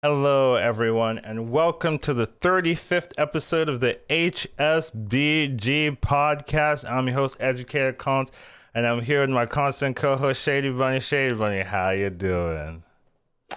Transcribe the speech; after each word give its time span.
Hello, 0.00 0.54
everyone, 0.54 1.18
and 1.18 1.50
welcome 1.50 1.98
to 1.98 2.14
the 2.14 2.28
35th 2.28 3.10
episode 3.18 3.68
of 3.68 3.80
the 3.80 3.98
HSBG 4.08 5.98
podcast. 5.98 6.88
I'm 6.88 7.08
your 7.08 7.16
host, 7.16 7.36
Educated 7.40 7.98
Collins, 7.98 8.30
and 8.76 8.86
I'm 8.86 9.00
here 9.00 9.22
with 9.22 9.30
my 9.30 9.44
constant 9.44 9.96
co-host, 9.96 10.40
Shady 10.40 10.70
Bunny. 10.70 11.00
Shady 11.00 11.34
Bunny, 11.34 11.62
how 11.62 11.90
you 11.90 12.10
doing? 12.10 12.84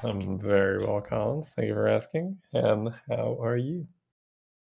I'm 0.04 0.40
very 0.40 0.84
well, 0.84 1.00
Collins. 1.02 1.50
Thank 1.56 1.68
you 1.68 1.76
for 1.76 1.88
asking. 1.88 2.40
And 2.54 2.90
how 3.08 3.38
are 3.40 3.58
you? 3.58 3.86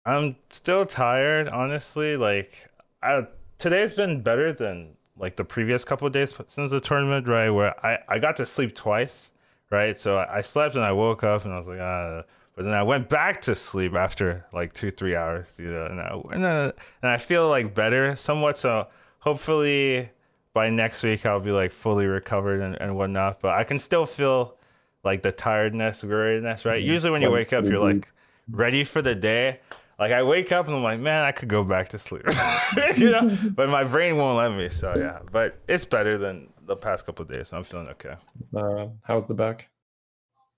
I'm 0.05 0.35
still 0.51 0.85
tired, 0.85 1.49
honestly. 1.49 2.15
Like, 2.15 2.69
I, 3.01 3.25
today's 3.57 3.95
been 3.95 4.21
better 4.21 4.53
than 4.53 4.97
like 5.17 5.35
the 5.35 5.45
previous 5.45 5.83
couple 5.83 6.05
of 6.05 6.13
days 6.13 6.31
since 6.47 6.69
the 6.69 6.79
tournament, 6.79 7.27
right? 7.27 7.49
Where 7.49 7.73
I, 7.83 7.97
I 8.07 8.19
got 8.19 8.35
to 8.35 8.45
sleep 8.45 8.75
twice, 8.75 9.30
right? 9.71 9.99
So 9.99 10.17
I 10.17 10.41
slept 10.41 10.75
and 10.75 10.83
I 10.83 10.91
woke 10.91 11.23
up 11.23 11.45
and 11.45 11.53
I 11.53 11.57
was 11.57 11.67
like, 11.67 11.79
ah. 11.79 12.23
But 12.55 12.65
then 12.65 12.73
I 12.73 12.83
went 12.83 13.09
back 13.09 13.41
to 13.41 13.55
sleep 13.55 13.95
after 13.95 14.45
like 14.53 14.73
two, 14.73 14.91
three 14.91 15.15
hours, 15.15 15.53
you 15.57 15.71
know, 15.71 15.85
and 15.85 16.01
I, 16.01 16.21
and, 16.33 16.43
then, 16.43 16.73
and 17.01 17.11
I 17.11 17.17
feel 17.17 17.47
like 17.47 17.73
better 17.73 18.15
somewhat. 18.15 18.57
So 18.57 18.87
hopefully 19.19 20.09
by 20.53 20.69
next 20.69 21.01
week 21.01 21.25
I'll 21.25 21.39
be 21.39 21.51
like 21.51 21.71
fully 21.71 22.07
recovered 22.07 22.59
and, 22.59 22.75
and 22.75 22.97
whatnot. 22.97 23.39
But 23.41 23.55
I 23.55 23.63
can 23.63 23.79
still 23.79 24.05
feel 24.05 24.57
like 25.03 25.23
the 25.23 25.31
tiredness, 25.31 26.03
weariness, 26.03 26.65
right? 26.65 26.81
Mm-hmm. 26.81 26.91
Usually 26.91 27.11
when 27.11 27.21
you 27.21 27.31
wake 27.31 27.53
up, 27.53 27.65
you're 27.65 27.79
like 27.79 28.11
ready 28.49 28.83
for 28.83 29.01
the 29.01 29.15
day. 29.15 29.59
Like 29.97 30.11
I 30.11 30.23
wake 30.23 30.51
up 30.51 30.67
and 30.67 30.75
I'm 30.75 30.83
like, 30.83 30.99
man, 30.99 31.23
I 31.23 31.31
could 31.31 31.47
go 31.47 31.63
back 31.63 31.89
to 31.89 31.99
sleep, 31.99 32.23
you 32.97 33.11
know. 33.11 33.37
but 33.51 33.69
my 33.69 33.83
brain 33.83 34.17
won't 34.17 34.37
let 34.37 34.51
me. 34.51 34.69
So 34.69 34.93
yeah, 34.97 35.19
but 35.31 35.59
it's 35.67 35.85
better 35.85 36.17
than 36.17 36.49
the 36.65 36.75
past 36.75 37.05
couple 37.05 37.23
days. 37.25 37.49
So 37.49 37.57
I'm 37.57 37.63
feeling 37.63 37.87
okay. 37.89 38.15
Uh, 38.55 38.87
how's 39.03 39.27
the 39.27 39.35
back? 39.35 39.69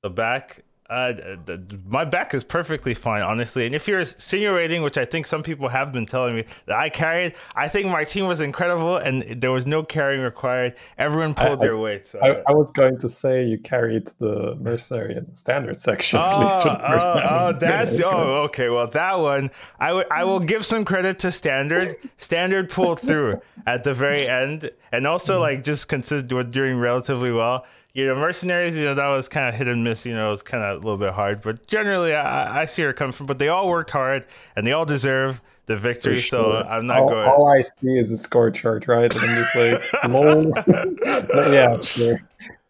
The 0.04 0.10
back, 0.10 0.64
uh, 0.90 1.14
the, 1.14 1.64
my 1.88 2.04
back 2.04 2.34
is 2.34 2.44
perfectly 2.44 2.94
fine, 2.94 3.22
honestly. 3.22 3.66
And 3.66 3.74
if 3.74 3.88
you're 3.88 4.02
insinuating, 4.02 4.84
which 4.84 4.98
I 4.98 5.06
think 5.06 5.28
some 5.28 5.44
people 5.44 5.70
have 5.70 5.94
been 5.94 6.06
telling 6.06 6.36
me 6.36 6.44
that 6.66 6.78
I 6.78 6.90
carried, 6.90 7.36
I 7.56 7.70
think 7.70 7.88
my 7.88 8.04
team 8.04 8.28
was 8.28 8.42
incredible, 8.42 8.98
and 8.98 9.24
there 9.42 9.54
was 9.54 9.66
no 9.66 9.82
carrying 9.82 10.22
required. 10.22 10.76
Everyone 10.98 11.36
pulled 11.36 11.62
I, 11.62 11.68
their 11.68 11.78
weight. 11.78 12.10
So. 12.10 12.20
I, 12.20 12.44
I, 12.46 12.52
was 12.52 12.70
going 12.70 12.98
to 12.98 13.08
say 13.08 13.46
you 13.46 13.58
carried 13.58 14.12
the 14.20 14.56
mercenary 14.60 15.16
in 15.16 15.26
the 15.30 15.38
standard 15.38 15.80
section. 15.80 16.20
Oh, 16.22 16.22
at 16.22 16.40
least 16.42 16.66
oh, 16.66 16.78
oh, 16.78 17.54
that's 17.54 18.02
oh, 18.02 18.44
okay. 18.48 18.68
Well, 18.68 18.88
that 18.88 19.20
one 19.20 19.52
I, 19.80 19.88
w- 19.88 20.08
I 20.12 20.26
will 20.26 20.42
give 20.42 20.66
some 20.66 20.84
credit 20.84 21.18
to 21.20 21.32
standard. 21.32 21.96
Standard 22.18 22.70
pulled 22.70 23.00
through 23.00 23.40
at 23.66 23.86
the 23.86 23.94
very 23.94 24.28
end, 24.28 24.70
and 24.92 25.08
also 25.08 25.40
like 25.40 25.64
just 25.64 25.88
considered 25.88 26.52
doing 26.52 26.78
relatively 26.78 27.32
well 27.32 27.66
you 27.94 28.08
know, 28.08 28.16
mercenaries, 28.16 28.76
you 28.76 28.86
know, 28.86 28.96
that 28.96 29.08
was 29.08 29.28
kind 29.28 29.48
of 29.48 29.56
hit 29.56 29.68
and 29.68 29.84
miss. 29.84 30.06
You 30.06 30.14
know, 30.14 30.30
it 30.30 30.32
was 30.32 30.44
kind 30.44 30.64
of 30.64 30.72
a 30.72 30.86
little 30.86 30.98
bit 30.98 31.14
hard, 31.14 31.42
but 31.42 31.68
generally, 31.68 32.14
I, 32.14 32.62
I 32.62 32.66
see 32.66 32.82
where 32.82 32.92
it 32.92 32.96
comes 32.96 33.16
from. 33.16 33.28
But 33.28 33.38
they 33.38 33.50
all 33.50 33.70
worked 33.70 33.92
hard, 33.92 34.26
and 34.56 34.66
they 34.66 34.72
all 34.72 34.86
deserve 34.86 35.42
the 35.68 35.78
victory. 35.78 36.20
Sure. 36.20 36.44
So 36.44 36.68
I'm 36.68 36.88
not 36.88 37.04
all, 37.04 37.10
going. 37.10 37.28
All 37.28 37.48
I 37.48 37.62
see 37.62 37.98
is 37.98 38.12
a 38.12 38.18
score 38.18 38.50
chart, 38.50 38.88
right? 38.88 39.14
And 39.14 39.24
I'm 39.24 39.44
just 39.44 39.56
like, 39.56 40.10
lol. 40.10 40.52
yeah, 41.54 41.80
sure. 41.82 42.20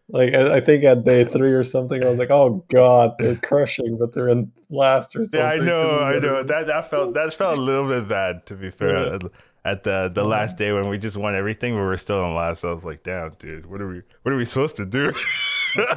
Like 0.09 0.33
I, 0.33 0.57
I, 0.57 0.61
think 0.61 0.83
at 0.83 1.05
day 1.05 1.23
three 1.23 1.53
or 1.53 1.63
something, 1.63 2.03
I 2.03 2.09
was 2.09 2.19
like, 2.19 2.29
"Oh 2.29 2.63
God, 2.69 3.15
they're 3.17 3.37
crushing, 3.37 3.97
but 3.97 4.13
they're 4.13 4.27
in 4.27 4.51
last 4.69 5.15
or 5.15 5.23
something." 5.23 5.39
Yeah, 5.39 5.47
I 5.47 5.57
know, 5.57 5.99
I 6.01 6.19
know. 6.19 6.43
That 6.43 6.67
that 6.67 6.89
felt 6.89 7.13
that 7.13 7.33
felt 7.33 7.57
a 7.57 7.61
little 7.61 7.87
bit 7.87 8.09
bad, 8.09 8.45
to 8.47 8.55
be 8.55 8.69
fair. 8.69 9.13
Yeah 9.13 9.29
at 9.65 9.83
the 9.83 10.11
the 10.13 10.23
last 10.23 10.57
day 10.57 10.71
when 10.73 10.89
we 10.89 10.97
just 10.97 11.15
won 11.17 11.35
everything, 11.35 11.73
but 11.73 11.81
we're 11.81 11.97
still 11.97 12.25
in 12.25 12.35
last. 12.35 12.61
So 12.61 12.71
I 12.71 12.73
was 12.73 12.83
like, 12.83 13.03
damn, 13.03 13.31
dude, 13.39 13.65
what 13.65 13.81
are 13.81 13.87
we 13.87 14.01
what 14.23 14.33
are 14.33 14.37
we 14.37 14.45
supposed 14.45 14.75
to 14.77 14.85
do? 14.85 15.13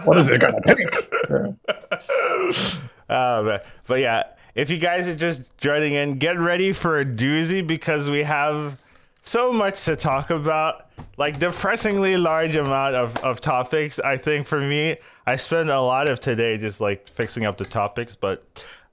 what 0.05 0.17
is 0.19 0.31
it 0.31 0.41
gonna 0.41 0.61
take? 0.65 0.95
uh, 3.09 3.43
but, 3.43 3.67
but 3.87 4.01
yeah, 4.01 4.23
if 4.55 4.71
you 4.71 4.79
guys 4.79 5.09
are 5.09 5.17
just 5.17 5.43
joining 5.59 5.95
in, 5.95 6.19
get 6.19 6.39
ready 6.39 6.73
for 6.73 7.01
a 7.01 7.05
doozy 7.05 7.67
because 7.67 8.09
we 8.09 8.23
have 8.23 8.79
so 9.23 9.53
much 9.53 9.85
to 9.85 9.97
talk 9.97 10.31
about. 10.31 10.83
Like 11.19 11.39
depressingly 11.39 12.17
large 12.17 12.55
amount 12.55 12.95
of, 12.95 13.17
of 13.19 13.41
topics. 13.41 13.99
I 13.99 14.19
think 14.19 14.47
for 14.47 14.61
me, 14.61 14.97
I 15.27 15.37
spend 15.37 15.71
a 15.71 15.81
lot 15.81 16.09
of 16.09 16.21
today 16.21 16.59
just 16.59 16.81
like 16.81 17.09
fixing 17.09 17.45
up 17.45 17.57
the 17.57 17.65
topics, 17.65 18.15
but 18.17 18.45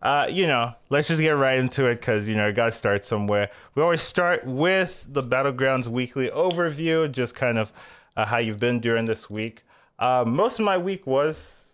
uh, 0.03 0.27
you 0.29 0.45
know, 0.45 0.75
let's 0.89 1.07
just 1.07 1.21
get 1.21 1.31
right 1.31 1.57
into 1.57 1.85
it 1.85 1.95
because, 1.95 2.27
you 2.27 2.35
know, 2.35 2.51
got 2.51 2.65
to 2.67 2.71
start 2.73 3.05
somewhere. 3.05 3.49
We 3.73 3.81
always 3.81 4.01
start 4.01 4.45
with 4.45 5.07
the 5.09 5.23
Battlegrounds 5.23 5.87
weekly 5.87 6.29
overview, 6.29 7.09
just 7.09 7.35
kind 7.35 7.57
of 7.57 7.71
uh, 8.17 8.25
how 8.25 8.37
you've 8.37 8.59
been 8.59 8.81
during 8.81 9.05
this 9.05 9.29
week. 9.29 9.63
Uh, 9.97 10.25
most 10.27 10.59
of 10.59 10.65
my 10.65 10.77
week 10.77 11.07
was 11.07 11.73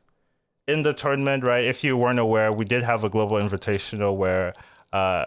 in 0.68 0.84
the 0.84 0.94
tournament, 0.94 1.44
right? 1.44 1.64
If 1.66 1.84
you 1.84 1.98
weren't 1.98 2.20
aware, 2.20 2.54
we 2.54 2.66
did 2.66 2.84
have 2.84 3.04
a 3.04 3.10
global 3.10 3.38
invitational 3.38 4.16
where 4.16 4.54
uh, 4.94 5.26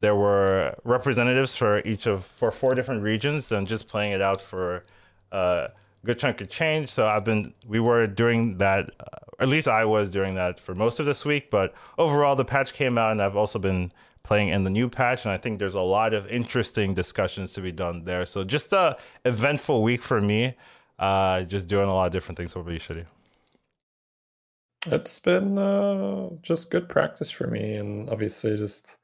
there 0.00 0.14
were 0.14 0.76
representatives 0.84 1.56
for 1.56 1.80
each 1.84 2.06
of 2.06 2.24
for 2.24 2.52
four 2.52 2.76
different 2.76 3.02
regions 3.02 3.50
and 3.50 3.66
just 3.66 3.88
playing 3.88 4.12
it 4.12 4.22
out 4.22 4.40
for 4.40 4.84
uh, 5.32 5.68
good 6.04 6.18
chunk 6.18 6.40
of 6.40 6.48
change. 6.48 6.90
So 6.90 7.06
I've 7.06 7.24
been, 7.24 7.54
we 7.66 7.80
were 7.80 8.06
doing 8.06 8.58
that, 8.58 8.90
uh, 9.00 9.04
at 9.38 9.48
least 9.48 9.68
I 9.68 9.84
was 9.84 10.10
doing 10.10 10.34
that 10.34 10.60
for 10.60 10.74
most 10.74 11.00
of 11.00 11.06
this 11.06 11.24
week. 11.24 11.50
But 11.50 11.74
overall, 11.98 12.36
the 12.36 12.44
patch 12.44 12.72
came 12.74 12.98
out, 12.98 13.12
and 13.12 13.22
I've 13.22 13.36
also 13.36 13.58
been 13.58 13.92
playing 14.22 14.48
in 14.48 14.64
the 14.64 14.70
new 14.70 14.88
patch, 14.88 15.24
and 15.24 15.32
I 15.32 15.36
think 15.36 15.58
there's 15.58 15.74
a 15.74 15.80
lot 15.80 16.14
of 16.14 16.26
interesting 16.28 16.94
discussions 16.94 17.52
to 17.54 17.60
be 17.60 17.72
done 17.72 18.04
there. 18.04 18.24
So 18.26 18.44
just 18.44 18.72
a 18.72 18.96
eventful 19.24 19.82
week 19.82 20.02
for 20.02 20.20
me. 20.20 20.54
Uh, 20.98 21.42
just 21.42 21.66
doing 21.66 21.88
a 21.88 21.94
lot 21.94 22.06
of 22.06 22.12
different 22.12 22.38
things. 22.38 22.54
What 22.54 22.62
about 22.62 22.74
you, 22.74 22.78
Shady? 22.78 23.04
It's 24.86 25.18
been 25.18 25.58
uh, 25.58 26.30
just 26.42 26.70
good 26.70 26.88
practice 26.88 27.30
for 27.30 27.46
me, 27.46 27.74
and 27.74 28.08
obviously 28.10 28.56
just 28.56 28.98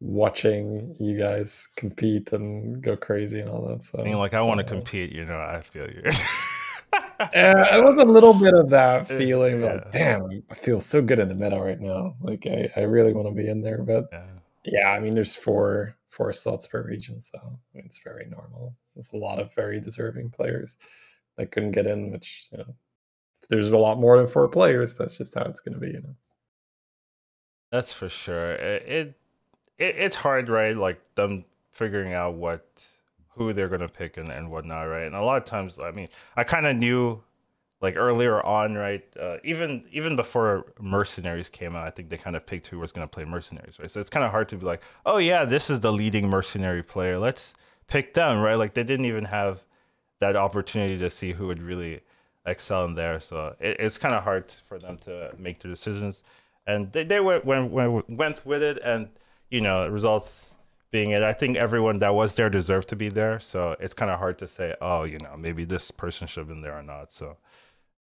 watching 0.00 0.94
you 1.00 1.18
guys 1.18 1.68
compete 1.76 2.32
and 2.32 2.82
go 2.82 2.96
crazy 2.96 3.40
and 3.40 3.48
all 3.48 3.66
that. 3.68 3.82
So, 3.82 4.00
I 4.00 4.04
mean, 4.04 4.18
like 4.18 4.34
I 4.34 4.42
want 4.42 4.58
to 4.58 4.64
compete, 4.64 5.12
you 5.12 5.24
know. 5.24 5.38
I 5.38 5.60
feel 5.62 5.88
you. 5.88 6.02
yeah, 7.32 7.76
it 7.76 7.84
was 7.84 7.98
a 7.98 8.04
little 8.04 8.34
bit 8.34 8.54
of 8.54 8.70
that 8.70 9.08
feeling. 9.08 9.60
Yeah. 9.60 9.74
Like, 9.74 9.90
damn, 9.90 10.42
I 10.50 10.54
feel 10.54 10.80
so 10.80 11.00
good 11.02 11.18
in 11.18 11.28
the 11.28 11.34
meta 11.34 11.58
right 11.58 11.80
now. 11.80 12.16
Like, 12.20 12.46
I, 12.46 12.70
I 12.76 12.80
really 12.82 13.12
want 13.12 13.28
to 13.28 13.34
be 13.34 13.48
in 13.48 13.62
there. 13.62 13.82
But 13.82 14.08
yeah. 14.12 14.24
yeah, 14.64 14.88
I 14.90 15.00
mean, 15.00 15.14
there's 15.14 15.34
four 15.34 15.96
four 16.08 16.32
slots 16.32 16.66
per 16.66 16.82
region, 16.82 17.20
so 17.20 17.58
it's 17.74 17.98
very 17.98 18.26
normal. 18.26 18.74
There's 18.94 19.12
a 19.12 19.16
lot 19.16 19.40
of 19.40 19.54
very 19.54 19.80
deserving 19.80 20.30
players 20.30 20.76
that 21.36 21.50
couldn't 21.50 21.72
get 21.72 21.86
in. 21.86 22.10
Which, 22.10 22.48
you 22.52 22.58
know, 22.58 22.74
there's 23.48 23.70
a 23.70 23.78
lot 23.78 23.98
more 23.98 24.18
than 24.18 24.26
four 24.26 24.48
players, 24.48 24.96
that's 24.96 25.16
just 25.16 25.34
how 25.34 25.42
it's 25.42 25.60
going 25.60 25.74
to 25.74 25.80
be. 25.80 25.88
You 25.88 26.02
know. 26.02 26.16
That's 27.70 27.92
for 27.92 28.08
sure. 28.08 28.52
It, 28.52 29.16
it 29.78 29.84
it, 29.84 29.96
it's 29.96 30.16
hard, 30.16 30.48
right? 30.48 30.76
Like 30.76 31.00
them 31.14 31.44
figuring 31.72 32.12
out 32.12 32.34
what 32.34 32.66
who 33.30 33.52
they're 33.52 33.68
gonna 33.68 33.88
pick 33.88 34.16
and, 34.16 34.30
and 34.30 34.50
whatnot, 34.50 34.88
right? 34.88 35.04
And 35.04 35.14
a 35.14 35.22
lot 35.22 35.36
of 35.38 35.44
times, 35.44 35.78
I 35.82 35.90
mean, 35.90 36.08
I 36.36 36.44
kind 36.44 36.66
of 36.66 36.76
knew 36.76 37.22
like 37.80 37.96
earlier 37.96 38.44
on, 38.44 38.74
right? 38.74 39.04
Uh, 39.20 39.38
even 39.44 39.84
even 39.90 40.16
before 40.16 40.72
Mercenaries 40.80 41.48
came 41.48 41.74
out, 41.76 41.86
I 41.86 41.90
think 41.90 42.08
they 42.08 42.16
kind 42.16 42.36
of 42.36 42.46
picked 42.46 42.68
who 42.68 42.78
was 42.78 42.92
gonna 42.92 43.08
play 43.08 43.24
Mercenaries, 43.24 43.78
right? 43.78 43.90
So 43.90 44.00
it's 44.00 44.10
kind 44.10 44.24
of 44.24 44.30
hard 44.30 44.48
to 44.50 44.56
be 44.56 44.66
like, 44.66 44.82
oh 45.04 45.18
yeah, 45.18 45.44
this 45.44 45.70
is 45.70 45.80
the 45.80 45.92
leading 45.92 46.28
Mercenary 46.28 46.82
player. 46.82 47.18
Let's 47.18 47.54
pick 47.86 48.14
them, 48.14 48.40
right? 48.40 48.54
Like 48.54 48.74
they 48.74 48.84
didn't 48.84 49.06
even 49.06 49.26
have 49.26 49.62
that 50.20 50.36
opportunity 50.36 50.98
to 50.98 51.10
see 51.10 51.32
who 51.32 51.48
would 51.48 51.62
really 51.62 52.00
excel 52.46 52.84
in 52.84 52.94
there. 52.94 53.20
So 53.20 53.54
it, 53.60 53.76
it's 53.80 53.98
kind 53.98 54.14
of 54.14 54.22
hard 54.22 54.52
for 54.66 54.78
them 54.78 54.98
to 55.04 55.34
make 55.38 55.60
their 55.60 55.70
decisions. 55.70 56.22
And 56.66 56.92
they, 56.92 57.04
they 57.04 57.20
went, 57.20 57.44
went, 57.44 58.08
went 58.08 58.46
with 58.46 58.62
it. 58.62 58.78
And 58.82 59.08
you 59.54 59.60
know, 59.60 59.86
results 59.86 60.50
being 60.90 61.10
it. 61.10 61.22
I 61.22 61.32
think 61.32 61.56
everyone 61.56 62.00
that 62.00 62.12
was 62.12 62.34
there 62.34 62.50
deserved 62.50 62.88
to 62.88 62.96
be 62.96 63.08
there. 63.08 63.38
So 63.38 63.76
it's 63.78 63.94
kind 63.94 64.10
of 64.10 64.18
hard 64.18 64.36
to 64.38 64.48
say, 64.48 64.74
oh, 64.80 65.04
you 65.04 65.18
know, 65.18 65.36
maybe 65.36 65.64
this 65.64 65.92
person 65.92 66.26
should 66.26 66.40
have 66.40 66.48
been 66.48 66.60
there 66.60 66.76
or 66.76 66.82
not. 66.82 67.12
So 67.12 67.36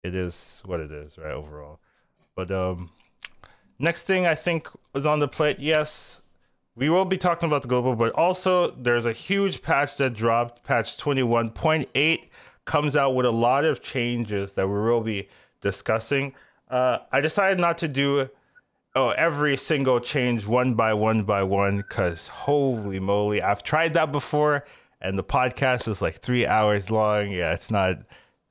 it 0.04 0.14
is 0.14 0.62
what 0.66 0.80
it 0.80 0.92
is, 0.92 1.16
right? 1.16 1.32
Overall. 1.32 1.80
But 2.36 2.50
um, 2.50 2.90
next 3.78 4.02
thing 4.02 4.26
I 4.26 4.34
think 4.34 4.68
was 4.92 5.06
on 5.06 5.18
the 5.18 5.28
plate. 5.28 5.58
Yes, 5.60 6.20
we 6.74 6.90
will 6.90 7.06
be 7.06 7.16
talking 7.16 7.46
about 7.46 7.62
the 7.62 7.68
global, 7.68 7.96
but 7.96 8.12
also 8.12 8.72
there's 8.72 9.06
a 9.06 9.12
huge 9.12 9.62
patch 9.62 9.96
that 9.96 10.12
dropped. 10.12 10.62
Patch 10.62 10.98
21.8 10.98 12.28
comes 12.66 12.96
out 12.96 13.14
with 13.14 13.24
a 13.24 13.30
lot 13.30 13.64
of 13.64 13.82
changes 13.82 14.52
that 14.54 14.68
we 14.68 14.74
will 14.74 15.00
be 15.00 15.26
discussing. 15.62 16.34
Uh, 16.68 16.98
I 17.10 17.22
decided 17.22 17.58
not 17.58 17.78
to 17.78 17.88
do 17.88 18.28
oh 18.94 19.10
every 19.10 19.56
single 19.56 20.00
change 20.00 20.46
one 20.46 20.74
by 20.74 20.92
one 20.92 21.22
by 21.22 21.42
one 21.42 21.78
because 21.78 22.28
holy 22.28 22.98
moly 22.98 23.40
i've 23.40 23.62
tried 23.62 23.92
that 23.94 24.10
before 24.10 24.64
and 25.00 25.18
the 25.18 25.24
podcast 25.24 25.86
was 25.86 26.02
like 26.02 26.16
three 26.16 26.46
hours 26.46 26.90
long. 26.90 27.30
Yeah 27.30 27.52
it's 27.52 27.70
not 27.70 27.98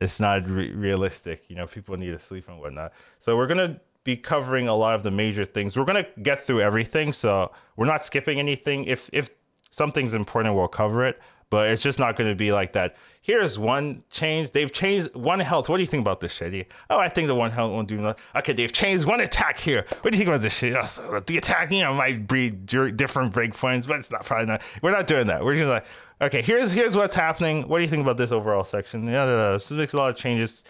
it's 0.01 0.19
not 0.19 0.47
re- 0.49 0.71
realistic 0.71 1.43
you 1.49 1.55
know 1.55 1.67
people 1.67 1.95
need 1.97 2.11
to 2.11 2.19
sleep 2.19 2.47
and 2.47 2.59
whatnot. 2.59 2.93
So 3.19 3.37
we're 3.37 3.47
gonna 3.47 3.79
be 4.03 4.15
covering 4.15 4.67
a 4.67 4.75
lot 4.75 4.95
of 4.95 5.03
the 5.03 5.11
major 5.11 5.45
things. 5.45 5.77
We're 5.77 5.85
gonna 5.85 6.07
get 6.23 6.39
through 6.39 6.61
everything 6.61 7.11
so 7.11 7.51
we're 7.75 7.85
not 7.85 8.03
skipping 8.03 8.39
anything. 8.39 8.85
If 8.85 9.09
if 9.13 9.29
something's 9.71 10.13
important 10.13 10.55
we'll 10.55 10.67
cover 10.67 11.05
it 11.05 11.19
but 11.49 11.69
it's 11.69 11.81
just 11.81 11.99
not 11.99 12.15
going 12.15 12.29
to 12.29 12.35
be 12.35 12.51
like 12.51 12.73
that. 12.73 12.95
Here's 13.21 13.59
one 13.59 14.03
change. 14.09 14.51
They've 14.51 14.71
changed 14.71 15.15
one 15.15 15.39
health. 15.39 15.67
What 15.69 15.77
do 15.77 15.83
you 15.83 15.87
think 15.87 16.01
about 16.01 16.19
this, 16.19 16.33
Shady? 16.33 16.65
Oh, 16.89 16.97
I 16.97 17.09
think 17.09 17.27
the 17.27 17.35
one 17.35 17.51
health 17.51 17.71
won't 17.71 17.87
do 17.87 17.97
nothing. 17.97 18.23
Okay, 18.35 18.53
they've 18.53 18.71
changed 18.71 19.05
one 19.05 19.19
attack 19.19 19.57
here. 19.57 19.85
What 20.01 20.11
do 20.11 20.17
you 20.17 20.23
think 20.23 20.29
about 20.29 20.41
this 20.41 20.57
shit? 20.57 20.75
Oh, 20.75 21.15
uh, 21.15 21.21
the 21.25 21.37
attack, 21.37 21.71
you 21.71 21.83
know, 21.83 21.93
might 21.93 22.27
breed 22.27 22.65
different 22.65 23.33
breakpoints, 23.33 23.87
but 23.87 23.97
it's 23.97 24.11
not 24.11 24.25
probably 24.25 24.47
not. 24.47 24.61
We're 24.81 24.91
not 24.91 25.07
doing 25.07 25.27
that. 25.27 25.43
We're 25.43 25.55
just 25.55 25.67
like, 25.67 25.85
okay, 26.21 26.41
here's 26.41 26.71
here's 26.71 26.95
what's 26.95 27.15
happening. 27.15 27.67
What 27.67 27.77
do 27.77 27.83
you 27.83 27.89
think 27.89 28.01
about 28.03 28.17
this 28.17 28.31
overall 28.31 28.63
section? 28.63 29.07
Yeah, 29.07 29.25
this 29.25 29.71
makes 29.71 29.93
a 29.93 29.97
lot 29.97 30.09
of 30.09 30.15
changes. 30.15 30.63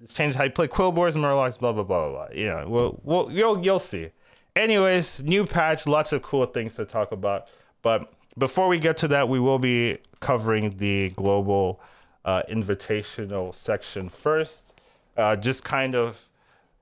It's 0.00 0.12
changed 0.12 0.36
how 0.36 0.44
you 0.44 0.50
play 0.50 0.68
Quillboars, 0.68 1.14
Murlocs, 1.14 1.58
blah 1.58 1.72
blah 1.72 1.84
blah 1.84 2.10
blah. 2.10 2.28
You 2.32 2.48
know, 2.48 2.68
well, 2.68 3.00
well, 3.02 3.28
you'll 3.30 3.64
you'll 3.64 3.78
see. 3.78 4.10
Anyways, 4.56 5.22
new 5.22 5.44
patch, 5.46 5.86
lots 5.86 6.12
of 6.12 6.22
cool 6.22 6.46
things 6.46 6.74
to 6.74 6.84
talk 6.84 7.10
about. 7.12 7.50
But 7.82 8.12
before 8.36 8.68
we 8.68 8.78
get 8.78 8.96
to 8.98 9.08
that, 9.08 9.28
we 9.28 9.38
will 9.38 9.58
be 9.58 9.98
covering 10.20 10.70
the 10.78 11.10
global 11.10 11.80
uh, 12.24 12.42
invitational 12.50 13.54
section 13.54 14.08
first. 14.08 14.72
Uh, 15.16 15.36
just 15.36 15.62
kind 15.62 15.94
of 15.94 16.28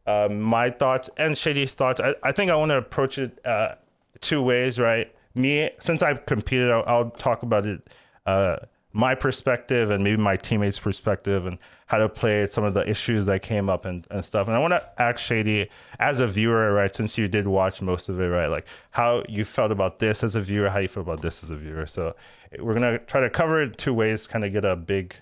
uh, 0.07 0.29
my 0.31 0.71
thoughts 0.71 1.11
and 1.17 1.37
Shady's 1.37 1.75
thoughts. 1.75 2.01
I, 2.01 2.15
I 2.23 2.33
think 2.33 2.51
I 2.51 2.57
want 2.57 2.71
to 2.71 2.77
approach 2.77 3.19
it 3.19 3.39
uh, 3.45 3.75
two 4.21 4.43
ways, 4.43 4.79
right? 4.79 5.15
Me, 5.35 5.71
since 5.81 6.03
I've 6.03 6.27
competed, 6.27 6.71
I'll, 6.71 6.85
I'll 6.87 7.11
talk 7.11 7.43
about 7.43 7.67
it 7.67 7.83
uh, 8.27 8.57
my 8.93 9.15
perspective 9.15 9.91
and 9.91 10.05
maybe 10.05 10.21
my 10.21 10.37
teammates' 10.37 10.79
perspective 10.79 11.47
and 11.47 11.59
how 11.87 11.99
to 11.99 12.09
play 12.09 12.47
some 12.49 12.65
of 12.65 12.75
the 12.75 12.89
issues 12.89 13.27
that 13.27 13.43
came 13.43 13.71
up 13.71 13.85
and, 13.85 14.07
and 14.11 14.25
stuff. 14.25 14.47
And 14.47 14.57
I 14.57 14.59
want 14.59 14.73
to 14.73 15.03
ask 15.03 15.19
Shady, 15.19 15.69
as 15.99 16.21
a 16.21 16.27
viewer, 16.27 16.73
right, 16.73 16.95
since 16.95 17.17
you 17.17 17.29
did 17.29 17.47
watch 17.47 17.81
most 17.81 18.09
of 18.09 18.21
it, 18.21 18.27
right, 18.27 18.49
like 18.49 18.67
how 18.91 19.23
you 19.29 19.45
felt 19.45 19.73
about 19.73 19.99
this 19.99 20.23
as 20.23 20.35
a 20.35 20.41
viewer, 20.41 20.69
how 20.69 20.79
you 20.79 20.89
feel 20.89 21.03
about 21.03 21.23
this 21.23 21.43
as 21.43 21.51
a 21.51 21.57
viewer. 21.57 21.87
So 21.87 22.15
we're 22.59 22.75
going 22.75 22.99
to 22.99 22.99
try 23.07 23.21
to 23.21 23.31
cover 23.31 23.63
it 23.63 23.79
two 23.79 23.95
ways, 23.95 24.27
kind 24.27 24.45
of 24.45 24.53
get 24.53 24.65
a 24.65 24.77
big 24.77 25.17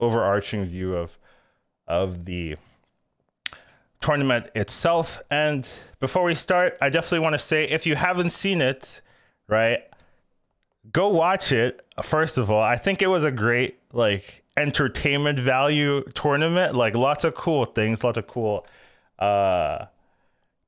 overarching 0.00 0.64
view 0.64 0.96
of 0.96 1.18
of 1.86 2.24
the 2.24 2.56
tournament 4.00 4.50
itself. 4.54 5.22
And 5.30 5.68
before 6.00 6.24
we 6.24 6.34
start, 6.34 6.76
I 6.80 6.90
definitely 6.90 7.20
want 7.20 7.34
to 7.34 7.38
say 7.38 7.64
if 7.64 7.86
you 7.86 7.94
haven't 7.94 8.30
seen 8.30 8.60
it, 8.60 9.00
right, 9.48 9.80
go 10.92 11.08
watch 11.08 11.52
it. 11.52 11.84
First 12.02 12.38
of 12.38 12.50
all, 12.50 12.62
I 12.62 12.76
think 12.76 13.02
it 13.02 13.06
was 13.06 13.24
a 13.24 13.30
great 13.30 13.78
like 13.92 14.44
entertainment 14.56 15.38
value 15.38 16.02
tournament. 16.14 16.74
Like 16.74 16.94
lots 16.94 17.24
of 17.24 17.34
cool 17.34 17.64
things, 17.64 18.04
lots 18.04 18.18
of 18.18 18.26
cool 18.26 18.66
uh 19.18 19.86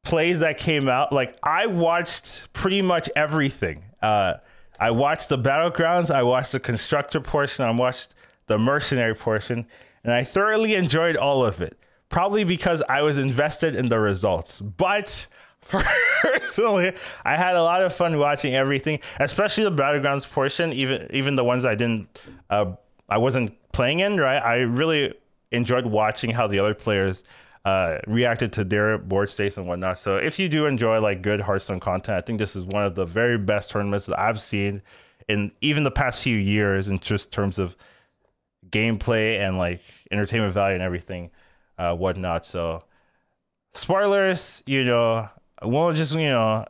plays 0.04 0.40
that 0.40 0.58
came 0.58 0.88
out. 0.88 1.12
Like 1.12 1.36
I 1.42 1.66
watched 1.66 2.52
pretty 2.52 2.82
much 2.82 3.10
everything. 3.16 3.84
Uh 4.00 4.34
I 4.78 4.90
watched 4.90 5.30
the 5.30 5.38
battlegrounds, 5.38 6.10
I 6.10 6.22
watched 6.22 6.52
the 6.52 6.60
constructor 6.60 7.20
portion, 7.20 7.64
I 7.64 7.70
watched 7.70 8.14
the 8.46 8.58
mercenary 8.58 9.14
portion, 9.14 9.66
and 10.04 10.12
I 10.12 10.22
thoroughly 10.22 10.74
enjoyed 10.74 11.16
all 11.16 11.44
of 11.44 11.60
it. 11.60 11.78
Probably 12.08 12.44
because 12.44 12.82
I 12.88 13.02
was 13.02 13.18
invested 13.18 13.74
in 13.74 13.88
the 13.88 13.98
results. 13.98 14.60
But 14.60 15.26
personally, 15.68 16.92
I 17.24 17.36
had 17.36 17.56
a 17.56 17.62
lot 17.62 17.82
of 17.82 17.94
fun 17.94 18.18
watching 18.18 18.54
everything, 18.54 19.00
especially 19.20 19.64
the 19.64 19.72
battlegrounds 19.72 20.28
portion. 20.30 20.72
Even 20.72 21.06
even 21.10 21.36
the 21.36 21.44
ones 21.44 21.64
I 21.64 21.74
didn't, 21.74 22.08
uh, 22.50 22.72
I 23.08 23.18
wasn't 23.18 23.56
playing 23.72 24.00
in. 24.00 24.18
Right, 24.18 24.38
I 24.38 24.58
really 24.58 25.14
enjoyed 25.52 25.86
watching 25.86 26.30
how 26.30 26.46
the 26.46 26.58
other 26.58 26.74
players 26.74 27.24
uh, 27.64 27.98
reacted 28.06 28.52
to 28.52 28.64
their 28.64 28.96
board 28.96 29.28
states 29.28 29.56
and 29.56 29.66
whatnot. 29.66 29.98
So 29.98 30.16
if 30.16 30.38
you 30.38 30.48
do 30.48 30.66
enjoy 30.66 31.00
like 31.00 31.20
good 31.20 31.40
Hearthstone 31.40 31.80
content, 31.80 32.16
I 32.16 32.20
think 32.20 32.38
this 32.38 32.54
is 32.54 32.64
one 32.64 32.84
of 32.84 32.94
the 32.94 33.04
very 33.04 33.38
best 33.38 33.72
tournaments 33.72 34.06
that 34.06 34.18
I've 34.18 34.40
seen 34.40 34.82
in 35.28 35.50
even 35.60 35.82
the 35.82 35.90
past 35.90 36.20
few 36.20 36.36
years 36.36 36.88
in 36.88 37.00
just 37.00 37.32
terms 37.32 37.58
of 37.58 37.76
gameplay 38.70 39.40
and 39.40 39.58
like 39.58 39.80
entertainment 40.12 40.54
value 40.54 40.74
and 40.74 40.82
everything, 40.82 41.30
uh, 41.76 41.94
whatnot. 41.96 42.46
So 42.46 42.84
spoilers, 43.74 44.62
you 44.66 44.84
know, 44.84 45.28
well, 45.62 45.92
just 45.92 46.12
you 46.14 46.28
know, 46.28 46.66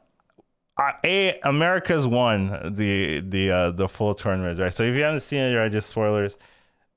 a 1.05 1.39
America's 1.45 2.07
won 2.07 2.75
the 2.75 3.21
the 3.21 3.51
uh, 3.51 3.71
the 3.71 3.89
full 3.89 4.15
tournament, 4.15 4.61
right? 4.61 4.73
So 4.73 4.83
if 4.83 4.95
you 4.95 5.03
haven't 5.03 5.21
seen 5.21 5.41
it, 5.41 5.57
right, 5.57 5.71
just 5.71 5.91
spoilers. 5.91 6.37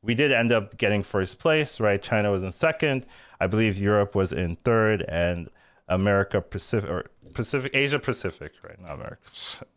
We 0.02 0.16
did 0.16 0.32
end 0.32 0.52
up 0.52 0.78
getting 0.78 1.04
first 1.04 1.40
place, 1.40 1.80
right? 1.80 2.02
China 2.02 2.32
was 2.32 2.44
in 2.44 2.52
second. 2.52 3.06
I 3.40 3.48
believe 3.48 3.78
Europe 3.78 4.16
was 4.16 4.32
in 4.34 4.58
third, 4.58 5.04
and 5.08 5.50
America 5.88 6.42
Pacific 6.42 6.90
or 6.90 7.06
Pacific 7.34 7.72
Asia 7.74 8.00
Pacific, 8.00 8.54
right? 8.64 8.80
Not 8.82 8.94
America. 8.94 9.18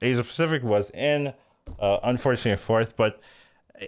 Asia 0.00 0.22
Pacific 0.22 0.62
was 0.62 0.90
in, 0.90 1.32
uh, 1.78 1.98
unfortunately, 2.02 2.62
fourth. 2.62 2.96
But 2.96 3.20
eh, 3.80 3.86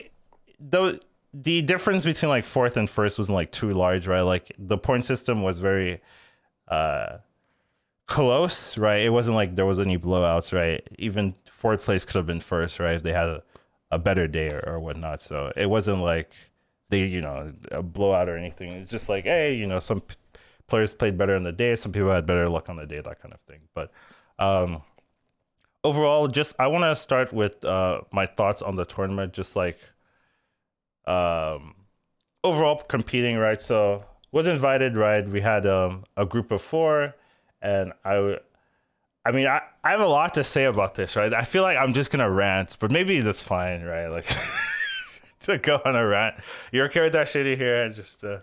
the 0.58 1.00
the 1.32 1.62
difference 1.62 2.04
between 2.04 2.28
like 2.28 2.44
fourth 2.44 2.76
and 2.76 2.88
first 2.88 3.18
wasn't 3.18 3.34
like 3.34 3.50
too 3.50 3.72
large, 3.72 4.06
right? 4.06 4.22
Like 4.22 4.52
the 4.58 4.78
point 4.78 5.04
system 5.04 5.42
was 5.42 5.58
very. 5.58 6.00
Uh, 6.68 7.18
close, 8.06 8.76
right? 8.76 9.00
It 9.02 9.10
wasn't 9.10 9.36
like 9.36 9.56
there 9.56 9.66
was 9.66 9.78
any 9.78 9.98
blowouts, 9.98 10.52
right? 10.52 10.86
Even 10.98 11.34
fourth 11.50 11.82
place 11.82 12.04
could 12.04 12.16
have 12.16 12.26
been 12.26 12.40
first, 12.40 12.78
right? 12.78 12.96
If 12.96 13.02
they 13.02 13.12
had 13.12 13.28
a, 13.28 13.42
a 13.90 13.98
better 13.98 14.26
day 14.28 14.50
or, 14.50 14.62
or 14.66 14.80
whatnot. 14.80 15.22
So 15.22 15.52
it 15.56 15.68
wasn't 15.68 16.00
like 16.00 16.30
they, 16.90 17.06
you 17.06 17.20
know, 17.20 17.52
a 17.70 17.82
blowout 17.82 18.28
or 18.28 18.36
anything. 18.36 18.72
It's 18.72 18.90
just 18.90 19.08
like, 19.08 19.24
hey, 19.24 19.54
you 19.54 19.66
know, 19.66 19.80
some 19.80 20.00
p- 20.00 20.16
players 20.66 20.92
played 20.92 21.16
better 21.16 21.34
on 21.34 21.44
the 21.44 21.52
day, 21.52 21.76
some 21.76 21.92
people 21.92 22.10
had 22.10 22.26
better 22.26 22.48
luck 22.48 22.68
on 22.68 22.76
the 22.76 22.86
day, 22.86 23.00
that 23.00 23.20
kind 23.20 23.34
of 23.34 23.40
thing. 23.40 23.60
But 23.74 23.90
um, 24.38 24.82
overall, 25.82 26.28
just 26.28 26.54
I 26.58 26.66
want 26.66 26.84
to 26.84 26.96
start 26.96 27.32
with 27.32 27.64
uh, 27.64 28.02
my 28.12 28.26
thoughts 28.26 28.62
on 28.62 28.76
the 28.76 28.84
tournament, 28.84 29.32
just 29.32 29.56
like 29.56 29.78
um, 31.06 31.74
overall 32.42 32.76
competing, 32.76 33.36
right? 33.36 33.60
So 33.60 34.04
was 34.32 34.46
invited, 34.46 34.96
right? 34.96 35.26
We 35.28 35.40
had 35.40 35.66
um, 35.66 36.04
a 36.16 36.26
group 36.26 36.50
of 36.50 36.60
four 36.60 37.14
and 37.64 37.92
I, 38.04 38.36
I 39.24 39.32
mean, 39.32 39.46
I, 39.46 39.62
I 39.82 39.90
have 39.90 40.00
a 40.00 40.06
lot 40.06 40.34
to 40.34 40.44
say 40.44 40.64
about 40.64 40.94
this, 40.94 41.16
right? 41.16 41.32
I 41.32 41.42
feel 41.42 41.62
like 41.62 41.78
I'm 41.78 41.94
just 41.94 42.10
gonna 42.10 42.30
rant, 42.30 42.76
but 42.78 42.90
maybe 42.90 43.20
that's 43.20 43.42
fine, 43.42 43.82
right? 43.82 44.08
Like 44.08 44.26
to 45.40 45.58
go 45.58 45.80
on 45.84 45.96
a 45.96 46.06
rant. 46.06 46.36
You're 46.72 46.86
okay 46.86 47.00
with 47.00 47.14
that 47.14 47.28
Shady 47.28 47.56
here? 47.56 47.88
Just 47.88 48.22
uh, 48.22 48.38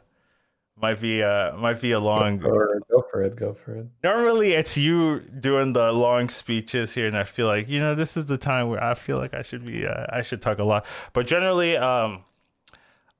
might 0.81 0.99
be 0.99 1.21
uh 1.21 1.55
might 1.55 1.79
be 1.79 1.91
a 1.91 1.99
long. 1.99 2.39
Go 2.39 2.49
for 2.49 2.75
it. 2.75 2.83
Go 2.89 3.05
for 3.11 3.21
it. 3.21 3.35
Go 3.35 3.53
for 3.53 3.75
it. 3.75 3.87
Normally, 4.03 4.53
it's 4.53 4.75
you 4.75 5.19
doing 5.19 5.73
the 5.73 5.91
long 5.91 6.29
speeches 6.29 6.93
here, 6.93 7.05
and 7.07 7.15
I 7.15 7.23
feel 7.23 7.45
like 7.47 7.69
you 7.69 7.79
know 7.79 7.93
this 7.93 8.17
is 8.17 8.25
the 8.25 8.37
time 8.37 8.69
where 8.69 8.83
I 8.83 8.95
feel 8.95 9.17
like 9.17 9.33
I 9.35 9.43
should 9.43 9.65
be 9.65 9.85
uh, 9.85 10.07
I 10.09 10.23
should 10.23 10.41
talk 10.41 10.57
a 10.57 10.63
lot. 10.63 10.85
But 11.13 11.27
generally, 11.27 11.77
um, 11.77 12.23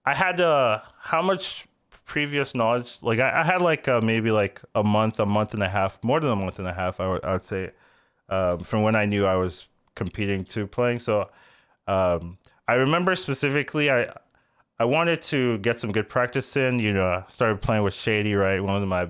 I 0.03 0.15
had 0.15 0.42
uh 0.42 0.81
how 1.00 1.21
much 1.21 1.68
previous 2.12 2.54
knowledge. 2.54 3.02
Like 3.02 3.19
I, 3.19 3.40
I 3.40 3.44
had 3.46 3.62
like 3.62 3.88
uh, 3.88 4.02
maybe 4.02 4.31
like 4.31 4.62
a 4.75 4.84
month, 4.84 5.18
a 5.18 5.25
month 5.25 5.54
and 5.54 5.63
a 5.63 5.69
half, 5.69 5.98
more 6.04 6.19
than 6.19 6.30
a 6.30 6.36
month 6.36 6.60
and 6.60 6.68
a 6.68 6.74
half. 6.74 7.00
I 7.00 7.08
would, 7.08 7.24
I 7.24 7.31
would 7.31 7.44
say 7.44 7.72
um, 8.27 8.60
from 8.60 8.84
when 8.84 8.96
I 8.96 9.06
knew 9.06 9.25
I 9.25 9.38
was 9.38 9.68
competing 9.96 10.44
to 10.44 10.68
playing. 10.68 11.00
So 11.00 11.30
um, 11.88 12.38
I 12.68 12.74
remember 12.74 13.15
specifically, 13.15 13.89
I 13.89 14.13
I 14.77 14.84
wanted 14.84 15.22
to 15.34 15.60
get 15.60 15.80
some 15.80 15.94
good 15.94 16.10
practice 16.10 16.58
in. 16.58 16.80
You 16.80 16.91
know, 16.91 17.24
started 17.30 17.62
playing 17.62 17.84
with 17.84 17.94
Shady, 17.94 18.36
right? 18.36 18.60
One 18.62 18.82
of 18.82 18.86
my 18.89 19.08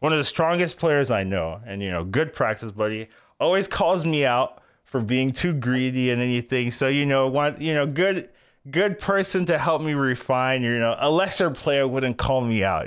one 0.00 0.12
of 0.12 0.18
the 0.18 0.24
strongest 0.24 0.76
players 0.76 1.10
I 1.10 1.24
know, 1.24 1.58
and 1.66 1.80
you 1.82 1.90
know, 1.90 2.04
good 2.04 2.34
practice, 2.34 2.70
buddy. 2.70 3.08
Always 3.40 3.66
calls 3.66 4.04
me 4.04 4.26
out 4.26 4.62
for 4.84 5.00
being 5.00 5.32
too 5.32 5.54
greedy 5.54 6.10
and 6.10 6.20
anything. 6.20 6.70
So 6.70 6.88
you 6.88 7.06
know, 7.06 7.28
want 7.28 7.62
you 7.62 7.72
know, 7.72 7.86
good 7.86 8.28
good 8.70 8.98
person 8.98 9.46
to 9.46 9.58
help 9.58 9.82
me 9.82 9.94
refine. 9.94 10.62
You 10.62 10.78
know, 10.78 10.96
a 10.98 11.10
lesser 11.10 11.50
player 11.50 11.86
wouldn't 11.86 12.18
call 12.18 12.40
me 12.40 12.64
out. 12.64 12.86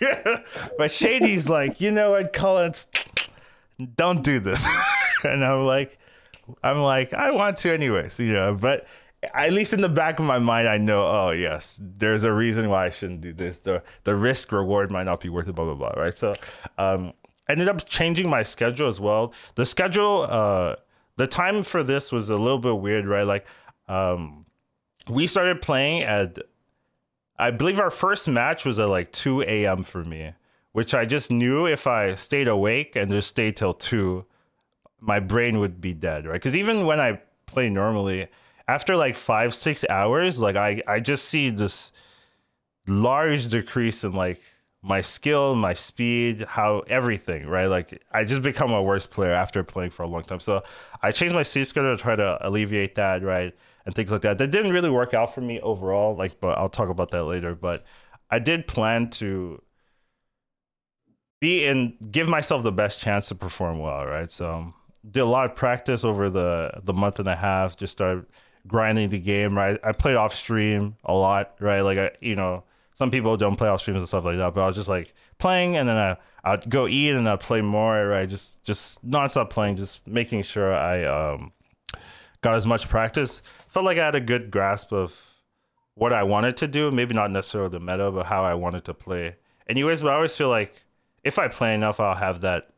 but 0.78 0.90
Shady's 0.90 1.48
like, 1.48 1.80
you 1.80 1.90
know 1.90 2.12
what, 2.12 2.32
Collins, 2.32 2.88
don't 3.96 4.22
do 4.22 4.40
this. 4.40 4.66
and 5.24 5.44
I'm 5.44 5.64
like, 5.64 5.98
I'm 6.62 6.80
like, 6.80 7.12
I 7.12 7.30
want 7.30 7.56
to 7.58 7.72
anyways, 7.72 8.18
you 8.18 8.32
know, 8.32 8.54
but 8.54 8.86
at 9.32 9.52
least 9.52 9.72
in 9.72 9.80
the 9.80 9.88
back 9.88 10.18
of 10.18 10.24
my 10.24 10.38
mind, 10.38 10.68
I 10.68 10.76
know, 10.76 11.06
oh 11.06 11.30
yes, 11.30 11.78
there's 11.80 12.24
a 12.24 12.32
reason 12.32 12.68
why 12.68 12.86
I 12.86 12.90
shouldn't 12.90 13.22
do 13.22 13.32
this. 13.32 13.58
The 13.58 13.82
the 14.04 14.14
risk 14.14 14.52
reward 14.52 14.90
might 14.90 15.04
not 15.04 15.20
be 15.20 15.28
worth 15.28 15.48
it, 15.48 15.54
blah 15.54 15.64
blah 15.64 15.74
blah. 15.74 16.02
Right. 16.02 16.16
So 16.16 16.34
um 16.76 17.14
ended 17.48 17.68
up 17.68 17.86
changing 17.88 18.28
my 18.28 18.42
schedule 18.42 18.88
as 18.88 19.00
well. 19.00 19.32
The 19.54 19.64
schedule, 19.64 20.26
uh 20.28 20.76
the 21.16 21.26
time 21.26 21.62
for 21.62 21.82
this 21.82 22.12
was 22.12 22.28
a 22.28 22.36
little 22.36 22.58
bit 22.58 22.78
weird, 22.78 23.06
right? 23.06 23.22
Like 23.22 23.46
um 23.88 24.43
we 25.08 25.26
started 25.26 25.60
playing 25.60 26.02
at 26.02 26.38
I 27.36 27.50
believe 27.50 27.80
our 27.80 27.90
first 27.90 28.28
match 28.28 28.64
was 28.64 28.78
at 28.78 28.88
like 28.88 29.10
2 29.12 29.42
a.m. 29.42 29.82
for 29.82 30.04
me, 30.04 30.32
which 30.72 30.94
I 30.94 31.04
just 31.04 31.30
knew 31.30 31.66
if 31.66 31.86
I 31.86 32.14
stayed 32.14 32.48
awake 32.48 32.94
and 32.94 33.10
just 33.10 33.28
stayed 33.28 33.56
till 33.56 33.74
2, 33.74 34.24
my 35.00 35.20
brain 35.20 35.58
would 35.58 35.80
be 35.80 35.92
dead, 35.92 36.26
right? 36.26 36.34
Because 36.34 36.54
even 36.54 36.86
when 36.86 37.00
I 37.00 37.20
play 37.46 37.68
normally, 37.68 38.28
after 38.68 38.96
like 38.96 39.16
five, 39.16 39.54
six 39.54 39.84
hours, 39.90 40.40
like 40.40 40.56
I, 40.56 40.80
I 40.86 41.00
just 41.00 41.24
see 41.26 41.50
this 41.50 41.90
large 42.86 43.48
decrease 43.50 44.04
in 44.04 44.12
like 44.12 44.40
my 44.80 45.00
skill, 45.00 45.56
my 45.56 45.74
speed, 45.74 46.42
how 46.42 46.80
everything, 46.86 47.46
right? 47.46 47.66
Like 47.66 48.02
I 48.12 48.24
just 48.24 48.42
become 48.42 48.70
a 48.70 48.82
worse 48.82 49.06
player 49.06 49.32
after 49.32 49.64
playing 49.64 49.90
for 49.90 50.02
a 50.02 50.06
long 50.06 50.22
time. 50.22 50.40
So 50.40 50.62
I 51.02 51.10
changed 51.10 51.34
my 51.34 51.42
sleep 51.42 51.68
schedule 51.68 51.96
to 51.96 52.02
try 52.02 52.14
to 52.14 52.38
alleviate 52.46 52.94
that, 52.94 53.22
right? 53.22 53.54
And 53.86 53.94
things 53.94 54.10
like 54.10 54.22
that. 54.22 54.38
That 54.38 54.50
didn't 54.50 54.72
really 54.72 54.90
work 54.90 55.14
out 55.14 55.34
for 55.34 55.40
me 55.40 55.60
overall. 55.60 56.16
Like, 56.16 56.40
but 56.40 56.58
I'll 56.58 56.68
talk 56.68 56.88
about 56.88 57.10
that 57.10 57.24
later. 57.24 57.54
But 57.54 57.84
I 58.30 58.38
did 58.38 58.66
plan 58.66 59.10
to 59.10 59.62
be 61.40 61.66
and 61.66 61.94
give 62.10 62.28
myself 62.28 62.62
the 62.62 62.72
best 62.72 63.00
chance 63.00 63.28
to 63.28 63.34
perform 63.34 63.78
well. 63.78 64.06
Right. 64.06 64.30
So 64.30 64.72
did 65.08 65.20
a 65.20 65.26
lot 65.26 65.50
of 65.50 65.56
practice 65.56 66.04
over 66.04 66.30
the 66.30 66.80
the 66.82 66.94
month 66.94 67.18
and 67.18 67.28
a 67.28 67.36
half. 67.36 67.76
Just 67.76 67.92
started 67.92 68.26
grinding 68.66 69.10
the 69.10 69.18
game. 69.18 69.56
Right. 69.56 69.78
I 69.84 69.92
played 69.92 70.16
off 70.16 70.34
stream 70.34 70.96
a 71.04 71.14
lot. 71.14 71.54
Right. 71.60 71.80
Like 71.82 71.98
I, 71.98 72.10
you 72.20 72.36
know, 72.36 72.64
some 72.94 73.10
people 73.10 73.36
don't 73.36 73.56
play 73.56 73.68
off 73.68 73.80
streams 73.80 73.98
and 73.98 74.08
stuff 74.08 74.24
like 74.24 74.36
that. 74.38 74.54
But 74.54 74.62
I 74.62 74.66
was 74.66 74.76
just 74.76 74.88
like 74.88 75.12
playing, 75.38 75.76
and 75.76 75.88
then 75.88 75.96
I 75.96 76.16
I'd 76.42 76.68
go 76.70 76.86
eat 76.86 77.10
and 77.10 77.28
I'd 77.28 77.40
play 77.40 77.60
more. 77.60 78.06
Right. 78.06 78.28
Just 78.28 78.64
just 78.64 79.06
nonstop 79.06 79.50
playing. 79.50 79.76
Just 79.76 80.06
making 80.06 80.42
sure 80.42 80.72
I 80.74 81.04
um 81.04 81.52
got 82.40 82.54
as 82.54 82.66
much 82.66 82.88
practice. 82.88 83.42
Felt 83.74 83.86
like 83.86 83.98
I 83.98 84.04
had 84.04 84.14
a 84.14 84.20
good 84.20 84.52
grasp 84.52 84.92
of 84.92 85.34
what 85.94 86.12
I 86.12 86.22
wanted 86.22 86.56
to 86.58 86.68
do. 86.68 86.92
Maybe 86.92 87.12
not 87.12 87.32
necessarily 87.32 87.70
the 87.70 87.80
meta, 87.80 88.08
but 88.12 88.26
how 88.26 88.44
I 88.44 88.54
wanted 88.54 88.84
to 88.84 88.94
play. 88.94 89.34
Anyways, 89.68 90.00
but 90.00 90.10
I 90.10 90.14
always 90.14 90.36
feel 90.36 90.48
like 90.48 90.84
if 91.24 91.40
I 91.40 91.48
play 91.48 91.74
enough, 91.74 91.98
I'll 91.98 92.14
have 92.14 92.40
that 92.42 92.70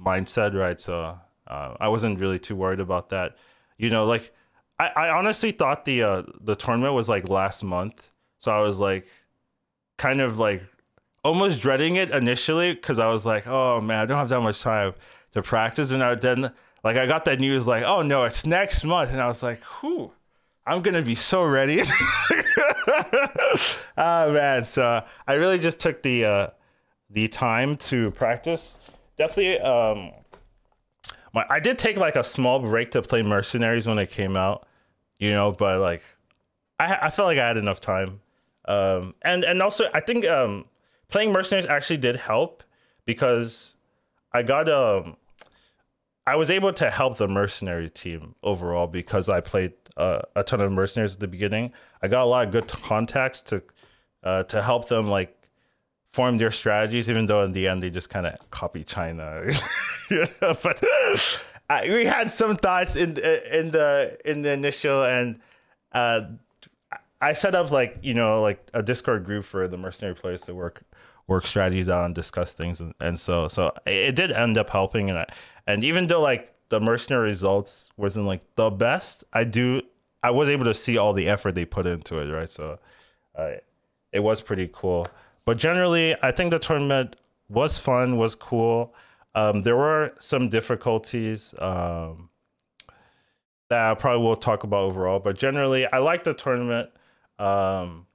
mindset, 0.00 0.54
right? 0.54 0.80
So 0.80 1.18
uh, 1.46 1.74
I 1.78 1.88
wasn't 1.88 2.18
really 2.18 2.38
too 2.38 2.56
worried 2.56 2.80
about 2.80 3.10
that. 3.10 3.36
You 3.76 3.90
know, 3.90 4.06
like 4.06 4.32
I, 4.78 4.88
I 4.96 5.10
honestly 5.10 5.50
thought 5.50 5.84
the 5.84 6.02
uh, 6.02 6.22
the 6.40 6.56
tournament 6.56 6.94
was 6.94 7.10
like 7.10 7.28
last 7.28 7.62
month, 7.62 8.10
so 8.38 8.52
I 8.52 8.60
was 8.60 8.78
like 8.78 9.06
kind 9.98 10.22
of 10.22 10.38
like 10.38 10.62
almost 11.22 11.60
dreading 11.60 11.96
it 11.96 12.10
initially 12.10 12.72
because 12.72 12.98
I 12.98 13.12
was 13.12 13.26
like, 13.26 13.46
oh 13.46 13.82
man, 13.82 13.98
I 13.98 14.06
don't 14.06 14.16
have 14.16 14.30
that 14.30 14.40
much 14.40 14.62
time 14.62 14.94
to 15.32 15.42
practice, 15.42 15.90
and 15.90 16.02
I, 16.02 16.14
then 16.14 16.52
like 16.82 16.96
I 16.96 17.06
got 17.06 17.26
that 17.26 17.38
news 17.38 17.66
like, 17.66 17.84
oh 17.84 18.00
no, 18.00 18.24
it's 18.24 18.46
next 18.46 18.82
month, 18.82 19.10
and 19.10 19.20
I 19.20 19.26
was 19.26 19.42
like, 19.42 19.62
whew. 19.82 20.12
I'm 20.66 20.82
gonna 20.82 21.02
be 21.02 21.14
so 21.16 21.44
ready. 21.44 21.82
oh 23.96 24.32
man, 24.32 24.64
so 24.64 25.04
I 25.26 25.34
really 25.34 25.58
just 25.58 25.80
took 25.80 26.02
the 26.02 26.24
uh, 26.24 26.46
the 27.10 27.28
time 27.28 27.76
to 27.78 28.12
practice. 28.12 28.78
Definitely, 29.18 29.60
um, 29.60 30.12
my 31.34 31.44
I 31.50 31.58
did 31.58 31.78
take 31.78 31.96
like 31.96 32.14
a 32.14 32.22
small 32.22 32.60
break 32.60 32.92
to 32.92 33.02
play 33.02 33.22
Mercenaries 33.22 33.88
when 33.88 33.98
it 33.98 34.10
came 34.10 34.36
out, 34.36 34.66
you 35.18 35.32
know, 35.32 35.50
but 35.50 35.80
like 35.80 36.02
I 36.78 36.96
I 37.02 37.10
felt 37.10 37.26
like 37.26 37.38
I 37.38 37.46
had 37.46 37.56
enough 37.56 37.80
time, 37.80 38.20
um, 38.66 39.14
and 39.22 39.44
and 39.44 39.60
also 39.62 39.86
I 39.92 39.98
think 40.00 40.24
um, 40.26 40.66
playing 41.08 41.32
Mercenaries 41.32 41.66
actually 41.66 41.96
did 41.98 42.16
help 42.16 42.62
because 43.04 43.74
I 44.32 44.42
got 44.42 44.68
um. 44.68 45.16
I 46.24 46.36
was 46.36 46.52
able 46.52 46.72
to 46.74 46.88
help 46.88 47.16
the 47.16 47.26
mercenary 47.26 47.90
team 47.90 48.36
overall 48.44 48.86
because 48.86 49.28
I 49.28 49.40
played 49.40 49.72
uh, 49.96 50.20
a 50.36 50.42
ton 50.42 50.60
of 50.60 50.72
mercenaries 50.72 51.14
at 51.14 51.20
the 51.20 51.28
beginning. 51.28 51.72
I 52.02 52.08
got 52.08 52.22
a 52.22 52.26
lot 52.26 52.46
of 52.46 52.52
good 52.52 52.68
contacts 52.68 53.40
to 53.42 53.62
uh, 54.22 54.44
to 54.44 54.62
help 54.62 54.88
them 54.88 55.08
like 55.08 55.36
form 56.12 56.38
their 56.38 56.50
strategies, 56.50 57.08
even 57.10 57.26
though 57.26 57.42
in 57.44 57.52
the 57.52 57.68
end 57.68 57.82
they 57.82 57.90
just 57.90 58.10
kind 58.10 58.26
of 58.26 58.34
copy 58.50 58.84
China. 58.84 59.42
but 60.40 60.84
uh, 61.70 61.80
we 61.84 62.04
had 62.04 62.30
some 62.30 62.56
thoughts 62.56 62.96
in 62.96 63.16
in 63.50 63.70
the 63.70 64.18
in 64.24 64.42
the 64.42 64.52
initial, 64.52 65.04
and 65.04 65.40
uh, 65.92 66.22
I 67.20 67.32
set 67.32 67.54
up 67.54 67.70
like 67.70 67.98
you 68.02 68.14
know 68.14 68.40
like 68.40 68.68
a 68.74 68.82
Discord 68.82 69.24
group 69.24 69.44
for 69.44 69.68
the 69.68 69.78
mercenary 69.78 70.14
players 70.14 70.42
to 70.42 70.54
work 70.54 70.82
work 71.28 71.46
strategies 71.46 71.88
out 71.88 72.04
and 72.04 72.14
discuss 72.14 72.52
things, 72.52 72.80
and, 72.80 72.94
and 73.00 73.18
so 73.18 73.48
so 73.48 73.72
it 73.86 74.14
did 74.14 74.32
end 74.32 74.58
up 74.58 74.70
helping, 74.70 75.08
and 75.08 75.18
I, 75.18 75.26
and 75.66 75.82
even 75.84 76.06
though 76.06 76.20
like 76.20 76.52
the 76.72 76.80
mercenary 76.80 77.28
results 77.28 77.90
wasn't 77.98 78.24
like 78.24 78.40
the 78.54 78.70
best, 78.70 79.24
I 79.30 79.44
do 79.44 79.82
I 80.22 80.30
was 80.30 80.48
able 80.48 80.64
to 80.64 80.72
see 80.72 80.96
all 80.96 81.12
the 81.12 81.28
effort 81.28 81.54
they 81.54 81.66
put 81.66 81.84
into 81.84 82.18
it, 82.18 82.32
right? 82.32 82.48
So 82.48 82.78
uh, 83.36 83.56
it 84.10 84.20
was 84.20 84.40
pretty 84.40 84.70
cool. 84.72 85.06
But 85.44 85.58
generally, 85.58 86.16
I 86.22 86.30
think 86.30 86.50
the 86.50 86.58
tournament 86.58 87.16
was 87.50 87.76
fun, 87.76 88.16
was 88.16 88.34
cool. 88.34 88.94
Um, 89.34 89.60
there 89.62 89.76
were 89.76 90.14
some 90.18 90.48
difficulties 90.48 91.54
um, 91.58 92.30
that 93.68 93.90
I 93.90 93.94
probably 93.94 94.26
will 94.26 94.36
talk 94.36 94.64
about 94.64 94.84
overall, 94.84 95.18
but 95.18 95.36
generally, 95.36 95.86
I 95.92 95.98
liked 95.98 96.24
the 96.24 96.32
tournament. 96.32 96.88
Um, 97.38 98.06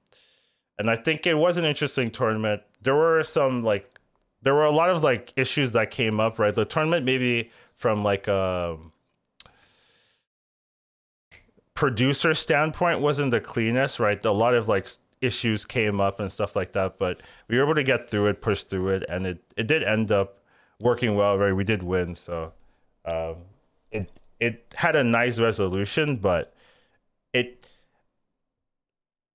and 0.80 0.90
I 0.90 0.96
think 0.96 1.28
it 1.28 1.34
was 1.34 1.58
an 1.58 1.64
interesting 1.64 2.10
tournament. 2.10 2.62
There 2.82 2.96
were 2.96 3.22
some 3.22 3.62
like, 3.62 4.00
there 4.42 4.54
were 4.54 4.64
a 4.64 4.72
lot 4.72 4.90
of 4.90 5.04
like 5.04 5.32
issues 5.36 5.70
that 5.72 5.92
came 5.92 6.18
up, 6.18 6.40
right? 6.40 6.54
The 6.54 6.64
tournament 6.64 7.06
maybe 7.06 7.52
from 7.78 8.02
like 8.02 8.26
a 8.26 8.76
producer 11.74 12.34
standpoint 12.34 13.00
wasn't 13.00 13.30
the 13.30 13.40
cleanest, 13.40 14.00
right? 14.00 14.22
A 14.24 14.32
lot 14.32 14.52
of 14.54 14.66
like 14.66 14.88
issues 15.20 15.64
came 15.64 16.00
up 16.00 16.18
and 16.18 16.30
stuff 16.30 16.56
like 16.56 16.72
that, 16.72 16.98
but 16.98 17.20
we 17.46 17.56
were 17.56 17.64
able 17.64 17.76
to 17.76 17.84
get 17.84 18.10
through 18.10 18.26
it, 18.26 18.42
push 18.42 18.64
through 18.64 18.88
it, 18.88 19.04
and 19.08 19.26
it, 19.26 19.38
it 19.56 19.68
did 19.68 19.84
end 19.84 20.10
up 20.10 20.40
working 20.80 21.14
well. 21.14 21.38
Right, 21.38 21.52
we 21.52 21.62
did 21.62 21.84
win, 21.84 22.16
so 22.16 22.52
um, 23.04 23.36
it 23.92 24.10
it 24.40 24.66
had 24.74 24.96
a 24.96 25.04
nice 25.04 25.38
resolution, 25.38 26.16
but 26.16 26.52
it 27.32 27.64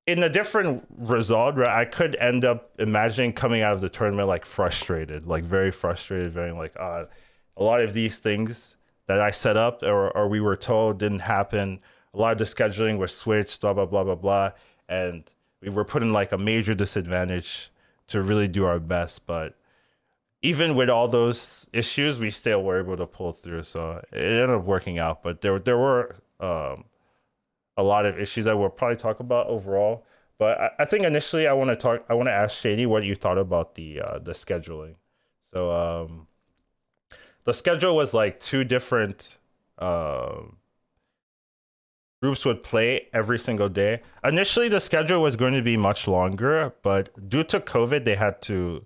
in 0.05 0.21
a 0.21 0.29
different 0.29 0.85
result, 0.97 1.55
right? 1.55 1.79
I 1.79 1.85
could 1.85 2.17
end 2.17 2.43
up 2.43 2.71
imagining 2.77 3.31
coming 3.31 3.61
out 3.61 3.73
of 3.73 3.79
the 3.79 3.89
tournament 3.89 4.27
like 4.27 4.43
frustrated, 4.43 5.27
like 5.27 5.45
very 5.45 5.71
frustrated, 5.71 6.33
very 6.33 6.51
like 6.51 6.73
uh, 6.77 7.05
a 7.57 7.63
lot 7.63 7.81
of 7.81 7.93
these 7.93 8.19
things 8.19 8.75
that 9.07 9.19
I 9.19 9.31
set 9.31 9.57
up 9.57 9.83
or 9.83 10.15
or 10.15 10.27
we 10.27 10.39
were 10.39 10.55
told 10.55 10.99
didn't 10.99 11.19
happen. 11.19 11.79
A 12.13 12.17
lot 12.17 12.33
of 12.33 12.37
the 12.37 12.45
scheduling 12.45 12.97
was 12.97 13.15
switched, 13.15 13.61
blah 13.61 13.73
blah 13.73 13.85
blah 13.85 14.03
blah 14.03 14.15
blah, 14.15 14.51
and 14.87 15.29
we 15.61 15.69
were 15.69 15.85
put 15.85 16.03
in 16.03 16.13
like 16.13 16.31
a 16.31 16.37
major 16.37 16.73
disadvantage 16.73 17.71
to 18.07 18.21
really 18.21 18.47
do 18.47 18.65
our 18.65 18.79
best. 18.79 19.25
But 19.25 19.55
even 20.41 20.75
with 20.75 20.89
all 20.89 21.07
those 21.07 21.67
issues, 21.73 22.19
we 22.19 22.29
still 22.29 22.63
were 22.63 22.79
able 22.79 22.97
to 22.97 23.07
pull 23.07 23.31
through. 23.31 23.63
So 23.63 24.03
it 24.11 24.17
ended 24.17 24.49
up 24.49 24.65
working 24.65 24.99
out. 24.99 25.23
But 25.23 25.41
there 25.41 25.59
there 25.59 25.77
were 25.77 26.17
um, 26.39 26.85
a 27.77 27.83
lot 27.83 28.05
of 28.05 28.19
issues 28.19 28.45
that 28.45 28.57
we'll 28.57 28.69
probably 28.69 28.97
talk 28.97 29.19
about 29.19 29.47
overall. 29.47 30.05
But 30.37 30.59
I, 30.59 30.69
I 30.79 30.85
think 30.85 31.05
initially 31.05 31.47
I 31.47 31.53
want 31.53 31.69
to 31.69 31.75
talk. 31.75 32.03
I 32.09 32.13
want 32.13 32.27
to 32.27 32.33
ask 32.33 32.59
Shady 32.59 32.85
what 32.85 33.03
you 33.03 33.15
thought 33.15 33.37
about 33.37 33.75
the 33.75 34.01
uh, 34.01 34.19
the 34.19 34.33
scheduling. 34.33 34.95
So 35.51 35.71
um, 35.71 36.27
the 37.45 37.53
schedule 37.53 37.95
was 37.95 38.13
like 38.13 38.39
two 38.39 38.63
different. 38.63 39.37
Uh, 39.77 40.43
groups 42.21 42.45
would 42.45 42.63
play 42.63 43.09
every 43.11 43.37
single 43.37 43.67
day. 43.67 44.01
Initially, 44.23 44.69
the 44.69 44.79
schedule 44.79 45.21
was 45.21 45.35
going 45.35 45.53
to 45.53 45.61
be 45.61 45.75
much 45.75 46.07
longer, 46.07 46.73
but 46.81 47.27
due 47.27 47.43
to 47.43 47.59
COVID, 47.59 48.05
they 48.05 48.15
had 48.15 48.41
to 48.43 48.85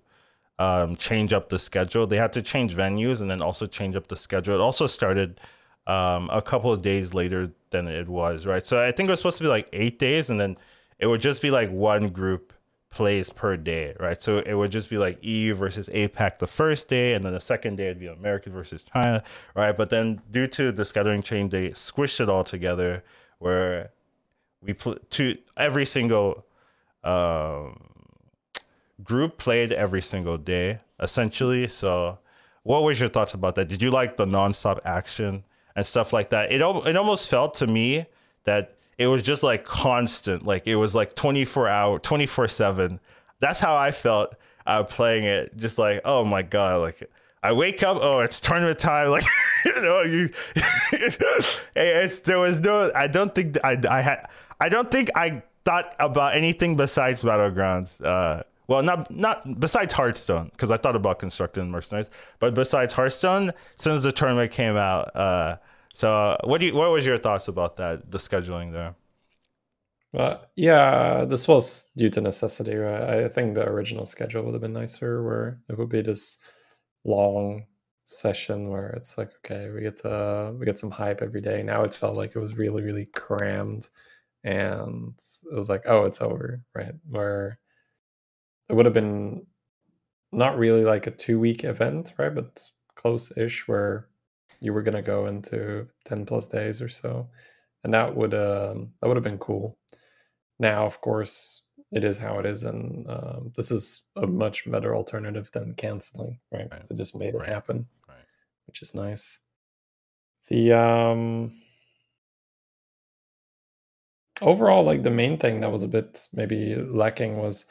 um, 0.58 0.96
change 0.96 1.32
up 1.32 1.48
the 1.48 1.58
schedule. 1.58 2.04
They 2.04 2.16
had 2.16 2.32
to 2.32 2.42
change 2.42 2.74
venues 2.74 3.20
and 3.20 3.30
then 3.30 3.40
also 3.40 3.66
change 3.66 3.94
up 3.94 4.08
the 4.08 4.16
schedule. 4.16 4.56
It 4.56 4.60
also 4.60 4.88
started 4.88 5.40
um, 5.86 6.28
a 6.32 6.42
couple 6.42 6.72
of 6.72 6.82
days 6.82 7.14
later 7.14 7.52
than 7.70 7.86
it 7.86 8.08
was, 8.08 8.44
right? 8.44 8.66
So 8.66 8.82
I 8.82 8.90
think 8.90 9.08
it 9.08 9.12
was 9.12 9.20
supposed 9.20 9.38
to 9.38 9.44
be 9.44 9.48
like 9.48 9.68
eight 9.72 10.00
days, 10.00 10.30
and 10.30 10.40
then 10.40 10.56
it 10.98 11.06
would 11.06 11.20
just 11.20 11.40
be 11.40 11.52
like 11.52 11.70
one 11.70 12.08
group 12.08 12.52
plays 12.98 13.30
per 13.30 13.56
day, 13.56 13.94
right? 14.00 14.20
So 14.20 14.38
it 14.38 14.54
would 14.54 14.72
just 14.72 14.90
be 14.90 14.98
like 14.98 15.22
EU 15.22 15.54
versus 15.54 15.88
APAC 15.90 16.38
the 16.38 16.48
first 16.48 16.88
day, 16.88 17.14
and 17.14 17.24
then 17.24 17.32
the 17.32 17.40
second 17.40 17.76
day 17.76 17.84
it'd 17.84 18.00
be 18.00 18.08
American 18.08 18.52
versus 18.52 18.82
China, 18.82 19.22
right? 19.54 19.70
But 19.70 19.90
then 19.90 20.20
due 20.32 20.48
to 20.48 20.72
the 20.72 20.82
scheduling 20.82 21.22
change, 21.22 21.52
they 21.52 21.70
squished 21.70 22.20
it 22.20 22.28
all 22.28 22.42
together 22.42 23.04
where 23.38 23.92
we 24.60 24.72
put 24.72 25.08
to 25.12 25.38
every 25.56 25.86
single 25.86 26.44
um, 27.04 27.88
group 29.04 29.38
played 29.38 29.72
every 29.72 30.02
single 30.02 30.36
day 30.36 30.80
essentially. 30.98 31.68
So, 31.68 32.18
what 32.64 32.82
was 32.82 32.98
your 32.98 33.08
thoughts 33.08 33.32
about 33.32 33.54
that? 33.54 33.68
Did 33.68 33.80
you 33.80 33.92
like 33.92 34.16
the 34.16 34.26
nonstop 34.26 34.80
action 34.84 35.44
and 35.76 35.86
stuff 35.86 36.12
like 36.12 36.30
that? 36.30 36.50
It 36.50 36.60
it 36.60 36.96
almost 36.96 37.30
felt 37.30 37.54
to 37.58 37.68
me 37.68 38.06
that 38.42 38.74
it 38.98 39.06
was 39.06 39.22
just 39.22 39.42
like 39.42 39.64
constant, 39.64 40.44
like 40.44 40.66
it 40.66 40.76
was 40.76 40.94
like 40.94 41.14
twenty 41.14 41.44
four 41.44 41.68
hour, 41.68 41.98
twenty 41.98 42.26
four 42.26 42.48
seven. 42.48 43.00
That's 43.40 43.60
how 43.60 43.76
I 43.76 43.92
felt 43.92 44.34
uh, 44.66 44.82
playing 44.82 45.24
it. 45.24 45.56
Just 45.56 45.78
like, 45.78 46.00
oh 46.04 46.24
my 46.24 46.42
god, 46.42 46.80
like 46.82 47.08
I 47.42 47.52
wake 47.52 47.82
up, 47.82 47.98
oh, 48.00 48.20
it's 48.20 48.40
tournament 48.40 48.78
time. 48.78 49.08
Like, 49.18 49.24
you 49.64 49.80
know, 49.80 50.02
you, 50.02 50.30
it's, 51.74 52.20
there 52.20 52.38
was 52.38 52.60
no, 52.60 52.92
I 52.94 53.08
don't 53.08 53.34
think 53.34 53.56
I, 53.64 53.76
I 53.90 54.00
had, 54.00 54.24
I 54.60 54.68
don't 54.68 54.88
think 54.90 55.10
I 55.16 55.42
thought 55.64 55.96
about 55.98 56.36
anything 56.36 56.76
besides 56.76 57.22
Battlegrounds. 57.22 58.00
Uh, 58.00 58.44
well, 58.68 58.82
not, 58.82 59.10
not 59.10 59.58
besides 59.58 59.94
Hearthstone, 59.94 60.50
because 60.52 60.70
I 60.70 60.76
thought 60.76 60.94
about 60.94 61.18
constructing 61.18 61.70
mercenaries, 61.70 62.08
but 62.38 62.54
besides 62.54 62.94
Hearthstone, 62.94 63.52
since 63.74 64.02
the 64.04 64.12
tournament 64.12 64.52
came 64.52 64.76
out. 64.76 65.14
Uh, 65.16 65.56
so 65.98 66.36
what 66.44 66.60
do 66.60 66.66
you, 66.66 66.74
what 66.74 66.92
was 66.92 67.04
your 67.04 67.18
thoughts 67.18 67.48
about 67.48 67.76
that, 67.78 68.08
the 68.08 68.18
scheduling 68.18 68.72
there? 68.72 68.94
Well, 70.12 70.46
yeah, 70.54 71.24
this 71.24 71.48
was 71.48 71.90
due 71.96 72.08
to 72.10 72.20
necessity, 72.20 72.76
right? 72.76 73.24
I 73.24 73.28
think 73.28 73.54
the 73.54 73.68
original 73.68 74.06
schedule 74.06 74.44
would 74.44 74.54
have 74.54 74.62
been 74.62 74.72
nicer, 74.72 75.24
where 75.24 75.58
it 75.68 75.76
would 75.76 75.88
be 75.88 76.02
this 76.02 76.38
long 77.04 77.64
session 78.04 78.70
where 78.70 78.88
it's 78.90 79.18
like 79.18 79.30
okay 79.44 79.68
we 79.68 79.82
get 79.82 79.96
to 79.96 80.54
we 80.58 80.64
get 80.64 80.78
some 80.78 80.90
hype 80.90 81.20
every 81.20 81.42
day 81.42 81.62
now 81.62 81.82
it 81.82 81.92
felt 81.92 82.16
like 82.16 82.34
it 82.34 82.40
was 82.40 82.56
really 82.56 82.82
really 82.82 83.04
crammed 83.04 83.90
and 84.44 85.12
it 85.52 85.54
was 85.54 85.68
like 85.68 85.82
oh 85.84 86.06
it's 86.06 86.22
over 86.22 86.62
right 86.74 86.94
where 87.10 87.58
it 88.70 88.74
would 88.74 88.86
have 88.86 88.94
been 88.94 89.44
not 90.32 90.56
really 90.56 90.84
like 90.84 91.06
a 91.06 91.10
two 91.10 91.38
week 91.38 91.64
event 91.64 92.14
right 92.16 92.34
but 92.34 92.62
close-ish 92.94 93.68
where 93.68 94.08
you 94.60 94.72
were 94.72 94.82
going 94.82 94.94
to 94.94 95.02
go 95.02 95.26
into 95.26 95.86
10 96.04 96.26
plus 96.26 96.46
days 96.48 96.82
or 96.82 96.88
so 96.88 97.28
and 97.84 97.94
that 97.94 98.14
would 98.14 98.34
um 98.34 98.90
that 99.00 99.08
would 99.08 99.16
have 99.16 99.24
been 99.24 99.38
cool 99.38 99.78
now 100.58 100.84
of 100.86 101.00
course 101.00 101.64
it 101.90 102.04
is 102.04 102.18
how 102.18 102.38
it 102.38 102.46
is 102.46 102.64
and 102.64 103.08
um, 103.08 103.52
this 103.56 103.70
is 103.70 104.02
a 104.16 104.26
much 104.26 104.70
better 104.70 104.94
alternative 104.94 105.50
than 105.52 105.72
canceling 105.74 106.38
right, 106.52 106.68
right. 106.70 106.82
it 106.90 106.96
just 106.96 107.16
made 107.16 107.34
it 107.34 107.38
right. 107.38 107.48
happen 107.48 107.86
right. 108.08 108.18
which 108.66 108.82
is 108.82 108.94
nice 108.94 109.38
the 110.48 110.72
um 110.72 111.50
overall 114.42 114.84
like 114.84 115.02
the 115.02 115.10
main 115.10 115.36
thing 115.38 115.60
that 115.60 115.72
was 115.72 115.82
a 115.82 115.88
bit 115.88 116.28
maybe 116.32 116.76
lacking 116.76 117.38
was 117.38 117.66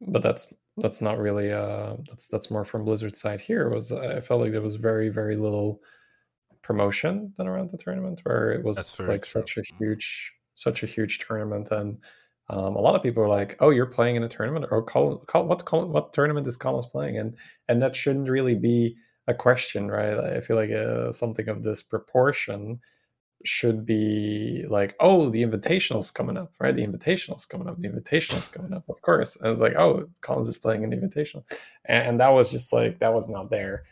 but 0.00 0.22
that's 0.22 0.52
that's 0.76 1.00
not 1.00 1.18
really 1.18 1.52
uh 1.52 1.94
that's 2.08 2.28
that's 2.28 2.50
more 2.50 2.64
from 2.64 2.84
blizzard 2.84 3.16
side 3.16 3.40
here 3.40 3.68
was 3.68 3.92
i 3.92 4.20
felt 4.20 4.40
like 4.40 4.52
there 4.52 4.60
was 4.60 4.76
very 4.76 5.08
very 5.08 5.36
little 5.36 5.80
promotion 6.62 7.32
than 7.36 7.46
around 7.46 7.70
the 7.70 7.78
tournament 7.78 8.20
where 8.24 8.52
it 8.52 8.64
was 8.64 9.00
like 9.00 9.22
true. 9.22 9.42
such 9.42 9.58
a 9.58 9.62
huge 9.78 10.32
such 10.54 10.82
a 10.82 10.86
huge 10.86 11.18
tournament 11.18 11.70
and 11.70 11.98
um, 12.50 12.74
a 12.74 12.80
lot 12.80 12.96
of 12.96 13.02
people 13.02 13.22
are 13.22 13.28
like, 13.28 13.56
"Oh, 13.60 13.70
you're 13.70 13.86
playing 13.86 14.16
in 14.16 14.24
a 14.24 14.28
tournament, 14.28 14.66
or 14.72 14.82
call, 14.82 15.18
call 15.18 15.46
what 15.46 15.64
call, 15.64 15.86
what 15.86 16.12
tournament 16.12 16.48
is 16.48 16.56
Collins 16.56 16.86
playing?" 16.86 17.16
And 17.16 17.36
and 17.68 17.80
that 17.80 17.94
shouldn't 17.94 18.28
really 18.28 18.56
be 18.56 18.96
a 19.28 19.34
question, 19.34 19.88
right? 19.88 20.18
I 20.18 20.40
feel 20.40 20.56
like 20.56 20.72
uh, 20.72 21.12
something 21.12 21.48
of 21.48 21.62
this 21.62 21.82
proportion 21.82 22.74
should 23.44 23.86
be 23.86 24.64
like, 24.68 24.96
"Oh, 24.98 25.30
the 25.30 25.42
invitational's 25.42 26.10
coming 26.10 26.36
up, 26.36 26.52
right? 26.58 26.74
The 26.74 26.84
invitational's 26.84 27.46
coming 27.46 27.68
up. 27.68 27.78
The 27.78 27.88
invitational's 27.88 28.48
coming 28.48 28.72
up, 28.72 28.88
of 28.88 29.00
course." 29.00 29.36
And 29.36 29.46
I 29.46 29.48
was 29.48 29.60
like, 29.60 29.76
"Oh, 29.76 30.08
Collins 30.20 30.48
is 30.48 30.58
playing 30.58 30.82
an 30.82 30.90
invitational," 30.90 31.44
and, 31.84 32.08
and 32.08 32.20
that 32.20 32.30
was 32.30 32.50
just 32.50 32.72
like 32.72 32.98
that 32.98 33.14
was 33.14 33.28
not 33.28 33.50
there. 33.50 33.84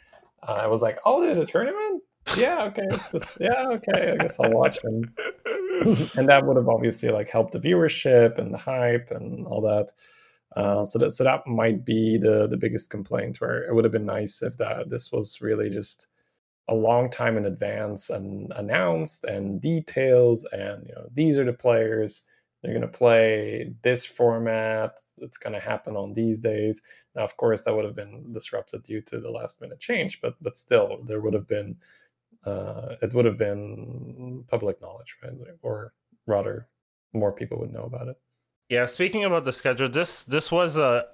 Uh, 0.43 0.59
I 0.63 0.67
was 0.67 0.83
like, 0.83 0.99
"Oh, 1.05 1.23
there's 1.23 1.39
a 1.39 1.47
tournament." 1.47 2.03
Yeah, 2.37 2.65
okay, 2.65 2.87
just, 3.13 3.41
yeah, 3.41 3.69
okay. 3.69 4.13
I 4.13 4.17
guess 4.17 4.39
I'll 4.41 4.51
watch 4.51 4.79
them, 4.83 5.03
and 6.17 6.29
that 6.29 6.43
would 6.45 6.57
have 6.57 6.69
obviously 6.69 7.11
like 7.11 7.29
helped 7.29 7.53
the 7.53 7.61
viewership 7.61 8.39
and 8.39 8.53
the 8.53 8.59
hype 8.59 9.11
and 9.11 9.47
all 9.47 9.61
that. 9.63 9.93
Uh, 10.57 10.85
so 10.85 10.99
that 10.99 11.13
so 11.13 11.25
that 11.25 11.47
might 11.47 11.85
be 11.85 12.19
the 12.19 12.47
the 12.49 12.57
biggest 12.57 12.91
complaint. 12.91 13.41
Where 13.41 13.65
it 13.65 13.75
would 13.75 13.85
have 13.85 13.93
been 13.93 14.07
nice 14.07 14.43
if 14.43 14.57
that 14.57 14.89
this 14.89 15.13
was 15.13 15.41
really 15.41 15.71
just 15.71 16.09
a 16.69 16.75
long 16.75 17.11
time 17.11 17.37
in 17.37 17.47
advance 17.47 18.11
and 18.11 18.53
announced 18.57 19.25
and 19.25 19.61
details 19.61 20.45
and 20.53 20.87
you 20.87 20.95
know 20.95 21.09
these 21.13 21.39
are 21.39 21.45
the 21.45 21.53
players 21.53 22.23
they're 22.63 22.75
going 22.75 22.83
to 22.83 22.99
play 22.99 23.73
this 23.83 24.05
format 24.05 24.99
it's 25.19 25.39
going 25.39 25.55
to 25.55 25.61
happen 25.61 25.97
on 25.97 26.13
these 26.13 26.39
days 26.39 26.83
now 27.17 27.25
of 27.25 27.37
course 27.39 27.63
that 27.63 27.75
would 27.75 27.87
have 27.87 27.97
been 27.97 28.31
disrupted 28.33 28.83
due 28.83 29.01
to 29.01 29.19
the 29.19 29.31
last 29.31 29.61
minute 29.63 29.81
change 29.81 30.21
but 30.21 30.35
but 30.43 30.57
still 30.57 30.99
there 31.07 31.21
would 31.21 31.35
have 31.35 31.49
been 31.49 31.75
uh, 32.45 32.97
it 33.03 33.13
would 33.15 33.25
have 33.25 33.39
been 33.39 34.45
public 34.49 34.81
knowledge, 34.81 35.17
right? 35.23 35.33
Or 35.63 35.93
rather, 36.27 36.69
more 37.13 37.33
people 37.33 37.59
would 37.61 37.73
know 37.73 37.85
about 37.85 38.09
it. 38.09 38.17
Yeah. 38.69 38.87
Speaking 38.87 39.25
about 39.25 39.45
the 39.45 39.53
schedule, 39.53 39.89
this 39.89 40.25
this 40.25 40.53
was 40.53 40.77
a 40.77 41.07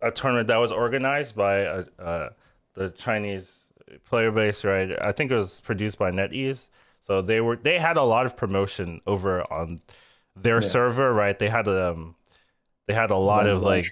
a 0.00 0.10
tournament 0.10 0.48
that 0.48 0.58
was 0.58 0.70
organized 0.70 1.34
by 1.34 1.64
uh, 1.64 1.84
uh, 1.98 2.28
the 2.74 2.90
Chinese 2.90 3.64
player 4.04 4.30
base, 4.30 4.64
right? 4.64 4.90
I 5.02 5.12
think 5.12 5.30
it 5.30 5.34
was 5.34 5.60
produced 5.60 5.98
by 5.98 6.10
NetEase. 6.10 6.68
So 7.00 7.22
they 7.22 7.40
were 7.40 7.56
they 7.56 7.78
had 7.78 7.96
a 7.96 8.02
lot 8.02 8.26
of 8.26 8.36
promotion 8.36 9.00
over 9.06 9.50
on 9.52 9.78
their 10.36 10.60
yeah. 10.60 10.68
server, 10.68 11.12
right? 11.12 11.38
They 11.38 11.48
had 11.48 11.66
um 11.66 12.14
they 12.86 12.94
had 12.94 13.10
a 13.10 13.16
lot 13.16 13.46
of 13.46 13.62
like 13.62 13.86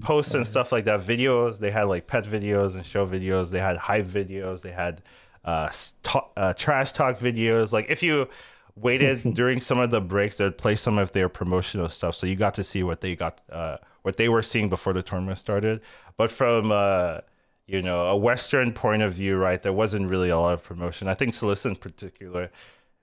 posts 0.00 0.34
and 0.34 0.46
stuff 0.46 0.72
like 0.72 0.84
that, 0.84 1.00
videos. 1.00 1.58
They 1.58 1.70
had 1.70 1.84
like 1.84 2.06
pet 2.06 2.24
videos 2.24 2.74
and 2.74 2.84
show 2.84 3.06
videos. 3.06 3.50
They 3.50 3.60
had 3.60 3.76
hype 3.76 4.06
videos. 4.06 4.62
They 4.62 4.72
had 4.72 5.02
uh, 5.44 5.70
st- 5.70 6.24
uh, 6.36 6.52
trash 6.54 6.92
talk 6.92 7.18
videos. 7.18 7.72
Like 7.72 7.86
if 7.88 8.02
you 8.02 8.28
waited 8.76 9.22
during 9.34 9.60
some 9.60 9.78
of 9.78 9.90
the 9.90 10.00
breaks, 10.00 10.36
they'd 10.36 10.56
play 10.56 10.76
some 10.76 10.98
of 10.98 11.12
their 11.12 11.28
promotional 11.28 11.88
stuff, 11.88 12.14
so 12.14 12.26
you 12.26 12.36
got 12.36 12.54
to 12.54 12.64
see 12.64 12.82
what 12.82 13.00
they 13.00 13.16
got, 13.16 13.40
uh, 13.50 13.78
what 14.02 14.16
they 14.16 14.28
were 14.28 14.42
seeing 14.42 14.68
before 14.68 14.92
the 14.92 15.02
tournament 15.02 15.38
started. 15.38 15.80
But 16.16 16.30
from 16.30 16.70
uh, 16.72 17.18
you 17.66 17.82
know 17.82 18.06
a 18.06 18.16
Western 18.16 18.72
point 18.72 19.02
of 19.02 19.14
view, 19.14 19.36
right, 19.36 19.60
there 19.60 19.72
wasn't 19.72 20.08
really 20.08 20.30
a 20.30 20.38
lot 20.38 20.54
of 20.54 20.62
promotion. 20.62 21.08
I 21.08 21.14
think 21.14 21.34
Solista 21.34 21.66
in 21.66 21.76
particular 21.76 22.50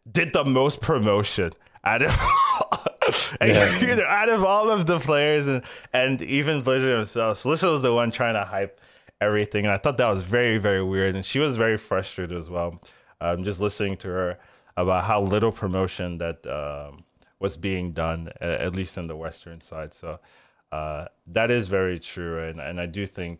did 0.09 0.33
the 0.33 0.45
most 0.45 0.81
promotion 0.81 1.53
out 1.83 2.01
of 2.01 2.11
yeah. 3.41 3.99
out 4.07 4.29
of 4.29 4.43
all 4.43 4.69
of 4.69 4.85
the 4.85 4.99
players 4.99 5.47
and 5.47 5.63
and 5.93 6.21
even 6.21 6.61
Blizzard 6.61 6.97
themselves. 6.97 7.43
Solista 7.43 7.71
was 7.71 7.81
the 7.81 7.93
one 7.93 8.11
trying 8.11 8.35
to 8.35 8.43
hype 8.43 8.79
everything. 9.21 9.65
And 9.65 9.73
I 9.73 9.77
thought 9.77 9.97
that 9.97 10.07
was 10.07 10.21
very, 10.21 10.57
very 10.57 10.83
weird. 10.83 11.15
And 11.15 11.25
she 11.25 11.39
was 11.39 11.57
very 11.57 11.77
frustrated 11.77 12.37
as 12.37 12.49
well. 12.49 12.81
Um, 13.21 13.43
just 13.43 13.59
listening 13.59 13.97
to 13.97 14.07
her 14.07 14.39
about 14.77 15.03
how 15.03 15.21
little 15.21 15.51
promotion 15.51 16.17
that 16.19 16.45
um, 16.47 16.97
was 17.39 17.57
being 17.57 17.91
done, 17.91 18.31
at 18.39 18.73
least 18.73 18.97
in 18.97 19.07
the 19.07 19.15
Western 19.15 19.59
side. 19.59 19.93
So 19.93 20.19
uh, 20.71 21.05
that 21.27 21.51
is 21.51 21.67
very 21.67 21.99
true. 21.99 22.47
And, 22.47 22.59
and 22.59 22.79
I 22.79 22.85
do 22.85 23.05
think 23.05 23.39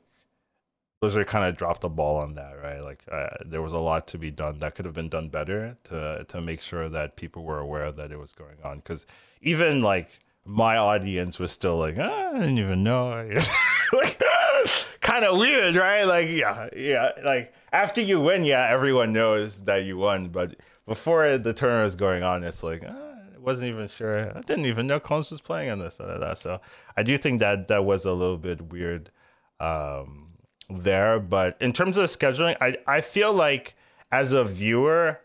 Blizzard 0.99 1.27
kind 1.27 1.45
of 1.45 1.55
dropped 1.55 1.81
the 1.81 1.89
ball 1.89 2.21
on 2.21 2.35
that, 2.35 2.61
right? 2.61 2.83
Like 2.83 3.03
uh, 3.09 3.29
there 3.45 3.61
was 3.61 3.71
a 3.71 3.77
lot 3.77 4.07
to 4.07 4.17
be 4.17 4.31
done 4.31 4.59
that 4.59 4.75
could 4.75 4.83
have 4.83 4.93
been 4.93 5.07
done 5.07 5.29
better 5.29 5.77
to 5.85 6.25
to 6.27 6.41
make 6.41 6.61
sure 6.61 6.89
that 6.89 7.15
people 7.15 7.45
were 7.45 7.59
aware 7.59 7.89
that 7.91 8.11
it 8.11 8.19
was 8.19 8.33
going 8.33 8.57
on. 8.65 8.77
Because 8.77 9.05
even 9.41 9.81
like 9.81 10.19
my 10.43 10.75
audience 10.75 11.39
was 11.39 11.53
still 11.53 11.77
like, 11.77 11.97
ah, 11.97 12.31
I 12.33 12.39
didn't 12.39 12.57
even 12.57 12.83
know. 12.83 13.09
like, 13.93 14.21
kind 15.01 15.25
of 15.25 15.37
weird, 15.37 15.75
right? 15.75 16.03
Like, 16.03 16.29
yeah, 16.29 16.69
yeah. 16.75 17.11
Like 17.23 17.53
after 17.71 18.01
you 18.01 18.19
win, 18.19 18.43
yeah, 18.43 18.67
everyone 18.69 19.13
knows 19.13 19.63
that 19.63 19.83
you 19.83 19.97
won. 19.97 20.29
But 20.29 20.55
before 20.85 21.37
the 21.37 21.53
tournament 21.53 21.85
was 21.85 21.95
going 21.95 22.23
on, 22.23 22.43
it's 22.43 22.63
like 22.63 22.83
uh, 22.83 22.89
I 22.89 23.39
wasn't 23.39 23.69
even 23.69 23.87
sure. 23.87 24.35
I 24.35 24.41
didn't 24.41 24.65
even 24.65 24.87
know 24.87 24.99
Collins 24.99 25.31
was 25.31 25.41
playing 25.41 25.69
on 25.69 25.79
this. 25.79 25.97
Da, 25.97 26.05
da, 26.05 26.17
da. 26.17 26.33
So 26.33 26.61
I 26.97 27.03
do 27.03 27.17
think 27.17 27.39
that 27.39 27.67
that 27.67 27.85
was 27.85 28.05
a 28.05 28.13
little 28.13 28.37
bit 28.37 28.61
weird 28.61 29.11
um, 29.59 30.29
there. 30.69 31.19
But 31.19 31.57
in 31.61 31.73
terms 31.73 31.97
of 31.97 32.09
scheduling, 32.09 32.57
I 32.61 32.77
I 32.87 33.01
feel 33.01 33.33
like 33.33 33.75
as 34.11 34.31
a 34.31 34.43
viewer, 34.43 35.19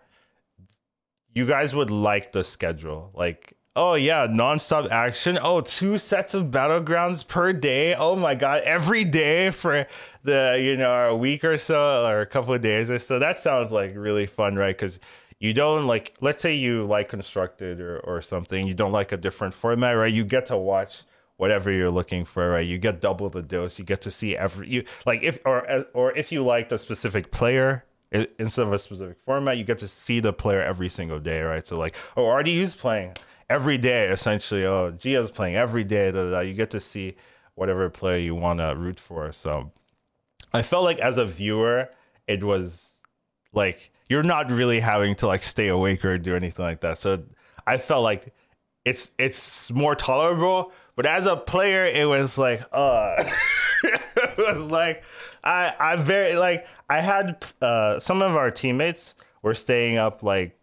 you 1.34 1.46
guys 1.46 1.74
would 1.74 1.90
like 1.90 2.32
the 2.32 2.44
schedule. 2.44 3.10
Like 3.14 3.56
Oh 3.76 3.94
yeah, 3.94 4.28
nonstop 4.28 4.88
action. 4.90 5.36
Oh, 5.42 5.60
two 5.60 5.98
sets 5.98 6.32
of 6.32 6.44
battlegrounds 6.44 7.26
per 7.26 7.52
day. 7.52 7.92
Oh 7.96 8.14
my 8.14 8.36
god, 8.36 8.62
every 8.62 9.02
day 9.02 9.50
for 9.50 9.88
the 10.22 10.60
you 10.62 10.76
know 10.76 11.08
a 11.08 11.16
week 11.16 11.42
or 11.42 11.58
so 11.58 12.06
or 12.06 12.20
a 12.20 12.26
couple 12.26 12.54
of 12.54 12.60
days 12.60 12.88
or 12.88 13.00
so. 13.00 13.18
That 13.18 13.40
sounds 13.40 13.72
like 13.72 13.92
really 13.96 14.26
fun, 14.26 14.54
right? 14.54 14.76
Because 14.76 15.00
you 15.40 15.54
don't 15.54 15.88
like, 15.88 16.14
let's 16.20 16.40
say 16.40 16.54
you 16.54 16.84
like 16.84 17.08
constructed 17.08 17.80
or 17.80 17.98
or 17.98 18.22
something. 18.22 18.64
You 18.64 18.74
don't 18.74 18.92
like 18.92 19.10
a 19.10 19.16
different 19.16 19.54
format, 19.54 19.96
right? 19.96 20.12
You 20.12 20.22
get 20.24 20.46
to 20.46 20.56
watch 20.56 21.02
whatever 21.38 21.72
you're 21.72 21.90
looking 21.90 22.24
for, 22.24 22.50
right? 22.50 22.64
You 22.64 22.78
get 22.78 23.00
double 23.00 23.28
the 23.28 23.42
dose. 23.42 23.76
You 23.76 23.84
get 23.84 24.02
to 24.02 24.10
see 24.12 24.36
every 24.36 24.68
you 24.68 24.84
like 25.04 25.24
if 25.24 25.38
or 25.44 25.84
or 25.94 26.16
if 26.16 26.30
you 26.30 26.44
liked 26.44 26.70
a 26.70 26.78
specific 26.78 27.32
player 27.32 27.84
instead 28.12 28.68
of 28.68 28.72
a 28.72 28.78
specific 28.78 29.18
format, 29.26 29.58
you 29.58 29.64
get 29.64 29.80
to 29.80 29.88
see 29.88 30.20
the 30.20 30.32
player 30.32 30.62
every 30.62 30.88
single 30.88 31.18
day, 31.18 31.42
right? 31.42 31.66
So 31.66 31.76
like, 31.76 31.96
oh, 32.16 32.22
RDU's 32.22 32.76
playing 32.76 33.14
every 33.48 33.78
day 33.78 34.08
essentially. 34.08 34.64
Oh, 34.64 34.90
Gia's 34.90 35.30
playing 35.30 35.56
every 35.56 35.84
day. 35.84 36.10
Da, 36.10 36.24
da, 36.24 36.30
da. 36.30 36.40
You 36.40 36.54
get 36.54 36.70
to 36.70 36.80
see 36.80 37.16
whatever 37.54 37.88
player 37.90 38.18
you 38.18 38.34
want 38.34 38.60
to 38.60 38.74
root 38.76 38.98
for. 38.98 39.32
So 39.32 39.72
I 40.52 40.62
felt 40.62 40.84
like 40.84 40.98
as 40.98 41.18
a 41.18 41.26
viewer, 41.26 41.90
it 42.26 42.42
was 42.42 42.94
like 43.52 43.90
you're 44.08 44.22
not 44.22 44.50
really 44.50 44.80
having 44.80 45.14
to 45.16 45.26
like 45.26 45.42
stay 45.42 45.68
awake 45.68 46.04
or 46.04 46.18
do 46.18 46.34
anything 46.36 46.64
like 46.64 46.80
that. 46.80 46.98
So 46.98 47.22
I 47.66 47.78
felt 47.78 48.02
like 48.02 48.34
it's 48.84 49.10
it's 49.18 49.70
more 49.70 49.94
tolerable. 49.94 50.72
But 50.96 51.06
as 51.06 51.26
a 51.26 51.36
player, 51.36 51.84
it 51.86 52.06
was 52.06 52.38
like, 52.38 52.62
uh, 52.70 53.16
it 53.84 54.38
was 54.38 54.66
like 54.70 55.02
I 55.42 55.74
I 55.78 55.96
very 55.96 56.36
like 56.36 56.66
I 56.88 57.00
had 57.00 57.44
uh, 57.60 57.98
some 57.98 58.22
of 58.22 58.36
our 58.36 58.50
teammates 58.50 59.14
were 59.42 59.54
staying 59.54 59.98
up 59.98 60.22
like 60.22 60.56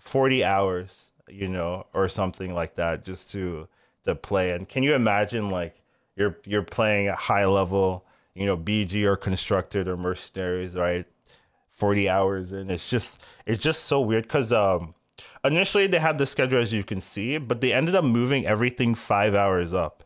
40 0.00 0.44
hours 0.44 1.10
you 1.28 1.48
know, 1.48 1.86
or 1.94 2.08
something 2.08 2.54
like 2.54 2.76
that, 2.76 3.04
just 3.04 3.30
to 3.32 3.68
to 4.04 4.14
play. 4.14 4.52
And 4.52 4.68
can 4.68 4.82
you 4.82 4.94
imagine 4.94 5.50
like 5.50 5.80
you're 6.16 6.38
you're 6.44 6.62
playing 6.62 7.08
a 7.08 7.16
high 7.16 7.46
level, 7.46 8.04
you 8.34 8.46
know, 8.46 8.56
BG 8.56 9.04
or 9.04 9.16
constructed 9.16 9.88
or 9.88 9.96
mercenaries, 9.96 10.74
right? 10.74 11.06
40 11.70 12.08
hours 12.08 12.52
and 12.52 12.70
it's 12.70 12.88
just 12.88 13.20
it's 13.44 13.62
just 13.62 13.84
so 13.84 14.00
weird 14.00 14.22
because 14.24 14.50
um 14.50 14.94
initially 15.44 15.86
they 15.86 15.98
had 15.98 16.16
the 16.16 16.24
schedule 16.24 16.58
as 16.58 16.72
you 16.72 16.82
can 16.82 17.02
see 17.02 17.36
but 17.36 17.60
they 17.60 17.70
ended 17.70 17.94
up 17.94 18.02
moving 18.02 18.46
everything 18.46 18.94
five 18.94 19.34
hours 19.34 19.74
up 19.74 20.02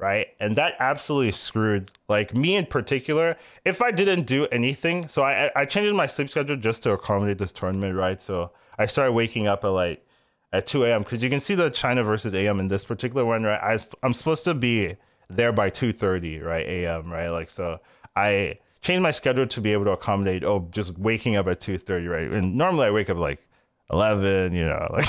right? 0.00 0.28
And 0.40 0.56
that 0.56 0.74
absolutely 0.80 1.32
screwed 1.32 1.90
like 2.08 2.34
me 2.34 2.56
in 2.56 2.66
particular. 2.66 3.36
If 3.64 3.82
I 3.82 3.90
didn't 3.90 4.26
do 4.26 4.46
anything, 4.46 5.06
so 5.08 5.22
I 5.22 5.50
I 5.54 5.66
changed 5.66 5.94
my 5.94 6.06
sleep 6.06 6.30
schedule 6.30 6.56
just 6.56 6.82
to 6.84 6.92
accommodate 6.92 7.38
this 7.38 7.52
tournament, 7.52 7.94
right? 7.94 8.20
So 8.20 8.50
I 8.78 8.86
started 8.86 9.12
waking 9.12 9.46
up 9.46 9.64
at 9.64 9.68
like 9.68 10.04
at 10.52 10.66
2 10.66 10.84
a.m. 10.84 11.02
because 11.02 11.22
you 11.22 11.30
can 11.30 11.40
see 11.40 11.54
the 11.54 11.70
China 11.70 12.02
versus 12.02 12.34
AM 12.34 12.60
in 12.60 12.68
this 12.68 12.84
particular 12.84 13.24
one, 13.24 13.44
right? 13.44 13.60
I, 13.60 13.78
I'm 14.02 14.12
supposed 14.12 14.44
to 14.44 14.54
be 14.54 14.96
there 15.28 15.52
by 15.52 15.70
2:30, 15.70 16.44
right? 16.44 16.66
AM, 16.66 17.10
right? 17.10 17.30
Like 17.30 17.50
so, 17.50 17.80
I 18.16 18.58
changed 18.82 19.02
my 19.02 19.12
schedule 19.12 19.46
to 19.46 19.60
be 19.60 19.72
able 19.72 19.84
to 19.84 19.92
accommodate. 19.92 20.44
Oh, 20.44 20.68
just 20.72 20.98
waking 20.98 21.36
up 21.36 21.46
at 21.46 21.60
2:30, 21.60 22.10
right? 22.10 22.30
And 22.30 22.56
normally 22.56 22.86
I 22.86 22.90
wake 22.90 23.10
up 23.10 23.18
like 23.18 23.46
11, 23.92 24.54
you 24.54 24.66
know, 24.66 24.88
like. 24.92 25.08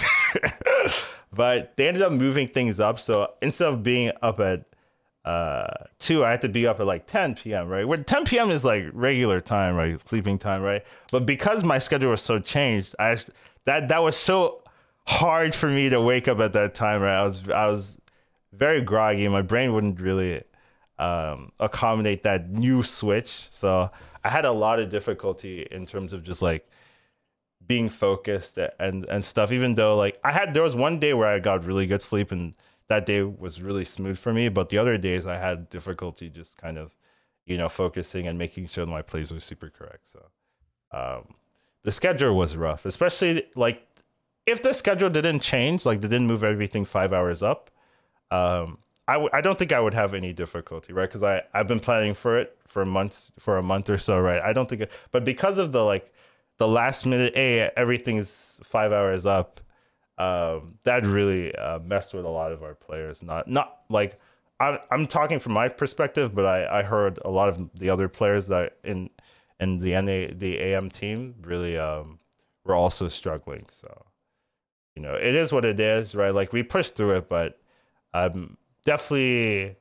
but 1.34 1.76
they 1.78 1.88
ended 1.88 2.04
up 2.04 2.12
moving 2.12 2.48
things 2.48 2.80
up, 2.80 3.00
so 3.00 3.34
instead 3.42 3.70
of 3.70 3.84
being 3.84 4.12
up 4.22 4.40
at 4.40 4.66
uh 5.24 5.68
two 6.00 6.26
i 6.26 6.32
had 6.32 6.42
to 6.42 6.50
be 6.50 6.66
up 6.66 6.80
at 6.80 6.88
like 6.88 7.06
10 7.06 7.36
p.m 7.36 7.68
right 7.68 7.88
where 7.88 8.00
10 8.00 8.26
p.m 8.26 8.50
is 8.50 8.66
like 8.66 8.86
regular 8.92 9.40
time 9.40 9.76
right 9.76 10.08
sleeping 10.08 10.40
time 10.40 10.64
right 10.64 10.84
but 11.12 11.28
because 11.28 11.64
my 11.64 11.78
schedule 11.78 12.10
was 12.10 12.24
so 12.24 12.40
changed 12.40 12.96
i 12.98 13.16
that 13.66 13.88
that 13.88 14.02
was 14.02 14.18
so 14.18 14.61
hard 15.08 15.54
for 15.56 15.70
me 15.70 15.90
to 15.90 16.00
wake 16.00 16.28
up 16.28 16.40
at 16.40 16.54
that 16.54 16.74
time 16.74 17.02
right 17.02 17.18
i 17.20 17.24
was 17.24 17.48
i 17.50 17.68
was 17.68 17.98
very 18.54 18.82
groggy 18.82 19.28
my 19.28 19.42
brain 19.42 19.74
wouldn't 19.74 20.00
really 20.00 20.44
um 21.00 21.52
accommodate 21.60 22.24
that 22.24 22.50
new 22.50 22.84
switch 22.84 23.48
so 23.52 23.90
i 24.24 24.30
had 24.30 24.46
a 24.46 24.52
lot 24.52 24.80
of 24.80 24.90
difficulty 24.90 25.68
in 25.72 25.86
terms 25.86 26.14
of 26.14 26.24
just 26.24 26.42
like 26.42 26.68
being 27.66 27.90
focused 27.90 28.58
and 28.80 29.06
and 29.06 29.24
stuff 29.26 29.52
even 29.52 29.76
though 29.76 29.96
like 29.96 30.20
i 30.24 30.32
had 30.32 30.54
there 30.54 30.64
was 30.64 30.76
one 30.76 31.00
day 31.00 31.14
where 31.14 31.28
i 31.28 31.40
got 31.40 31.66
really 31.66 31.86
good 31.86 32.02
sleep 32.02 32.32
and 32.32 32.56
that 32.92 33.06
day 33.06 33.22
was 33.24 33.62
really 33.62 33.86
smooth 33.86 34.18
for 34.18 34.34
me. 34.34 34.50
But 34.50 34.68
the 34.68 34.78
other 34.78 34.98
days 34.98 35.26
I 35.26 35.38
had 35.38 35.70
difficulty 35.70 36.30
just 36.30 36.58
kind 36.58 36.78
of, 36.78 36.94
you 37.46 37.58
know, 37.58 37.70
focusing 37.70 38.28
and 38.28 38.38
making 38.38 38.68
sure 38.68 38.86
my 38.86 39.02
plays 39.02 39.32
were 39.32 39.40
super 39.40 39.70
correct. 39.70 40.12
So 40.12 40.26
um, 40.92 41.36
the 41.84 41.94
schedule 41.94 42.36
was 42.36 42.58
rough, 42.58 42.86
especially 42.86 43.44
like 43.56 43.88
if 44.46 44.64
the 44.64 44.74
schedule 44.74 45.10
didn't 45.10 45.42
change, 45.42 45.86
like 45.86 46.02
they 46.02 46.08
didn't 46.08 46.28
move 46.28 46.44
everything 46.44 46.86
five 46.86 47.14
hours 47.14 47.44
up. 47.44 47.70
Um, 48.32 48.80
I 49.08 49.14
w- 49.14 49.30
I 49.34 49.42
don't 49.42 49.58
think 49.60 49.72
I 49.74 49.80
would 49.80 49.94
have 49.94 50.14
any 50.14 50.34
difficulty, 50.34 50.94
right? 50.94 51.08
Because 51.08 51.24
I 51.24 51.44
I've 51.54 51.68
been 51.68 51.80
planning 51.80 52.14
for 52.14 52.40
it 52.40 52.58
for 52.68 52.82
a 52.82 52.86
month 52.86 53.32
for 53.40 53.58
a 53.58 53.64
month 53.64 53.90
or 53.90 53.98
so, 53.98 54.20
right? 54.20 54.42
I 54.42 54.54
don't 54.54 54.70
think, 54.70 54.82
it, 54.82 54.92
but 55.12 55.26
because 55.26 55.58
of 55.58 55.72
the 55.72 55.84
like 55.84 56.14
the 56.58 56.68
last 56.68 57.06
minute, 57.06 57.34
a 57.36 57.72
everything's 57.78 58.60
five 58.64 58.92
hours 58.92 59.26
up 59.26 59.60
um, 60.18 60.76
that 60.84 61.06
really 61.06 61.54
uh, 61.56 61.80
messed 61.80 62.14
with 62.14 62.26
a 62.26 62.30
lot 62.30 62.52
of 62.52 62.64
our 62.64 62.76
players. 62.76 63.24
Not 63.24 63.48
not 63.48 63.80
like 63.90 64.20
I'm 64.60 64.78
I'm 64.92 65.08
talking 65.08 65.40
from 65.40 65.54
my 65.54 65.68
perspective, 65.68 66.34
but 66.36 66.46
I, 66.46 66.80
I 66.80 66.84
heard 66.84 67.20
a 67.26 67.30
lot 67.30 67.50
of 67.50 67.70
the 67.78 67.90
other 67.90 68.08
players 68.08 68.48
that 68.48 68.78
in 68.84 69.10
in 69.60 69.80
the 69.80 69.94
NA 70.02 70.34
the 70.38 70.60
AM 70.60 70.90
team 70.90 71.36
really 71.44 71.78
um, 71.78 72.20
were 72.64 72.76
also 72.76 73.08
struggling. 73.08 73.66
So 73.72 74.06
you 74.96 75.02
know 75.02 75.16
it 75.16 75.36
is 75.36 75.52
what 75.52 75.66
it 75.66 75.80
is, 75.80 76.16
right? 76.16 76.34
Like 76.34 76.54
we 76.54 76.64
pushed 76.64 76.96
through 76.96 77.18
it, 77.18 77.30
but 77.30 77.60
um, 78.14 78.58
definitely 78.86 79.76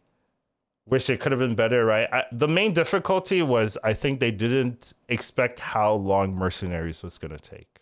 wish 0.86 1.08
it 1.08 1.20
could 1.20 1.32
have 1.32 1.38
been 1.38 1.54
better, 1.54 1.84
right? 1.84 2.08
I, 2.12 2.24
the 2.32 2.48
main 2.48 2.72
difficulty 2.72 3.42
was 3.42 3.78
I 3.82 3.92
think 3.92 4.20
they 4.20 4.30
didn't 4.30 4.92
expect 5.08 5.60
how 5.60 5.94
long 5.94 6.34
Mercenaries 6.34 7.02
was 7.02 7.18
going 7.18 7.36
to 7.36 7.38
take, 7.38 7.80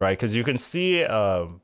right? 0.00 0.16
Because 0.18 0.34
you 0.34 0.44
can 0.44 0.58
see 0.58 1.04
um, 1.04 1.60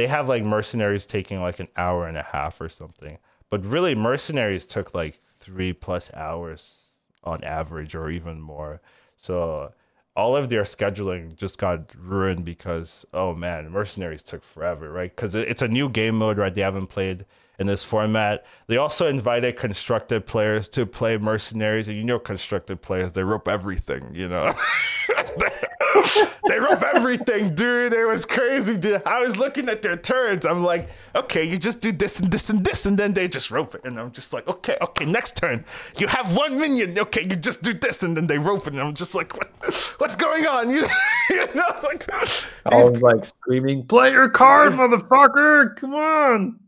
they 0.00 0.06
have 0.06 0.28
like 0.28 0.42
mercenaries 0.42 1.04
taking 1.04 1.42
like 1.42 1.60
an 1.60 1.68
hour 1.76 2.08
and 2.08 2.16
a 2.16 2.22
half 2.22 2.58
or 2.60 2.70
something. 2.70 3.18
But 3.50 3.66
really, 3.66 3.94
mercenaries 3.94 4.64
took 4.64 4.94
like 4.94 5.20
three 5.26 5.72
plus 5.74 6.10
hours 6.14 6.86
on 7.22 7.44
average, 7.44 7.94
or 7.94 8.08
even 8.08 8.40
more. 8.40 8.80
So 9.16 9.74
all 10.20 10.36
of 10.36 10.50
their 10.50 10.64
scheduling 10.64 11.34
just 11.34 11.56
got 11.56 11.94
ruined 11.98 12.44
because 12.44 13.06
oh 13.14 13.34
man, 13.34 13.70
mercenaries 13.70 14.22
took 14.22 14.44
forever, 14.44 14.92
right? 14.92 15.14
Because 15.16 15.34
it's 15.34 15.62
a 15.62 15.68
new 15.68 15.88
game 15.88 16.18
mode, 16.18 16.36
right? 16.36 16.54
They 16.54 16.60
haven't 16.60 16.88
played 16.88 17.24
in 17.58 17.66
this 17.66 17.82
format. 17.82 18.44
They 18.66 18.76
also 18.76 19.08
invited 19.08 19.56
constructed 19.56 20.26
players 20.26 20.68
to 20.70 20.84
play 20.84 21.16
mercenaries, 21.16 21.88
and 21.88 21.96
you 21.96 22.04
know, 22.04 22.18
constructed 22.18 22.82
players 22.82 23.12
they 23.12 23.24
rope 23.24 23.48
everything, 23.48 24.10
you 24.12 24.28
know. 24.28 24.52
they 26.48 26.58
rope 26.58 26.82
everything, 26.82 27.54
dude. 27.54 27.92
It 27.92 28.06
was 28.06 28.24
crazy, 28.24 28.76
dude. 28.76 29.02
I 29.06 29.20
was 29.20 29.36
looking 29.36 29.68
at 29.68 29.82
their 29.82 29.96
turns. 29.96 30.44
I'm 30.44 30.64
like, 30.64 30.88
okay, 31.14 31.44
you 31.44 31.58
just 31.58 31.80
do 31.80 31.92
this 31.92 32.18
and 32.18 32.30
this 32.30 32.50
and 32.50 32.64
this, 32.64 32.86
and 32.86 32.98
then 32.98 33.12
they 33.12 33.28
just 33.28 33.50
rope 33.50 33.74
it. 33.74 33.82
And 33.84 33.98
I'm 33.98 34.12
just 34.12 34.32
like, 34.32 34.48
okay, 34.48 34.76
okay, 34.80 35.04
next 35.04 35.36
turn. 35.36 35.64
You 35.98 36.06
have 36.08 36.36
one 36.36 36.58
minion. 36.58 36.98
Okay, 36.98 37.22
you 37.22 37.36
just 37.36 37.62
do 37.62 37.74
this, 37.74 38.02
and 38.02 38.16
then 38.16 38.26
they 38.26 38.38
rope 38.38 38.66
it. 38.66 38.74
And 38.74 38.82
I'm 38.82 38.94
just 38.94 39.14
like, 39.14 39.36
what, 39.36 39.48
what's 39.98 40.16
going 40.16 40.46
on? 40.46 40.70
You, 40.70 40.86
you 41.30 41.46
know, 41.54 41.76
like, 41.82 42.12
I 42.12 42.76
was 42.76 43.02
like 43.02 43.24
screaming, 43.24 43.86
play 43.86 44.12
your 44.12 44.28
card, 44.28 44.72
motherfucker. 44.72 45.76
Come 45.76 45.94
on. 45.94 46.58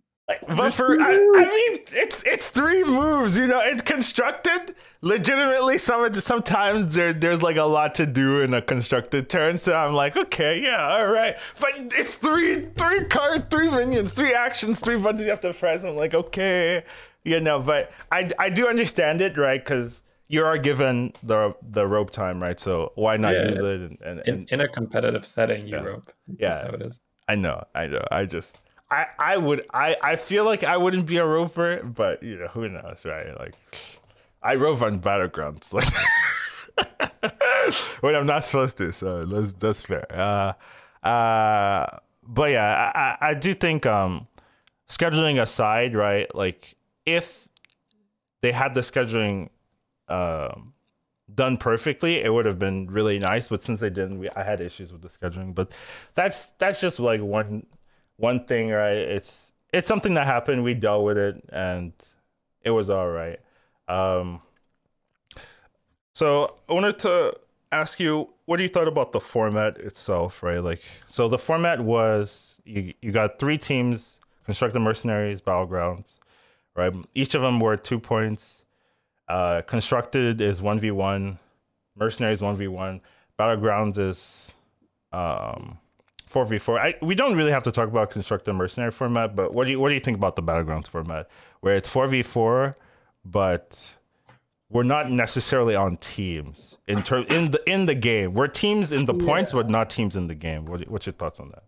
But 0.56 0.74
for 0.74 1.00
I, 1.00 1.14
I, 1.14 1.16
mean, 1.16 1.78
it's 1.92 2.22
it's 2.24 2.48
three 2.50 2.84
moves. 2.84 3.36
You 3.36 3.46
know, 3.46 3.60
it's 3.60 3.82
constructed. 3.82 4.74
Legitimately, 5.00 5.78
some 5.78 6.14
sometimes 6.14 6.94
there 6.94 7.12
there's 7.12 7.42
like 7.42 7.56
a 7.56 7.64
lot 7.64 7.94
to 7.96 8.06
do 8.06 8.42
in 8.42 8.54
a 8.54 8.62
constructed 8.62 9.28
turn. 9.28 9.58
So 9.58 9.74
I'm 9.74 9.94
like, 9.94 10.16
okay, 10.16 10.62
yeah, 10.62 10.96
all 10.96 11.08
right. 11.08 11.36
But 11.60 11.72
it's 11.94 12.14
three 12.14 12.66
three 12.76 13.04
card, 13.04 13.50
three 13.50 13.70
minions, 13.70 14.12
three 14.12 14.34
actions, 14.34 14.78
three 14.78 14.96
buttons 14.96 15.22
you 15.22 15.30
have 15.30 15.40
to 15.40 15.52
press. 15.52 15.84
I'm 15.84 15.96
like, 15.96 16.14
okay, 16.14 16.84
you 17.24 17.40
know. 17.40 17.60
But 17.60 17.92
I 18.10 18.30
I 18.38 18.50
do 18.50 18.68
understand 18.68 19.20
it, 19.20 19.36
right? 19.36 19.62
Because 19.62 20.02
you 20.28 20.44
are 20.44 20.56
given 20.56 21.12
the 21.22 21.54
the 21.70 21.86
rope 21.86 22.10
time, 22.10 22.42
right? 22.42 22.58
So 22.58 22.92
why 22.94 23.16
not 23.16 23.34
yeah, 23.34 23.48
use 23.48 23.58
it? 23.58 23.80
And, 23.80 23.98
and, 24.02 24.20
in, 24.26 24.46
in, 24.50 24.60
a 24.60 24.68
competitive 24.68 25.26
setting, 25.26 25.66
you 25.66 25.76
yeah. 25.76 25.82
rope. 25.82 26.10
That's 26.26 26.40
yeah, 26.40 26.62
how 26.62 26.74
it 26.74 26.82
is. 26.82 27.00
I 27.28 27.34
know, 27.34 27.62
I 27.74 27.86
know. 27.86 28.04
I 28.10 28.24
just 28.24 28.58
I, 28.92 29.06
I 29.18 29.36
would 29.38 29.64
I, 29.72 29.96
I 30.02 30.16
feel 30.16 30.44
like 30.44 30.64
I 30.64 30.76
wouldn't 30.76 31.06
be 31.06 31.16
a 31.16 31.24
roper, 31.24 31.82
but 31.82 32.22
you 32.22 32.36
know 32.36 32.48
who 32.48 32.68
knows, 32.68 33.00
right? 33.06 33.36
Like 33.38 33.54
I 34.42 34.56
rope 34.56 34.82
on 34.82 35.00
battlegrounds, 35.00 35.72
like 35.72 35.88
when 38.02 38.14
I'm 38.14 38.26
not 38.26 38.44
supposed 38.44 38.76
to. 38.76 38.92
So 38.92 39.24
that's 39.24 39.54
that's 39.54 39.82
fair. 39.82 40.06
Uh, 40.10 40.52
uh, 41.06 41.86
but 42.22 42.50
yeah, 42.50 42.92
I, 42.94 43.30
I 43.30 43.34
do 43.34 43.54
think 43.54 43.86
um, 43.86 44.28
scheduling 44.90 45.40
aside, 45.40 45.94
right? 45.94 46.32
Like 46.34 46.76
if 47.06 47.48
they 48.42 48.52
had 48.52 48.74
the 48.74 48.82
scheduling 48.82 49.48
um, 50.08 50.74
done 51.34 51.56
perfectly, 51.56 52.16
it 52.16 52.30
would 52.30 52.44
have 52.44 52.58
been 52.58 52.88
really 52.88 53.18
nice. 53.18 53.48
But 53.48 53.64
since 53.64 53.80
they 53.80 53.88
didn't, 53.88 54.18
we, 54.18 54.28
I 54.36 54.42
had 54.42 54.60
issues 54.60 54.92
with 54.92 55.00
the 55.00 55.08
scheduling. 55.08 55.54
But 55.54 55.72
that's 56.14 56.48
that's 56.58 56.78
just 56.78 57.00
like 57.00 57.22
one 57.22 57.64
one 58.22 58.44
thing, 58.46 58.70
right? 58.70 58.96
It's 58.96 59.50
it's 59.72 59.88
something 59.88 60.14
that 60.14 60.26
happened. 60.26 60.62
We 60.62 60.74
dealt 60.74 61.04
with 61.04 61.18
it, 61.18 61.44
and 61.52 61.92
it 62.62 62.70
was 62.70 62.88
all 62.88 63.08
right. 63.08 63.40
Um, 63.88 64.40
so 66.12 66.54
I 66.68 66.74
wanted 66.74 66.98
to 67.00 67.34
ask 67.72 67.98
you, 67.98 68.28
what 68.44 68.58
do 68.58 68.62
you 68.62 68.68
thought 68.68 68.86
about 68.86 69.12
the 69.12 69.20
format 69.20 69.76
itself, 69.78 70.42
right? 70.42 70.58
Like, 70.58 70.82
so 71.08 71.26
the 71.26 71.38
format 71.38 71.80
was 71.80 72.54
you 72.64 72.94
you 73.02 73.10
got 73.10 73.40
three 73.40 73.58
teams: 73.58 74.18
constructed 74.44 74.78
mercenaries, 74.78 75.40
battlegrounds, 75.40 76.18
right? 76.76 76.94
Each 77.14 77.34
of 77.34 77.42
them 77.42 77.58
were 77.58 77.76
two 77.76 77.98
points. 77.98 78.62
Uh, 79.28 79.62
constructed 79.62 80.40
is 80.40 80.62
one 80.62 80.78
v 80.78 80.92
one, 80.92 81.38
mercenaries 81.96 82.40
one 82.40 82.56
v 82.56 82.68
one, 82.68 83.00
battlegrounds 83.38 83.98
is 83.98 84.52
um 85.12 85.78
4v4. 86.32 87.02
We 87.02 87.14
don't 87.14 87.36
really 87.36 87.50
have 87.50 87.62
to 87.64 87.72
talk 87.72 87.88
about 87.88 88.10
constructed 88.10 88.52
mercenary 88.54 88.90
format, 88.90 89.36
but 89.36 89.52
what 89.52 89.64
do 89.64 89.70
you 89.70 89.80
what 89.80 89.88
do 89.88 89.94
you 89.94 90.00
think 90.00 90.16
about 90.16 90.36
the 90.36 90.42
battlegrounds 90.42 90.88
format 90.88 91.28
where 91.60 91.74
it's 91.74 91.88
4v4 91.88 92.74
but 93.24 93.96
we're 94.70 94.82
not 94.82 95.10
necessarily 95.10 95.76
on 95.76 95.96
teams 95.98 96.76
in 96.88 97.02
term 97.02 97.24
in 97.28 97.50
the 97.50 97.70
in 97.70 97.86
the 97.86 97.94
game. 97.94 98.34
We're 98.34 98.48
teams 98.48 98.90
in 98.90 99.06
the 99.06 99.14
yeah. 99.14 99.26
points 99.26 99.52
but 99.52 99.68
not 99.68 99.90
teams 99.90 100.16
in 100.16 100.28
the 100.28 100.34
game. 100.34 100.64
What, 100.64 100.88
what's 100.88 101.06
your 101.06 101.12
thoughts 101.12 101.40
on 101.40 101.50
that? 101.50 101.64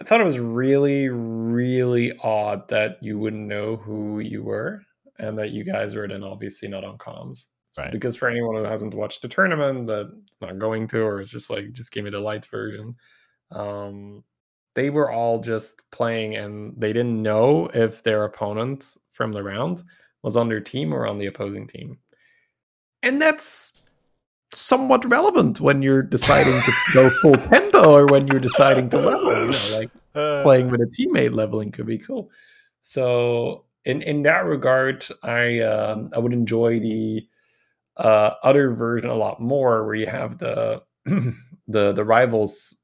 I 0.00 0.04
thought 0.04 0.20
it 0.20 0.24
was 0.24 0.38
really 0.38 1.08
really 1.08 2.12
odd 2.22 2.68
that 2.68 2.98
you 3.02 3.18
wouldn't 3.18 3.46
know 3.46 3.76
who 3.76 4.20
you 4.20 4.42
were 4.42 4.82
and 5.18 5.36
that 5.38 5.50
you 5.50 5.64
guys 5.64 5.94
were 5.94 6.08
then 6.08 6.22
obviously 6.22 6.68
not 6.68 6.84
on 6.84 6.96
comms. 6.98 7.44
Right. 7.76 7.92
Because 7.92 8.16
for 8.16 8.28
anyone 8.28 8.56
who 8.56 8.64
hasn't 8.64 8.94
watched 8.94 9.22
the 9.22 9.28
tournament, 9.28 9.86
that's 9.86 10.10
not 10.40 10.58
going 10.58 10.88
to, 10.88 11.00
or 11.00 11.20
it's 11.20 11.30
just 11.30 11.50
like 11.50 11.72
just 11.72 11.92
give 11.92 12.04
me 12.04 12.10
the 12.10 12.18
light 12.18 12.44
version. 12.46 12.96
Um, 13.50 14.24
they 14.74 14.90
were 14.90 15.10
all 15.10 15.40
just 15.40 15.90
playing 15.90 16.36
and 16.36 16.74
they 16.76 16.92
didn't 16.92 17.22
know 17.22 17.68
if 17.74 18.02
their 18.02 18.24
opponent 18.24 18.96
from 19.10 19.32
the 19.32 19.42
round 19.42 19.82
was 20.22 20.36
on 20.36 20.48
their 20.48 20.60
team 20.60 20.92
or 20.92 21.06
on 21.06 21.18
the 21.18 21.26
opposing 21.26 21.66
team. 21.66 21.98
And 23.02 23.20
that's 23.20 23.82
somewhat 24.52 25.04
relevant 25.04 25.60
when 25.60 25.82
you're 25.82 26.02
deciding 26.02 26.60
to 26.62 26.72
go 26.92 27.10
full 27.22 27.34
tempo 27.34 27.92
or 27.92 28.06
when 28.06 28.26
you're 28.26 28.40
deciding 28.40 28.88
to 28.90 28.98
level. 28.98 29.46
You 29.46 29.50
know, 29.50 29.68
like 29.78 29.90
uh, 30.14 30.42
playing 30.42 30.70
with 30.70 30.80
a 30.80 30.86
teammate 30.86 31.34
leveling 31.34 31.70
could 31.70 31.86
be 31.86 31.98
cool. 31.98 32.30
So 32.82 33.64
in 33.84 34.02
in 34.02 34.22
that 34.22 34.44
regard, 34.44 35.04
I 35.22 35.60
um, 35.60 36.10
I 36.14 36.18
would 36.18 36.32
enjoy 36.32 36.80
the 36.80 37.26
uh, 37.96 38.30
other 38.42 38.72
version 38.72 39.10
a 39.10 39.14
lot 39.14 39.40
more, 39.40 39.84
where 39.84 39.94
you 39.94 40.06
have 40.06 40.38
the 40.38 40.82
the 41.68 41.92
the 41.92 42.04
rivals 42.04 42.74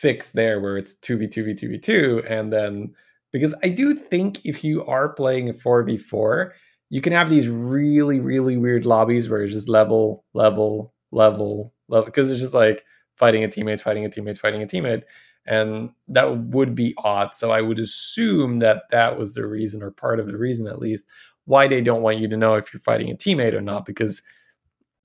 fix 0.00 0.30
there, 0.30 0.60
where 0.60 0.76
it's 0.76 0.94
two 0.94 1.16
v 1.16 1.26
two 1.26 1.44
v 1.44 1.54
two 1.54 1.68
v 1.68 1.78
two, 1.78 2.22
and 2.28 2.52
then 2.52 2.94
because 3.32 3.54
I 3.62 3.68
do 3.68 3.94
think 3.94 4.44
if 4.44 4.64
you 4.64 4.84
are 4.86 5.08
playing 5.08 5.48
a 5.48 5.52
four 5.52 5.82
v 5.82 5.96
four, 5.98 6.54
you 6.90 7.00
can 7.00 7.12
have 7.12 7.30
these 7.30 7.48
really 7.48 8.20
really 8.20 8.56
weird 8.56 8.86
lobbies 8.86 9.28
where 9.28 9.42
it's 9.42 9.52
just 9.52 9.68
level 9.68 10.24
level 10.34 10.94
level 11.12 11.74
level 11.88 12.06
because 12.06 12.30
it's 12.30 12.40
just 12.40 12.54
like 12.54 12.84
fighting 13.14 13.44
a 13.44 13.48
teammate, 13.48 13.80
fighting 13.80 14.04
a 14.04 14.08
teammate, 14.08 14.38
fighting 14.38 14.62
a 14.62 14.66
teammate. 14.66 15.02
And 15.46 15.90
that 16.08 16.38
would 16.54 16.74
be 16.74 16.94
odd. 16.98 17.34
So 17.34 17.50
I 17.50 17.62
would 17.62 17.78
assume 17.78 18.58
that 18.58 18.82
that 18.90 19.18
was 19.18 19.32
the 19.32 19.46
reason, 19.46 19.82
or 19.82 19.90
part 19.90 20.20
of 20.20 20.26
the 20.26 20.36
reason 20.36 20.66
at 20.66 20.78
least, 20.78 21.06
why 21.46 21.66
they 21.66 21.80
don't 21.80 22.02
want 22.02 22.18
you 22.18 22.28
to 22.28 22.36
know 22.36 22.54
if 22.54 22.72
you're 22.72 22.80
fighting 22.80 23.10
a 23.10 23.14
teammate 23.14 23.54
or 23.54 23.62
not. 23.62 23.86
Because, 23.86 24.20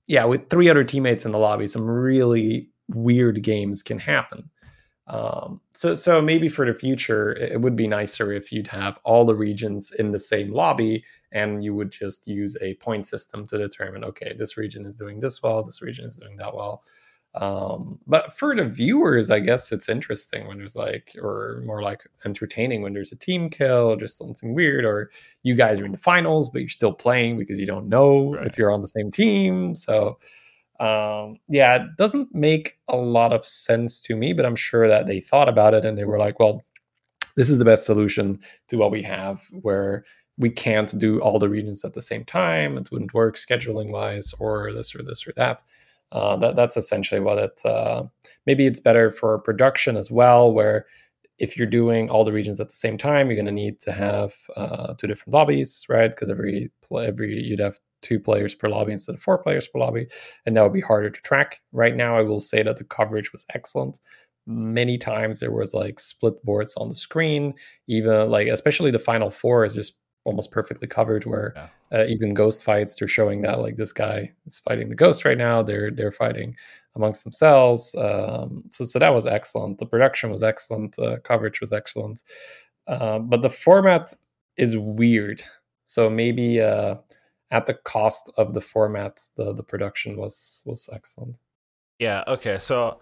yeah, 0.06 0.24
with 0.26 0.50
three 0.50 0.68
other 0.68 0.84
teammates 0.84 1.24
in 1.24 1.32
the 1.32 1.38
lobby, 1.38 1.66
some 1.66 1.88
really 1.88 2.68
weird 2.88 3.42
games 3.42 3.82
can 3.82 3.98
happen. 3.98 4.50
Um, 5.06 5.60
so, 5.74 5.94
so 5.94 6.22
maybe 6.22 6.48
for 6.48 6.66
the 6.66 6.78
future, 6.78 7.32
it 7.34 7.60
would 7.60 7.76
be 7.76 7.86
nicer 7.86 8.32
if 8.32 8.50
you'd 8.50 8.68
have 8.68 8.98
all 9.04 9.24
the 9.24 9.34
regions 9.34 9.92
in 9.92 10.12
the 10.12 10.18
same 10.18 10.52
lobby, 10.52 11.04
and 11.32 11.62
you 11.62 11.74
would 11.74 11.90
just 11.90 12.26
use 12.26 12.56
a 12.62 12.74
point 12.74 13.06
system 13.06 13.46
to 13.48 13.58
determine, 13.58 14.04
okay, 14.04 14.34
this 14.38 14.56
region 14.56 14.86
is 14.86 14.96
doing 14.96 15.20
this 15.20 15.42
well, 15.42 15.62
this 15.62 15.82
region 15.82 16.06
is 16.06 16.16
doing 16.16 16.36
that 16.38 16.54
well. 16.54 16.82
Um, 17.34 17.98
but 18.06 18.32
for 18.32 18.54
the 18.54 18.64
viewers, 18.64 19.30
I 19.30 19.40
guess 19.40 19.72
it's 19.72 19.88
interesting 19.88 20.46
when 20.46 20.56
there's 20.56 20.76
like, 20.76 21.16
or 21.20 21.62
more 21.66 21.82
like 21.82 22.02
entertaining 22.24 22.80
when 22.80 22.94
there's 22.94 23.10
a 23.10 23.16
team 23.16 23.50
kill, 23.50 23.90
or 23.90 23.96
just 23.96 24.16
something 24.16 24.54
weird, 24.54 24.84
or 24.84 25.10
you 25.42 25.54
guys 25.54 25.80
are 25.80 25.84
in 25.84 25.92
the 25.92 25.98
finals, 25.98 26.48
but 26.48 26.60
you're 26.60 26.68
still 26.68 26.92
playing 26.92 27.36
because 27.36 27.58
you 27.58 27.66
don't 27.66 27.88
know 27.88 28.34
right. 28.34 28.46
if 28.46 28.56
you're 28.56 28.70
on 28.70 28.82
the 28.82 28.88
same 28.88 29.10
team. 29.10 29.74
So, 29.74 30.18
um, 30.80 31.38
yeah, 31.48 31.76
it 31.76 31.96
doesn't 31.96 32.34
make 32.34 32.78
a 32.88 32.96
lot 32.96 33.32
of 33.32 33.46
sense 33.46 34.00
to 34.02 34.16
me, 34.16 34.32
but 34.32 34.44
I'm 34.44 34.56
sure 34.56 34.88
that 34.88 35.06
they 35.06 35.20
thought 35.20 35.48
about 35.48 35.74
it 35.74 35.84
and 35.84 35.96
they 35.96 36.04
were 36.04 36.18
like, 36.18 36.40
well, 36.40 36.64
this 37.36 37.50
is 37.50 37.58
the 37.58 37.64
best 37.64 37.86
solution 37.86 38.38
to 38.68 38.76
what 38.76 38.90
we 38.90 39.02
have 39.02 39.42
where 39.62 40.04
we 40.38 40.50
can't 40.50 40.96
do 40.98 41.20
all 41.20 41.38
the 41.38 41.48
regions 41.48 41.84
at 41.84 41.94
the 41.94 42.02
same 42.02 42.24
time. 42.24 42.76
It 42.76 42.90
wouldn't 42.90 43.14
work 43.14 43.36
scheduling 43.36 43.90
wise, 43.90 44.34
or 44.40 44.72
this 44.72 44.94
or 44.94 45.02
this 45.02 45.26
or 45.26 45.32
that. 45.36 45.62
Uh, 46.12 46.36
that 46.36 46.56
that's 46.56 46.76
essentially 46.76 47.20
what 47.20 47.38
it. 47.38 47.60
Uh, 47.64 48.04
maybe 48.46 48.66
it's 48.66 48.80
better 48.80 49.10
for 49.10 49.38
production 49.38 49.96
as 49.96 50.10
well, 50.10 50.52
where 50.52 50.86
if 51.38 51.56
you're 51.56 51.66
doing 51.66 52.10
all 52.10 52.24
the 52.24 52.32
regions 52.32 52.60
at 52.60 52.68
the 52.68 52.74
same 52.74 52.96
time, 52.96 53.28
you're 53.28 53.36
going 53.36 53.46
to 53.46 53.52
need 53.52 53.80
to 53.80 53.92
have 53.92 54.34
uh, 54.56 54.94
two 54.94 55.06
different 55.06 55.34
lobbies, 55.34 55.84
right? 55.88 56.10
Because 56.10 56.30
every 56.30 56.70
every 57.02 57.34
you'd 57.34 57.60
have 57.60 57.78
two 58.04 58.20
players 58.20 58.54
per 58.54 58.68
lobby 58.68 58.92
instead 58.92 59.16
of 59.16 59.22
four 59.22 59.38
players 59.38 59.66
per 59.66 59.80
lobby, 59.80 60.06
and 60.46 60.56
that 60.56 60.62
would 60.62 60.72
be 60.72 60.80
harder 60.80 61.10
to 61.10 61.20
track. 61.22 61.60
Right 61.72 61.96
now, 61.96 62.16
I 62.16 62.22
will 62.22 62.40
say 62.40 62.62
that 62.62 62.76
the 62.76 62.84
coverage 62.84 63.32
was 63.32 63.44
excellent. 63.54 63.98
Many 64.46 64.98
times 64.98 65.40
there 65.40 65.52
was 65.52 65.74
like 65.74 65.98
split 65.98 66.44
boards 66.44 66.76
on 66.76 66.88
the 66.88 66.94
screen, 66.94 67.54
even 67.88 68.30
like 68.30 68.48
especially 68.48 68.90
the 68.90 68.98
final 68.98 69.30
four 69.30 69.64
is 69.64 69.74
just 69.74 69.96
almost 70.24 70.50
perfectly 70.50 70.88
covered 70.88 71.24
where 71.26 71.52
yeah. 71.54 72.00
uh, 72.00 72.04
even 72.06 72.34
ghost 72.34 72.64
fights 72.64 72.96
they're 72.96 73.06
showing 73.06 73.42
that 73.42 73.60
like 73.60 73.76
this 73.76 73.92
guy 73.92 74.30
is 74.46 74.58
fighting 74.58 74.88
the 74.88 74.94
ghost 74.94 75.24
right 75.24 75.38
now 75.38 75.62
they're 75.62 75.90
they're 75.90 76.12
fighting 76.12 76.56
amongst 76.96 77.24
themselves 77.24 77.94
um, 77.96 78.62
so 78.70 78.84
so 78.84 78.98
that 78.98 79.14
was 79.14 79.26
excellent 79.26 79.78
the 79.78 79.86
production 79.86 80.30
was 80.30 80.42
excellent 80.42 80.98
uh, 80.98 81.18
coverage 81.24 81.60
was 81.60 81.72
excellent 81.72 82.22
uh, 82.86 83.18
but 83.18 83.42
the 83.42 83.50
format 83.50 84.12
is 84.56 84.76
weird 84.78 85.42
so 85.84 86.08
maybe 86.08 86.60
uh, 86.60 86.94
at 87.50 87.66
the 87.66 87.74
cost 87.74 88.32
of 88.36 88.54
the 88.54 88.60
format 88.60 89.20
the 89.36 89.52
the 89.52 89.62
production 89.62 90.16
was 90.16 90.62
was 90.66 90.88
excellent 90.92 91.36
yeah 91.98 92.24
okay 92.26 92.58
so 92.60 92.98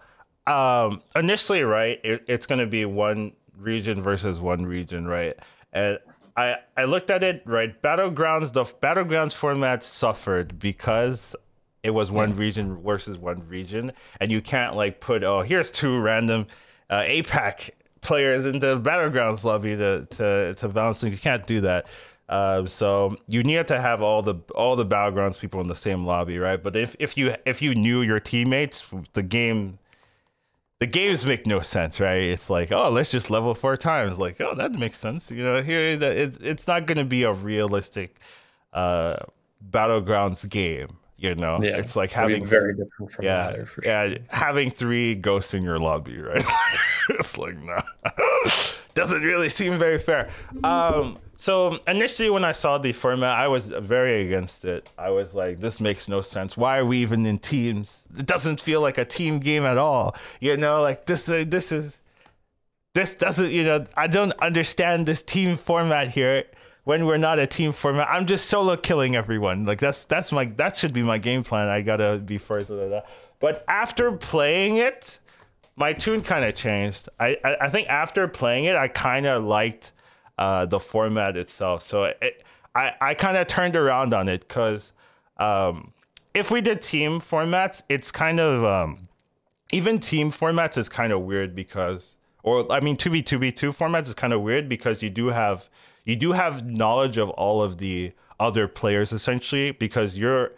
um 0.47 1.01
initially 1.15 1.63
right 1.63 1.99
it, 2.03 2.23
it's 2.27 2.45
going 2.45 2.59
to 2.59 2.67
be 2.67 2.85
one 2.85 3.31
region 3.57 4.01
versus 4.01 4.39
one 4.39 4.65
region 4.65 5.07
right 5.07 5.37
and 5.71 5.99
I 6.35 6.57
I 6.75 6.85
looked 6.85 7.09
at 7.09 7.23
it 7.23 7.43
right. 7.45 7.79
Battlegrounds, 7.81 8.53
the 8.53 8.65
battlegrounds 8.65 9.33
format 9.33 9.83
suffered 9.83 10.59
because 10.59 11.35
it 11.83 11.91
was 11.91 12.09
one 12.09 12.31
yeah. 12.31 12.37
region 12.37 12.81
versus 12.81 13.17
one 13.17 13.47
region, 13.47 13.91
and 14.19 14.31
you 14.31 14.41
can't 14.41 14.75
like 14.75 14.99
put 14.99 15.23
oh 15.23 15.41
here's 15.41 15.69
two 15.69 15.99
random 15.99 16.47
uh, 16.89 17.01
APAC 17.01 17.71
players 18.01 18.45
in 18.45 18.59
the 18.59 18.79
battlegrounds 18.79 19.43
lobby 19.43 19.75
to 19.75 20.07
to 20.11 20.55
to 20.55 20.69
balance 20.69 21.01
things. 21.01 21.15
You 21.15 21.21
can't 21.21 21.45
do 21.45 21.61
that. 21.61 21.87
Um, 22.33 22.67
so 22.67 23.15
you 23.27 23.43
need 23.43 23.67
to 23.67 23.79
have 23.79 24.01
all 24.01 24.23
the 24.23 24.33
all 24.55 24.75
the 24.75 24.85
battlegrounds 24.85 25.37
people 25.37 25.61
in 25.61 25.67
the 25.67 25.75
same 25.75 26.03
lobby, 26.03 26.39
right? 26.39 26.61
But 26.61 26.75
if, 26.75 26.95
if 26.97 27.15
you 27.15 27.35
if 27.45 27.61
you 27.61 27.75
knew 27.75 28.01
your 28.01 28.19
teammates, 28.19 28.83
the 29.13 29.21
game 29.21 29.77
the 30.79 30.87
games 30.87 31.23
make 31.25 31.45
no 31.45 31.59
sense, 31.59 31.99
right? 31.99 32.23
It's 32.23 32.49
like, 32.49 32.71
oh, 32.71 32.89
let's 32.89 33.11
just 33.11 33.29
level 33.29 33.53
four 33.53 33.77
times. 33.77 34.17
Like, 34.17 34.41
oh, 34.41 34.55
that 34.55 34.73
makes 34.73 34.97
sense. 34.97 35.29
You 35.29 35.43
know, 35.43 35.61
here 35.61 35.79
it, 35.79 36.03
it's 36.41 36.65
not 36.65 36.87
going 36.87 36.97
to 36.97 37.05
be 37.05 37.21
a 37.21 37.31
realistic 37.31 38.19
uh, 38.73 39.17
battlegrounds 39.69 40.49
game. 40.49 40.97
You 41.17 41.35
know, 41.35 41.59
yeah, 41.61 41.77
it's 41.77 41.95
like 41.95 42.11
having 42.11 42.47
very 42.47 42.75
different 42.75 43.11
from 43.11 43.23
yeah, 43.23 43.63
yeah, 43.83 44.07
sure. 44.07 44.17
having 44.29 44.71
three 44.71 45.13
ghosts 45.13 45.53
in 45.53 45.61
your 45.61 45.77
lobby, 45.77 46.19
right? 46.19 46.43
it's 47.11 47.37
like, 47.37 47.55
no, 47.59 47.77
nah. 48.03 48.11
doesn't 48.93 49.21
really 49.21 49.49
seem 49.49 49.77
very 49.77 49.99
fair. 49.99 50.29
Um, 50.63 51.17
so 51.43 51.77
initially, 51.89 52.29
when 52.29 52.45
I 52.45 52.53
saw 52.53 52.77
the 52.77 52.93
format, 52.93 53.37
I 53.37 53.49
was 53.49 53.67
very 53.67 54.25
against 54.25 54.63
it. 54.63 54.89
I 54.97 55.09
was 55.09 55.33
like, 55.33 55.59
"This 55.59 55.81
makes 55.81 56.07
no 56.07 56.21
sense. 56.21 56.55
Why 56.55 56.77
are 56.77 56.85
we 56.85 56.99
even 56.99 57.25
in 57.25 57.37
teams? 57.37 58.05
It 58.17 58.25
doesn't 58.25 58.61
feel 58.61 58.79
like 58.79 58.97
a 58.97 59.03
team 59.03 59.39
game 59.39 59.65
at 59.65 59.77
all. 59.77 60.15
You 60.39 60.55
know, 60.55 60.81
like 60.81 61.05
this. 61.05 61.27
Uh, 61.27 61.43
this 61.45 61.73
is 61.73 61.99
this 62.93 63.13
doesn't. 63.15 63.51
You 63.51 63.65
know, 63.65 63.85
I 63.97 64.07
don't 64.07 64.31
understand 64.39 65.05
this 65.05 65.21
team 65.21 65.57
format 65.57 66.11
here. 66.11 66.45
When 66.85 67.05
we're 67.05 67.17
not 67.17 67.39
a 67.39 67.45
team 67.45 67.73
format, 67.73 68.07
I'm 68.09 68.25
just 68.25 68.45
solo 68.45 68.77
killing 68.77 69.17
everyone. 69.17 69.65
Like 69.65 69.81
that's 69.81 70.05
that's 70.05 70.31
my 70.31 70.45
that 70.45 70.77
should 70.77 70.93
be 70.93 71.03
my 71.03 71.17
game 71.17 71.43
plan. 71.43 71.67
I 71.67 71.81
gotta 71.81 72.21
be 72.25 72.37
first. 72.37 72.69
Blah, 72.69 72.87
blah. 72.87 73.01
But 73.41 73.65
after 73.67 74.13
playing 74.13 74.77
it, 74.77 75.19
my 75.75 75.91
tune 75.91 76.21
kind 76.21 76.45
of 76.45 76.55
changed. 76.55 77.09
I, 77.19 77.35
I 77.43 77.57
I 77.63 77.69
think 77.69 77.89
after 77.89 78.29
playing 78.29 78.63
it, 78.63 78.77
I 78.77 78.87
kind 78.87 79.25
of 79.25 79.43
liked 79.43 79.91
uh, 80.37 80.65
the 80.65 80.79
format 80.79 81.37
itself. 81.37 81.83
So 81.83 82.05
it, 82.05 82.43
I, 82.75 82.93
I 82.99 83.13
kind 83.13 83.37
of 83.37 83.47
turned 83.47 83.75
around 83.75 84.13
on 84.13 84.27
it 84.27 84.47
because 84.47 84.91
um, 85.37 85.93
if 86.33 86.51
we 86.51 86.61
did 86.61 86.81
team 86.81 87.19
formats, 87.19 87.83
it's 87.89 88.11
kind 88.11 88.39
of 88.39 88.63
um, 88.63 89.07
even 89.71 89.99
team 89.99 90.31
formats 90.31 90.77
is 90.77 90.89
kind 90.89 91.13
of 91.13 91.21
weird 91.21 91.55
because, 91.55 92.17
or 92.41 92.71
I 92.71 92.79
mean, 92.79 92.95
two 92.95 93.09
v 93.09 93.21
two 93.21 93.37
v 93.37 93.51
two 93.51 93.71
formats 93.71 94.07
is 94.07 94.13
kind 94.13 94.33
of 94.33 94.41
weird 94.41 94.67
because 94.67 95.03
you 95.03 95.09
do 95.09 95.27
have 95.27 95.69
you 96.05 96.15
do 96.15 96.33
have 96.33 96.65
knowledge 96.65 97.17
of 97.17 97.29
all 97.31 97.61
of 97.61 97.77
the 97.77 98.13
other 98.39 98.67
players 98.67 99.13
essentially 99.13 99.71
because 99.71 100.17
you're 100.17 100.51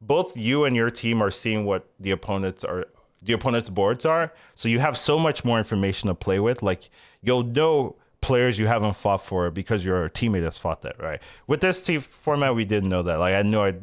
both 0.00 0.36
you 0.36 0.64
and 0.64 0.76
your 0.76 0.90
team 0.90 1.22
are 1.22 1.30
seeing 1.30 1.64
what 1.64 1.88
the 1.98 2.10
opponents 2.10 2.62
are 2.62 2.86
the 3.22 3.32
opponent's 3.32 3.70
boards 3.70 4.04
are 4.04 4.32
so 4.54 4.68
you 4.68 4.78
have 4.78 4.96
so 4.96 5.18
much 5.18 5.44
more 5.44 5.58
information 5.58 6.08
to 6.08 6.14
play 6.14 6.38
with 6.38 6.62
like 6.62 6.90
you'll 7.22 7.42
know 7.42 7.96
players 8.24 8.58
you 8.58 8.66
haven't 8.66 8.96
fought 8.96 9.20
for 9.20 9.50
because 9.50 9.84
your 9.84 10.08
teammate 10.08 10.44
has 10.44 10.56
fought 10.56 10.80
that, 10.82 10.98
right? 10.98 11.20
With 11.46 11.60
this 11.60 11.84
team 11.84 12.00
format, 12.00 12.54
we 12.54 12.64
didn't 12.64 12.88
know 12.88 13.02
that. 13.02 13.20
Like 13.20 13.34
I 13.34 13.36
had 13.36 13.46
no, 13.46 13.64
I 13.64 13.74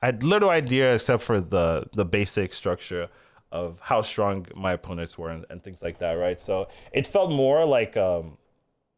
had 0.00 0.22
little 0.22 0.50
idea 0.50 0.94
except 0.94 1.22
for 1.22 1.40
the 1.40 1.88
the 1.92 2.04
basic 2.04 2.54
structure 2.54 3.08
of 3.50 3.78
how 3.80 4.02
strong 4.02 4.46
my 4.54 4.72
opponents 4.72 5.18
were 5.18 5.30
and, 5.30 5.44
and 5.50 5.62
things 5.62 5.82
like 5.82 5.98
that, 5.98 6.12
right? 6.12 6.40
So 6.40 6.68
it 6.92 7.06
felt 7.06 7.30
more 7.30 7.64
like 7.64 7.96
um, 7.96 8.38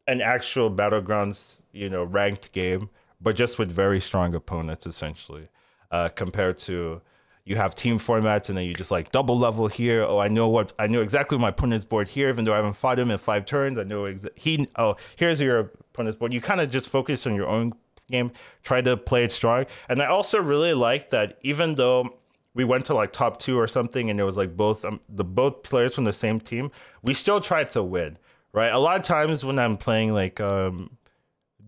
an 0.07 0.21
actual 0.21 0.69
battlegrounds, 0.71 1.61
you 1.71 1.89
know, 1.89 2.03
ranked 2.03 2.51
game, 2.51 2.89
but 3.21 3.35
just 3.35 3.57
with 3.57 3.71
very 3.71 3.99
strong 3.99 4.35
opponents, 4.35 4.85
essentially, 4.85 5.49
uh, 5.91 6.09
compared 6.09 6.57
to 6.59 7.01
you 7.45 7.55
have 7.55 7.73
team 7.75 7.97
formats 7.97 8.49
and 8.49 8.57
then 8.57 8.65
you 8.65 8.73
just 8.73 8.91
like 8.91 9.11
double 9.11 9.37
level 9.37 9.67
here. 9.67 10.03
Oh, 10.03 10.19
I 10.19 10.27
know 10.27 10.47
what 10.47 10.73
I 10.77 10.87
know 10.87 11.01
exactly 11.01 11.37
my 11.37 11.49
opponent's 11.49 11.85
board 11.85 12.07
here, 12.07 12.29
even 12.29 12.45
though 12.45 12.53
I 12.53 12.57
haven't 12.57 12.73
fought 12.73 12.99
him 12.99 13.11
in 13.11 13.17
five 13.17 13.45
turns. 13.45 13.77
I 13.77 13.83
know 13.83 14.03
exa- 14.03 14.37
he. 14.37 14.67
Oh, 14.75 14.95
here's 15.15 15.41
your 15.41 15.59
opponent's 15.59 16.17
board. 16.19 16.33
You 16.33 16.41
kind 16.41 16.61
of 16.61 16.69
just 16.69 16.89
focus 16.89 17.25
on 17.25 17.35
your 17.35 17.47
own 17.47 17.73
game, 18.09 18.31
try 18.63 18.81
to 18.81 18.97
play 18.97 19.23
it 19.23 19.31
strong. 19.31 19.65
And 19.87 20.01
I 20.01 20.07
also 20.07 20.41
really 20.41 20.73
like 20.73 21.09
that 21.09 21.37
even 21.41 21.75
though 21.75 22.15
we 22.53 22.63
went 22.63 22.85
to 22.85 22.93
like 22.93 23.13
top 23.13 23.39
two 23.39 23.57
or 23.57 23.67
something, 23.67 24.09
and 24.09 24.19
it 24.19 24.23
was 24.23 24.37
like 24.37 24.55
both 24.55 24.83
um, 24.85 24.99
the 25.07 25.23
both 25.23 25.63
players 25.63 25.95
from 25.95 26.03
the 26.03 26.13
same 26.13 26.39
team, 26.39 26.71
we 27.01 27.13
still 27.13 27.41
tried 27.41 27.71
to 27.71 27.83
win. 27.83 28.17
Right. 28.51 28.69
A 28.73 28.79
lot 28.79 28.95
of 28.97 29.03
times 29.03 29.45
when 29.45 29.59
I'm 29.59 29.77
playing 29.77 30.13
like 30.13 30.41
um, 30.41 30.97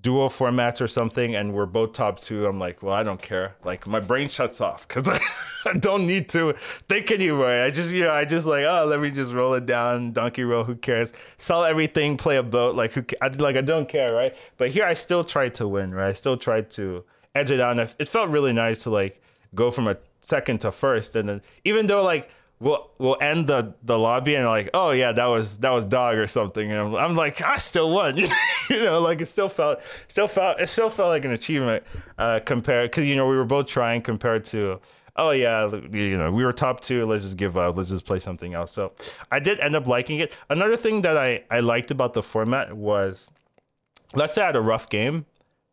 duo 0.02 0.28
formats 0.30 0.82
or 0.82 0.88
something 0.88 1.36
and 1.36 1.54
we're 1.54 1.66
both 1.66 1.94
top 1.94 2.20
two, 2.20 2.46
I'm 2.48 2.60
like, 2.60 2.82
well, 2.82 2.94
I 2.94 3.04
don't 3.04 3.22
care. 3.22 3.56
Like 3.64 3.86
my 3.86 4.00
brain 4.00 4.30
shuts 4.30 4.60
off 4.60 4.88
because 4.88 5.08
I, 5.66 5.74
don't 5.78 6.08
need 6.08 6.30
to 6.30 6.56
think 6.90 7.12
anymore. 7.12 7.48
I 7.48 7.70
just, 7.70 7.92
you 7.92 8.02
know, 8.06 8.12
I 8.12 8.26
just 8.26 8.48
like, 8.48 8.66
oh, 8.66 8.86
let 8.88 9.00
me 9.00 9.12
just 9.12 9.32
roll 9.32 9.54
it 9.54 9.66
down, 9.66 10.12
donkey 10.12 10.44
roll. 10.44 10.64
Who 10.64 10.76
cares? 10.76 11.12
Sell 11.38 11.64
everything, 11.64 12.18
play 12.18 12.38
a 12.38 12.44
boat. 12.44 12.76
Like, 12.76 12.94
who? 12.94 13.04
I, 13.22 13.28
like 13.28 13.56
I 13.56 13.62
don't 13.62 13.88
care, 13.88 14.14
right? 14.14 14.36
But 14.58 14.72
here, 14.72 14.86
I 14.86 14.94
still 14.94 15.24
tried 15.24 15.56
to 15.56 15.68
win, 15.68 15.94
right? 15.94 16.10
I 16.10 16.14
still 16.14 16.38
tried 16.38 16.72
to 16.72 17.04
edge 17.36 17.52
it 17.52 17.60
out. 17.60 17.78
And 17.78 17.94
it 18.00 18.10
felt 18.10 18.30
really 18.30 18.54
nice 18.54 18.84
to 18.84 18.90
like 18.90 19.22
go 19.54 19.70
from 19.72 19.88
a 19.88 19.98
second 20.22 20.62
to 20.62 20.72
first, 20.72 21.16
and 21.16 21.30
then 21.30 21.42
even 21.64 21.88
though 21.88 22.04
like 22.04 22.30
we'll 22.62 22.89
we'll 23.00 23.17
end 23.19 23.47
the 23.47 23.74
the 23.84 23.97
lobby 23.97 24.36
and 24.36 24.45
like 24.45 24.69
oh 24.74 24.91
yeah 24.91 25.12
that 25.12 25.26
was 25.26 25.58
that 25.58 25.71
was 25.71 25.84
dog 25.84 26.15
or 26.17 26.28
something. 26.28 26.71
And 26.71 26.80
I'm, 26.80 26.95
I'm 26.95 27.15
like 27.15 27.41
I 27.41 27.58
still 27.58 27.91
won. 27.91 28.17
You 28.69 28.86
know 28.86 29.02
like 29.02 29.19
it 29.19 29.26
still 29.26 29.50
felt 29.50 29.82
still 30.08 30.30
felt 30.30 30.62
it 30.62 30.67
still 30.67 30.89
felt 30.89 31.10
like 31.10 31.26
an 31.26 31.32
achievement 31.32 31.84
uh 32.17 32.39
compared 32.45 32.89
because 32.89 33.04
you 33.04 33.17
know 33.17 33.28
we 33.28 33.36
were 33.36 33.43
both 33.43 33.67
trying 33.67 34.02
compared 34.02 34.45
to 34.45 34.80
oh 35.17 35.32
yeah 35.32 35.69
you 35.91 36.17
know 36.17 36.32
we 36.32 36.45
were 36.45 36.54
top 36.54 36.80
two 36.80 37.06
let's 37.06 37.24
just 37.24 37.36
give 37.36 37.58
up 37.58 37.76
let's 37.76 37.89
just 37.89 38.06
play 38.06 38.19
something 38.19 38.54
else. 38.54 38.71
So 38.71 38.93
I 39.30 39.39
did 39.39 39.60
end 39.60 39.76
up 39.76 39.88
liking 39.88 40.19
it. 40.19 40.32
Another 40.50 40.78
thing 40.78 41.02
that 41.02 41.17
I 41.17 41.43
I 41.52 41.60
liked 41.60 41.91
about 41.91 42.13
the 42.13 42.24
format 42.24 42.78
was 42.78 43.30
let's 44.13 44.36
say 44.36 44.41
I 44.41 44.45
had 44.45 44.56
a 44.56 44.62
rough 44.62 44.88
game 44.88 45.26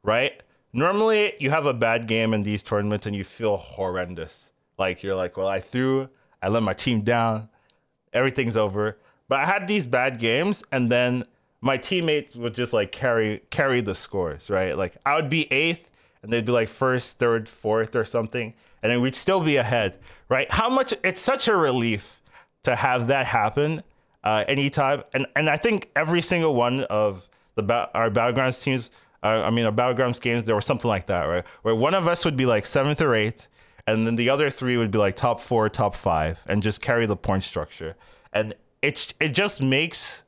right? 0.02 0.42
Normally 0.72 1.34
you 1.38 1.50
have 1.50 1.66
a 1.66 1.74
bad 1.74 2.08
game 2.08 2.34
in 2.34 2.42
these 2.42 2.64
tournaments 2.64 3.06
and 3.06 3.14
you 3.14 3.22
feel 3.22 3.58
horrendous. 3.58 4.50
Like 4.76 5.04
you're 5.04 5.14
like 5.14 5.36
well 5.36 5.48
I 5.48 5.60
threw 5.60 6.08
I 6.42 6.48
let 6.48 6.62
my 6.62 6.74
team 6.74 7.02
down. 7.02 7.48
Everything's 8.12 8.56
over. 8.56 8.96
But 9.28 9.40
I 9.40 9.44
had 9.46 9.68
these 9.68 9.86
bad 9.86 10.18
games, 10.18 10.62
and 10.72 10.90
then 10.90 11.24
my 11.60 11.76
teammates 11.76 12.34
would 12.34 12.54
just 12.54 12.72
like 12.72 12.92
carry 12.92 13.42
carry 13.50 13.80
the 13.80 13.94
scores, 13.94 14.48
right? 14.48 14.76
Like 14.76 14.96
I 15.04 15.16
would 15.16 15.28
be 15.28 15.52
eighth, 15.52 15.90
and 16.22 16.32
they'd 16.32 16.44
be 16.44 16.52
like 16.52 16.68
first, 16.68 17.18
third, 17.18 17.48
fourth, 17.48 17.94
or 17.94 18.04
something, 18.04 18.54
and 18.82 18.90
then 18.90 19.00
we'd 19.00 19.14
still 19.14 19.40
be 19.40 19.56
ahead, 19.56 19.98
right? 20.28 20.50
How 20.50 20.68
much? 20.68 20.94
It's 21.04 21.20
such 21.20 21.48
a 21.48 21.56
relief 21.56 22.22
to 22.62 22.74
have 22.74 23.08
that 23.08 23.26
happen 23.26 23.82
uh, 24.24 24.44
anytime, 24.48 25.02
and 25.12 25.26
and 25.36 25.50
I 25.50 25.56
think 25.56 25.90
every 25.94 26.22
single 26.22 26.54
one 26.54 26.84
of 26.84 27.28
the 27.54 27.62
ba- 27.62 27.90
our 27.94 28.10
battlegrounds 28.10 28.62
teams. 28.62 28.90
Uh, 29.20 29.42
I 29.44 29.50
mean, 29.50 29.64
our 29.64 29.72
battlegrounds 29.72 30.20
games, 30.20 30.44
there 30.44 30.54
was 30.54 30.64
something 30.64 30.88
like 30.88 31.06
that, 31.06 31.24
right? 31.24 31.44
Where 31.62 31.74
one 31.74 31.92
of 31.92 32.06
us 32.06 32.24
would 32.24 32.36
be 32.36 32.46
like 32.46 32.64
seventh 32.64 33.00
or 33.00 33.16
eighth, 33.16 33.48
and 33.88 34.06
then 34.06 34.16
the 34.16 34.28
other 34.28 34.50
three 34.50 34.76
would 34.76 34.90
be 34.90 34.98
like 34.98 35.16
top 35.16 35.40
four, 35.40 35.68
top 35.70 35.94
five, 35.94 36.42
and 36.46 36.62
just 36.62 36.82
carry 36.82 37.06
the 37.06 37.16
point 37.16 37.42
structure. 37.42 37.96
And 38.32 38.54
it 38.82 39.14
it 39.18 39.30
just 39.30 39.62
makes 39.62 40.24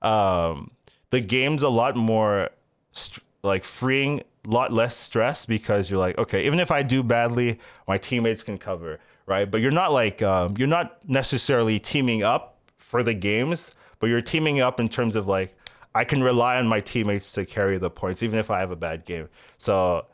um, 0.00 0.70
the 1.10 1.20
games 1.20 1.62
a 1.62 1.68
lot 1.68 1.96
more 1.96 2.50
st- 2.92 3.24
like 3.42 3.64
freeing, 3.64 4.20
a 4.20 4.48
lot 4.48 4.72
less 4.72 4.96
stress 4.96 5.44
because 5.44 5.90
you're 5.90 5.98
like, 5.98 6.18
okay, 6.18 6.46
even 6.46 6.60
if 6.60 6.70
I 6.70 6.84
do 6.84 7.02
badly, 7.02 7.58
my 7.88 7.98
teammates 7.98 8.44
can 8.44 8.58
cover, 8.58 9.00
right? 9.26 9.50
But 9.50 9.60
you're 9.60 9.72
not 9.72 9.92
like 9.92 10.22
um, 10.22 10.54
you're 10.56 10.68
not 10.68 10.98
necessarily 11.08 11.80
teaming 11.80 12.22
up 12.22 12.58
for 12.78 13.02
the 13.02 13.14
games, 13.14 13.72
but 13.98 14.06
you're 14.06 14.22
teaming 14.22 14.60
up 14.60 14.78
in 14.78 14.88
terms 14.88 15.16
of 15.16 15.26
like 15.26 15.56
I 15.96 16.04
can 16.04 16.22
rely 16.22 16.58
on 16.58 16.68
my 16.68 16.80
teammates 16.80 17.32
to 17.32 17.44
carry 17.44 17.76
the 17.76 17.90
points, 17.90 18.22
even 18.22 18.38
if 18.38 18.50
I 18.50 18.60
have 18.60 18.70
a 18.70 18.76
bad 18.76 19.04
game. 19.04 19.28
So 19.58 20.06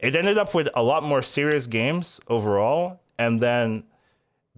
it 0.00 0.16
ended 0.16 0.38
up 0.38 0.54
with 0.54 0.68
a 0.74 0.82
lot 0.82 1.02
more 1.02 1.22
serious 1.22 1.66
games 1.66 2.20
overall. 2.26 3.00
And 3.18 3.40
then 3.40 3.84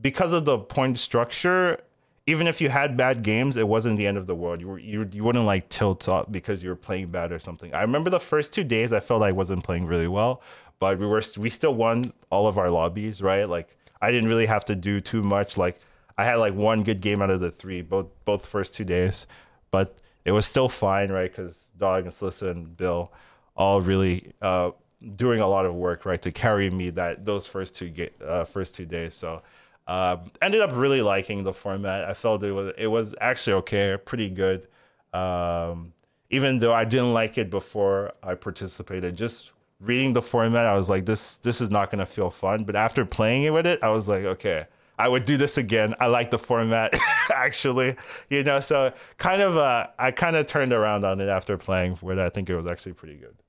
because 0.01 0.33
of 0.33 0.45
the 0.45 0.59
point 0.59 0.99
structure, 0.99 1.81
even 2.27 2.47
if 2.47 2.61
you 2.61 2.69
had 2.69 2.97
bad 2.97 3.23
games, 3.23 3.57
it 3.57 3.67
wasn't 3.67 3.99
the 3.99 4.07
end 4.07 4.17
of 4.17 4.27
the 4.27 4.35
world. 4.37 4.61
You 4.61 4.69
were 4.69 4.79
you, 4.79 5.09
you 5.13 5.25
wouldn't 5.25 5.45
like 5.45 5.69
tilt 5.69 6.09
up 6.09 6.31
because 6.31 6.63
you 6.63 6.69
were 6.69 6.77
playing 6.77 7.09
bad 7.09 7.33
or 7.33 7.41
something. 7.41 7.75
I 7.75 7.83
remember 7.83 8.11
the 8.11 8.21
first 8.21 8.53
two 8.53 8.65
days 8.65 8.93
I 8.93 9.01
felt 9.01 9.23
I 9.23 9.33
wasn't 9.33 9.65
playing 9.65 9.87
really 9.87 10.07
well, 10.07 10.43
but 10.79 10.99
we 10.99 11.07
were 11.07 11.23
we 11.37 11.51
still 11.51 11.75
won 11.75 12.13
all 12.31 12.47
of 12.47 12.59
our 12.59 12.71
lobbies, 12.71 13.21
right? 13.21 13.49
Like 13.49 13.77
I 14.01 14.13
didn't 14.13 14.29
really 14.29 14.47
have 14.47 14.65
to 14.67 14.77
do 14.77 15.01
too 15.01 15.23
much. 15.23 15.57
Like 15.57 15.81
I 16.17 16.25
had 16.25 16.37
like 16.37 16.55
one 16.55 16.85
good 16.85 17.01
game 17.01 17.21
out 17.21 17.31
of 17.31 17.41
the 17.41 17.51
three, 17.51 17.83
both 17.83 18.07
both 18.25 18.47
first 18.47 18.75
two 18.75 18.85
days, 18.85 19.27
but 19.73 19.97
it 20.25 20.31
was 20.31 20.47
still 20.47 20.69
fine, 20.69 21.11
right? 21.11 21.31
Because 21.31 21.69
Dog 21.77 22.05
and 22.05 22.13
Slissa 22.13 22.51
and 22.51 22.77
Bill 22.77 23.13
all 23.57 23.81
really 23.81 24.33
uh, 24.41 24.71
doing 25.17 25.41
a 25.41 25.47
lot 25.47 25.67
of 25.67 25.75
work 25.75 26.05
right 26.05 26.21
to 26.23 26.31
carry 26.33 26.71
me 26.71 26.91
that 26.91 27.25
those 27.25 27.47
first 27.47 27.75
two 27.75 27.91
ga- 27.91 28.13
uh, 28.25 28.45
first 28.45 28.75
two 28.75 28.87
days. 28.87 29.15
So 29.15 29.43
um, 29.87 30.31
ended 30.41 30.61
up 30.61 30.71
really 30.75 31.03
liking 31.03 31.45
the 31.45 31.53
format. 31.53 32.05
I 32.05 32.15
felt 32.15 32.43
it 32.45 32.53
was 32.53 32.73
it 32.79 32.87
was 32.87 33.15
actually 33.21 33.55
okay, 33.55 33.97
pretty 34.05 34.31
good. 34.31 34.69
Um, 35.13 35.93
even 36.31 36.59
though 36.61 36.73
I 36.73 36.85
didn't 36.85 37.13
like 37.13 37.37
it 37.37 37.51
before 37.51 38.13
I 38.23 38.35
participated, 38.35 39.17
just 39.17 39.53
reading 39.81 40.13
the 40.13 40.23
format, 40.23 40.65
I 40.65 40.77
was 40.77 40.89
like, 40.89 41.05
this 41.05 41.37
this 41.39 41.61
is 41.61 41.71
not 41.71 41.91
gonna 41.91 42.07
feel 42.07 42.31
fun. 42.31 42.65
But 42.65 42.77
after 42.77 43.05
playing 43.05 43.43
it 43.43 43.51
with 43.51 43.67
it, 43.67 43.83
I 43.83 43.91
was 43.91 44.09
like, 44.09 44.25
okay, 44.25 44.67
I 44.99 45.09
would 45.09 45.25
do 45.25 45.37
this 45.37 45.59
again. 45.59 45.95
I 46.01 46.07
like 46.07 46.31
the 46.31 46.39
format 46.39 46.95
actually, 47.35 47.97
you 48.31 48.45
know. 48.45 48.61
So 48.61 48.93
kind 49.19 49.43
of, 49.43 49.57
uh, 49.57 49.89
I 49.99 50.13
kind 50.13 50.37
of 50.37 50.47
turned 50.47 50.73
around 50.73 51.05
on 51.05 51.21
it 51.21 51.29
after 51.29 51.59
playing 51.59 51.99
with 52.01 52.19
it. 52.19 52.23
I 52.23 52.29
think 52.29 52.49
it 52.49 52.57
was 52.57 52.67
actually 52.67 52.93
pretty 52.93 53.17
good. 53.17 53.42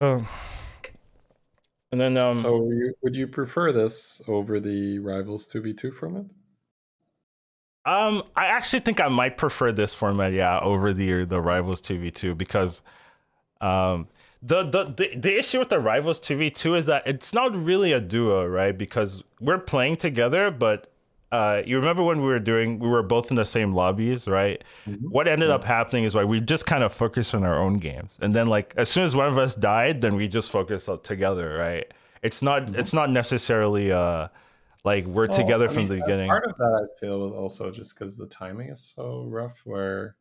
Um, 0.00 0.28
and 1.90 2.00
then, 2.00 2.18
um, 2.18 2.34
so 2.34 2.70
you, 2.70 2.94
would 3.02 3.16
you 3.16 3.26
prefer 3.26 3.72
this 3.72 4.20
over 4.28 4.60
the 4.60 4.98
Rivals 4.98 5.46
two 5.46 5.62
v 5.62 5.72
two 5.72 5.90
format? 5.90 6.26
Um, 7.86 8.24
I 8.34 8.46
actually 8.46 8.80
think 8.80 9.00
I 9.00 9.08
might 9.08 9.36
prefer 9.36 9.72
this 9.72 9.94
format, 9.94 10.32
yeah, 10.32 10.58
over 10.58 10.92
the 10.92 11.24
the 11.24 11.40
Rivals 11.40 11.80
two 11.80 11.98
v 11.98 12.10
two 12.10 12.34
because, 12.34 12.82
um, 13.60 14.08
the, 14.42 14.64
the 14.64 14.84
the 14.84 15.16
the 15.16 15.38
issue 15.38 15.58
with 15.60 15.70
the 15.70 15.78
Rivals 15.78 16.20
two 16.20 16.36
v 16.36 16.50
two 16.50 16.74
is 16.74 16.86
that 16.86 17.06
it's 17.06 17.32
not 17.32 17.54
really 17.56 17.92
a 17.92 18.00
duo, 18.00 18.44
right? 18.44 18.76
Because 18.76 19.22
we're 19.40 19.58
playing 19.58 19.96
together, 19.96 20.50
but 20.50 20.92
uh, 21.32 21.62
you 21.66 21.76
remember 21.76 22.02
when 22.02 22.20
we 22.20 22.28
were 22.28 22.38
doing, 22.38 22.78
we 22.78 22.88
were 22.88 23.02
both 23.02 23.30
in 23.30 23.36
the 23.36 23.44
same 23.44 23.72
lobbies, 23.72 24.28
right? 24.28 24.62
Mm-hmm. 24.86 25.06
What 25.08 25.26
ended 25.26 25.48
yeah. 25.48 25.56
up 25.56 25.64
happening 25.64 26.04
is 26.04 26.14
like 26.14 26.26
we 26.26 26.40
just 26.40 26.66
kind 26.66 26.84
of 26.84 26.92
focused 26.92 27.34
on 27.34 27.44
our 27.44 27.58
own 27.58 27.78
games, 27.78 28.16
and 28.20 28.34
then 28.34 28.46
like 28.46 28.74
as 28.76 28.88
soon 28.88 29.04
as 29.04 29.16
one 29.16 29.26
of 29.28 29.36
us 29.36 29.54
died, 29.54 30.00
then 30.00 30.16
we 30.16 30.28
just 30.28 30.50
focused 30.50 30.88
up 30.88 31.02
together, 31.02 31.56
right? 31.56 31.92
It's 32.22 32.42
not, 32.42 32.66
mm-hmm. 32.66 32.76
it's 32.76 32.92
not 32.92 33.10
necessarily 33.10 33.92
uh, 33.92 34.28
like 34.84 35.04
we're 35.06 35.26
well, 35.26 35.36
together 35.36 35.64
I 35.68 35.72
from 35.72 35.88
mean, 35.88 35.88
the 35.88 35.94
beginning. 35.96 36.28
Part 36.28 36.48
of 36.48 36.56
that 36.58 36.88
I 36.88 37.00
feel 37.00 37.18
was 37.18 37.32
also 37.32 37.72
just 37.72 37.98
because 37.98 38.16
the 38.16 38.26
timing 38.26 38.70
is 38.70 38.80
so 38.80 39.26
rough, 39.28 39.58
where 39.64 40.14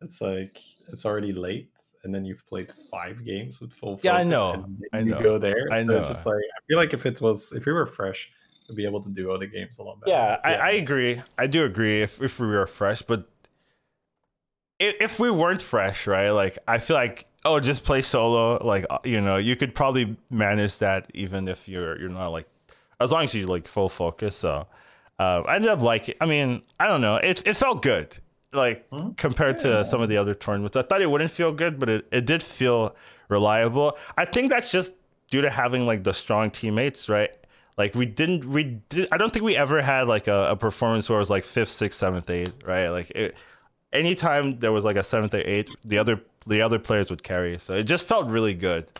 it's 0.00 0.22
like 0.22 0.58
it's 0.88 1.04
already 1.04 1.32
late, 1.32 1.70
and 2.04 2.14
then 2.14 2.24
you've 2.24 2.44
played 2.46 2.72
five 2.90 3.22
games 3.22 3.60
with 3.60 3.72
full. 3.74 4.00
yeah, 4.02 4.14
I 4.14 4.22
know. 4.22 4.64
I 4.94 5.02
know. 5.02 5.18
You 5.18 5.22
go 5.22 5.36
there. 5.36 5.68
I 5.70 5.82
so 5.82 5.92
know. 5.92 5.98
It's 5.98 6.08
just 6.08 6.24
like 6.24 6.36
I 6.36 6.60
feel 6.68 6.78
like 6.78 6.94
if 6.94 7.04
it 7.04 7.20
was 7.20 7.52
if 7.52 7.66
we 7.66 7.72
were 7.72 7.84
fresh 7.86 8.30
to 8.30 8.47
be 8.74 8.84
able 8.84 9.02
to 9.02 9.08
do 9.08 9.32
other 9.32 9.46
games 9.46 9.78
a 9.78 9.82
lot 9.82 10.00
better. 10.00 10.10
Yeah, 10.10 10.38
yeah. 10.44 10.50
I, 10.50 10.54
I, 10.54 10.70
agree. 10.72 11.22
I 11.36 11.46
do 11.46 11.64
agree 11.64 12.02
if, 12.02 12.20
if 12.20 12.38
we 12.38 12.46
were 12.46 12.66
fresh, 12.66 13.02
but 13.02 13.28
if, 14.78 14.94
if 15.00 15.20
we 15.20 15.30
weren't 15.30 15.62
fresh, 15.62 16.06
right? 16.06 16.30
Like 16.30 16.58
I 16.66 16.78
feel 16.78 16.96
like 16.96 17.26
oh, 17.44 17.60
just 17.60 17.84
play 17.84 18.02
solo. 18.02 18.64
Like 18.64 18.86
uh, 18.90 18.98
you 19.04 19.20
know, 19.20 19.36
you 19.36 19.56
could 19.56 19.74
probably 19.74 20.16
manage 20.30 20.78
that 20.78 21.10
even 21.14 21.48
if 21.48 21.68
you're 21.68 21.98
you're 21.98 22.10
not 22.10 22.28
like 22.28 22.48
as 23.00 23.12
long 23.12 23.24
as 23.24 23.34
you 23.34 23.46
like 23.46 23.66
full 23.68 23.88
focus. 23.88 24.36
So 24.36 24.66
uh, 25.18 25.42
I 25.46 25.56
ended 25.56 25.70
up 25.70 25.80
like 25.80 26.16
I 26.20 26.26
mean 26.26 26.62
I 26.78 26.86
don't 26.86 27.00
know. 27.00 27.16
It 27.16 27.42
it 27.46 27.54
felt 27.54 27.82
good 27.82 28.18
like 28.52 28.88
hmm? 28.88 29.10
compared 29.12 29.56
yeah. 29.56 29.78
to 29.78 29.84
some 29.84 30.00
of 30.00 30.08
the 30.08 30.16
other 30.16 30.34
tournaments. 30.34 30.76
I 30.76 30.82
thought 30.82 31.02
it 31.02 31.10
wouldn't 31.10 31.30
feel 31.30 31.52
good, 31.52 31.78
but 31.78 31.88
it, 31.88 32.06
it 32.10 32.26
did 32.26 32.42
feel 32.42 32.94
reliable. 33.28 33.98
I 34.16 34.24
think 34.24 34.50
that's 34.50 34.70
just 34.70 34.92
due 35.30 35.42
to 35.42 35.50
having 35.50 35.86
like 35.86 36.04
the 36.04 36.14
strong 36.14 36.50
teammates, 36.50 37.08
right? 37.08 37.34
Like 37.78 37.94
we 37.94 38.06
didn't, 38.06 38.44
we 38.44 38.64
did, 38.88 39.08
I 39.12 39.16
don't 39.16 39.32
think 39.32 39.44
we 39.44 39.56
ever 39.56 39.80
had 39.80 40.08
like 40.08 40.26
a, 40.26 40.50
a 40.50 40.56
performance 40.56 41.08
where 41.08 41.16
it 41.16 41.20
was 41.20 41.30
like 41.30 41.44
fifth, 41.44 41.70
sixth, 41.70 41.98
seventh, 41.98 42.28
eighth, 42.28 42.64
right? 42.64 42.88
Like 42.88 43.10
it, 43.12 43.36
anytime 43.92 44.58
there 44.58 44.72
was 44.72 44.84
like 44.84 44.96
a 44.96 45.04
seventh 45.04 45.32
or 45.32 45.42
eighth, 45.44 45.74
the 45.84 45.98
other 45.98 46.20
the 46.46 46.60
other 46.60 46.80
players 46.80 47.08
would 47.08 47.22
carry. 47.22 47.56
So 47.58 47.74
it 47.76 47.84
just 47.84 48.04
felt 48.04 48.26
really 48.26 48.54
good, 48.54 48.90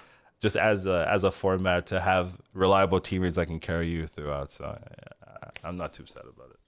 just 0.41 0.55
as 0.55 0.87
a 0.87 1.07
as 1.11 1.25
a 1.25 1.33
format 1.33 1.87
to 1.89 1.99
have 1.99 2.39
reliable 2.55 3.01
teammates 3.01 3.37
that 3.37 3.47
can 3.47 3.59
carry 3.59 3.89
you 3.89 4.07
throughout. 4.07 4.53
So 4.53 4.65
I, 5.27 5.49
I'm 5.65 5.77
not 5.77 5.93
too 5.93 6.07
sad 6.07 6.23
about 6.23 6.51
it. 6.51 6.61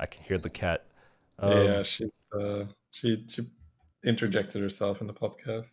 I 0.00 0.06
can 0.06 0.24
hear 0.24 0.38
the 0.38 0.50
cat. 0.50 0.86
Um, 1.38 1.64
yeah, 1.64 1.82
she's 1.84 2.26
uh, 2.36 2.64
she 2.90 3.24
she 3.28 3.42
interjected 4.04 4.60
herself 4.60 5.00
in 5.00 5.06
the 5.06 5.14
podcast. 5.14 5.70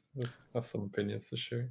Has 0.54 0.68
some 0.68 0.84
opinions 0.84 1.30
to 1.30 1.38
share. 1.38 1.70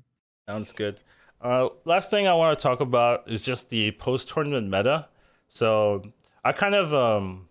Sounds 0.49 0.73
good. 0.73 0.99
Uh, 1.41 1.71
last 1.85 2.11
thing 2.11 2.27
I 2.27 2.35
want 2.35 2.59
to 2.59 2.63
talk 2.63 2.81
about 2.81 3.31
is 3.31 3.41
just 3.43 3.71
the 3.71 3.93
post 3.93 4.29
tournament 4.29 4.69
meta. 4.69 5.09
So 5.49 6.03
I 6.45 6.53
kind 6.53 6.75
of, 6.75 6.93
um, 6.93 7.49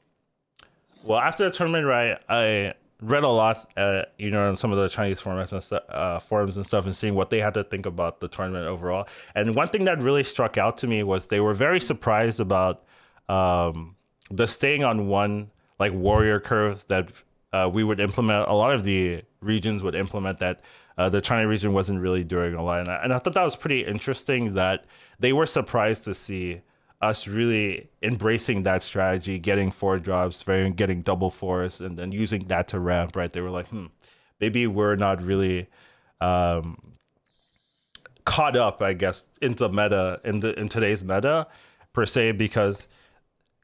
well, 1.04 1.20
after 1.20 1.46
the 1.46 1.52
tournament, 1.52 1.86
right, 1.88 2.18
I 2.30 2.76
read 3.02 3.24
a 3.24 3.30
lot, 3.30 3.72
uh, 3.78 4.04
you 4.18 4.30
know, 4.30 4.48
on 4.48 4.56
some 4.56 4.72
of 4.72 4.78
the 4.78 4.90
Chinese 4.90 5.22
formats 5.22 5.52
and 5.54 5.64
st- 5.64 5.82
uh, 5.90 6.20
forums 6.20 6.58
and 6.58 6.66
stuff, 6.66 6.86
and 6.86 6.96
seeing 6.96 7.16
what 7.16 7.30
they 7.30 7.40
had 7.40 7.54
to 7.56 7.64
think 7.64 7.86
about 7.86 8.20
the 8.20 8.28
tournament 8.28 8.68
overall. 8.68 9.08
And 9.36 9.56
one 9.56 9.70
thing 9.70 9.86
that 9.86 10.00
really 10.00 10.24
struck 10.24 10.58
out 10.58 10.78
to 10.80 10.88
me 10.88 11.04
was 11.04 11.28
they 11.28 11.40
were 11.40 11.54
very 11.54 11.80
surprised 11.80 12.40
about 12.40 12.84
um, 13.28 13.96
the 14.30 14.48
staying 14.48 14.84
on 14.84 15.08
one 15.08 15.50
like 15.80 15.94
warrior 15.94 16.40
curve 16.40 16.86
that 16.90 17.10
uh, 17.54 17.70
we 17.72 17.84
would 17.84 18.00
implement. 18.00 18.48
A 18.50 18.54
lot 18.54 18.72
of 18.72 18.84
the 18.84 19.24
regions 19.42 19.82
would 19.82 19.96
implement 19.96 20.40
that. 20.40 20.62
Uh, 21.00 21.08
the 21.08 21.22
China 21.22 21.48
region 21.48 21.72
wasn't 21.72 21.98
really 21.98 22.26
doing 22.26 22.54
a 22.56 22.62
lot, 22.62 22.82
and 22.82 22.90
I, 22.90 22.96
and 23.04 23.14
I 23.14 23.20
thought 23.20 23.34
that 23.34 23.44
was 23.46 23.56
pretty 23.56 23.86
interesting 23.86 24.56
that 24.56 24.84
they 25.18 25.32
were 25.32 25.46
surprised 25.46 26.04
to 26.04 26.14
see 26.14 26.60
us 27.00 27.26
really 27.26 27.88
embracing 28.04 28.64
that 28.64 28.84
strategy, 28.84 29.40
getting 29.40 29.72
four 29.72 29.98
drops, 29.98 30.44
very 30.44 30.70
getting 30.72 31.02
double 31.02 31.32
fours, 31.32 31.80
and 31.80 31.98
then 31.98 32.12
using 32.12 32.44
that 32.50 32.68
to 32.68 32.82
ramp. 32.82 33.16
Right? 33.16 33.32
They 33.32 33.40
were 33.40 33.50
like, 33.50 33.70
hmm, 33.70 33.86
maybe 34.42 34.68
we're 34.68 34.98
not 34.98 35.24
really 35.24 35.68
um, 36.20 36.78
caught 38.26 38.58
up, 38.58 38.82
I 38.82 38.92
guess, 38.92 39.24
into 39.42 39.70
meta 39.70 40.20
in 40.26 40.42
the 40.42 40.60
in 40.60 40.68
today's 40.68 41.02
meta 41.02 41.48
per 41.94 42.06
se, 42.06 42.34
because 42.34 42.90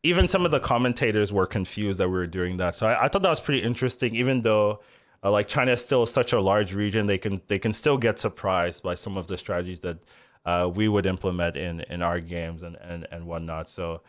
even 0.04 0.30
some 0.30 0.46
of 0.46 0.52
the 0.52 0.62
commentators 0.62 1.34
were 1.34 1.48
confused 1.48 2.00
that 2.00 2.08
we 2.08 2.16
were 2.16 2.28
doing 2.28 2.56
that. 2.58 2.76
So 2.76 2.88
I, 2.88 3.04
I 3.04 3.08
thought 3.10 3.24
that 3.24 3.30
was 3.30 3.42
pretty 3.42 3.62
interesting, 3.62 4.16
even 4.16 4.44
though. 4.44 4.80
Uh, 5.26 5.32
like 5.32 5.48
China 5.48 5.72
is 5.72 5.84
still 5.84 6.06
such 6.06 6.34
a 6.34 6.40
large 6.40 6.72
region, 6.76 7.08
they 7.08 7.18
can 7.18 7.42
they 7.48 7.58
can 7.58 7.74
still 7.74 7.98
get 7.98 8.20
surprised 8.20 8.84
by 8.84 8.94
some 8.94 9.18
of 9.18 9.26
the 9.26 9.38
strategies 9.40 9.80
that 9.80 9.98
uh, 10.46 10.70
we 10.74 10.88
would 10.88 11.08
implement 11.08 11.58
in 11.58 11.82
in 11.90 12.04
our 12.04 12.20
games 12.20 12.62
and 12.62 12.78
and 12.80 13.08
and 13.12 13.26
whatnot. 13.26 13.68
So 13.68 14.02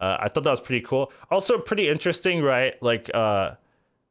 uh, 0.00 0.16
I 0.18 0.28
thought 0.28 0.42
that 0.42 0.50
was 0.50 0.60
pretty 0.60 0.84
cool. 0.84 1.12
Also 1.30 1.58
pretty 1.58 1.88
interesting, 1.88 2.42
right? 2.42 2.74
Like 2.82 3.08
uh, 3.14 3.52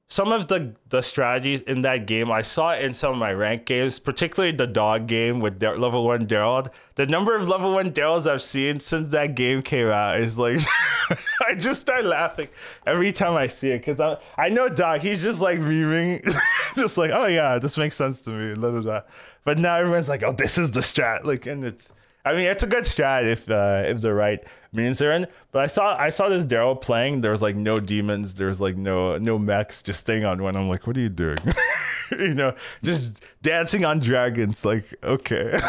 some 0.09 0.31
of 0.31 0.47
the 0.47 0.75
the 0.89 1.01
strategies 1.01 1.61
in 1.63 1.81
that 1.81 2.05
game 2.05 2.29
I 2.31 2.43
saw 2.43 2.75
in 2.75 2.93
some 2.93 3.13
of 3.13 3.17
my 3.17 3.33
rank 3.33 3.65
games, 3.65 3.97
particularly 3.99 4.55
the 4.55 4.67
dog 4.67 5.07
game 5.07 5.39
with 5.39 5.59
De- 5.59 5.75
level 5.75 6.05
one 6.05 6.27
Daryl. 6.27 6.69
The 6.95 7.07
number 7.07 7.35
of 7.35 7.47
level 7.47 7.73
one 7.73 7.91
Daryls 7.91 8.27
I've 8.29 8.43
seen 8.43 8.79
since 8.79 9.09
that 9.09 9.33
game 9.35 9.61
came 9.63 9.87
out 9.87 10.19
is 10.19 10.37
like 10.37 10.61
I 11.47 11.55
just 11.55 11.81
start 11.81 12.05
laughing 12.05 12.49
every 12.85 13.11
time 13.11 13.33
I 13.33 13.47
see 13.47 13.69
it 13.69 13.79
because 13.79 13.99
I 13.99 14.17
I 14.37 14.49
know 14.49 14.69
Dog 14.69 15.01
he's 15.01 15.23
just 15.23 15.41
like 15.41 15.59
memeing, 15.59 16.21
just 16.75 16.97
like 16.97 17.11
oh 17.11 17.25
yeah 17.25 17.57
this 17.57 17.77
makes 17.77 17.95
sense 17.95 18.21
to 18.21 18.29
me, 18.29 18.53
blah, 18.55 18.69
blah. 18.69 19.01
But 19.43 19.57
now 19.57 19.75
everyone's 19.77 20.09
like 20.09 20.21
oh 20.21 20.33
this 20.33 20.57
is 20.57 20.71
the 20.71 20.81
strat 20.81 21.23
like 21.23 21.47
and 21.47 21.63
it's 21.63 21.91
I 22.25 22.33
mean, 22.33 22.43
it's 22.43 22.63
a 22.63 22.67
good 22.67 22.85
strat 22.85 23.25
if 23.25 23.49
uh, 23.49 23.83
if 23.85 24.01
the 24.01 24.13
right 24.13 24.43
means 24.71 25.01
are 25.01 25.11
in. 25.11 25.27
But 25.51 25.63
I 25.63 25.67
saw 25.67 25.97
I 25.97 26.09
saw 26.09 26.29
this 26.29 26.45
Daryl 26.45 26.79
playing. 26.79 27.21
There 27.21 27.31
was 27.31 27.41
like 27.41 27.55
no 27.55 27.77
demons. 27.77 28.33
There 28.35 28.47
was 28.47 28.61
like 28.61 28.77
no 28.77 29.17
no 29.17 29.37
mechs. 29.37 29.83
Just 29.83 29.99
staying 29.99 30.25
on 30.25 30.41
one. 30.41 30.55
I'm 30.55 30.67
like, 30.67 30.87
what 30.87 30.95
are 30.97 31.01
you 31.01 31.09
doing? 31.09 31.37
you 32.11 32.33
know, 32.33 32.55
just 32.81 33.23
dancing 33.41 33.83
on 33.85 33.99
dragons. 33.99 34.63
Like, 34.63 34.93
okay. 35.03 35.59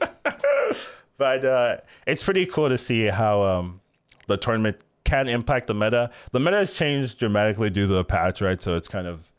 but 1.18 1.44
uh, 1.44 1.76
it's 2.06 2.22
pretty 2.22 2.46
cool 2.46 2.68
to 2.68 2.78
see 2.78 3.06
how 3.06 3.42
um, 3.42 3.80
the 4.26 4.36
tournament 4.36 4.78
can 5.04 5.28
impact 5.28 5.66
the 5.66 5.74
meta. 5.74 6.10
The 6.32 6.40
meta 6.40 6.58
has 6.58 6.74
changed 6.74 7.18
dramatically 7.18 7.70
due 7.70 7.86
to 7.86 7.92
the 7.92 8.04
patch, 8.04 8.40
right? 8.40 8.60
So 8.60 8.76
it's 8.76 8.88
kind 8.88 9.06
of 9.06 9.32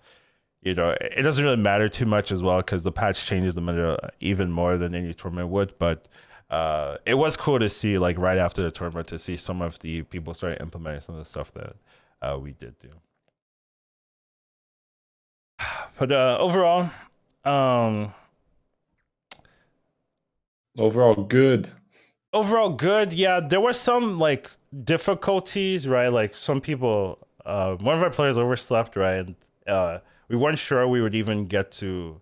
you 0.61 0.75
know, 0.75 0.95
it 0.99 1.21
doesn't 1.21 1.43
really 1.43 1.57
matter 1.57 1.87
too 1.87 2.05
much 2.05 2.31
as 2.31 2.43
well 2.43 2.57
because 2.57 2.83
the 2.83 2.91
patch 2.91 3.25
changes 3.25 3.55
the 3.55 3.61
meta 3.61 4.11
even 4.19 4.51
more 4.51 4.77
than 4.77 4.93
any 4.93 5.13
tournament 5.13 5.49
would. 5.49 5.73
But 5.79 6.07
uh, 6.49 6.97
it 7.05 7.13
was 7.13 7.37
cool 7.37 7.59
to 7.59 7.69
see, 7.69 7.97
like 7.97 8.17
right 8.17 8.37
after 8.37 8.61
the 8.61 8.71
tournament, 8.71 9.07
to 9.07 9.19
see 9.19 9.37
some 9.37 9.61
of 9.61 9.79
the 9.79 10.03
people 10.03 10.33
start 10.33 10.59
implementing 10.59 11.01
some 11.01 11.15
of 11.15 11.19
the 11.23 11.29
stuff 11.29 11.53
that 11.53 11.75
uh, 12.21 12.37
we 12.37 12.53
did 12.53 12.77
do. 12.79 12.89
But 15.97 16.13
uh, 16.13 16.37
overall, 16.39 16.89
um, 17.43 18.13
overall 20.77 21.15
good. 21.15 21.69
Overall 22.31 22.69
good. 22.69 23.11
Yeah, 23.11 23.39
there 23.41 23.59
were 23.59 23.73
some 23.73 24.17
like 24.17 24.49
difficulties, 24.83 25.87
right? 25.87 26.07
Like 26.07 26.35
some 26.35 26.61
people, 26.61 27.27
uh, 27.45 27.75
one 27.75 27.97
of 27.97 28.03
our 28.03 28.09
players 28.09 28.37
overslept, 28.37 28.95
right? 28.95 29.17
And 29.17 29.35
uh, 29.67 29.99
we 30.29 30.37
weren't 30.37 30.59
sure 30.59 30.87
we 30.87 31.01
would 31.01 31.15
even 31.15 31.47
get 31.47 31.71
to 31.73 32.21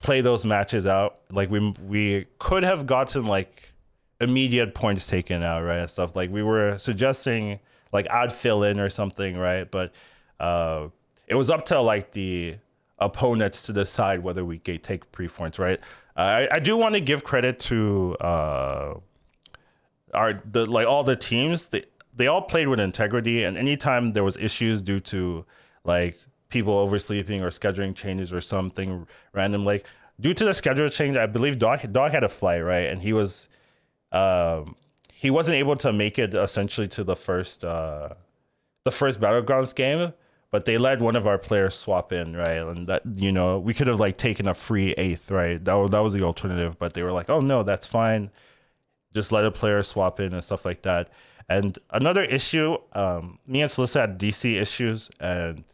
play 0.00 0.20
those 0.20 0.44
matches 0.44 0.86
out. 0.86 1.18
Like 1.30 1.50
we 1.50 1.74
we 1.86 2.26
could 2.38 2.62
have 2.62 2.86
gotten 2.86 3.26
like 3.26 3.72
immediate 4.20 4.74
points 4.74 5.06
taken 5.06 5.42
out, 5.42 5.62
right? 5.62 5.78
And 5.78 5.90
stuff 5.90 6.16
like 6.16 6.30
we 6.30 6.42
were 6.42 6.78
suggesting 6.78 7.58
like 7.92 8.10
I'd 8.10 8.32
fill 8.32 8.62
in 8.62 8.80
or 8.80 8.88
something, 8.88 9.36
right? 9.36 9.70
But 9.70 9.92
uh, 10.40 10.88
it 11.26 11.34
was 11.34 11.50
up 11.50 11.66
to 11.66 11.80
like 11.80 12.12
the 12.12 12.56
opponents 12.98 13.62
to 13.64 13.72
decide 13.72 14.22
whether 14.22 14.44
we 14.44 14.58
could 14.58 14.82
take 14.82 15.10
pre 15.12 15.28
points, 15.28 15.58
right? 15.58 15.80
I, 16.16 16.48
I 16.52 16.58
do 16.58 16.76
want 16.76 16.94
to 16.94 17.00
give 17.00 17.24
credit 17.24 17.58
to 17.60 18.16
uh, 18.20 18.94
our 20.14 20.42
the 20.50 20.66
like 20.66 20.86
all 20.86 21.04
the 21.04 21.16
teams. 21.16 21.68
They 21.68 21.84
they 22.14 22.26
all 22.26 22.42
played 22.42 22.68
with 22.68 22.80
integrity, 22.80 23.44
and 23.44 23.56
anytime 23.56 24.12
there 24.12 24.24
was 24.24 24.36
issues 24.36 24.80
due 24.80 25.00
to 25.00 25.44
like 25.84 26.18
people 26.52 26.74
oversleeping 26.74 27.40
or 27.40 27.48
scheduling 27.48 27.94
changes 27.94 28.32
or 28.32 28.40
something 28.40 29.06
random. 29.32 29.64
Like 29.64 29.86
due 30.20 30.34
to 30.34 30.44
the 30.44 30.54
schedule 30.54 30.88
change, 30.88 31.16
I 31.16 31.26
believe 31.26 31.58
Dog 31.58 31.92
Dog 31.92 32.12
had 32.12 32.24
a 32.24 32.28
flight 32.28 32.62
right, 32.62 32.84
and 32.84 33.02
he 33.02 33.12
was 33.12 33.48
um, 34.12 34.76
he 35.12 35.30
wasn't 35.30 35.56
able 35.56 35.76
to 35.76 35.92
make 35.92 36.18
it 36.18 36.34
essentially 36.34 36.88
to 36.88 37.04
the 37.04 37.16
first 37.16 37.64
uh, 37.64 38.10
the 38.84 38.92
first 38.92 39.20
battlegrounds 39.20 39.74
game. 39.74 40.12
But 40.50 40.66
they 40.66 40.76
let 40.76 41.00
one 41.00 41.16
of 41.16 41.26
our 41.26 41.38
players 41.38 41.74
swap 41.74 42.12
in, 42.12 42.36
right? 42.36 42.58
And 42.58 42.86
that 42.86 43.02
you 43.14 43.32
know 43.32 43.58
we 43.58 43.72
could 43.72 43.86
have 43.86 43.98
like 43.98 44.18
taken 44.18 44.46
a 44.46 44.54
free 44.54 44.92
eighth, 44.98 45.30
right? 45.30 45.62
That 45.64 45.74
was, 45.74 45.90
that 45.90 46.00
was 46.00 46.12
the 46.12 46.22
alternative. 46.22 46.78
But 46.78 46.92
they 46.92 47.02
were 47.02 47.12
like, 47.12 47.30
oh 47.30 47.40
no, 47.40 47.62
that's 47.62 47.86
fine. 47.86 48.30
Just 49.14 49.32
let 49.32 49.44
a 49.46 49.50
player 49.50 49.82
swap 49.82 50.20
in 50.20 50.32
and 50.34 50.44
stuff 50.44 50.64
like 50.64 50.82
that. 50.82 51.08
And 51.48 51.78
another 51.90 52.22
issue, 52.24 52.76
um, 52.92 53.38
me 53.46 53.62
and 53.62 53.70
Celissa 53.70 54.00
had 54.00 54.18
DC 54.18 54.60
issues, 54.60 55.10
and 55.20 55.64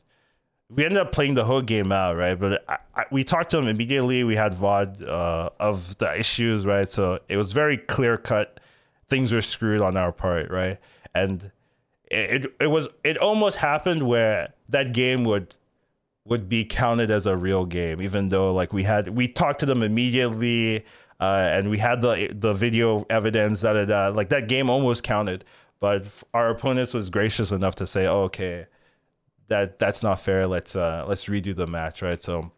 we 0.71 0.85
ended 0.85 0.99
up 0.99 1.13
playing 1.13 1.35
the 1.35 1.45
whole 1.45 1.63
game 1.63 1.91
out, 1.93 2.17
right? 2.17 2.39
But 2.39 2.65
I, 2.69 2.79
I, 2.95 3.05
we 3.11 3.25
talked 3.25 3.51
to 3.53 3.59
him 3.59 3.69
immediately. 3.69 4.23
We 4.25 4.37
had 4.37 4.55
VOD 4.55 5.09
uh, 5.09 5.51
of 5.59 5.97
the 5.99 6.19
issues, 6.19 6.67
right? 6.67 6.91
So 6.91 7.21
it 7.29 7.37
was 7.37 7.53
very 7.53 7.79
clear 7.79 8.19
cut. 8.19 8.61
Things 9.09 9.33
were 9.33 9.41
screwed 9.41 9.81
on 9.81 9.97
our 9.97 10.13
part, 10.13 10.51
right? 10.51 10.79
And 11.15 11.51
it, 12.11 12.45
it, 12.45 12.55
it 12.61 12.67
was 12.67 12.89
it 13.03 13.17
almost 13.17 13.57
happened 13.57 14.07
where 14.07 14.53
that 14.69 14.93
game 14.93 15.25
would 15.25 15.55
would 16.27 16.49
be 16.51 16.67
counted 16.67 17.11
as 17.11 17.25
a 17.25 17.37
real 17.37 17.65
game, 17.65 18.03
even 18.03 18.29
though 18.29 18.53
like 18.53 18.73
we 18.73 18.83
had 18.83 19.09
we 19.09 19.27
talked 19.27 19.61
to 19.61 19.67
them 19.67 19.83
immediately, 19.83 20.85
uh, 21.19 21.49
and 21.51 21.71
we 21.71 21.79
had 21.79 22.03
the 22.03 22.29
the 22.33 22.53
video 22.53 23.07
evidence 23.09 23.63
that 23.63 23.75
it 23.75 23.89
like 24.15 24.29
that 24.29 24.49
game 24.49 24.69
almost 24.69 25.03
counted, 25.03 25.47
but 25.81 26.07
our 26.35 26.51
opponents 26.51 26.93
was 26.93 27.09
gracious 27.09 27.51
enough 27.53 27.75
to 27.77 27.87
say, 27.87 28.07
oh, 28.07 28.25
okay 28.25 28.67
that 29.49 29.79
that's 29.79 30.03
not 30.03 30.21
fair. 30.21 30.47
Let's 30.47 30.77
uh 30.77 31.05
let's 31.09 31.25
redo 31.27 31.55
the 31.55 31.67
match, 31.67 32.03
right? 32.03 32.23
So 32.23 32.53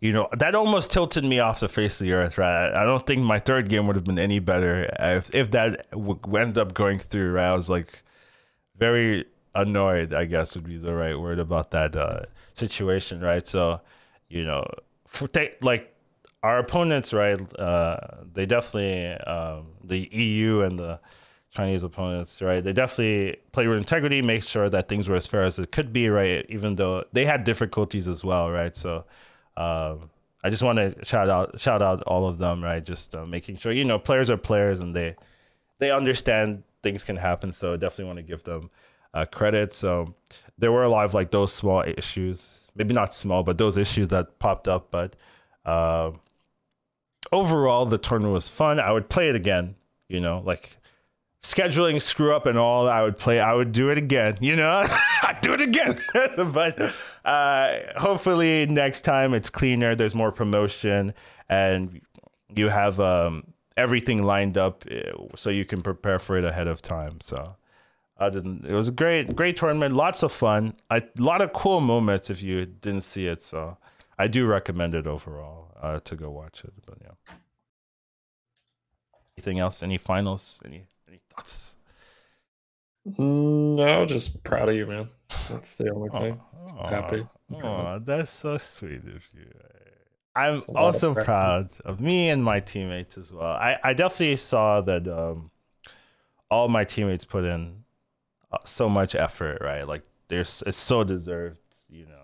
you 0.00 0.12
know 0.12 0.28
that 0.36 0.54
almost 0.54 0.90
tilted 0.90 1.24
me 1.24 1.40
off 1.40 1.60
the 1.60 1.68
face 1.68 2.00
of 2.00 2.06
the 2.06 2.12
earth, 2.12 2.38
right? 2.38 2.72
I 2.72 2.84
don't 2.84 3.06
think 3.06 3.22
my 3.22 3.38
third 3.38 3.68
game 3.68 3.86
would 3.86 3.96
have 3.96 4.04
been 4.04 4.18
any 4.18 4.38
better 4.38 4.88
if 4.98 5.34
if 5.34 5.50
that 5.52 5.90
w- 5.90 6.18
ended 6.36 6.58
up 6.58 6.74
going 6.74 6.98
through. 6.98 7.32
Right? 7.32 7.48
I 7.48 7.54
was 7.54 7.68
like 7.68 8.02
very 8.76 9.26
annoyed, 9.54 10.12
I 10.12 10.24
guess 10.24 10.54
would 10.54 10.64
be 10.64 10.78
the 10.78 10.94
right 10.94 11.18
word 11.18 11.38
about 11.38 11.70
that 11.70 11.94
uh, 11.94 12.22
situation, 12.54 13.20
right? 13.20 13.46
So 13.46 13.80
you 14.28 14.44
know, 14.44 14.64
for 15.06 15.28
like 15.60 15.94
our 16.42 16.58
opponents, 16.58 17.12
right? 17.12 17.40
Uh, 17.58 17.96
they 18.32 18.46
definitely 18.46 19.12
um, 19.26 19.68
the 19.82 20.08
EU 20.12 20.60
and 20.60 20.78
the 20.78 21.00
Chinese 21.54 21.82
opponents, 21.84 22.42
right? 22.42 22.62
They 22.62 22.72
definitely 22.72 23.36
played 23.52 23.68
with 23.68 23.78
integrity, 23.78 24.22
make 24.22 24.42
sure 24.42 24.68
that 24.68 24.88
things 24.88 25.08
were 25.08 25.14
as 25.14 25.26
fair 25.26 25.42
as 25.42 25.58
it 25.58 25.70
could 25.70 25.92
be, 25.92 26.08
right? 26.08 26.44
Even 26.48 26.74
though 26.74 27.04
they 27.12 27.24
had 27.26 27.44
difficulties 27.44 28.08
as 28.08 28.24
well, 28.24 28.50
right? 28.50 28.76
So, 28.76 29.04
um, 29.56 30.10
I 30.42 30.50
just 30.50 30.62
want 30.62 30.78
to 30.78 31.04
shout 31.04 31.30
out 31.30 31.58
shout 31.60 31.80
out 31.80 32.02
all 32.02 32.26
of 32.26 32.38
them, 32.38 32.62
right? 32.62 32.84
Just 32.84 33.14
uh, 33.14 33.24
making 33.24 33.56
sure 33.56 33.72
you 33.72 33.84
know 33.84 33.98
players 33.98 34.28
are 34.28 34.36
players 34.36 34.80
and 34.80 34.92
they 34.92 35.14
they 35.78 35.90
understand 35.90 36.64
things 36.82 37.04
can 37.04 37.16
happen. 37.16 37.52
So 37.52 37.76
definitely 37.76 38.06
want 38.06 38.18
to 38.18 38.22
give 38.24 38.42
them 38.42 38.70
uh, 39.14 39.24
credit. 39.24 39.72
So 39.74 40.14
there 40.58 40.72
were 40.72 40.82
a 40.82 40.88
lot 40.88 41.04
of 41.04 41.14
like 41.14 41.30
those 41.30 41.52
small 41.52 41.82
issues, 41.82 42.48
maybe 42.74 42.92
not 42.92 43.14
small, 43.14 43.42
but 43.42 43.58
those 43.58 43.76
issues 43.76 44.08
that 44.08 44.38
popped 44.38 44.68
up. 44.68 44.90
But 44.90 45.16
uh, 45.64 46.10
overall, 47.32 47.86
the 47.86 47.98
tournament 47.98 48.34
was 48.34 48.48
fun. 48.48 48.80
I 48.80 48.92
would 48.92 49.08
play 49.08 49.28
it 49.30 49.36
again. 49.36 49.76
You 50.08 50.20
know, 50.20 50.42
like 50.44 50.76
scheduling 51.44 52.00
screw 52.00 52.34
up 52.34 52.46
and 52.46 52.58
all, 52.58 52.88
I 52.88 53.02
would 53.02 53.18
play. 53.18 53.38
I 53.38 53.52
would 53.52 53.70
do 53.70 53.90
it 53.90 53.98
again. 53.98 54.38
You 54.40 54.56
know, 54.56 54.84
I'd 55.22 55.38
do 55.42 55.52
it 55.52 55.60
again. 55.60 56.00
but 56.52 56.92
uh, 57.24 57.78
hopefully 57.96 58.66
next 58.66 59.02
time 59.02 59.34
it's 59.34 59.50
cleaner. 59.50 59.94
There's 59.94 60.14
more 60.14 60.32
promotion, 60.32 61.14
and 61.48 62.00
you 62.56 62.70
have 62.70 62.98
um, 62.98 63.44
everything 63.76 64.24
lined 64.24 64.58
up 64.58 64.84
uh, 64.90 65.36
so 65.36 65.50
you 65.50 65.64
can 65.64 65.82
prepare 65.82 66.18
for 66.18 66.36
it 66.36 66.44
ahead 66.44 66.66
of 66.66 66.82
time. 66.82 67.20
So. 67.20 67.56
I 68.16 68.30
didn't. 68.30 68.64
it 68.64 68.72
was 68.72 68.86
a 68.86 68.92
great, 68.92 69.34
great 69.34 69.56
tournament. 69.56 69.96
Lots 69.96 70.22
of 70.22 70.30
fun. 70.30 70.76
A 70.88 71.02
lot 71.18 71.42
of 71.42 71.52
cool 71.52 71.80
moments 71.80 72.30
if 72.30 72.44
you 72.44 72.64
didn't 72.64 73.00
see 73.00 73.26
it. 73.26 73.42
So 73.42 73.76
I 74.16 74.28
do 74.28 74.46
recommend 74.46 74.94
it 74.94 75.08
overall 75.08 75.72
uh, 75.82 75.98
to 75.98 76.14
go 76.14 76.30
watch 76.30 76.62
it. 76.62 76.72
But 76.86 76.98
yeah. 77.02 77.34
Anything 79.36 79.58
else? 79.58 79.82
Any 79.82 79.98
finals? 79.98 80.60
Any 80.64 80.86
thoughts? 81.34 81.76
Mm, 83.06 83.76
no, 83.76 84.06
just 84.06 84.42
proud 84.44 84.68
of 84.68 84.74
you, 84.74 84.86
man. 84.86 85.08
That's 85.50 85.76
the 85.76 85.90
only 85.90 86.08
thing. 86.10 86.40
Oh, 86.78 86.88
happy. 86.88 87.26
Oh, 87.62 87.98
that's 87.98 88.30
so 88.30 88.56
sweet 88.56 89.04
of 89.04 89.22
you. 89.34 89.50
I'm 90.36 90.62
also 90.74 91.14
proud 91.14 91.68
of 91.84 92.00
me 92.00 92.28
and 92.30 92.42
my 92.42 92.60
teammates 92.60 93.16
as 93.18 93.32
well. 93.32 93.52
I, 93.52 93.78
I 93.84 93.94
definitely 93.94 94.36
saw 94.36 94.80
that 94.80 95.06
um, 95.06 95.50
all 96.50 96.68
my 96.68 96.84
teammates 96.84 97.24
put 97.24 97.44
in 97.44 97.84
uh, 98.50 98.58
so 98.64 98.88
much 98.88 99.14
effort, 99.14 99.58
right? 99.60 99.86
Like 99.86 100.02
there's 100.28 100.62
it's 100.66 100.78
so 100.78 101.04
deserved, 101.04 101.58
you 101.88 102.06
know, 102.06 102.22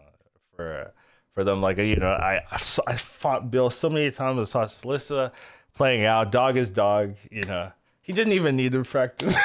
for 0.57 0.93
for 1.35 1.45
them. 1.45 1.61
Like 1.61 1.79
you 1.79 1.97
know, 1.97 2.11
I 2.11 2.41
I 2.51 2.97
fought 2.97 3.51
Bill 3.51 3.71
so 3.71 3.89
many 3.89 4.11
times. 4.11 4.41
I 4.41 4.45
saw 4.45 4.65
Salissa 4.65 5.31
playing 5.75 6.05
out. 6.05 6.33
Dog 6.33 6.57
is 6.57 6.71
dog. 6.71 7.15
You 7.31 7.43
know, 7.43 7.71
he 8.11 8.17
didn't 8.17 8.33
even 8.33 8.57
need 8.57 8.73
to 8.73 8.83
practice. 8.83 9.37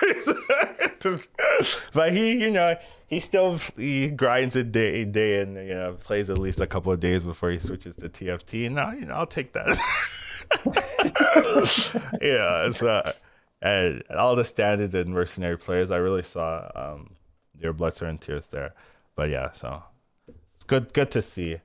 but 1.92 2.12
he, 2.12 2.40
you 2.40 2.50
know, 2.50 2.76
he 3.08 3.18
still 3.18 3.58
he 3.76 4.10
grinds 4.10 4.54
a 4.54 4.62
day 4.62 5.04
day 5.04 5.40
and 5.40 5.56
you 5.56 5.74
know 5.74 5.94
plays 5.94 6.30
at 6.30 6.38
least 6.38 6.60
a 6.60 6.68
couple 6.68 6.92
of 6.92 7.00
days 7.00 7.24
before 7.24 7.50
he 7.50 7.58
switches 7.58 7.96
to 7.96 8.08
TFT. 8.08 8.66
And 8.66 8.76
now 8.76 8.92
you 8.92 9.06
know 9.06 9.14
I'll 9.14 9.26
take 9.26 9.54
that. 9.54 9.66
yeah, 12.22 12.68
it's 12.68 12.80
uh, 12.80 13.12
and 13.60 14.04
all 14.16 14.36
the 14.36 14.44
standard 14.44 14.94
and 14.94 15.12
mercenary 15.12 15.58
players. 15.58 15.90
I 15.90 15.96
really 15.96 16.22
saw 16.22 16.70
um, 16.76 17.10
your 17.60 17.72
Bloodstone 17.72 18.10
and 18.10 18.20
Tears 18.20 18.46
there. 18.46 18.72
But 19.16 19.30
yeah, 19.30 19.50
so 19.50 19.82
it's 20.54 20.62
good 20.62 20.92
good 20.92 21.10
to 21.10 21.22
see. 21.22 21.56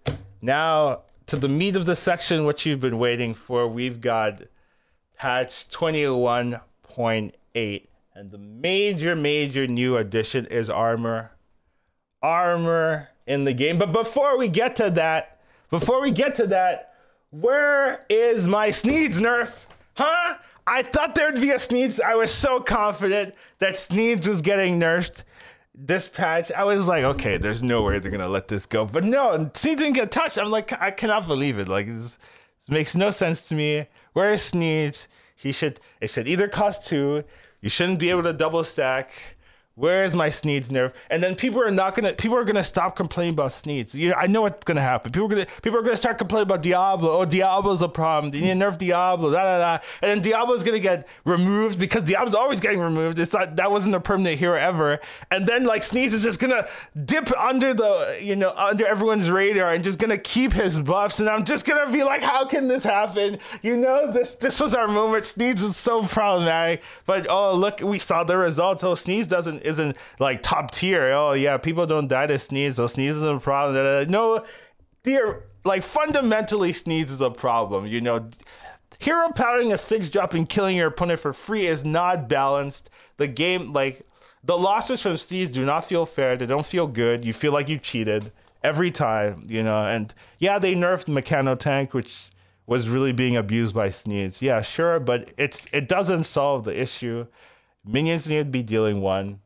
Now 0.42 1.02
to 1.28 1.38
the 1.38 1.50
meat 1.50 1.76
of 1.76 1.86
the 1.86 1.96
section, 1.96 2.46
what 2.46 2.66
you've 2.66 2.82
been 2.82 2.98
waiting 2.98 3.36
for. 3.36 3.68
We've 3.68 4.02
got 4.02 4.42
patch 5.22 5.70
twenty 5.70 6.08
one 6.08 6.60
point 6.82 7.36
eight 7.54 7.88
and 8.16 8.32
the 8.32 8.40
major, 8.40 9.16
major 9.16 9.68
new 9.68 9.96
addition 9.96 10.48
is 10.48 10.68
armor. 10.68 11.30
Armor 12.24 13.10
in 13.28 13.44
the 13.44 13.54
game. 13.54 13.78
But 13.78 13.92
before 13.92 14.36
we 14.36 14.48
get 14.48 14.76
to 14.78 14.90
that, 14.90 15.40
before 15.70 16.02
we 16.02 16.10
get 16.10 16.34
to 16.38 16.48
that, 16.48 16.96
where 17.30 18.04
is 18.10 18.48
my 18.48 18.70
Sneeds 18.70 19.18
nerf? 19.18 19.54
Huh? 19.94 20.38
I 20.66 20.82
thought 20.82 21.14
there'd 21.14 21.40
be 21.40 21.52
a 21.52 21.58
Sneeds. 21.58 22.02
I 22.02 22.16
was 22.16 22.34
so 22.34 22.60
confident 22.60 23.36
that 23.60 23.76
Sneeds 23.76 24.26
was 24.26 24.42
getting 24.42 24.80
nerfed 24.80 25.24
this 25.76 26.08
patch. 26.08 26.52
I 26.52 26.64
was 26.64 26.88
like, 26.88 27.04
okay, 27.04 27.38
there's 27.38 27.62
no 27.62 27.84
way 27.84 28.00
they're 28.00 28.10
gonna 28.10 28.28
let 28.28 28.48
this 28.48 28.66
go. 28.66 28.86
But 28.86 29.04
no, 29.04 29.52
Sneeds 29.54 29.78
didn't 29.78 29.94
get 29.94 30.10
touched. 30.10 30.40
I'm 30.40 30.50
like, 30.50 30.74
I 30.82 30.90
cannot 30.90 31.28
believe 31.28 31.60
it. 31.60 31.68
Like, 31.68 31.86
this, 31.86 32.18
this 32.60 32.70
makes 32.70 32.96
no 32.96 33.12
sense 33.12 33.48
to 33.50 33.56
me. 33.56 33.86
Where 34.14 34.32
is 34.32 34.42
Sneeds? 34.42 35.08
He 35.36 35.52
should. 35.52 35.80
It 36.00 36.10
should 36.10 36.28
either 36.28 36.48
cost 36.48 36.86
two. 36.86 37.24
You 37.62 37.70
shouldn't 37.70 38.00
be 38.00 38.10
able 38.10 38.24
to 38.24 38.34
double 38.34 38.64
stack. 38.64 39.38
Where 39.82 40.04
is 40.04 40.14
my 40.14 40.30
Sneeds 40.30 40.68
nerf? 40.68 40.94
And 41.10 41.24
then 41.24 41.34
people 41.34 41.60
are 41.60 41.72
not 41.72 41.96
gonna 41.96 42.14
people 42.14 42.38
are 42.38 42.44
gonna 42.44 42.64
stop 42.64 42.96
complaining 42.96 43.34
about 43.34 43.50
Sneeds. 43.50 43.96
You 43.96 44.10
know, 44.10 44.16
I 44.16 44.28
know 44.28 44.44
what's 44.44 44.64
gonna 44.64 44.80
happen. 44.80 45.12
People 45.12 45.26
are 45.26 45.30
gonna 45.30 45.48
people 45.64 45.80
are 45.80 45.82
gonna 45.82 45.98
start 45.98 46.20
complaining 46.20 46.44
about 46.44 46.62
Diablo. 46.62 47.18
Oh, 47.20 47.26
Diablo's 47.26 47.82
a 47.82 47.90
problem. 47.90 48.32
You 48.32 48.42
need 48.42 48.60
to 48.60 48.64
nerf 48.64 48.78
Diablo. 48.78 49.32
Da 49.32 49.42
da 49.42 49.58
da. 49.58 49.84
And 50.04 50.12
then 50.12 50.22
Diablo's 50.22 50.64
gonna 50.64 50.80
get 50.80 51.08
removed 51.26 51.80
because 51.80 52.04
Diablo's 52.04 52.36
always 52.36 52.60
getting 52.60 52.80
removed. 52.80 53.18
It's 53.18 53.34
not 53.34 53.56
that 53.56 53.72
wasn't 53.72 53.96
a 53.96 54.00
permanent 54.00 54.38
hero 54.38 54.56
ever. 54.56 55.00
And 55.32 55.48
then 55.48 55.64
like 55.64 55.82
Sneeds 55.82 56.14
is 56.14 56.22
just 56.22 56.40
gonna 56.40 56.68
dip 57.04 57.36
under 57.36 57.74
the 57.74 58.20
you 58.22 58.36
know 58.36 58.54
under 58.56 58.86
everyone's 58.86 59.32
radar 59.32 59.72
and 59.72 59.84
just 59.84 59.98
gonna 59.98 60.20
keep 60.20 60.54
his 60.54 60.80
buffs. 60.80 61.20
And 61.20 61.28
I'm 61.28 61.44
just 61.44 61.66
gonna 61.66 61.92
be 61.92 62.04
like, 62.04 62.22
how 62.22 62.46
can 62.46 62.68
this 62.68 62.84
happen? 62.84 63.40
You 63.64 63.78
know, 63.78 64.12
this 64.12 64.36
this 64.36 64.60
was 64.60 64.76
our 64.76 64.88
moment. 64.88 65.24
Sneeds 65.24 65.64
was 65.64 65.76
so 65.76 66.04
problematic. 66.04 66.84
But 67.08 67.26
oh 67.28 67.56
look, 67.56 67.80
we 67.80 67.98
saw 67.98 68.24
the 68.24 68.38
results. 68.38 68.84
Oh, 68.84 68.94
Sneeds 68.94 69.28
doesn't 69.28 69.71
isn't 69.72 69.98
like 70.20 70.42
top 70.42 70.72
tier. 70.72 71.12
Oh 71.12 71.34
yeah, 71.34 71.58
people 71.58 71.86
don't 71.86 72.08
die 72.08 72.28
to 72.28 72.36
Sneeds, 72.36 72.76
so 72.76 72.86
Sneeds 72.86 73.10
is 73.10 73.24
a 73.24 73.40
problem. 73.40 74.10
No, 74.10 74.46
dear, 75.04 75.44
like 75.66 75.84
fundamentally, 75.84 76.74
Sneeds 76.74 77.10
is 77.10 77.22
a 77.22 77.32
problem. 77.32 77.88
You 77.88 78.02
know, 78.02 78.30
hero 79.00 79.32
powering 79.32 79.72
a 79.74 79.78
six 79.78 80.10
drop 80.10 80.34
and 80.34 80.48
killing 80.48 80.78
your 80.78 80.88
opponent 80.88 81.20
for 81.20 81.34
free 81.34 81.68
is 81.68 81.84
not 81.84 82.30
balanced. 82.30 82.90
The 83.18 83.28
game, 83.28 83.74
like 83.74 84.08
the 84.44 84.58
losses 84.58 85.02
from 85.02 85.14
Sneeds, 85.14 85.52
do 85.52 85.66
not 85.66 85.86
feel 85.86 86.06
fair. 86.06 86.36
They 86.36 86.46
don't 86.46 86.66
feel 86.66 86.88
good. 86.88 87.26
You 87.26 87.34
feel 87.34 87.52
like 87.52 87.70
you 87.70 87.78
cheated 87.78 88.32
every 88.64 88.92
time. 88.92 89.44
You 89.48 89.64
know, 89.64 89.86
and 89.86 90.14
yeah, 90.40 90.60
they 90.60 90.76
nerfed 90.76 91.06
Mechano 91.06 91.58
Tank, 91.58 91.94
which 91.94 92.30
was 92.66 92.88
really 92.88 93.12
being 93.12 93.36
abused 93.36 93.76
by 93.76 93.90
Sneeds. 93.90 94.42
Yeah, 94.42 94.62
sure, 94.62 95.00
but 95.00 95.32
it's 95.38 95.66
it 95.74 95.88
doesn't 95.88 96.24
solve 96.24 96.64
the 96.64 96.80
issue. 96.80 97.28
Minions 97.86 98.30
need 98.30 98.38
to 98.38 98.46
be 98.46 98.64
dealing 98.64 99.02
one. 99.02 99.40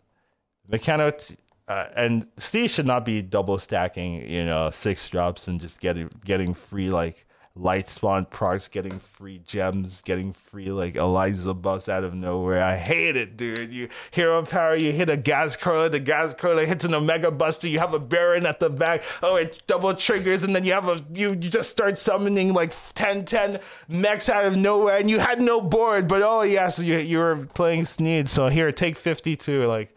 Mechano 0.71 1.35
uh, 1.67 1.87
and 1.95 2.27
C 2.37 2.67
should 2.67 2.85
not 2.85 3.05
be 3.05 3.21
double 3.21 3.57
stacking, 3.57 4.29
you 4.29 4.45
know, 4.45 4.69
six 4.69 5.07
drops 5.09 5.47
and 5.47 5.59
just 5.59 5.79
getting 5.79 6.09
getting 6.23 6.53
free 6.53 6.89
like 6.89 7.25
light 7.57 7.87
spawn 7.87 8.25
procs, 8.25 8.67
getting 8.67 8.99
free 8.99 9.39
gems, 9.39 10.01
getting 10.01 10.33
free 10.33 10.69
like 10.71 10.95
Eliza 10.95 11.53
buffs 11.53 11.87
out 11.87 12.03
of 12.03 12.13
nowhere. 12.13 12.61
I 12.61 12.75
hate 12.75 13.15
it, 13.15 13.37
dude. 13.37 13.71
You 13.71 13.87
hero 14.11 14.43
power, 14.43 14.75
you 14.75 14.91
hit 14.91 15.09
a 15.09 15.17
gas 15.17 15.55
curler, 15.55 15.89
the 15.89 15.99
gas 15.99 16.33
curler 16.33 16.65
hits 16.65 16.83
an 16.83 16.93
Omega 16.93 17.31
Buster, 17.31 17.67
you 17.67 17.79
have 17.79 17.93
a 17.93 17.99
Baron 17.99 18.45
at 18.45 18.59
the 18.59 18.69
back, 18.69 19.03
oh 19.23 19.37
it 19.37 19.63
double 19.67 19.93
triggers, 19.93 20.43
and 20.43 20.55
then 20.55 20.65
you 20.65 20.73
have 20.73 20.87
a 20.87 21.03
you, 21.13 21.29
you 21.29 21.49
just 21.49 21.69
start 21.69 21.97
summoning 21.97 22.53
like 22.53 22.73
10 22.93 23.25
10 23.25 23.59
mechs 23.87 24.29
out 24.29 24.45
of 24.45 24.55
nowhere, 24.57 24.97
and 24.97 25.09
you 25.09 25.19
had 25.19 25.41
no 25.41 25.61
board, 25.61 26.07
but 26.07 26.21
oh 26.21 26.43
yes, 26.43 26.77
you 26.77 26.97
you 26.97 27.17
were 27.17 27.47
playing 27.53 27.85
Sneed, 27.85 28.29
so 28.29 28.49
here 28.49 28.71
take 28.71 28.97
52, 28.97 29.65
like 29.65 29.94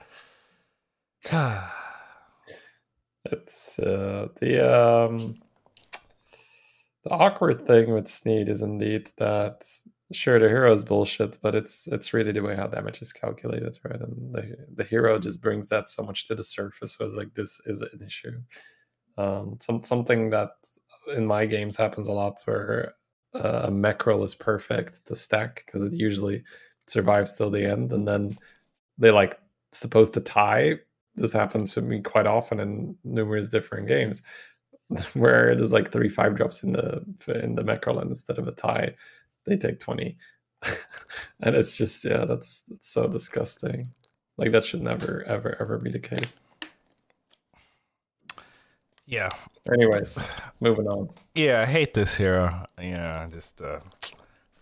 it's 3.25 3.79
uh, 3.79 4.29
the 4.41 4.61
um, 4.61 5.35
the 7.05 7.11
awkward 7.11 7.67
thing 7.67 7.93
with 7.93 8.09
Sneed 8.09 8.49
is 8.49 8.63
indeed 8.63 9.11
that 9.19 9.65
sure 10.13 10.39
the 10.39 10.49
hero 10.49 10.73
is 10.73 10.85
bullshit, 10.85 11.39
but 11.43 11.55
it's 11.55 11.87
it's 11.89 12.15
really 12.15 12.33
the 12.33 12.43
way 12.43 12.57
how 12.57 12.67
damage 12.67 13.03
is 13.03 13.13
calculated, 13.13 13.79
right? 13.85 14.01
And 14.01 14.33
the 14.33 14.57
the 14.75 14.85
hero 14.85 15.19
just 15.19 15.41
brings 15.41 15.69
that 15.69 15.89
so 15.89 16.03
much 16.03 16.27
to 16.27 16.35
the 16.35 16.45
surface. 16.45 16.95
So 16.95 17.05
it's 17.05 17.15
like 17.15 17.35
this 17.35 17.61
is 17.67 17.81
an 17.81 18.03
issue. 18.05 18.41
Um, 19.17 19.59
some 19.61 19.81
something 19.81 20.31
that 20.31 20.51
in 21.17 21.27
my 21.27 21.47
games 21.47 21.77
happens 21.77 22.09
a 22.09 22.13
lot 22.13 22.41
where 22.45 22.95
uh, 23.35 23.63
a 23.65 23.71
mech 23.71 24.07
roll 24.07 24.25
is 24.25 24.35
perfect 24.35 25.07
to 25.07 25.17
stack 25.17 25.65
because 25.67 25.83
it 25.83 25.93
usually 25.93 26.43
survives 26.87 27.35
till 27.35 27.51
the 27.51 27.65
end, 27.65 27.93
and 27.93 28.07
then 28.07 28.37
they 28.97 29.11
like 29.11 29.39
supposed 29.73 30.15
to 30.15 30.21
tie 30.21 30.79
this 31.19 31.33
happens 31.33 31.75
to 31.75 31.83
me 31.83 32.01
quite 32.01 32.27
often 32.27 32.61
in 32.61 32.97
numerous 33.05 33.49
different 33.49 33.89
games 33.89 34.23
where 35.15 35.51
it 35.51 35.61
is 35.61 35.73
like 35.73 35.91
three 35.91 36.09
five 36.09 36.35
drops 36.35 36.63
in 36.63 36.73
the 36.73 37.05
in 37.43 37.55
the 37.55 37.65
macro 37.65 37.99
instead 38.01 38.39
of 38.39 38.49
a 38.49 38.53
tie 38.53 38.95
they 39.45 39.57
take 39.57 39.79
20 39.79 40.17
and 41.41 41.55
it's 41.55 41.77
just 41.77 42.05
yeah 42.05 42.25
that's, 42.25 42.63
that's 42.63 42.89
so 42.89 43.09
disgusting. 43.09 43.89
Like 44.37 44.53
that 44.53 44.65
should 44.65 44.83
never 44.83 45.25
ever 45.25 45.57
ever 45.61 45.79
be 45.79 45.91
the 45.91 45.99
case. 45.99 46.37
Yeah. 49.07 49.31
Anyways 49.73 50.31
moving 50.61 50.87
on. 50.87 51.11
Yeah 51.35 51.63
i 51.63 51.67
hate 51.67 51.95
this 51.95 52.15
hero. 52.15 52.65
Yeah 52.81 53.29
just 53.31 53.61
uh 53.61 53.81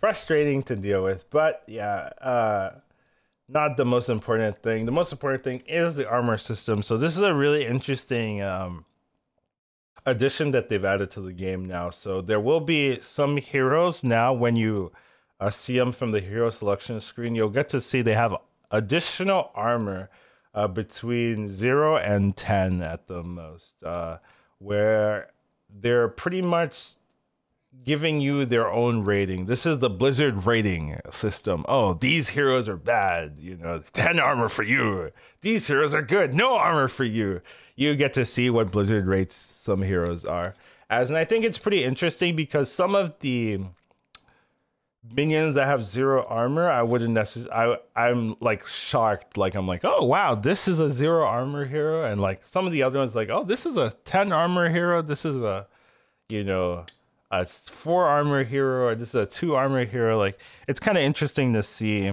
frustrating 0.00 0.62
to 0.62 0.76
deal 0.76 1.02
with 1.02 1.28
but 1.30 1.62
yeah 1.66 2.10
uh 2.20 2.70
not 3.48 3.76
the 3.76 3.84
most 3.84 4.08
important 4.08 4.62
thing. 4.62 4.86
The 4.86 4.92
most 4.92 5.12
important 5.12 5.44
thing 5.44 5.62
is 5.66 5.96
the 5.96 6.08
armor 6.08 6.38
system. 6.38 6.82
So 6.82 6.96
this 6.96 7.16
is 7.16 7.22
a 7.22 7.34
really 7.34 7.64
interesting 7.64 8.42
um, 8.42 8.84
addition 10.04 10.50
that 10.52 10.68
they've 10.68 10.84
added 10.84 11.10
to 11.12 11.20
the 11.20 11.32
game 11.32 11.64
now. 11.64 11.90
So 11.90 12.20
there 12.20 12.40
will 12.40 12.60
be 12.60 13.00
some 13.02 13.36
heroes 13.36 14.02
now 14.02 14.32
when 14.32 14.56
you 14.56 14.92
uh, 15.38 15.50
see 15.50 15.78
them 15.78 15.92
from 15.92 16.12
the 16.12 16.20
hero 16.20 16.50
selection 16.50 17.00
screen, 17.00 17.34
you'll 17.34 17.50
get 17.50 17.68
to 17.70 17.80
see 17.80 18.02
they 18.02 18.14
have 18.14 18.36
additional 18.70 19.50
armor 19.54 20.10
uh, 20.54 20.66
between 20.66 21.48
zero 21.48 21.96
and 21.96 22.36
ten 22.36 22.82
at 22.82 23.06
the 23.06 23.22
most, 23.22 23.74
uh, 23.84 24.16
where 24.58 25.30
they're 25.68 26.08
pretty 26.08 26.40
much 26.40 26.94
giving 27.84 28.20
you 28.20 28.44
their 28.44 28.70
own 28.70 29.04
rating. 29.04 29.46
This 29.46 29.64
is 29.64 29.78
the 29.78 29.90
Blizzard 29.90 30.44
rating 30.44 30.98
system. 31.10 31.64
Oh, 31.68 31.94
these 31.94 32.30
heroes 32.30 32.68
are 32.68 32.76
bad. 32.76 33.36
You 33.38 33.56
know, 33.56 33.82
10 33.92 34.18
armor 34.18 34.48
for 34.48 34.62
you. 34.62 35.12
These 35.40 35.66
heroes 35.66 35.94
are 35.94 36.02
good. 36.02 36.34
No 36.34 36.54
armor 36.56 36.88
for 36.88 37.04
you. 37.04 37.40
You 37.76 37.94
get 37.94 38.14
to 38.14 38.24
see 38.24 38.50
what 38.50 38.72
Blizzard 38.72 39.06
rates 39.06 39.36
some 39.36 39.82
heroes 39.82 40.24
are 40.24 40.54
as. 40.90 41.10
And 41.10 41.18
I 41.18 41.24
think 41.24 41.44
it's 41.44 41.58
pretty 41.58 41.84
interesting 41.84 42.34
because 42.34 42.70
some 42.70 42.94
of 42.94 43.18
the 43.20 43.60
minions 45.14 45.54
that 45.54 45.66
have 45.66 45.84
zero 45.84 46.24
armor, 46.28 46.68
I 46.68 46.82
wouldn't 46.82 47.14
necessarily, 47.14 47.76
I'm 47.94 48.36
like 48.40 48.66
shocked. 48.66 49.36
Like, 49.36 49.54
I'm 49.54 49.68
like, 49.68 49.84
oh, 49.84 50.04
wow, 50.04 50.34
this 50.34 50.66
is 50.66 50.80
a 50.80 50.90
zero 50.90 51.24
armor 51.24 51.64
hero. 51.64 52.04
And 52.04 52.20
like 52.20 52.44
some 52.46 52.66
of 52.66 52.72
the 52.72 52.82
other 52.82 52.98
ones, 52.98 53.14
like, 53.14 53.28
oh, 53.30 53.44
this 53.44 53.66
is 53.66 53.76
a 53.76 53.94
10 54.04 54.32
armor 54.32 54.68
hero. 54.68 55.02
This 55.02 55.24
is 55.24 55.36
a, 55.36 55.66
you 56.28 56.42
know, 56.42 56.84
a 57.30 57.44
four 57.44 58.06
armor 58.06 58.44
hero 58.44 58.88
or 58.88 58.94
this 58.94 59.08
is 59.10 59.14
a 59.14 59.26
two 59.26 59.54
armor 59.54 59.84
hero. 59.84 60.16
Like 60.18 60.38
it's 60.68 60.80
kind 60.80 60.96
of 60.96 61.04
interesting 61.04 61.52
to 61.54 61.62
see 61.62 62.12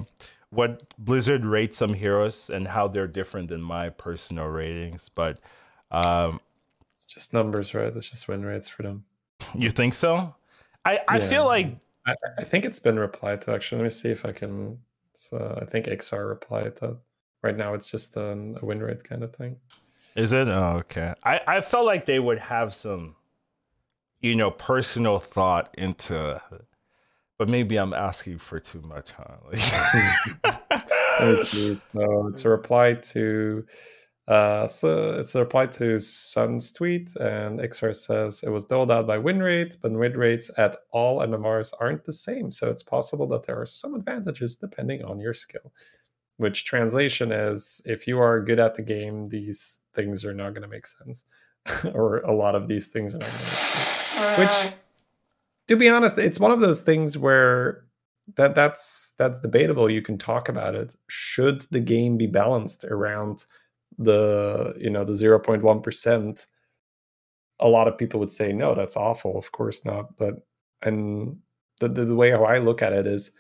what 0.49 0.84
Blizzard 0.97 1.45
rates 1.45 1.78
some 1.78 1.93
heroes 1.93 2.49
and 2.49 2.68
how 2.68 2.88
they're 2.88 3.07
different 3.07 3.49
than 3.49 3.61
my 3.61 3.89
personal 3.89 4.45
ratings, 4.45 5.09
but 5.14 5.39
um, 5.91 6.39
it's 6.93 7.05
just 7.05 7.34
numbers, 7.34 7.74
right? 7.74 7.95
It's 7.95 8.09
just 8.09 8.28
win 8.28 8.45
rates 8.45 8.68
for 8.68 8.84
them. 8.84 9.05
You 9.53 9.70
think 9.70 9.93
so? 9.93 10.34
I 10.86 10.99
I 11.07 11.18
yeah. 11.18 11.28
feel 11.28 11.45
like 11.45 11.78
I, 12.05 12.16
I, 12.38 12.43
think 12.43 12.66
it's 12.66 12.80
been 12.80 12.97
replied 12.97 13.41
to. 13.41 13.53
Actually, 13.53 13.80
let 13.80 13.84
me 13.86 13.89
see 13.89 14.09
if 14.09 14.26
I 14.26 14.32
can. 14.32 14.78
So 15.14 15.59
I 15.61 15.66
think 15.66 15.86
XR 15.86 16.28
replied 16.28 16.76
to. 16.78 16.97
Right 17.41 17.57
now, 17.57 17.74
it's 17.74 17.91
just 17.91 18.16
a, 18.16 18.32
a 18.61 18.66
win 18.66 18.82
rate 18.82 19.03
kind 19.03 19.22
of 19.22 19.36
thing. 19.36 19.57
Is 20.16 20.32
it? 20.32 20.47
Oh, 20.47 20.78
okay. 20.80 21.14
I 21.24 21.41
I 21.45 21.61
felt 21.61 21.86
like 21.86 22.05
they 22.05 22.20
would 22.20 22.39
have 22.39 22.74
some, 22.74 23.16
you 24.24 24.36
know, 24.36 24.50
personal 24.50 25.20
thought 25.20 25.74
into 25.78 26.42
but 27.40 27.50
maybe 27.50 27.78
I'm 27.78 27.94
asking 27.94 28.38
for 28.38 28.60
too 28.60 28.82
much, 28.82 29.12
huh? 29.12 29.36
Like... 29.52 30.72
it's 31.20 32.46
a 32.46 32.50
reply 32.50 32.94
to 32.94 33.66
uh, 34.26 34.68
so 34.68 35.16
it's 35.16 35.36
a 35.36 35.40
reply 35.40 35.66
to 35.66 36.00
Sun's 36.00 36.72
tweet, 36.72 37.14
and 37.18 37.60
XR 37.60 37.94
says 37.94 38.42
it 38.42 38.50
was 38.50 38.66
doled 38.66 38.90
out 38.90 39.06
by 39.06 39.18
win 39.18 39.44
rate, 39.44 39.76
but 39.82 39.92
win 39.92 40.14
rates 40.14 40.50
at 40.58 40.78
all 40.92 41.20
MMRs 41.20 41.74
aren't 41.80 42.06
the 42.06 42.14
same. 42.14 42.50
So 42.50 42.70
it's 42.70 42.84
possible 42.84 43.28
that 43.28 43.44
there 43.44 43.60
are 43.60 43.66
some 43.66 43.96
advantages 43.96 44.56
depending 44.56 45.04
on 45.04 45.20
your 45.20 45.34
skill. 45.34 45.74
Which 46.38 46.66
translation 46.66 47.32
is 47.32 47.82
if 47.86 48.08
you 48.08 48.20
are 48.20 48.42
good 48.42 48.60
at 48.60 48.76
the 48.76 48.82
game, 48.82 49.28
these 49.28 49.82
things 49.94 50.24
are 50.24 50.34
not 50.34 50.52
going 50.52 50.62
to 50.62 50.70
make 50.70 50.86
sense, 50.86 51.26
or 51.94 52.20
a 52.20 52.34
lot 52.34 52.56
of 52.56 52.70
these 52.70 52.88
things 52.88 53.14
are 53.14 53.18
not 53.18 53.28
going 53.28 53.40
to 53.40 53.46
make 53.46 53.54
sense. 53.54 54.03
Which 54.38 54.74
to 55.68 55.76
be 55.76 55.89
honest, 55.89 56.18
it's 56.18 56.39
one 56.39 56.51
of 56.51 56.59
those 56.59 56.84
things 56.84 57.18
where 57.18 57.86
that 58.36 58.55
that's 58.55 59.14
that's 59.18 59.39
debatable. 59.39 59.89
You 59.89 60.01
can 60.01 60.18
talk 60.18 60.49
about 60.49 60.76
it. 60.76 60.95
Should 61.07 61.61
the 61.72 61.80
game 61.80 62.18
be 62.18 62.28
balanced 62.28 62.84
around 62.86 63.45
the 63.97 64.74
you 64.78 64.89
know 64.89 65.03
the 65.03 65.14
0.1 65.14 65.84
percent? 65.84 66.45
A 67.59 67.68
lot 67.68 67.88
of 67.88 67.97
people 67.97 68.20
would 68.20 68.32
say 68.32 68.51
no, 68.51 68.76
that's 68.76 68.97
awful. 68.97 69.38
Of 69.38 69.51
course 69.51 69.86
not. 69.86 70.18
But 70.18 70.45
and 70.82 71.38
the, 71.80 71.88
the, 71.88 72.05
the 72.05 72.16
way 72.16 72.32
how 72.32 72.43
I 72.43 72.57
look 72.57 72.82
at 72.82 72.93
it 72.93 73.07
is, 73.07 73.32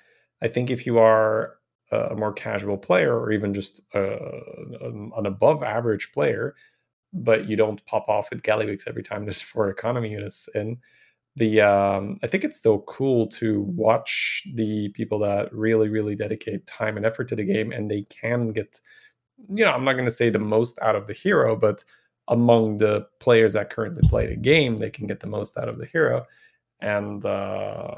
I 0.41 0.47
think 0.47 0.69
if 0.69 0.85
you 0.85 0.99
are 0.99 1.57
a 1.91 2.15
more 2.15 2.33
casual 2.33 2.77
player 2.77 3.17
or 3.17 3.31
even 3.31 3.53
just 3.53 3.81
uh, 3.93 4.17
an 4.81 5.25
above 5.25 5.61
average 5.61 6.11
player, 6.11 6.55
but 7.13 7.47
you 7.47 7.55
don't 7.55 7.85
pop 7.85 8.09
off 8.09 8.29
with 8.31 8.43
Gallywix 8.43 8.87
every 8.87 9.03
time 9.03 9.23
there's 9.23 9.41
four 9.41 9.69
economy 9.69 10.09
units 10.09 10.49
in, 10.55 10.77
the 11.35 11.61
um, 11.61 12.19
I 12.21 12.27
think 12.27 12.43
it's 12.43 12.57
still 12.57 12.79
cool 12.81 13.27
to 13.29 13.61
watch 13.61 14.43
the 14.53 14.89
people 14.89 15.19
that 15.19 15.53
really, 15.53 15.89
really 15.89 16.15
dedicate 16.15 16.67
time 16.67 16.97
and 16.97 17.05
effort 17.05 17.27
to 17.29 17.35
the 17.35 17.43
game, 17.43 17.71
and 17.71 17.89
they 17.89 18.03
can 18.03 18.49
get, 18.49 18.79
you 19.49 19.63
know, 19.65 19.71
I'm 19.71 19.83
not 19.83 19.93
going 19.93 20.05
to 20.05 20.11
say 20.11 20.29
the 20.29 20.39
most 20.39 20.77
out 20.81 20.95
of 20.95 21.07
the 21.07 21.13
hero, 21.13 21.55
but 21.55 21.83
among 22.27 22.77
the 22.77 23.07
players 23.19 23.53
that 23.53 23.69
currently 23.69 24.07
play 24.07 24.27
the 24.27 24.35
game, 24.35 24.75
they 24.75 24.89
can 24.91 25.07
get 25.07 25.19
the 25.19 25.27
most 25.27 25.57
out 25.57 25.69
of 25.69 25.79
the 25.79 25.87
hero, 25.87 26.25
and 26.81 27.25
uh, 27.25 27.95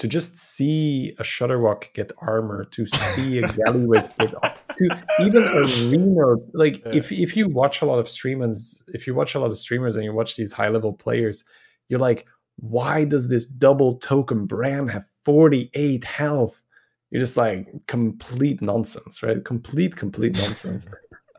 to 0.00 0.08
just 0.08 0.36
see 0.38 1.14
a 1.18 1.22
Shudderwock 1.22 1.92
get 1.94 2.10
armor, 2.18 2.64
to 2.64 2.84
see 2.84 3.38
a 3.38 3.42
Gallywix 3.42 4.16
get, 4.18 4.32
to 4.32 5.02
even 5.20 5.44
a 5.44 5.62
Reno, 5.88 6.42
like 6.52 6.84
yeah. 6.84 6.92
if 6.94 7.12
if 7.12 7.36
you 7.36 7.48
watch 7.48 7.80
a 7.80 7.86
lot 7.86 7.98
of 8.00 8.08
streamers, 8.08 8.82
if 8.88 9.06
you 9.06 9.14
watch 9.14 9.34
a 9.34 9.38
lot 9.38 9.50
of 9.50 9.56
streamers 9.56 9.96
and 9.96 10.04
you 10.04 10.12
watch 10.12 10.36
these 10.36 10.52
high 10.52 10.68
level 10.68 10.92
players 10.92 11.44
you're 11.90 12.00
like, 12.00 12.26
why 12.56 13.04
does 13.04 13.28
this 13.28 13.44
double 13.44 13.98
token 13.98 14.46
Brann 14.46 14.88
have 14.88 15.04
48 15.26 16.02
health? 16.04 16.62
You're 17.10 17.20
just 17.20 17.36
like 17.36 17.68
complete 17.86 18.62
nonsense, 18.62 19.22
right? 19.22 19.44
Complete, 19.44 19.96
complete 19.96 20.38
nonsense. 20.38 20.86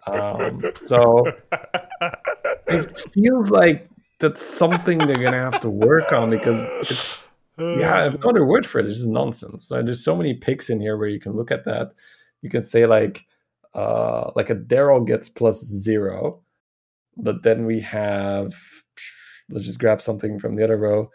um, 0.05 0.61
so 0.83 1.23
it 2.67 3.09
feels 3.13 3.49
like 3.49 3.89
that's 4.19 4.41
something 4.41 4.97
they're 4.99 5.15
gonna 5.15 5.31
have 5.51 5.59
to 5.61 5.69
work 5.69 6.11
on 6.11 6.29
because 6.29 6.63
it's, 6.81 7.23
yeah, 7.57 7.95
I 7.95 8.01
have 8.03 8.23
no 8.23 8.29
other 8.29 8.45
word 8.45 8.65
for 8.65 8.79
it. 8.79 8.87
It's 8.87 8.97
just 8.97 9.09
nonsense. 9.09 9.69
There's 9.69 10.03
so 10.03 10.15
many 10.15 10.33
picks 10.33 10.69
in 10.69 10.79
here 10.79 10.97
where 10.97 11.09
you 11.09 11.19
can 11.19 11.33
look 11.33 11.51
at 11.51 11.63
that. 11.65 11.91
You 12.41 12.49
can 12.49 12.61
say 12.61 12.85
like, 12.85 13.25
uh, 13.73 14.31
like 14.35 14.49
a 14.49 14.55
Daryl 14.55 15.05
gets 15.05 15.29
plus 15.29 15.63
zero, 15.63 16.41
but 17.17 17.43
then 17.43 17.65
we 17.65 17.79
have 17.81 18.53
let's 19.49 19.65
just 19.65 19.79
grab 19.79 20.01
something 20.01 20.39
from 20.39 20.55
the 20.55 20.63
other 20.63 20.77
row. 20.77 21.09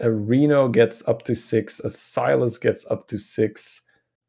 A 0.00 0.10
Reno 0.10 0.68
gets 0.68 1.06
up 1.08 1.22
to 1.22 1.34
six, 1.34 1.80
a 1.80 1.88
Sylas 1.88 2.60
gets 2.60 2.86
up 2.90 3.06
to 3.08 3.18
six, 3.18 3.82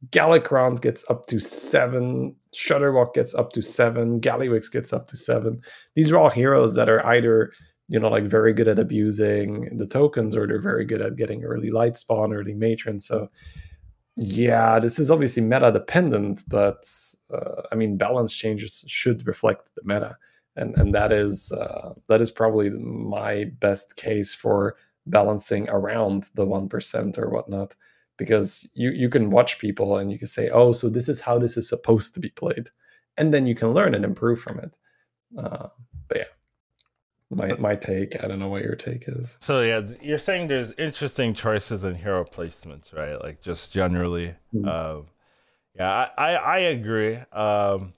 Galakrond 0.09 0.81
gets 0.81 1.05
up 1.09 1.27
to 1.27 1.39
seven, 1.39 2.35
Shudderwock 2.53 3.13
gets 3.13 3.33
up 3.35 3.53
to 3.53 3.61
seven, 3.61 4.19
Gallywix 4.19 4.71
gets 4.71 4.91
up 4.91 5.07
to 5.07 5.15
seven. 5.15 5.61
These 5.95 6.11
are 6.11 6.17
all 6.17 6.29
heroes 6.29 6.73
that 6.73 6.89
are 6.89 7.05
either, 7.05 7.53
you 7.91 7.99
know, 7.99 8.09
like 8.09 8.25
very 8.37 8.53
good 8.53 8.67
at 8.67 8.79
abusing 8.79 9.77
the 9.77 9.87
tokens 9.87 10.35
or 10.35 10.47
they're 10.47 10.69
very 10.71 10.85
good 10.85 11.01
at 11.01 11.17
getting 11.17 11.43
early 11.43 11.69
light 11.69 11.95
spawn, 11.97 12.33
early 12.33 12.53
matron. 12.53 12.99
So 12.99 13.29
yeah, 14.15 14.79
this 14.79 14.99
is 14.99 15.11
obviously 15.11 15.43
meta 15.43 15.71
dependent, 15.71 16.43
but 16.47 16.83
uh, 17.33 17.61
I 17.71 17.75
mean, 17.75 17.97
balance 17.97 18.33
changes 18.33 18.83
should 18.87 19.27
reflect 19.27 19.71
the 19.75 19.81
meta 19.85 20.17
and 20.55 20.77
and 20.77 20.93
that 20.93 21.11
is 21.11 21.51
uh, 21.51 21.93
that 22.07 22.21
is 22.21 22.31
probably 22.31 22.69
my 22.69 23.45
best 23.59 23.95
case 23.95 24.33
for 24.33 24.75
balancing 25.05 25.69
around 25.69 26.29
the 26.35 26.45
one 26.45 26.67
percent 26.67 27.17
or 27.17 27.29
whatnot, 27.29 27.75
because 28.17 28.69
you 28.73 28.91
you 28.91 29.09
can 29.09 29.31
watch 29.31 29.59
people 29.59 29.97
and 29.97 30.11
you 30.11 30.19
can 30.19 30.27
say, 30.27 30.49
oh, 30.49 30.73
so 30.73 30.89
this 30.89 31.07
is 31.09 31.19
how 31.19 31.39
this 31.39 31.57
is 31.57 31.67
supposed 31.67 32.13
to 32.13 32.19
be 32.19 32.29
played, 32.29 32.69
and 33.17 33.33
then 33.33 33.45
you 33.45 33.55
can 33.55 33.73
learn 33.73 33.95
and 33.95 34.05
improve 34.05 34.39
from 34.39 34.59
it. 34.59 34.77
Uh, 35.37 35.67
but 36.07 36.17
yeah, 36.17 36.31
my 37.31 37.47
my 37.57 37.75
take. 37.75 38.21
I 38.23 38.27
don't 38.27 38.39
know 38.39 38.49
what 38.49 38.63
your 38.63 38.75
take 38.75 39.05
is. 39.07 39.37
So 39.39 39.61
yeah, 39.61 39.81
you're 40.01 40.17
saying 40.17 40.47
there's 40.47 40.73
interesting 40.73 41.33
choices 41.33 41.83
in 41.83 41.95
hero 41.95 42.25
placements, 42.25 42.93
right? 42.93 43.21
Like 43.21 43.41
just 43.41 43.71
generally. 43.71 44.35
Mm-hmm. 44.53 44.67
Um, 44.67 45.05
yeah, 45.75 46.07
I 46.17 46.33
I, 46.33 46.33
I 46.33 46.57
agree. 46.59 47.15
Um, 47.31 47.93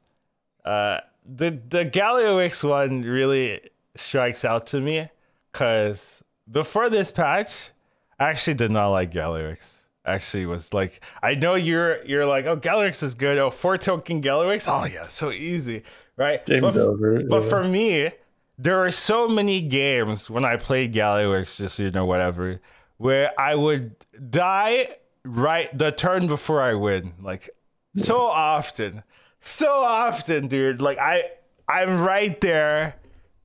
uh, 0.63 0.99
the 1.25 1.59
the 1.67 1.85
Gallywix 1.85 2.63
one 2.67 3.01
really 3.01 3.61
strikes 3.95 4.45
out 4.45 4.67
to 4.67 4.79
me 4.79 5.09
because 5.51 6.23
before 6.49 6.89
this 6.89 7.11
patch, 7.11 7.71
I 8.19 8.29
actually 8.29 8.55
did 8.55 8.71
not 8.71 8.89
like 8.89 9.11
Gallywix. 9.11 9.79
Actually, 10.05 10.45
was 10.45 10.73
like 10.73 11.01
I 11.21 11.35
know 11.35 11.55
you're 11.55 12.03
you're 12.05 12.25
like 12.25 12.45
oh 12.45 12.57
Gallywix 12.57 13.01
is 13.03 13.15
good 13.15 13.37
oh 13.37 13.49
four 13.49 13.77
token 13.77 14.21
Gallywix 14.21 14.65
oh 14.67 14.85
yeah 14.85 15.07
so 15.07 15.31
easy 15.31 15.83
right 16.17 16.45
James 16.45 16.75
but, 16.75 16.77
over. 16.77 17.23
But 17.23 17.43
for 17.43 17.63
me, 17.63 18.11
there 18.57 18.83
are 18.83 18.91
so 18.91 19.27
many 19.27 19.61
games 19.61 20.29
when 20.29 20.45
I 20.45 20.57
played 20.57 20.93
Gallywix, 20.93 21.57
just 21.57 21.79
you 21.79 21.91
know 21.91 22.05
whatever, 22.05 22.61
where 22.97 23.31
I 23.39 23.55
would 23.55 23.95
die 24.29 24.95
right 25.23 25.75
the 25.77 25.91
turn 25.91 26.27
before 26.27 26.61
I 26.61 26.73
win, 26.73 27.13
like 27.21 27.49
yeah. 27.93 28.03
so 28.03 28.19
often 28.19 29.03
so 29.43 29.69
often, 29.69 30.47
dude. 30.47 30.81
Like 30.81 30.97
I 30.97 31.25
I'm 31.67 32.01
right 32.01 32.39
there. 32.41 32.95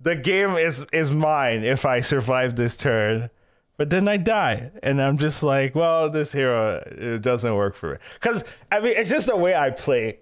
The 0.00 0.16
game 0.16 0.56
is 0.56 0.86
is 0.92 1.10
mine 1.10 1.64
if 1.64 1.84
I 1.84 2.00
survive 2.00 2.56
this 2.56 2.76
turn. 2.76 3.30
But 3.76 3.90
then 3.90 4.08
I 4.08 4.16
die, 4.16 4.72
and 4.82 5.00
I'm 5.00 5.18
just 5.18 5.40
like, 5.44 5.76
well, 5.76 6.10
this 6.10 6.32
hero 6.32 6.82
it 6.84 7.22
doesn't 7.22 7.54
work 7.54 7.76
for 7.76 7.92
me. 7.92 7.98
Because 8.14 8.44
I 8.72 8.80
mean, 8.80 8.94
it's 8.96 9.10
just 9.10 9.28
the 9.28 9.36
way 9.36 9.54
I 9.54 9.70
play 9.70 10.18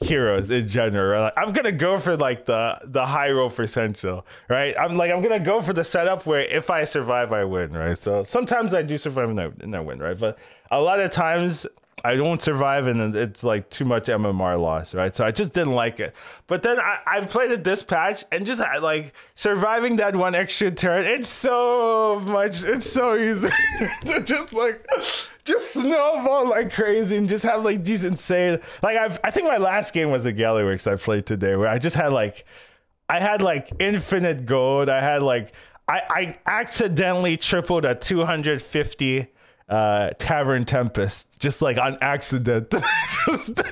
heroes 0.00 0.50
in 0.50 0.68
general. 0.68 1.12
Right? 1.12 1.22
Like, 1.22 1.34
I'm 1.36 1.52
gonna 1.52 1.72
go 1.72 1.98
for 1.98 2.16
like 2.16 2.46
the 2.46 2.78
the 2.84 3.06
high 3.06 3.30
roll 3.30 3.50
potential, 3.50 4.26
right? 4.48 4.74
I'm 4.78 4.96
like 4.96 5.10
I'm 5.10 5.22
gonna 5.22 5.40
go 5.40 5.60
for 5.62 5.72
the 5.72 5.84
setup 5.84 6.26
where 6.26 6.40
if 6.40 6.70
I 6.70 6.84
survive, 6.84 7.32
I 7.32 7.44
win, 7.44 7.72
right? 7.72 7.98
So 7.98 8.22
sometimes 8.22 8.74
I 8.74 8.82
do 8.82 8.98
survive 8.98 9.30
and 9.30 9.40
I, 9.40 9.50
and 9.60 9.74
I 9.74 9.80
win, 9.80 9.98
right? 9.98 10.18
But 10.18 10.38
a 10.70 10.80
lot 10.80 11.00
of 11.00 11.10
times 11.10 11.66
I 12.04 12.14
don't 12.16 12.42
survive, 12.42 12.86
and 12.86 13.16
it's 13.16 13.42
like 13.42 13.70
too 13.70 13.86
much 13.86 14.04
MMR 14.04 14.60
loss, 14.60 14.94
right? 14.94 15.16
So 15.16 15.24
I 15.24 15.30
just 15.30 15.54
didn't 15.54 15.72
like 15.72 15.98
it. 15.98 16.14
But 16.46 16.62
then 16.62 16.78
I, 16.78 16.98
I've 17.06 17.30
played 17.30 17.50
it 17.50 17.64
this 17.64 17.82
patch, 17.82 18.22
and 18.30 18.44
just 18.44 18.60
like 18.82 19.14
surviving 19.34 19.96
that 19.96 20.14
one 20.14 20.34
extra 20.34 20.70
turn, 20.70 21.04
it's 21.04 21.28
so 21.28 22.20
much, 22.26 22.62
it's 22.64 22.88
so 22.88 23.16
easy 23.16 23.48
to 24.04 24.22
just 24.22 24.52
like 24.52 24.86
just 25.44 25.72
snowball 25.72 26.50
like 26.50 26.72
crazy 26.72 27.16
and 27.16 27.30
just 27.30 27.44
have 27.44 27.64
like 27.64 27.82
these 27.82 28.04
insane. 28.04 28.60
Like 28.82 28.98
I've, 28.98 29.18
I 29.24 29.30
think 29.30 29.48
my 29.48 29.56
last 29.56 29.94
game 29.94 30.10
was 30.10 30.26
a 30.26 30.34
Gallywix 30.34 30.90
I 30.90 30.96
played 30.96 31.24
today, 31.24 31.56
where 31.56 31.68
I 31.68 31.78
just 31.78 31.96
had 31.96 32.12
like, 32.12 32.44
I 33.08 33.20
had 33.20 33.40
like 33.40 33.70
infinite 33.78 34.44
gold. 34.44 34.90
I 34.90 35.00
had 35.00 35.22
like, 35.22 35.54
I, 35.88 36.02
I 36.10 36.38
accidentally 36.46 37.38
tripled 37.38 37.86
a 37.86 37.94
250 37.94 39.28
uh, 39.68 40.10
Tavern 40.18 40.64
Tempest, 40.64 41.28
just 41.38 41.60
like 41.60 41.78
on 41.78 41.98
accident, 42.00 42.70
just, 43.26 43.62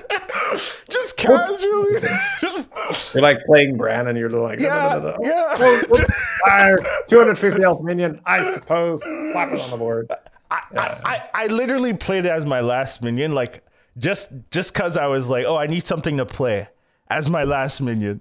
just 0.91 1.17
casually. 1.17 2.03
you're 3.15 3.23
like 3.23 3.45
playing 3.47 3.77
Brann, 3.77 4.09
and 4.09 4.19
you're 4.19 4.31
like, 4.31 4.61
yeah, 4.61 4.99
no, 5.01 5.01
no, 5.01 5.17
no, 5.17 5.19
yeah. 5.23 6.05
Fire, 6.45 6.79
250 7.09 7.63
health 7.63 7.83
minion, 7.83 8.21
I 8.27 8.43
suppose. 8.53 9.03
Slap 9.03 9.53
it 9.53 9.61
on 9.61 9.71
the 9.71 9.77
board. 9.77 10.11
I, 10.51 10.61
yeah. 10.73 11.01
I, 11.05 11.15
I, 11.15 11.45
I 11.45 11.47
literally 11.47 11.95
played 11.95 12.25
it 12.25 12.31
as 12.31 12.45
my 12.45 12.61
last 12.61 13.03
minion. 13.03 13.35
Like 13.35 13.65
just 13.97 14.31
just 14.51 14.75
because 14.75 14.97
I 14.97 15.07
was 15.07 15.29
like, 15.29 15.47
oh, 15.47 15.57
I 15.57 15.67
need 15.67 15.87
something 15.87 16.17
to 16.17 16.27
play 16.27 16.69
as 17.09 17.31
my 17.31 17.45
last 17.45 17.81
minion. 17.81 18.21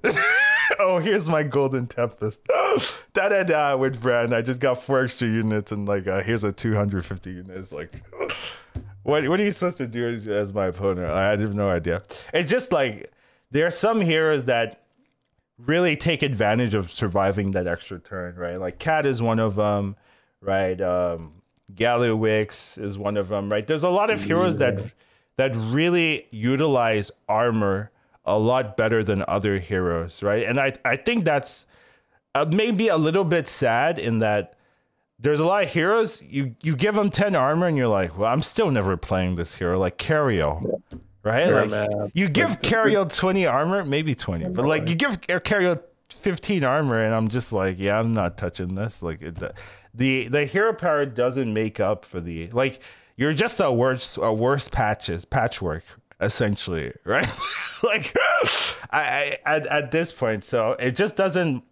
Oh, 0.84 1.00
here's 1.00 1.30
my 1.30 1.44
golden 1.44 1.88
tempest. 1.88 2.42
da 3.14 3.30
da 3.30 3.44
da 3.44 3.78
with 3.78 4.02
Brann. 4.02 4.34
I 4.34 4.42
just 4.42 4.60
got 4.60 4.84
four 4.84 5.04
extra 5.04 5.28
units 5.28 5.72
and 5.72 5.88
like 5.88 6.08
uh, 6.08 6.22
here's 6.22 6.44
a 6.44 6.52
250 6.52 7.32
units. 7.32 7.72
Like, 7.72 8.04
what 9.04 9.28
what 9.28 9.40
are 9.40 9.44
you 9.44 9.52
supposed 9.52 9.78
to 9.78 9.88
do 9.88 10.10
as, 10.10 10.28
as 10.28 10.54
my 10.54 10.68
opponent? 10.68 11.10
I, 11.10 11.38
have 11.38 11.56
no 11.56 11.70
idea. 11.70 12.04
It's 12.34 12.52
just 12.52 12.72
like 12.72 13.12
there 13.52 13.66
are 13.66 13.72
some 13.72 14.02
heroes 14.02 14.46
that 14.46 14.84
really 15.58 15.96
take 15.96 16.22
advantage 16.22 16.74
of 16.74 16.92
surviving 16.92 17.52
that 17.52 17.66
extra 17.66 18.00
turn, 18.00 18.36
right? 18.36 18.58
Like 18.58 18.80
Cat 18.80 19.06
is 19.06 19.22
one 19.22 19.40
of 19.40 19.56
them, 19.56 19.96
right? 20.42 20.80
Um, 20.82 21.44
Gallywix 21.74 22.78
is 22.78 22.98
one 22.98 23.16
of 23.16 23.30
them, 23.30 23.50
right? 23.50 23.66
There's 23.66 23.84
a 23.84 23.90
lot 23.90 24.10
of 24.10 24.22
heroes 24.22 24.60
yeah. 24.60 24.72
that 24.72 24.92
that 25.38 25.56
really 25.56 26.28
utilize 26.32 27.10
armor 27.28 27.90
a 28.26 28.38
lot 28.38 28.78
better 28.78 29.04
than 29.04 29.24
other 29.28 29.60
heroes, 29.60 30.24
right? 30.24 30.46
And 30.46 30.60
I 30.60 30.74
I 30.86 30.96
think 30.96 31.26
that's 31.26 31.66
uh, 32.36 32.46
maybe 32.50 32.88
a 32.88 32.98
little 32.98 33.24
bit 33.24 33.48
sad 33.48 34.00
in 34.00 34.20
that 34.20 34.56
there's 35.20 35.40
a 35.40 35.46
lot 35.46 35.64
of 35.64 35.72
heroes 35.72 36.22
you 36.24 36.56
you 36.62 36.76
give 36.76 36.96
them 36.96 37.10
10 37.10 37.36
armor 37.36 37.68
and 37.68 37.78
you're 37.78 37.88
like, 37.88 38.18
well, 38.18 38.32
I'm 38.32 38.42
still 38.42 38.72
never 38.72 38.98
playing 38.98 39.36
this 39.36 39.56
hero 39.56 39.78
like 39.78 39.98
Cariel. 39.98 40.82
Yeah. 40.92 40.98
Right? 41.26 41.48
Sure, 41.48 41.66
like, 41.66 42.12
you 42.14 42.28
give 42.28 42.62
Cariel 42.62 43.06
20 43.06 43.46
armor, 43.46 43.86
maybe 43.86 44.14
20, 44.14 44.50
but 44.50 44.66
like 44.66 44.90
you 44.90 44.96
give 44.96 45.22
Cariel 45.22 45.82
15 46.10 46.66
armor 46.66 47.02
and 47.02 47.16
I'm 47.16 47.30
just 47.30 47.54
like, 47.54 47.80
yeah, 47.80 47.98
I'm 47.98 48.14
not 48.14 48.38
touching 48.38 48.76
this. 48.76 49.02
Like 49.02 49.22
it, 49.22 49.40
the 49.94 50.28
the 50.28 50.46
hero 50.46 50.74
power 50.74 51.06
doesn't 51.06 51.54
make 51.54 51.80
up 51.80 52.04
for 52.06 52.20
the 52.20 52.50
like 52.50 52.82
you're 53.16 53.34
just 53.34 53.60
a 53.60 53.72
worse 53.72 54.18
a 54.18 54.34
worse 54.34 54.68
patches 54.68 55.24
patchwork 55.24 55.84
essentially, 56.24 56.94
right? 57.04 57.28
like 57.84 58.16
I, 58.92 59.38
I 59.46 59.56
at, 59.56 59.68
at 59.68 59.92
this 59.92 60.12
point, 60.12 60.44
so 60.44 60.72
it 60.74 60.96
just 60.96 61.16
doesn't. 61.16 61.64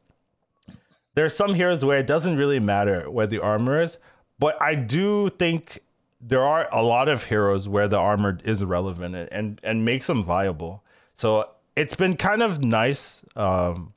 There's 1.13 1.35
some 1.35 1.55
heroes 1.55 1.83
where 1.83 1.97
it 1.97 2.07
doesn't 2.07 2.37
really 2.37 2.59
matter 2.59 3.09
where 3.09 3.27
the 3.27 3.39
armor 3.39 3.81
is, 3.81 3.97
but 4.39 4.61
I 4.61 4.75
do 4.75 5.29
think 5.29 5.81
there 6.21 6.43
are 6.43 6.69
a 6.71 6.83
lot 6.83 7.09
of 7.09 7.25
heroes 7.25 7.67
where 7.67 7.87
the 7.87 7.97
armor 7.97 8.37
is 8.43 8.63
relevant 8.63 9.15
and 9.31 9.59
and, 9.63 9.83
makes 9.83 10.07
them 10.07 10.23
viable. 10.23 10.83
So 11.15 11.49
it's 11.75 11.95
been 11.95 12.15
kind 12.15 12.43
of 12.43 12.63
nice 12.63 13.25
um, 13.35 13.93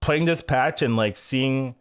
playing 0.00 0.24
this 0.24 0.42
patch 0.42 0.82
and 0.82 0.96
like 0.96 1.16
seeing 1.16 1.74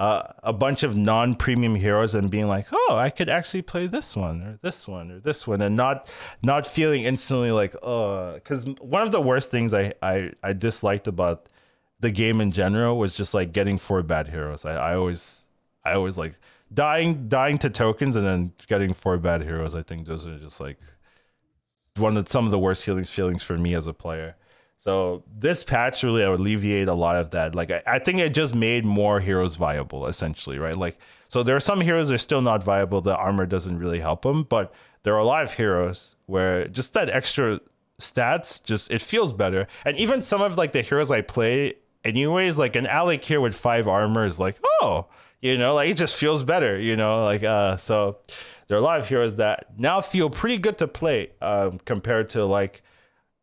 uh, 0.00 0.32
a 0.42 0.52
bunch 0.54 0.82
of 0.82 0.96
non-premium 0.96 1.74
heroes 1.74 2.14
and 2.14 2.30
being 2.30 2.48
like, 2.48 2.66
oh, 2.72 2.96
I 2.96 3.10
could 3.10 3.28
actually 3.28 3.60
play 3.60 3.86
this 3.86 4.16
one 4.16 4.40
or 4.40 4.58
this 4.62 4.88
one 4.88 5.10
or 5.10 5.20
this 5.20 5.46
one, 5.46 5.60
and 5.60 5.76
not 5.76 6.10
not 6.42 6.66
feeling 6.66 7.02
instantly 7.02 7.52
like, 7.52 7.76
oh, 7.82 8.32
because 8.32 8.64
one 8.80 9.02
of 9.02 9.12
the 9.12 9.20
worst 9.20 9.50
things 9.50 9.74
I, 9.74 9.92
I 10.02 10.32
I 10.42 10.54
disliked 10.54 11.06
about 11.06 11.50
the 12.00 12.10
game 12.10 12.40
in 12.40 12.50
general 12.50 12.96
was 12.96 13.14
just 13.14 13.34
like 13.34 13.52
getting 13.52 13.76
four 13.76 14.02
bad 14.02 14.28
heroes. 14.28 14.64
I, 14.64 14.72
I 14.72 14.94
always 14.94 15.46
I 15.84 15.92
always 15.92 16.16
like 16.16 16.34
dying 16.72 17.28
dying 17.28 17.58
to 17.58 17.68
tokens 17.68 18.16
and 18.16 18.24
then 18.24 18.52
getting 18.68 18.94
four 18.94 19.18
bad 19.18 19.42
heroes. 19.42 19.74
I 19.74 19.82
think 19.82 20.06
those 20.06 20.26
are 20.26 20.38
just 20.38 20.60
like 20.60 20.78
one 21.96 22.16
of 22.16 22.26
some 22.26 22.46
of 22.46 22.52
the 22.52 22.58
worst 22.58 22.84
feelings 22.86 23.10
feelings 23.10 23.42
for 23.42 23.58
me 23.58 23.74
as 23.74 23.86
a 23.86 23.92
player. 23.92 24.36
So 24.80 25.24
this 25.38 25.62
patch 25.62 26.02
really 26.02 26.22
alleviated 26.22 26.88
a 26.88 26.94
lot 26.94 27.16
of 27.16 27.30
that. 27.32 27.54
Like 27.54 27.70
I, 27.70 27.82
I, 27.86 27.98
think 27.98 28.18
it 28.18 28.32
just 28.32 28.54
made 28.54 28.82
more 28.86 29.20
heroes 29.20 29.56
viable, 29.56 30.06
essentially, 30.06 30.58
right? 30.58 30.74
Like 30.74 30.98
so 31.28 31.42
there 31.42 31.54
are 31.54 31.60
some 31.60 31.82
heroes 31.82 32.08
that 32.08 32.14
are 32.14 32.18
still 32.18 32.40
not 32.40 32.64
viable. 32.64 33.02
The 33.02 33.14
armor 33.14 33.44
doesn't 33.44 33.78
really 33.78 34.00
help 34.00 34.22
them, 34.22 34.42
but 34.42 34.74
there 35.02 35.14
are 35.14 35.18
a 35.18 35.24
lot 35.24 35.44
of 35.44 35.52
heroes 35.52 36.16
where 36.24 36.66
just 36.66 36.94
that 36.94 37.10
extra 37.10 37.60
stats 38.00 38.62
just 38.62 38.90
it 38.90 39.02
feels 39.02 39.34
better. 39.34 39.68
And 39.84 39.98
even 39.98 40.22
some 40.22 40.40
of 40.40 40.56
like 40.56 40.72
the 40.72 40.80
heroes 40.80 41.10
I 41.10 41.20
play 41.20 41.74
anyways, 42.02 42.56
like 42.56 42.74
an 42.74 42.86
Al'Akir 42.86 43.42
with 43.42 43.54
five 43.54 43.86
armor 43.86 44.24
is 44.24 44.40
like, 44.40 44.56
oh, 44.80 45.08
you 45.42 45.58
know, 45.58 45.74
like 45.74 45.90
it 45.90 45.98
just 45.98 46.16
feels 46.16 46.42
better, 46.42 46.80
you 46.80 46.96
know, 46.96 47.22
like 47.22 47.42
uh 47.42 47.76
so 47.76 48.16
there 48.68 48.78
are 48.78 48.80
a 48.80 48.84
lot 48.84 48.98
of 48.98 49.06
heroes 49.06 49.36
that 49.36 49.66
now 49.76 50.00
feel 50.00 50.30
pretty 50.30 50.56
good 50.56 50.78
to 50.78 50.88
play 50.88 51.32
um 51.42 51.78
compared 51.84 52.30
to 52.30 52.46
like 52.46 52.82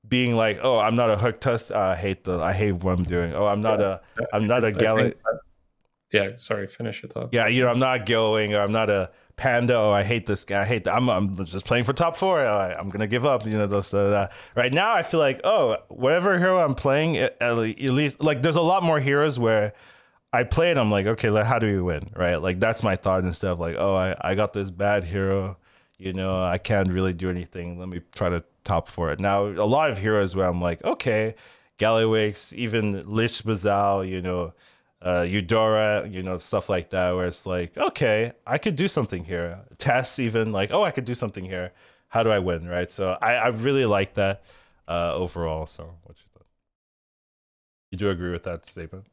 being 0.08 0.36
like, 0.36 0.60
oh, 0.62 0.80
I'm 0.80 0.96
not 0.96 1.10
a 1.10 1.16
Hooktusk. 1.16 1.76
Uh, 1.76 1.80
I 1.80 1.96
hate 1.96 2.24
the, 2.24 2.40
I 2.40 2.54
hate 2.54 2.74
what 2.74 2.98
I'm 2.98 3.04
doing. 3.04 3.34
Oh, 3.34 3.46
I'm 3.46 3.62
not 3.62 3.80
yeah. 3.80 3.98
a, 4.20 4.36
I'm 4.36 4.48
not 4.48 4.64
a 4.64 4.72
Gallic. 4.72 5.18
Yeah, 6.12 6.36
sorry, 6.38 6.68
finish 6.68 7.04
it 7.04 7.14
though. 7.14 7.30
Yeah, 7.32 7.48
you 7.48 7.64
know, 7.64 7.70
I'm 7.70 7.80
not 7.80 8.06
going, 8.06 8.54
or 8.54 8.62
I'm 8.62 8.72
not 8.72 8.90
a 8.90 9.12
panda. 9.36 9.76
Oh, 9.76 9.92
I 9.92 10.04
hate 10.04 10.26
this 10.26 10.46
guy. 10.46 10.62
I 10.62 10.66
hate 10.66 10.86
that. 10.86 10.96
I'm, 10.96 11.10
I'm 11.10 11.46
just 11.46 11.66
playing 11.66 11.84
for 11.84 11.94
top 11.94 12.16
four. 12.16 12.40
I, 12.40 12.80
am 12.80 12.90
gonna 12.90 13.08
give 13.08 13.26
up. 13.26 13.46
You 13.46 13.58
know, 13.58 13.68
those. 13.68 13.94
Uh, 13.94 14.30
right 14.56 14.72
now, 14.72 14.94
I 14.94 15.04
feel 15.04 15.20
like, 15.20 15.42
oh, 15.44 15.78
whatever 15.90 16.38
hero 16.40 16.60
I'm 16.60 16.76
playing, 16.76 17.18
at, 17.18 17.42
at 17.42 17.58
least 17.58 18.22
like 18.22 18.42
there's 18.42 18.56
a 18.56 18.62
lot 18.62 18.84
more 18.84 19.00
heroes 19.00 19.38
where. 19.38 19.74
I 20.34 20.44
play 20.44 20.72
it. 20.72 20.78
I'm 20.78 20.92
like, 20.92 21.06
okay, 21.06 21.30
like, 21.30 21.46
how 21.46 21.58
do 21.58 21.68
we 21.68 21.82
win? 21.82 22.10
Right? 22.14 22.36
Like 22.36 22.60
that's 22.60 22.84
my 22.84 22.98
thought 22.98 23.24
and 23.24 23.34
stuff. 23.34 23.60
Like, 23.60 23.78
oh, 23.80 23.96
I, 23.96 24.14
I 24.20 24.36
got 24.36 24.52
this 24.52 24.70
bad 24.70 25.06
hero. 25.06 25.58
You 25.98 26.12
know, 26.12 26.44
I 26.44 26.58
can't 26.58 26.92
really 26.92 27.14
do 27.14 27.30
anything. 27.30 27.80
Let 27.80 27.88
me 27.88 28.02
try 28.14 28.28
to 28.30 28.44
top 28.68 28.88
for 28.90 29.12
it. 29.12 29.20
Now, 29.20 29.46
a 29.46 29.70
lot 29.78 29.90
of 29.90 29.98
heroes 29.98 30.36
where 30.36 30.48
I'm 30.48 30.62
like, 30.62 30.84
okay, 30.84 31.36
Gallywix, 31.80 32.54
even 32.54 33.04
Lich 33.12 33.44
Baz'hial, 33.44 34.08
you 34.08 34.22
know, 34.22 34.54
uh, 35.02 35.26
Eudora, 35.28 36.08
you 36.10 36.24
know, 36.24 36.38
stuff 36.38 36.70
like 36.70 36.90
that, 36.90 37.16
where 37.16 37.28
it's 37.28 37.46
like, 37.46 37.78
okay, 37.78 38.34
I 38.46 38.58
could 38.58 38.76
do 38.76 38.88
something 38.88 39.24
here. 39.24 39.60
Tess, 39.78 40.20
even 40.20 40.52
like, 40.52 40.72
oh, 40.72 40.84
I 40.84 40.92
could 40.92 41.06
do 41.06 41.16
something 41.16 41.46
here. 41.46 41.72
How 42.10 42.24
do 42.24 42.30
I 42.32 42.40
win, 42.40 42.68
right? 42.68 42.92
So 42.92 43.18
I, 43.22 43.36
I 43.36 43.48
really 43.50 43.86
like 43.86 44.16
that 44.16 44.44
uh, 44.88 45.14
overall. 45.14 45.68
So, 45.68 45.84
what 46.04 46.18
you 46.18 46.26
thought? 46.34 46.48
You 47.92 47.98
do 47.98 48.10
agree 48.10 48.32
with 48.32 48.44
that 48.44 48.66
statement? 48.66 49.06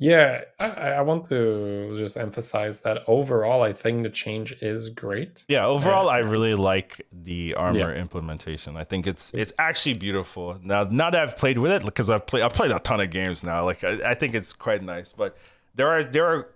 Yeah, 0.00 0.42
I, 0.60 0.66
I, 0.68 1.00
want 1.00 1.24
to 1.26 1.96
just 1.98 2.16
emphasize 2.16 2.82
that 2.82 3.02
overall, 3.08 3.62
I 3.62 3.72
think 3.72 4.04
the 4.04 4.10
change 4.10 4.52
is 4.62 4.90
great. 4.90 5.44
Yeah, 5.48 5.66
overall, 5.66 6.08
I 6.08 6.18
really 6.18 6.54
like 6.54 7.04
the 7.12 7.54
armor 7.54 7.92
yeah. 7.92 8.00
implementation. 8.00 8.76
I 8.76 8.84
think 8.84 9.08
it's 9.08 9.32
it's 9.34 9.52
actually 9.58 9.94
beautiful. 9.94 10.56
Now, 10.62 10.84
now 10.84 11.10
that 11.10 11.20
I've 11.20 11.36
played 11.36 11.58
with 11.58 11.72
it, 11.72 11.84
because 11.84 12.08
I've 12.10 12.26
played 12.26 12.44
I've 12.44 12.52
played 12.52 12.70
a 12.70 12.78
ton 12.78 13.00
of 13.00 13.10
games 13.10 13.42
now. 13.42 13.64
Like 13.64 13.82
I, 13.82 14.10
I 14.10 14.14
think 14.14 14.36
it's 14.36 14.52
quite 14.52 14.84
nice, 14.84 15.12
but 15.12 15.36
there 15.74 15.88
are 15.88 16.04
there 16.04 16.26
are 16.26 16.48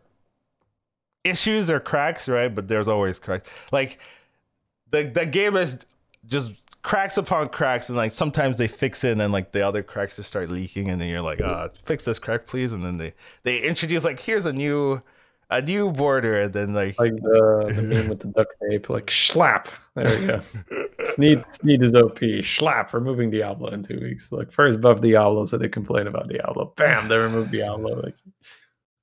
issues 1.25 1.69
or 1.69 1.81
cracks, 1.81 2.29
right? 2.29 2.55
But 2.55 2.69
there's 2.69 2.87
always 2.87 3.19
cracks. 3.19 3.51
Like 3.73 3.99
the 4.93 5.03
the 5.03 5.27
game 5.27 5.57
is 5.57 5.79
just 6.29 6.53
cracks 6.83 7.17
upon 7.17 7.49
cracks 7.49 7.89
and 7.89 7.97
like 7.97 8.13
sometimes 8.13 8.59
they 8.59 8.69
fix 8.69 9.05
it 9.05 9.13
and 9.13 9.21
then 9.21 9.31
like 9.31 9.53
the 9.53 9.67
other 9.67 9.83
cracks 9.83 10.17
just 10.17 10.29
start 10.29 10.51
leaking 10.51 10.91
and 10.91 11.01
then 11.01 11.09
you're 11.09 11.23
like 11.23 11.41
ah 11.43 11.69
oh, 11.69 11.71
fix 11.85 12.05
this 12.05 12.19
crack 12.19 12.47
please 12.47 12.73
and 12.73 12.85
then 12.85 12.97
they 12.97 13.15
they 13.45 13.61
introduce 13.63 14.05
like 14.05 14.19
here's 14.19 14.47
a 14.47 14.53
new 14.53 15.01
a 15.51 15.63
new 15.63 15.93
border 15.93 16.41
and 16.41 16.53
then 16.53 16.75
like 16.75 16.99
like 16.99 17.15
the, 17.15 17.73
the 17.77 17.83
meme 17.83 18.09
with 18.09 18.21
the 18.21 18.29
duct 18.29 18.55
tape 18.69 18.89
like 18.89 19.11
slap 19.11 19.69
there 19.95 20.21
we 20.21 20.27
go. 20.27 20.41
Sneed 21.05 21.45
sneed 21.47 21.83
is 21.83 21.95
op 21.95 22.19
slap 22.43 22.95
removing 22.95 23.31
diablo 23.31 23.69
in 23.69 23.83
two 23.83 24.01
weeks. 24.01 24.33
Like 24.33 24.51
first 24.51 24.81
buff 24.81 25.01
diablo 25.01 25.45
so 25.45 25.59
they 25.59 25.69
complain 25.69 26.07
about 26.07 26.29
diablo. 26.29 26.73
Bam 26.77 27.09
they 27.09 27.19
remove 27.19 27.51
diablo. 27.51 28.01
Like 28.01 28.15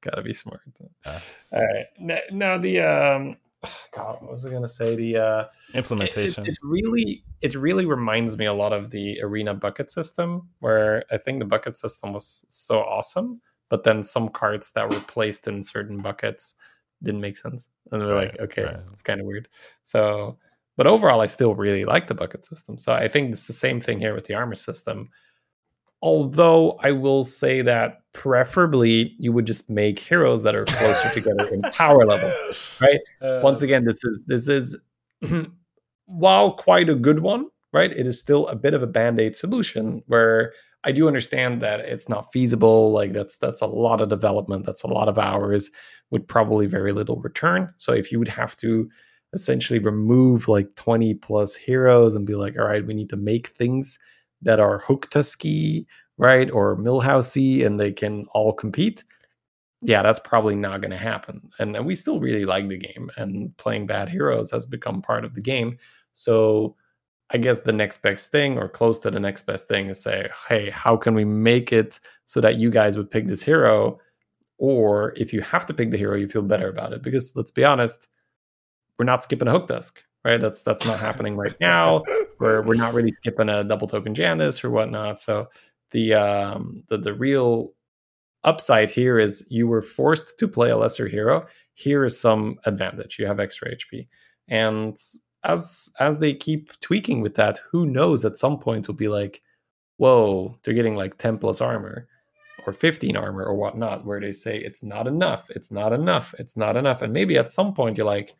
gotta 0.01 0.23
be 0.23 0.33
smart. 0.33 0.61
Uh, 1.05 1.19
all 1.53 1.61
right. 1.63 2.21
Now 2.31 2.57
the 2.57 2.79
um 2.79 3.37
God, 3.91 4.21
what 4.21 4.31
was 4.31 4.45
I 4.45 4.49
going 4.49 4.61
to 4.61 4.67
say? 4.67 4.95
The 4.95 5.17
uh, 5.17 5.45
implementation. 5.73 6.45
It, 6.45 6.51
it, 6.51 6.57
really, 6.63 7.23
it 7.41 7.55
really 7.55 7.85
reminds 7.85 8.37
me 8.37 8.45
a 8.45 8.53
lot 8.53 8.73
of 8.73 8.91
the 8.91 9.21
arena 9.21 9.53
bucket 9.53 9.91
system, 9.91 10.49
where 10.59 11.03
I 11.11 11.17
think 11.17 11.39
the 11.39 11.45
bucket 11.45 11.77
system 11.77 12.13
was 12.13 12.45
so 12.49 12.79
awesome, 12.79 13.41
but 13.69 13.83
then 13.83 14.03
some 14.03 14.29
cards 14.29 14.71
that 14.71 14.89
were 14.89 14.99
placed 15.01 15.47
in 15.47 15.63
certain 15.63 16.01
buckets 16.01 16.55
didn't 17.03 17.21
make 17.21 17.37
sense, 17.37 17.69
and 17.91 18.01
we're 18.01 18.13
right, 18.13 18.31
like, 18.31 18.41
okay, 18.41 18.63
right. 18.63 18.79
it's 18.91 19.01
kind 19.01 19.19
of 19.19 19.25
weird. 19.25 19.47
So, 19.83 20.37
but 20.75 20.87
overall, 20.87 21.21
I 21.21 21.27
still 21.27 21.55
really 21.55 21.85
like 21.85 22.07
the 22.07 22.13
bucket 22.13 22.45
system. 22.45 22.77
So 22.77 22.93
I 22.93 23.07
think 23.07 23.31
it's 23.31 23.47
the 23.47 23.53
same 23.53 23.79
thing 23.79 23.99
here 23.99 24.13
with 24.13 24.25
the 24.25 24.33
armor 24.33 24.55
system. 24.55 25.09
Although 26.01 26.79
I 26.81 26.91
will 26.91 27.23
say 27.23 27.61
that 27.61 28.01
preferably 28.13 29.15
you 29.19 29.31
would 29.31 29.45
just 29.45 29.69
make 29.69 29.99
heroes 29.99 30.43
that 30.43 30.55
are 30.55 30.65
closer 30.65 31.09
together 31.13 31.47
in 31.47 31.61
power 31.73 32.05
level, 32.05 32.33
right? 32.79 32.99
Uh, 33.21 33.41
Once 33.43 33.61
again, 33.61 33.83
this 33.83 34.03
is 34.03 34.25
this 34.27 34.47
is 34.47 34.77
while 36.05 36.53
quite 36.53 36.89
a 36.89 36.95
good 36.95 37.19
one, 37.19 37.47
right? 37.73 37.91
It 37.91 38.07
is 38.07 38.19
still 38.19 38.47
a 38.47 38.55
bit 38.55 38.73
of 38.73 38.81
a 38.81 38.87
band-aid 38.87 39.35
solution 39.35 40.01
where 40.07 40.53
I 40.83 40.91
do 40.93 41.07
understand 41.07 41.61
that 41.61 41.81
it's 41.81 42.07
not 42.07 42.31
feasible. 42.31 42.91
Like 42.91 43.11
that's 43.11 43.37
that's 43.37 43.61
a 43.61 43.67
lot 43.67 44.01
of 44.01 44.09
development, 44.09 44.65
that's 44.65 44.83
a 44.83 44.87
lot 44.87 45.09
of 45.09 45.19
hours 45.19 45.69
with 46.11 46.27
probably 46.27 46.65
very 46.65 46.93
little 46.93 47.17
return. 47.17 47.73
So 47.77 47.91
if 47.93 48.11
you 48.11 48.19
would 48.19 48.29
have 48.29 48.55
to 48.57 48.89
essentially 49.33 49.79
remove 49.79 50.47
like 50.47 50.73
20 50.75 51.13
plus 51.15 51.55
heroes 51.55 52.15
and 52.15 52.25
be 52.25 52.35
like, 52.35 52.57
all 52.57 52.65
right, 52.65 52.85
we 52.85 52.93
need 52.93 53.09
to 53.09 53.17
make 53.17 53.47
things 53.49 53.99
that 54.41 54.59
are 54.59 54.81
Hooktusky, 54.81 55.85
right, 56.17 56.49
or 56.51 56.77
Millhousey, 56.77 57.65
and 57.65 57.79
they 57.79 57.91
can 57.91 58.25
all 58.33 58.53
compete. 58.53 59.03
Yeah, 59.81 60.01
that's 60.03 60.19
probably 60.19 60.55
not 60.55 60.81
going 60.81 60.91
to 60.91 60.97
happen. 60.97 61.49
And, 61.59 61.85
we 61.85 61.95
still 61.95 62.19
really 62.19 62.45
like 62.45 62.67
the 62.67 62.77
game, 62.77 63.09
and 63.17 63.55
playing 63.57 63.87
bad 63.87 64.09
heroes 64.09 64.51
has 64.51 64.65
become 64.65 65.01
part 65.01 65.23
of 65.23 65.33
the 65.33 65.41
game. 65.41 65.77
So 66.13 66.75
I 67.31 67.37
guess 67.37 67.61
the 67.61 67.71
next 67.71 68.01
best 68.01 68.31
thing 68.31 68.57
or 68.57 68.67
close 68.67 68.99
to 68.99 69.11
the 69.11 69.19
next 69.19 69.43
best 69.43 69.67
thing 69.67 69.87
is 69.87 70.01
say, 70.01 70.29
hey, 70.47 70.69
how 70.71 70.97
can 70.97 71.13
we 71.13 71.25
make 71.25 71.71
it 71.71 71.99
so 72.25 72.41
that 72.41 72.55
you 72.55 72.69
guys 72.69 72.97
would 72.97 73.09
pick 73.09 73.27
this 73.27 73.43
hero? 73.43 73.99
Or 74.57 75.13
if 75.15 75.31
you 75.31 75.41
have 75.41 75.65
to 75.67 75.73
pick 75.73 75.91
the 75.91 75.97
hero, 75.97 76.17
you 76.17 76.27
feel 76.27 76.41
better 76.41 76.67
about 76.67 76.91
it. 76.91 77.01
Because 77.01 77.35
let's 77.35 77.51
be 77.51 77.63
honest, 77.63 78.07
we're 78.97 79.05
not 79.05 79.23
skipping 79.23 79.47
a 79.47 79.51
hook 79.51 79.67
right? 80.23 80.39
That's 80.39 80.63
that's 80.63 80.85
not 80.85 80.99
happening 80.99 81.35
right 81.35 81.55
now. 81.59 82.03
We're 82.39 82.61
we're 82.61 82.75
not 82.75 82.93
really 82.93 83.11
skipping 83.13 83.49
a 83.49 83.63
double 83.63 83.87
token 83.87 84.13
Janus 84.13 84.63
or 84.63 84.69
whatnot. 84.69 85.19
So 85.19 85.47
the 85.91 86.13
um 86.13 86.83
the 86.87 86.97
the 86.97 87.13
real 87.13 87.73
upside 88.43 88.89
here 88.89 89.19
is 89.19 89.45
you 89.49 89.67
were 89.67 89.81
forced 89.81 90.39
to 90.39 90.47
play 90.47 90.69
a 90.69 90.77
lesser 90.77 91.07
hero. 91.07 91.45
Here 91.73 92.05
is 92.05 92.19
some 92.19 92.59
advantage. 92.65 93.17
You 93.19 93.27
have 93.27 93.39
extra 93.39 93.75
HP. 93.75 94.07
And 94.47 94.97
as 95.43 95.89
as 95.99 96.19
they 96.19 96.33
keep 96.33 96.77
tweaking 96.79 97.21
with 97.21 97.35
that, 97.35 97.59
who 97.71 97.85
knows 97.85 98.25
at 98.25 98.37
some 98.37 98.59
point 98.59 98.87
will 98.87 98.95
be 98.95 99.07
like, 99.07 99.41
whoa, 99.97 100.57
they're 100.63 100.73
getting 100.73 100.95
like 100.95 101.17
10 101.17 101.37
plus 101.37 101.61
armor 101.61 102.07
or 102.65 102.73
15 102.73 103.15
armor 103.15 103.43
or 103.43 103.55
whatnot, 103.55 104.05
where 104.05 104.19
they 104.19 104.31
say 104.31 104.57
it's 104.57 104.83
not 104.83 105.07
enough, 105.07 105.49
it's 105.51 105.71
not 105.71 105.93
enough, 105.93 106.33
it's 106.39 106.57
not 106.57 106.75
enough. 106.75 107.01
And 107.01 107.13
maybe 107.13 107.37
at 107.37 107.49
some 107.49 107.73
point 107.73 107.97
you're 107.97 108.05
like, 108.05 108.35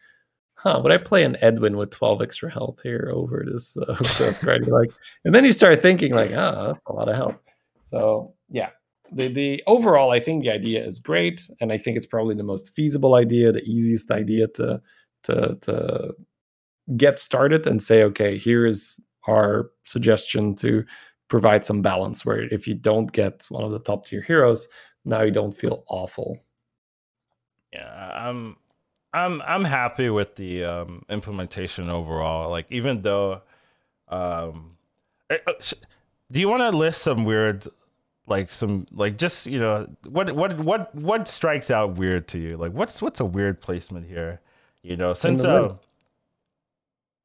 huh, 0.62 0.82
would 0.84 0.92
I 0.92 0.98
play 0.98 1.24
an 1.24 1.38
Edwin 1.42 1.78
with 1.78 1.90
12 1.92 2.22
extra 2.22 2.52
health 2.52 2.82
here 2.84 3.12
over 3.14 3.46
this 3.50 3.78
uh, 3.78 3.96
card? 4.44 4.68
like, 4.68 4.92
and 5.24 5.34
then 5.34 5.46
you 5.46 5.54
start 5.54 5.82
thinking 5.82 6.14
like, 6.14 6.32
ah, 6.36 6.56
oh, 6.56 6.68
that's 6.68 6.80
a 6.86 6.94
lot 6.94 7.10
of 7.10 7.16
health. 7.16 7.36
So 7.82 8.34
yeah, 8.50 8.70
the 9.12 9.30
the 9.30 9.64
overall, 9.68 10.12
I 10.12 10.20
think 10.20 10.44
the 10.44 10.52
idea 10.52 10.86
is 10.86 11.00
great, 11.00 11.50
and 11.62 11.72
I 11.72 11.78
think 11.78 11.98
it's 11.98 12.06
probably 12.06 12.36
the 12.36 12.44
most 12.44 12.76
feasible 12.76 13.16
idea, 13.16 13.52
the 13.52 13.64
easiest 13.64 14.12
idea 14.12 14.48
to 14.56 14.82
to 15.24 15.58
to 15.62 16.14
get 16.98 17.20
started 17.20 17.66
and 17.66 17.82
say, 17.82 18.04
okay, 18.04 18.38
here 18.38 18.66
is 18.66 19.00
our 19.28 19.72
suggestion 19.86 20.56
to 20.56 20.84
provide 21.30 21.66
some 21.66 21.82
balance. 21.82 22.26
Where 22.26 22.42
if 22.54 22.68
you 22.68 22.76
don't 22.76 23.12
get 23.12 23.46
one 23.50 23.64
of 23.64 23.72
the 23.72 23.80
top 23.80 24.06
tier 24.06 24.22
heroes, 24.22 24.68
now 25.06 25.22
you 25.22 25.32
don't 25.32 25.58
feel 25.58 25.84
awful. 25.88 26.38
Yeah, 27.74 28.12
I'm 28.16 28.58
I'm 29.14 29.42
I'm 29.42 29.64
happy 29.64 30.10
with 30.10 30.36
the 30.36 30.64
um, 30.64 31.06
implementation 31.10 31.90
overall. 31.90 32.50
Like 32.50 32.68
even 32.70 33.02
though, 33.02 33.42
um, 34.08 34.78
eh, 35.30 35.38
uh, 35.48 35.54
do 36.32 36.40
you 36.40 36.48
want 36.48 36.62
to 36.62 36.70
list 36.70 37.02
some 37.02 37.26
weird 37.26 37.68
like 38.28 38.52
some 38.52 38.86
like 38.92 39.18
just 39.18 39.48
you 39.48 39.60
know 39.60 39.90
what 40.08 40.32
what 40.32 40.60
what 40.60 40.94
what 40.94 41.28
strikes 41.28 41.72
out 41.72 41.96
weird 41.96 42.28
to 42.30 42.38
you? 42.38 42.58
Like 42.58 42.72
what's 42.72 43.02
what's 43.02 43.20
a 43.20 43.26
weird 43.26 43.62
placement 43.62 44.08
here? 44.08 44.42
You 44.84 44.96
know 44.96 45.14
since 45.14 45.44
uh, 45.44 45.76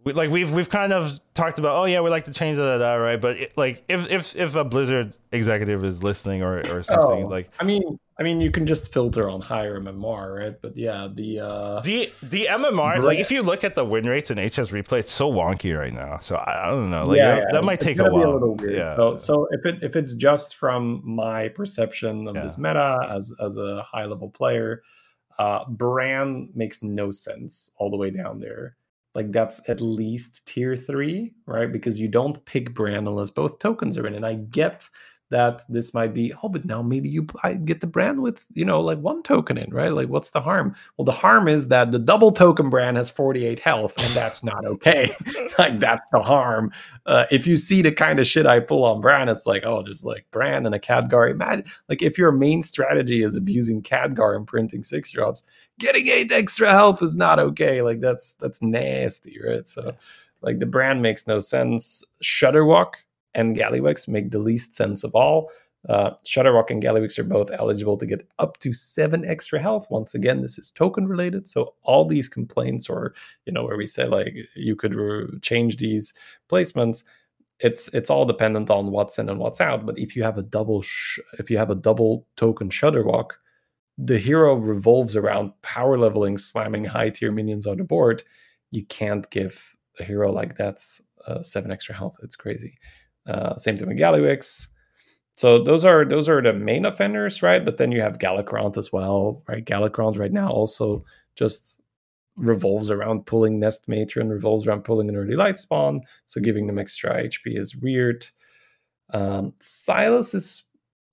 we, 0.05 0.13
like 0.13 0.31
we've 0.31 0.51
we've 0.53 0.69
kind 0.69 0.93
of 0.93 1.19
talked 1.35 1.59
about 1.59 1.77
oh 1.77 1.85
yeah 1.85 2.01
we 2.01 2.11
like 2.11 2.25
to 2.27 2.33
change 2.33 2.57
that, 2.57 2.79
that 2.79 2.95
right 2.95 3.21
but 3.21 3.37
it, 3.37 3.57
like 3.57 3.85
if 3.89 4.11
if 4.11 4.37
if 4.37 4.55
a 4.55 4.65
blizzard 4.65 5.17
executive 5.33 5.85
is 5.85 6.03
listening 6.03 6.43
or 6.43 6.59
or 6.71 6.83
something 6.83 7.25
oh, 7.25 7.29
like 7.29 7.51
i 7.59 7.65
mean 7.65 7.99
I 8.17 8.23
mean, 8.23 8.41
you 8.41 8.53
can 8.53 8.65
just 8.65 8.93
filter 8.93 9.29
on 9.29 9.41
higher 9.41 9.81
MMR, 9.81 10.39
right? 10.39 10.55
But 10.63 10.77
yeah, 10.77 11.09
the 11.13 11.41
uh, 11.41 11.81
the 11.81 12.13
the 12.23 12.47
MMR, 12.49 13.03
like 13.03 13.19
if 13.19 13.31
you 13.33 13.43
look 13.43 13.65
at 13.65 13.75
the 13.75 13.85
win 13.85 14.09
rates 14.09 14.31
in 14.31 14.39
HS 14.39 14.69
replay, 14.71 15.01
it's 15.01 15.13
so 15.13 15.33
wonky 15.33 15.77
right 15.77 15.93
now. 15.93 16.21
So 16.21 16.37
I, 16.37 16.67
I 16.67 16.71
don't 16.71 16.91
know, 16.91 17.07
like 17.07 17.17
yeah, 17.17 17.41
that, 17.41 17.53
that 17.53 17.65
might 17.65 17.81
take 17.81 17.99
a 17.99 18.09
while. 18.09 18.57
A. 18.61 18.73
Yeah. 18.73 18.95
So, 18.95 19.17
so 19.17 19.49
if 19.51 19.67
it 19.67 19.83
if 19.83 19.97
it's 19.97 20.15
just 20.15 20.55
from 20.55 21.03
my 21.05 21.49
perception 21.49 22.29
of 22.29 22.37
yeah. 22.37 22.43
this 22.43 22.57
meta 22.57 23.01
as 23.11 23.35
as 23.43 23.57
a 23.57 23.83
high 23.83 24.05
level 24.05 24.31
player, 24.31 24.83
uh, 25.41 25.65
Brann 25.69 26.51
makes 26.55 26.85
no 26.85 27.11
sense 27.11 27.73
all 27.79 27.91
the 27.91 27.97
way 27.97 28.11
down 28.11 28.39
there. 28.39 28.77
Like 29.15 29.31
that's 29.31 29.61
at 29.69 29.81
least 29.81 30.45
tier 30.47 30.77
three, 30.77 31.35
right? 31.47 31.71
Because 31.71 32.01
you 32.01 32.09
don't 32.09 32.45
pick 32.45 32.75
Brann 32.75 33.07
unless 33.07 33.31
both 33.31 33.59
tokens 33.59 33.97
are 33.97 34.07
in, 34.07 34.15
and 34.15 34.27
I 34.27 34.35
get 34.35 34.89
that 35.31 35.62
this 35.69 35.95
might 35.95 36.12
be 36.12 36.33
oh 36.43 36.49
but 36.49 36.65
now 36.65 36.83
maybe 36.83 37.09
you 37.09 37.27
get 37.65 37.81
the 37.81 37.87
Brann 37.87 38.21
with 38.21 38.45
you 38.53 38.65
know 38.65 38.81
like 38.81 38.99
one 38.99 39.23
token 39.23 39.57
in 39.57 39.69
right? 39.73 39.93
Like 39.93 40.09
what's 40.09 40.31
the 40.31 40.41
harm? 40.41 40.77
Well 40.97 41.05
the 41.05 41.12
harm 41.12 41.49
is 41.49 41.69
that 41.69 41.93
the 41.93 41.99
double 41.99 42.31
token 42.31 42.69
Brann 42.69 42.97
has 42.97 43.11
48 43.11 43.59
health 43.59 43.95
and 43.99 44.15
that's 44.15 44.45
not 44.45 44.65
okay. 44.65 45.15
Like 45.59 45.79
that's 45.79 46.03
the 46.12 46.21
harm. 46.21 46.73
Uh, 47.07 47.27
if 47.31 47.47
you 47.47 47.57
see 47.57 47.81
the 47.81 47.93
kind 47.93 48.19
of 48.19 48.27
shit 48.27 48.45
i 48.45 48.59
pull 48.59 48.85
on 48.85 49.01
Brann, 49.01 49.29
it's 49.29 49.47
like 49.47 49.65
oh 49.65 49.83
just 49.83 50.05
like 50.05 50.27
Brann 50.31 50.67
and 50.67 50.75
a 50.75 50.79
Khadgar 50.79 51.31
imagine 51.31 51.65
like 51.89 52.03
if 52.03 52.19
your 52.19 52.31
main 52.31 52.62
strategy 52.62 53.23
is 53.23 53.37
abusing 53.37 53.83
Khadgar 53.83 54.37
and 54.37 54.47
printing 54.47 54.83
six 54.83 55.11
drops 55.11 55.43
getting 55.79 56.07
eight 56.09 56.33
extra 56.33 56.70
health 56.70 57.03
is 57.03 57.14
not 57.14 57.39
okay 57.39 57.83
like 57.83 58.01
that's 58.01 58.35
that's 58.35 58.62
nasty 58.62 59.39
right 59.47 59.66
so 59.66 59.95
like 60.43 60.59
the 60.59 60.66
Brann 60.66 61.03
makes 61.03 61.27
no 61.27 61.41
sense 61.41 62.03
shudderwock 62.22 62.95
and 63.35 63.57
Gallywix 63.57 64.09
make 64.09 64.31
the 64.31 64.39
least 64.39 64.75
sense 64.75 65.05
of 65.05 65.14
all. 65.14 65.51
Uh, 65.89 66.12
Shudderwock 66.25 66.70
and 66.70 66.83
Gallywix 66.83 67.18
are 67.18 67.25
both 67.25 67.51
eligible 67.51 67.99
to 67.99 68.07
get 68.07 68.27
up 68.39 68.59
to 68.59 68.72
seven 68.72 69.25
extra 69.27 69.61
health. 69.61 69.87
Once 69.91 70.14
again, 70.14 70.41
this 70.41 70.59
is 70.59 70.70
token 70.70 71.07
related. 71.07 71.47
So 71.47 71.75
all 71.83 72.07
these 72.07 72.29
complaints, 72.29 72.89
or 72.89 73.14
you 73.45 73.53
know, 73.53 73.64
where 73.64 73.77
we 73.77 73.87
say 73.87 74.07
like 74.07 74.35
you 74.55 74.77
could 74.77 74.95
re- 74.95 75.27
change 75.43 75.77
these 75.77 76.14
placements, 76.49 77.05
it's 77.61 77.89
it's 77.93 78.09
all 78.09 78.25
dependent 78.25 78.70
on 78.70 78.93
what's 78.93 79.18
in 79.18 79.29
and 79.29 79.39
what's 79.39 79.61
out. 79.61 79.85
But 79.85 79.99
if 79.99 80.16
you 80.16 80.22
have 80.22 80.39
a 80.39 80.43
double, 80.43 80.81
sh- 80.81 81.18
if 81.39 81.51
you 81.51 81.59
have 81.59 81.70
a 81.70 81.75
double 81.75 82.27
token 82.37 82.70
Shudderwock, 82.70 83.33
the 83.99 84.18
hero 84.18 84.55
revolves 84.55 85.16
around 85.16 85.53
power 85.62 85.97
leveling, 85.99 86.38
slamming 86.38 86.84
high 86.84 87.11
tier 87.11 87.30
minions 87.32 87.66
on 87.66 87.78
the 87.78 87.84
board. 87.84 88.22
You 88.70 88.84
can't 88.86 89.28
give 89.30 89.76
a 90.01 90.05
hero 90.05 90.32
like 90.32 90.57
that's 90.57 91.01
uh, 91.26 91.42
seven 91.42 91.70
extra 91.70 91.95
health. 91.95 92.16
It's 92.22 92.36
crazy. 92.36 92.76
Uh, 93.26 93.57
same 93.57 93.76
thing 93.76 93.88
with 93.88 93.99
Gallywix. 93.99 94.66
So 95.36 95.62
those 95.62 95.84
are 95.84 96.05
those 96.05 96.28
are 96.28 96.42
the 96.42 96.53
main 96.53 96.84
offenders, 96.84 97.42
right? 97.42 97.64
But 97.64 97.76
then 97.76 97.92
you 97.92 98.01
have 98.01 98.18
Galakrond 98.18 98.76
as 98.76 98.92
well, 98.92 99.42
right? 99.49 99.64
Galakrond 99.64 100.18
right 100.18 100.32
now 100.32 100.51
also 100.51 101.05
just 101.36 101.82
revolves 102.36 102.90
around 102.90 103.26
pulling 103.26 103.59
Nest 103.59 103.88
Matron, 103.88 104.28
revolves 104.28 104.66
around 104.66 104.82
pulling 104.82 105.09
an 105.09 105.16
early 105.16 105.34
light 105.36 105.59
spawn. 105.59 106.01
So 106.26 106.40
giving 106.40 106.66
them 106.66 106.78
extra 106.78 107.22
HP 107.22 107.59
is 107.59 107.76
weird. 107.76 108.26
Um, 109.11 109.53
Sylas 109.61 110.34
is 110.34 110.64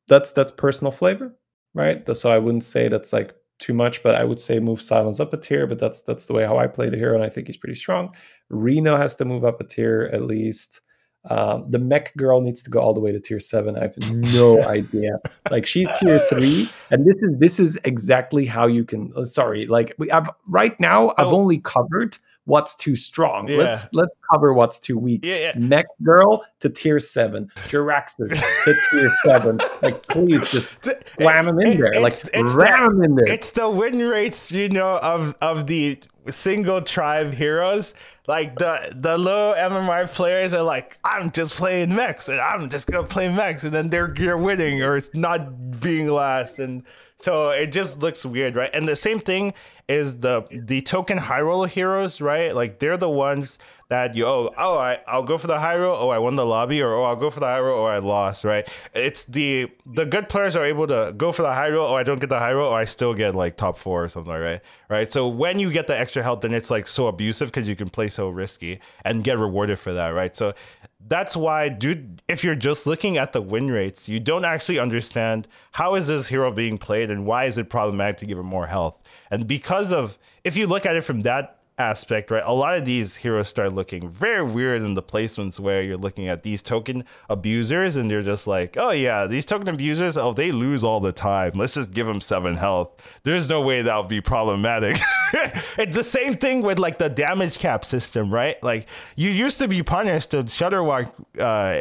that's 0.07 0.31
that's 0.33 0.51
personal 0.51 0.91
flavor, 0.91 1.35
right? 1.73 2.05
So 2.15 2.29
I 2.31 2.37
wouldn't 2.37 2.63
say 2.63 2.87
that's 2.87 3.13
like 3.13 3.33
too 3.59 3.73
much, 3.73 4.03
but 4.03 4.15
I 4.15 4.23
would 4.23 4.39
say 4.39 4.59
move 4.59 4.79
Sylas 4.79 5.19
up 5.19 5.33
a 5.33 5.37
tier. 5.37 5.67
But 5.67 5.79
that's 5.79 6.01
that's 6.01 6.25
the 6.25 6.33
way 6.33 6.45
how 6.45 6.57
I 6.57 6.67
play 6.67 6.89
the 6.89 6.97
hero, 6.97 7.15
and 7.15 7.23
I 7.23 7.29
think 7.29 7.47
he's 7.47 7.57
pretty 7.57 7.75
strong. 7.75 8.13
Reno 8.49 8.97
has 8.97 9.15
to 9.15 9.25
move 9.25 9.45
up 9.45 9.61
a 9.61 9.63
tier 9.63 10.09
at 10.11 10.23
least. 10.23 10.81
Um, 11.29 11.69
the 11.69 11.77
mech 11.77 12.15
girl 12.17 12.41
needs 12.41 12.63
to 12.63 12.71
go 12.71 12.79
all 12.79 12.95
the 12.95 12.99
way 12.99 13.11
to 13.11 13.19
tier 13.19 13.39
seven. 13.39 13.77
I 13.77 13.83
have 13.83 13.97
no 14.09 14.63
idea. 14.67 15.19
Like 15.51 15.67
she's 15.67 15.87
tier 15.99 16.19
three, 16.29 16.67
and 16.89 17.05
this 17.05 17.21
is 17.21 17.35
this 17.37 17.59
is 17.59 17.79
exactly 17.83 18.45
how 18.45 18.65
you 18.65 18.83
can. 18.83 19.13
Oh, 19.15 19.23
sorry, 19.23 19.67
like 19.67 19.93
we 19.97 20.09
have 20.09 20.29
right 20.47 20.77
now. 20.79 21.09
Oh. 21.09 21.13
I've 21.17 21.33
only 21.33 21.59
covered 21.59 22.17
what's 22.45 22.75
too 22.75 22.95
strong. 22.95 23.47
Yeah. 23.47 23.57
Let's 23.57 23.93
let's 23.93 24.15
cover 24.31 24.53
what's 24.53 24.79
too 24.79 24.97
weak. 24.97 25.25
Yeah, 25.25 25.37
yeah. 25.37 25.53
Mech 25.57 25.85
girl 26.03 26.45
to 26.59 26.69
tier 26.69 26.99
seven. 26.99 27.51
Jaraxxus 27.67 28.41
to 28.63 28.75
tier 28.89 29.11
seven. 29.25 29.59
Like 29.81 30.05
please 30.07 30.49
just 30.51 30.69
slam 31.17 31.45
them 31.45 31.59
in 31.59 31.79
there. 31.79 31.99
Like 31.99 32.21
ram 32.33 32.97
them 32.97 33.03
in 33.03 33.15
there. 33.15 33.27
It's 33.27 33.51
the 33.51 33.69
win 33.69 33.99
rates, 33.99 34.51
you 34.51 34.69
know, 34.69 34.97
of 34.97 35.35
of 35.41 35.67
the 35.67 35.99
single 36.29 36.81
tribe 36.81 37.33
heroes 37.33 37.93
like 38.27 38.57
the 38.59 38.93
the 38.95 39.17
low 39.17 39.53
MMR 39.57 40.07
players 40.09 40.53
are 40.53 40.63
like, 40.63 40.99
I'm 41.03 41.31
just 41.31 41.55
playing 41.55 41.93
mechs 41.95 42.29
and 42.29 42.39
I'm 42.39 42.69
just 42.69 42.89
gonna 42.89 43.07
play 43.07 43.27
mechs, 43.27 43.63
and 43.63 43.73
then 43.73 43.89
they're 43.89 44.13
you're 44.17 44.37
winning 44.37 44.81
or 44.81 44.95
it's 44.95 45.13
not 45.13 45.79
being 45.81 46.07
last, 46.07 46.59
and 46.59 46.83
so 47.21 47.51
it 47.51 47.71
just 47.71 47.99
looks 47.99 48.25
weird, 48.25 48.55
right? 48.55 48.69
And 48.73 48.87
the 48.87 48.95
same 48.95 49.19
thing 49.19 49.53
is 49.87 50.19
the 50.19 50.45
the 50.51 50.81
token 50.81 51.17
high 51.17 51.41
roller 51.41 51.67
heroes, 51.67 52.21
right? 52.21 52.53
Like 52.55 52.79
they're 52.79 52.97
the 52.97 53.09
ones 53.09 53.59
that 53.91 54.15
you 54.15 54.25
oh 54.25 54.53
oh 54.57 54.77
I 54.77 54.99
I'll 55.05 55.23
go 55.23 55.37
for 55.37 55.47
the 55.47 55.59
high 55.59 55.75
roll 55.75 55.97
oh 55.97 56.09
I 56.09 56.17
won 56.17 56.37
the 56.37 56.45
lobby 56.45 56.81
or 56.81 56.93
oh 56.93 57.03
I'll 57.03 57.17
go 57.17 57.29
for 57.29 57.41
the 57.41 57.45
high 57.45 57.59
roll 57.59 57.81
or 57.81 57.91
I 57.91 57.97
lost 57.97 58.45
right? 58.45 58.65
It's 58.95 59.25
the 59.25 59.69
the 59.85 60.05
good 60.05 60.29
players 60.29 60.55
are 60.55 60.63
able 60.63 60.87
to 60.87 61.13
go 61.17 61.33
for 61.33 61.41
the 61.41 61.53
high 61.53 61.69
roll 61.69 61.89
oh 61.89 61.95
I 61.95 62.03
don't 62.03 62.21
get 62.21 62.29
the 62.29 62.39
high 62.39 62.53
roll 62.53 62.71
or 62.71 62.77
I 62.77 62.85
still 62.85 63.13
get 63.13 63.35
like 63.35 63.57
top 63.57 63.77
four 63.77 64.05
or 64.05 64.07
something 64.07 64.31
right? 64.31 64.61
Right? 64.89 65.11
So 65.11 65.27
when 65.27 65.59
you 65.59 65.69
get 65.73 65.87
the 65.87 65.97
extra 65.97 66.23
health 66.23 66.39
then 66.39 66.53
it's 66.53 66.71
like 66.71 66.87
so 66.87 67.07
abusive 67.07 67.49
because 67.51 67.67
you 67.67 67.75
can 67.75 67.89
play 67.89 68.07
so 68.07 68.29
risky 68.29 68.79
and 69.03 69.25
get 69.25 69.37
rewarded 69.37 69.77
for 69.77 69.91
that 69.91 70.09
right? 70.09 70.33
So 70.37 70.53
that's 71.05 71.35
why 71.35 71.67
dude 71.67 72.21
if 72.29 72.45
you're 72.45 72.55
just 72.55 72.87
looking 72.87 73.17
at 73.17 73.33
the 73.33 73.41
win 73.41 73.69
rates 73.69 74.07
you 74.07 74.21
don't 74.21 74.45
actually 74.45 74.79
understand 74.79 75.49
how 75.73 75.95
is 75.95 76.07
this 76.07 76.29
hero 76.29 76.49
being 76.49 76.77
played 76.77 77.11
and 77.11 77.25
why 77.25 77.43
is 77.43 77.57
it 77.57 77.69
problematic 77.69 78.15
to 78.19 78.25
give 78.25 78.37
him 78.37 78.45
more 78.45 78.67
health. 78.67 79.03
And 79.29 79.47
because 79.47 79.91
of 79.91 80.17
if 80.45 80.55
you 80.55 80.65
look 80.65 80.85
at 80.85 80.95
it 80.95 81.01
from 81.01 81.21
that 81.21 81.57
aspect, 81.81 82.31
right? 82.31 82.43
A 82.45 82.53
lot 82.53 82.77
of 82.77 82.85
these 82.85 83.17
heroes 83.17 83.49
start 83.49 83.73
looking 83.73 84.09
very 84.09 84.43
weird 84.43 84.81
in 84.81 84.93
the 84.93 85.03
placements 85.03 85.59
where 85.59 85.81
you're 85.81 85.97
looking 85.97 86.27
at 86.27 86.43
these 86.43 86.61
token 86.61 87.03
abusers 87.29 87.95
and 87.95 88.09
you're 88.09 88.21
just 88.21 88.47
like, 88.47 88.77
oh 88.77 88.91
yeah, 88.91 89.27
these 89.27 89.45
token 89.45 89.67
abusers, 89.67 90.15
oh, 90.15 90.33
they 90.33 90.51
lose 90.51 90.83
all 90.83 90.99
the 90.99 91.11
time. 91.11 91.51
Let's 91.55 91.73
just 91.73 91.91
give 91.91 92.07
them 92.07 92.21
seven 92.21 92.55
health. 92.55 92.89
There's 93.23 93.49
no 93.49 93.61
way 93.61 93.81
that'll 93.81 94.03
be 94.03 94.21
problematic. 94.21 94.97
it's 95.77 95.95
the 95.95 96.03
same 96.03 96.35
thing 96.35 96.61
with 96.61 96.79
like 96.79 96.97
the 96.97 97.09
damage 97.09 97.59
cap 97.59 97.83
system, 97.83 98.31
right? 98.33 98.61
Like 98.63 98.87
you 99.15 99.29
used 99.29 99.57
to 99.57 99.67
be 99.67 99.83
punished 99.83 100.31
to 100.31 100.43
shudderwock 100.43 101.11
uh, 101.39 101.79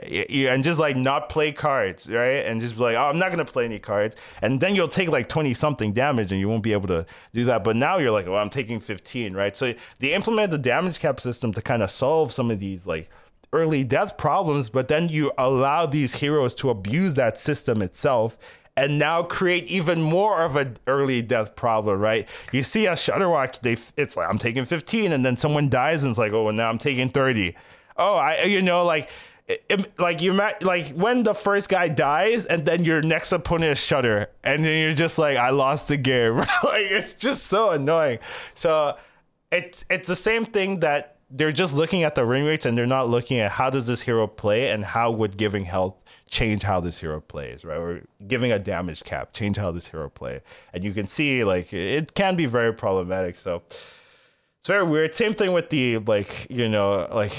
and 0.50 0.64
just 0.64 0.80
like 0.80 0.96
not 0.96 1.28
play 1.28 1.52
cards, 1.52 2.08
right? 2.10 2.44
And 2.46 2.60
just 2.60 2.76
be 2.76 2.80
like, 2.80 2.96
oh, 2.96 3.10
I'm 3.10 3.18
not 3.18 3.30
gonna 3.30 3.44
play 3.44 3.64
any 3.64 3.78
cards, 3.78 4.16
and 4.40 4.60
then 4.60 4.74
you'll 4.74 4.88
take 4.88 5.08
like 5.08 5.28
20 5.28 5.54
something 5.54 5.92
damage, 5.92 6.32
and 6.32 6.40
you 6.40 6.48
won't 6.48 6.62
be 6.62 6.72
able 6.72 6.88
to 6.88 7.06
do 7.34 7.44
that. 7.44 7.64
But 7.64 7.76
now 7.76 7.98
you're 7.98 8.10
like, 8.10 8.26
well, 8.26 8.36
I'm 8.36 8.50
taking 8.50 8.80
15, 8.80 9.34
right? 9.34 9.56
So 9.56 9.74
they 9.98 10.12
implemented 10.12 10.50
the 10.50 10.58
damage 10.58 11.00
cap 11.00 11.20
system 11.20 11.52
to 11.52 11.62
kind 11.62 11.82
of 11.82 11.90
solve 11.90 12.32
some 12.32 12.50
of 12.50 12.60
these 12.60 12.86
like 12.86 13.10
early 13.52 13.84
death 13.84 14.16
problems, 14.16 14.70
but 14.70 14.88
then 14.88 15.08
you 15.08 15.32
allow 15.36 15.86
these 15.86 16.14
heroes 16.14 16.54
to 16.54 16.70
abuse 16.70 17.14
that 17.14 17.38
system 17.38 17.82
itself 17.82 18.38
and 18.76 18.98
now 18.98 19.22
create 19.22 19.66
even 19.66 20.00
more 20.00 20.42
of 20.42 20.56
an 20.56 20.76
early 20.86 21.20
death 21.22 21.54
problem, 21.56 22.00
right? 22.00 22.26
You 22.52 22.62
see 22.62 22.86
a 22.86 22.92
Shudderwock, 22.92 23.60
they 23.60 23.76
it's 24.00 24.16
like 24.16 24.28
I'm 24.28 24.38
taking 24.38 24.64
15, 24.64 25.12
and 25.12 25.24
then 25.24 25.36
someone 25.36 25.68
dies, 25.68 26.02
and 26.02 26.10
it's 26.10 26.18
like, 26.18 26.32
oh, 26.32 26.44
well, 26.44 26.52
now 26.52 26.68
I'm 26.68 26.78
taking 26.78 27.08
30. 27.08 27.54
Oh, 27.96 28.14
I 28.14 28.44
you 28.44 28.62
know 28.62 28.84
like. 28.84 29.10
It, 29.68 29.98
like 29.98 30.22
you 30.22 30.32
like 30.32 30.90
when 30.90 31.24
the 31.24 31.34
first 31.34 31.68
guy 31.68 31.88
dies 31.88 32.46
and 32.46 32.64
then 32.64 32.84
your 32.84 33.02
next 33.02 33.32
opponent 33.32 33.72
is 33.72 33.78
Shudder 33.78 34.30
and 34.44 34.64
then 34.64 34.80
you're 34.80 34.94
just 34.94 35.18
like 35.18 35.36
I 35.36 35.50
lost 35.50 35.88
the 35.88 35.96
game 35.96 36.36
like 36.38 36.86
it's 36.88 37.14
just 37.14 37.48
so 37.48 37.70
annoying 37.70 38.20
so 38.54 38.96
it's 39.50 39.84
it's 39.90 40.08
the 40.08 40.16
same 40.16 40.44
thing 40.44 40.80
that 40.80 41.16
they're 41.30 41.52
just 41.52 41.74
looking 41.74 42.02
at 42.02 42.16
the 42.16 42.24
ring 42.24 42.44
rates 42.44 42.66
and 42.66 42.76
they're 42.76 42.86
not 42.86 43.08
looking 43.08 43.38
at 43.38 43.52
how 43.52 43.70
does 43.70 43.86
this 43.86 44.00
hero 44.00 44.26
play 44.26 44.70
and 44.70 44.84
how 44.84 45.10
would 45.12 45.36
giving 45.36 45.64
health 45.64 45.94
change 46.28 46.62
how 46.62 46.80
this 46.80 47.00
hero 47.00 47.20
plays, 47.20 47.64
right? 47.64 47.76
Or 47.76 48.02
giving 48.26 48.50
a 48.50 48.58
damage 48.58 49.04
cap, 49.04 49.32
change 49.32 49.56
how 49.56 49.70
this 49.70 49.88
hero 49.88 50.08
play. 50.08 50.40
And 50.72 50.82
you 50.82 50.92
can 50.92 51.06
see 51.06 51.44
like 51.44 51.72
it 51.72 52.14
can 52.14 52.36
be 52.36 52.46
very 52.46 52.72
problematic. 52.72 53.38
So 53.38 53.62
it's 54.58 54.66
very 54.66 54.84
weird. 54.84 55.14
Same 55.14 55.34
thing 55.34 55.52
with 55.52 55.70
the 55.70 55.98
like, 55.98 56.48
you 56.50 56.68
know, 56.68 57.06
like 57.12 57.32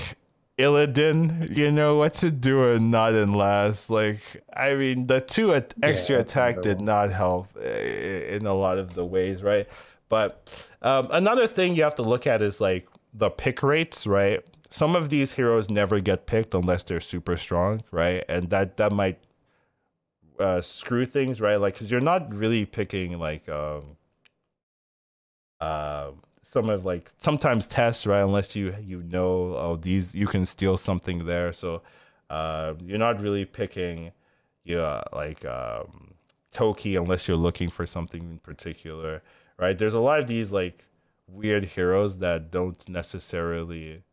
Illidan, 0.58 1.56
you 1.56 1.72
know, 1.72 1.98
what's 1.98 2.24
it 2.24 2.40
doing 2.40 2.92
not 2.92 3.14
in 3.14 3.34
last? 3.34 3.90
Like, 3.90 4.20
I 4.56 4.76
mean, 4.76 5.08
the 5.08 5.20
two 5.20 5.54
extra 5.54 6.16
yeah, 6.16 6.22
attack 6.22 6.62
did 6.62 6.80
not 6.80 7.10
help 7.12 7.48
eh, 7.62 8.36
in 8.36 8.46
a 8.46 8.54
lot 8.54 8.78
of 8.78 8.94
the 8.94 9.06
ways, 9.06 9.44
right? 9.44 9.68
But 10.08 10.48
um, 10.82 11.08
another 11.12 11.48
thing 11.48 11.76
you 11.76 11.84
have 11.84 11.96
to 11.96 12.04
look 12.04 12.26
at 12.28 12.42
is 12.42 12.62
like 12.62 12.88
the 13.14 13.30
pick 13.30 13.62
rates, 13.62 14.08
right? 14.08 14.44
some 14.72 14.96
of 14.96 15.10
these 15.10 15.34
heroes 15.34 15.70
never 15.70 16.00
get 16.00 16.26
picked 16.26 16.54
unless 16.54 16.84
they're 16.84 17.02
super 17.02 17.38
strong, 17.38 17.84
right? 17.92 18.24
And 18.30 18.50
that 18.50 18.78
that 18.78 18.92
might 18.92 19.20
uh, 20.40 20.62
screw 20.62 21.06
things, 21.06 21.42
right? 21.42 21.58
Like, 21.58 21.76
because 21.76 21.92
you're 21.92 22.00
not 22.00 22.34
really 22.34 22.66
picking 22.66 23.20
like 23.20 23.48
um, 23.50 23.98
uh, 25.60 26.12
some 26.42 26.70
of 26.70 26.86
like 26.86 27.12
sometimes 27.20 27.68
tests, 27.68 28.08
right? 28.08 28.22
Unless 28.22 28.56
you 28.56 28.74
you 28.82 29.04
know 29.04 29.56
oh 29.58 29.76
these 29.76 30.16
you 30.16 30.26
can 30.26 30.46
steal 30.46 30.78
something 30.78 31.26
there, 31.26 31.52
so 31.52 31.82
uh, 32.30 32.74
you're 32.84 32.98
not 32.98 33.22
really 33.22 33.46
picking 33.46 34.12
yeah 34.64 35.04
like 35.12 35.44
um, 35.46 36.14
Toki 36.54 36.96
unless 36.96 37.28
you're 37.28 37.38
looking 37.38 37.70
for 37.70 37.86
something 37.86 38.22
in 38.22 38.40
particular, 38.40 39.22
right? 39.62 39.78
There's 39.78 39.94
a 39.94 40.00
lot 40.00 40.20
of 40.20 40.28
these 40.28 40.52
like 40.52 40.84
weird 41.28 41.66
heroes 41.66 42.18
that 42.18 42.52
don't 42.52 42.90
necessarily 42.90 44.04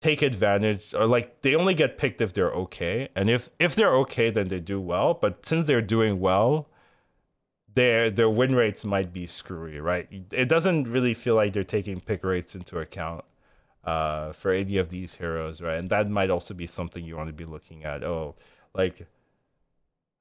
take 0.00 0.22
advantage 0.22 0.92
or 0.94 1.06
like 1.06 1.42
they 1.42 1.54
only 1.54 1.74
get 1.74 1.98
picked 1.98 2.20
if 2.20 2.32
they're 2.32 2.50
okay. 2.50 3.08
And 3.14 3.30
if 3.30 3.50
if 3.60 3.76
they're 3.76 3.94
okay 3.98 4.30
then 4.30 4.48
they 4.48 4.58
do 4.58 4.80
well. 4.80 5.14
But 5.14 5.46
since 5.46 5.66
they're 5.66 5.82
doing 5.82 6.18
well 6.18 6.68
their 7.74 8.10
their 8.10 8.28
win 8.28 8.54
rates 8.56 8.84
might 8.84 9.12
be 9.12 9.26
screwy 9.26 9.78
right? 9.78 10.08
It 10.32 10.48
doesn't 10.48 10.88
really 10.88 11.14
feel 11.14 11.36
like 11.36 11.52
they're 11.52 11.64
taking 11.64 12.00
pick 12.00 12.24
rates 12.24 12.54
into 12.54 12.78
account 12.78 13.24
uh, 13.84 14.32
for 14.32 14.52
any 14.52 14.78
of 14.78 14.88
these 14.88 15.14
heroes 15.14 15.60
right? 15.60 15.78
And 15.78 15.90
that 15.90 16.10
might 16.10 16.30
also 16.30 16.54
be 16.54 16.66
something 16.66 17.04
you 17.04 17.16
want 17.16 17.28
to 17.28 17.32
be 17.34 17.44
looking 17.44 17.84
at. 17.84 18.02
Oh 18.02 18.34
like 18.74 19.06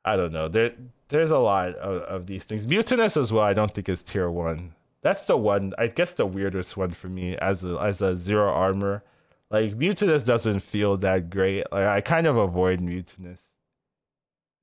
i 0.05 0.15
don't 0.15 0.31
know 0.31 0.47
there 0.47 0.73
there's 1.09 1.31
a 1.31 1.39
lot 1.39 1.75
of, 1.75 2.01
of 2.03 2.25
these 2.25 2.45
things 2.45 2.65
Mutanus 2.65 3.17
as 3.19 3.31
well 3.31 3.43
i 3.43 3.53
don't 3.53 3.73
think 3.73 3.89
is 3.89 4.01
tier 4.03 4.29
one 4.29 4.73
that's 5.01 5.25
the 5.25 5.37
one 5.37 5.73
i 5.77 5.87
guess 5.87 6.13
the 6.13 6.25
weirdest 6.25 6.77
one 6.77 6.91
for 6.91 7.07
me 7.07 7.35
as 7.37 7.63
a 7.63 7.77
as 7.79 8.01
a 8.01 8.15
zero 8.15 8.51
armor 8.51 9.03
like 9.51 9.77
Mutanus 9.77 10.23
doesn't 10.23 10.61
feel 10.61 10.95
that 10.97 11.29
great. 11.29 11.65
Like 11.71 11.85
I 11.85 12.01
kind 12.01 12.25
of 12.25 12.37
avoid 12.37 12.79
Mutanus. 12.79 13.41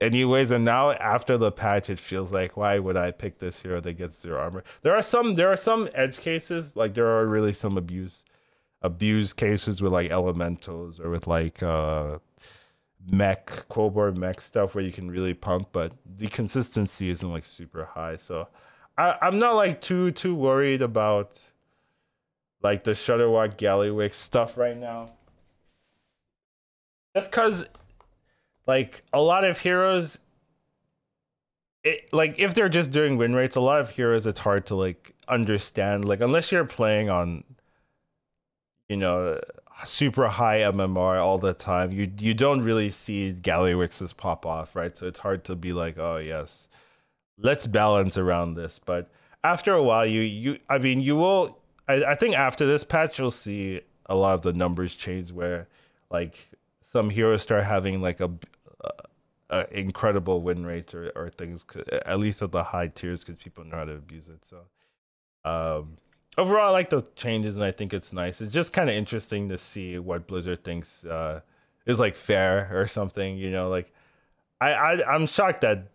Anyways, 0.00 0.50
and 0.50 0.64
now 0.64 0.92
after 0.92 1.36
the 1.36 1.52
patch, 1.52 1.90
it 1.90 1.98
feels 1.98 2.32
like 2.32 2.56
why 2.56 2.78
would 2.78 2.96
I 2.96 3.10
pick 3.10 3.38
this 3.38 3.58
hero 3.58 3.80
that 3.80 3.94
gets 3.94 4.20
zero 4.20 4.40
armor? 4.40 4.64
There 4.82 4.94
are 4.96 5.02
some 5.02 5.34
there 5.34 5.52
are 5.52 5.56
some 5.56 5.90
edge 5.92 6.20
cases, 6.20 6.74
like 6.74 6.94
there 6.94 7.06
are 7.06 7.26
really 7.26 7.52
some 7.52 7.76
abuse 7.76 8.24
abuse 8.80 9.32
cases 9.34 9.82
with 9.82 9.92
like 9.92 10.10
elementals 10.10 11.00
or 11.00 11.10
with 11.10 11.26
like 11.26 11.62
uh 11.62 12.18
mech 13.10 13.46
Quobar 13.68 14.16
mech 14.16 14.40
stuff 14.40 14.74
where 14.74 14.84
you 14.84 14.92
can 14.92 15.10
really 15.10 15.34
pump, 15.34 15.68
but 15.72 15.92
the 16.18 16.28
consistency 16.28 17.10
isn't 17.10 17.30
like 17.30 17.44
super 17.44 17.84
high. 17.84 18.16
So 18.16 18.48
I, 18.96 19.16
I'm 19.22 19.38
not 19.38 19.54
like 19.54 19.80
too 19.80 20.10
too 20.12 20.34
worried 20.34 20.82
about 20.82 21.40
like 22.62 22.84
the 22.84 22.92
Shudderwock 22.92 23.56
Gallywix 23.56 24.14
stuff 24.14 24.56
right 24.56 24.76
now. 24.76 25.10
That's 27.14 27.28
because, 27.28 27.66
like, 28.66 29.02
a 29.12 29.20
lot 29.20 29.44
of 29.44 29.58
heroes, 29.58 30.18
it 31.82 32.12
like 32.12 32.34
if 32.38 32.54
they're 32.54 32.68
just 32.68 32.90
doing 32.90 33.16
win 33.16 33.34
rates, 33.34 33.56
a 33.56 33.60
lot 33.60 33.80
of 33.80 33.90
heroes 33.90 34.26
it's 34.26 34.40
hard 34.40 34.66
to 34.66 34.74
like 34.74 35.14
understand. 35.28 36.04
Like, 36.04 36.20
unless 36.20 36.52
you're 36.52 36.64
playing 36.64 37.08
on, 37.08 37.44
you 38.88 38.96
know, 38.96 39.40
super 39.84 40.28
high 40.28 40.58
MMR 40.60 41.22
all 41.22 41.38
the 41.38 41.54
time, 41.54 41.92
you 41.92 42.10
you 42.18 42.34
don't 42.34 42.62
really 42.62 42.90
see 42.90 43.32
Gallywixes 43.32 44.16
pop 44.16 44.44
off, 44.46 44.74
right? 44.74 44.96
So 44.96 45.06
it's 45.06 45.20
hard 45.20 45.44
to 45.44 45.56
be 45.56 45.72
like, 45.72 45.98
oh 45.98 46.16
yes, 46.16 46.68
let's 47.38 47.66
balance 47.66 48.16
around 48.18 48.54
this. 48.54 48.80
But 48.84 49.10
after 49.44 49.72
a 49.72 49.82
while, 49.82 50.06
you 50.06 50.20
you 50.22 50.58
I 50.68 50.78
mean, 50.78 51.00
you 51.00 51.16
will 51.16 51.58
I, 51.88 52.04
I 52.04 52.14
think 52.14 52.36
after 52.36 52.66
this 52.66 52.84
patch, 52.84 53.18
you'll 53.18 53.30
see 53.30 53.80
a 54.06 54.14
lot 54.14 54.34
of 54.34 54.42
the 54.42 54.52
numbers 54.52 54.94
change 54.94 55.32
where 55.32 55.68
like 56.10 56.36
some 56.80 57.10
heroes 57.10 57.42
start 57.42 57.64
having 57.64 58.00
like 58.00 58.20
a, 58.20 58.30
a, 58.80 58.90
a 59.50 59.78
incredible 59.78 60.42
win 60.42 60.64
rates 60.64 60.94
or, 60.94 61.12
or 61.14 61.30
things, 61.30 61.64
at 62.06 62.18
least 62.18 62.42
at 62.42 62.52
the 62.52 62.64
high 62.64 62.88
tiers, 62.88 63.24
because 63.24 63.42
people 63.42 63.64
know 63.64 63.76
how 63.76 63.84
to 63.84 63.94
abuse 63.94 64.28
it. 64.28 64.40
So, 64.48 64.62
um, 65.44 65.96
overall, 66.38 66.68
I 66.68 66.70
like 66.70 66.90
the 66.90 67.02
changes, 67.16 67.56
and 67.56 67.64
I 67.64 67.72
think 67.72 67.92
it's 67.92 68.12
nice. 68.12 68.40
It's 68.40 68.52
just 68.52 68.72
kind 68.72 68.88
of 68.88 68.96
interesting 68.96 69.48
to 69.50 69.58
see 69.58 69.98
what 69.98 70.26
Blizzard 70.26 70.64
thinks 70.64 71.04
uh, 71.04 71.40
is 71.84 71.98
like 71.98 72.16
fair 72.16 72.70
or 72.72 72.86
something. 72.86 73.36
You 73.36 73.50
know, 73.50 73.68
like 73.68 73.92
I, 74.60 74.72
I 74.72 75.14
I'm 75.14 75.26
shocked 75.26 75.60
that 75.62 75.88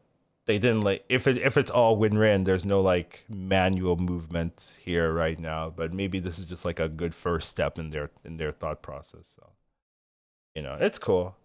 they 0.46 0.60
didn't 0.60 0.82
like 0.82 1.06
if 1.10 1.26
it 1.26 1.38
if 1.38 1.58
it's 1.58 1.72
all 1.72 1.96
win 1.96 2.18
rate, 2.18 2.44
there's 2.44 2.66
no 2.66 2.82
like 2.82 3.24
manual 3.30 3.96
movement 3.96 4.78
here 4.84 5.12
right 5.12 5.40
now. 5.40 5.70
But 5.70 5.94
maybe 5.94 6.20
this 6.20 6.38
is 6.38 6.46
just 6.46 6.66
like 6.66 6.80
a 6.80 6.90
good 6.90 7.16
first 7.16 7.50
step 7.50 7.80
in 7.80 7.90
their 7.90 8.12
in 8.26 8.38
their 8.38 8.52
thought 8.52 8.82
process. 8.82 9.26
So 9.36 9.50
you 10.54 10.62
know, 10.62 10.78
it's 10.80 11.00
cool. 11.00 11.36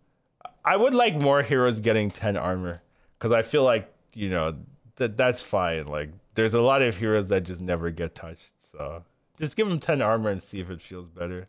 I 0.64 0.76
would 0.76 0.92
like 0.94 1.14
more 1.14 1.42
heroes 1.42 1.80
getting 1.80 2.11
ten 2.11 2.36
armor 2.36 2.82
because 3.18 3.32
I 3.32 3.42
feel 3.42 3.64
like 3.64 3.92
you 4.12 4.28
know 4.28 4.57
that 4.96 5.16
that's 5.16 5.40
fine. 5.40 5.86
Like 5.86 6.11
there's 6.34 6.55
a 6.55 6.61
lot 6.61 6.82
of 6.82 6.96
heroes 6.96 7.28
that 7.28 7.44
just 7.44 7.61
never 7.61 7.90
get 7.90 8.14
touched. 8.14 8.51
So 8.71 9.05
just 9.39 9.57
give 9.57 9.69
him 9.69 9.81
ten 9.81 10.03
armor 10.03 10.31
and 10.31 10.43
see 10.43 10.61
if 10.61 10.71
it 10.71 10.81
feels 10.81 11.09
better. 11.09 11.49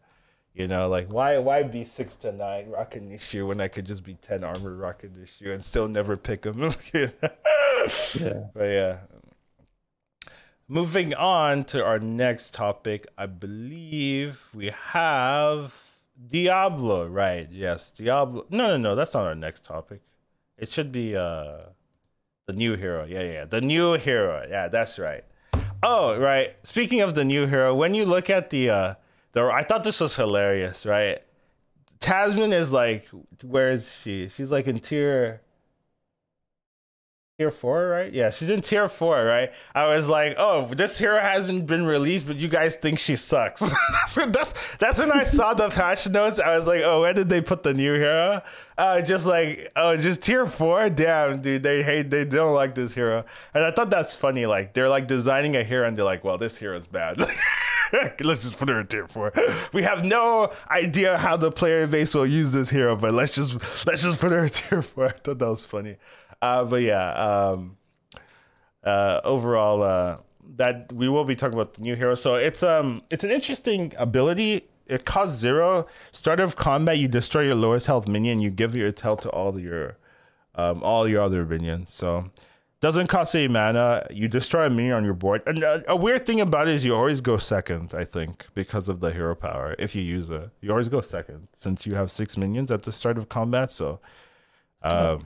You 0.54 0.68
know, 0.68 0.90
like 0.90 1.12
why 1.12 1.38
why 1.38 1.64
be 1.64 1.84
six 1.84 2.16
to 2.18 2.32
nine 2.32 2.70
rocking 2.70 3.10
this 3.10 3.24
Nishu 3.24 3.48
when 3.48 3.62
I 3.62 3.68
could 3.68 3.86
just 3.86 4.04
be 4.04 4.16
ten 4.16 4.44
armor 4.44 4.76
rocking 4.76 5.14
this 5.14 5.38
Nishu 5.42 5.54
and 5.54 5.64
still 5.64 5.88
never 5.88 6.18
pick 6.18 6.44
him? 6.46 6.60
yeah. 6.94 7.10
But 8.54 8.64
yeah. 8.64 8.98
Moving 10.68 11.16
on 11.16 11.64
to 11.66 11.84
our 11.84 11.98
next 11.98 12.54
topic, 12.54 13.08
I 13.18 13.26
believe 13.26 14.50
we 14.54 14.72
have 14.92 15.74
Diablo, 16.28 17.08
right? 17.08 17.48
Yes, 17.52 17.90
Diablo. 17.90 18.46
No, 18.52 18.68
no, 18.68 18.78
no, 18.78 18.96
that's 18.96 19.16
not 19.16 19.26
our 19.26 19.34
next 19.36 19.66
topic. 19.66 20.02
It 20.58 20.72
should 20.72 20.92
be 20.92 21.16
uh 21.16 21.60
the 22.48 22.54
new 22.54 22.76
hero. 22.76 23.06
Yeah, 23.06 23.22
yeah, 23.22 23.46
the 23.46 23.62
new 23.62 23.94
hero. 23.94 24.46
Yeah, 24.50 24.68
that's 24.68 25.00
right. 25.00 25.24
Oh, 25.82 26.20
right. 26.20 26.56
Speaking 26.64 27.02
of 27.02 27.16
the 27.16 27.24
new 27.24 27.48
hero, 27.48 27.74
when 27.74 27.94
you 27.94 28.06
look 28.06 28.30
at 28.30 28.50
the 28.50 28.70
uh 28.70 28.94
the 29.34 29.44
I 29.44 29.64
thought 29.64 29.84
this 29.84 30.00
was 30.00 30.16
hilarious, 30.16 30.86
right? 30.86 31.22
Tamsin 32.00 32.54
is 32.54 32.72
like, 32.72 33.08
where 33.44 33.72
is 33.72 33.94
she? 34.02 34.30
She's 34.30 34.52
like 34.52 34.68
in 34.68 34.80
tier. 37.40 37.52
four, 37.52 37.88
right? 37.88 38.12
Yeah, 38.14 38.30
she's 38.30 38.50
in 38.50 38.62
tier 38.62 38.90
four, 38.90 39.24
right? 39.24 39.52
I 39.74 39.88
was 39.88 40.08
like, 40.08 40.36
oh, 40.38 40.68
this 40.68 40.98
hero 40.98 41.20
hasn't 41.20 41.66
been 41.68 41.86
released, 41.86 42.28
but 42.28 42.36
you 42.36 42.48
guys 42.48 42.76
think 42.76 43.00
she 43.00 43.16
sucks. 43.16 43.62
that's 43.92 44.18
when 44.18 44.32
that's 44.32 44.54
that's 44.78 45.00
when 45.00 45.12
I 45.12 45.24
saw 45.24 45.54
the 45.54 45.70
patch 45.70 46.10
notes. 46.10 46.40
I 46.40 46.56
was 46.58 46.68
like, 46.68 46.82
oh, 46.84 47.02
where 47.02 47.14
did 47.14 47.30
they 47.30 47.42
put 47.42 47.64
the 47.64 47.74
new 47.74 47.94
hero? 47.94 48.42
Uh, 48.78 49.02
just 49.02 49.26
like, 49.26 49.72
oh, 49.76 49.98
just 49.98 50.22
tier 50.22 50.46
four. 50.46 50.90
Damn, 50.90 51.42
dude, 51.42 51.64
they 51.64 51.84
hate, 51.84 52.10
they 52.10 52.26
don't 52.26 52.54
like 52.54 52.76
this 52.76 52.94
hero, 52.94 53.26
and 53.54 53.64
I 53.64 53.72
thought 53.72 53.90
that's 53.90 54.16
funny. 54.16 54.46
Like 54.46 54.74
they're 54.74 54.90
like 54.90 55.08
designing 55.08 55.56
a 55.56 55.64
hero, 55.64 55.88
and 55.88 55.98
they're 55.98 56.06
like, 56.06 56.24
well, 56.24 56.38
this 56.38 56.58
hero 56.58 56.78
is 56.78 56.88
bad. 56.88 57.20
let's 58.22 58.44
just 58.44 58.58
put 58.58 58.70
her 58.70 58.80
in 58.80 58.88
tier 58.88 59.08
four. 59.08 59.34
We 59.74 59.84
have 59.84 60.06
no 60.06 60.52
idea 60.70 61.18
how 61.18 61.38
the 61.38 61.52
player 61.52 61.88
base 61.88 62.14
will 62.14 62.28
use 62.28 62.52
this 62.52 62.70
hero, 62.70 62.96
but 62.96 63.14
let's 63.14 63.34
just 63.34 63.54
let's 63.86 64.04
just 64.04 64.20
put 64.20 64.32
her 64.32 64.44
in 64.44 64.50
tier 64.50 64.82
four. 64.82 65.08
I 65.08 65.12
thought 65.12 65.40
that 65.40 65.48
was 65.48 65.66
funny. 65.66 65.98
Uh, 66.42 66.64
but 66.64 66.82
yeah, 66.82 67.12
um, 67.12 67.78
uh, 68.84 69.22
overall, 69.24 69.84
uh, 69.84 70.18
that 70.56 70.92
we 70.92 71.08
will 71.08 71.26
be 71.26 71.36
talking 71.36 71.54
about 71.54 71.76
the 71.76 71.82
new 71.82 71.96
hero. 71.96 72.16
So 72.16 72.36
it's 72.36 72.64
um 72.64 73.02
it's 73.10 73.24
an 73.24 73.32
interesting 73.32 73.94
ability. 73.98 74.68
It 74.88 75.06
costs 75.06 75.38
zero. 75.38 75.86
Start 76.12 76.40
of 76.40 76.56
combat, 76.56 76.98
you 76.98 77.08
destroy 77.08 77.44
your 77.44 77.56
lowest 77.56 77.86
health 77.88 78.08
minion. 78.08 78.40
You 78.40 78.50
give 78.50 78.76
your 78.76 78.92
health 79.02 79.22
to 79.22 79.30
all 79.30 79.60
your 79.60 79.98
um 80.56 80.82
all 80.84 81.08
your 81.08 81.22
other 81.22 81.46
minions. 81.46 81.94
So 81.94 82.32
doesn't 82.82 83.08
cost 83.08 83.36
any 83.36 83.48
mana. 83.48 84.08
You 84.10 84.28
destroy 84.28 84.66
a 84.66 84.70
minion 84.70 84.94
on 84.94 85.04
your 85.04 85.14
board. 85.14 85.44
And 85.46 85.64
uh, 85.64 85.82
a 85.88 85.96
weird 85.96 86.26
thing 86.26 86.40
about 86.40 86.68
it 86.68 86.76
is 86.76 86.86
you 86.86 86.96
always 86.96 87.20
go 87.20 87.38
second, 87.38 87.94
I 87.94 88.06
think, 88.06 88.48
because 88.54 88.88
of 88.88 89.02
the 89.02 89.12
hero 89.12 89.36
power. 89.36 89.76
If 89.78 89.96
you 89.96 90.02
use 90.02 90.30
it, 90.30 90.50
you 90.62 90.72
always 90.72 90.88
go 90.88 91.02
second 91.02 91.50
since 91.56 91.86
you 91.86 91.96
have 91.96 92.10
six 92.10 92.38
minions 92.38 92.72
at 92.72 92.84
the 92.84 92.92
start 92.92 93.18
of 93.18 93.28
combat. 93.28 93.70
So, 93.70 94.00
um, 94.82 95.26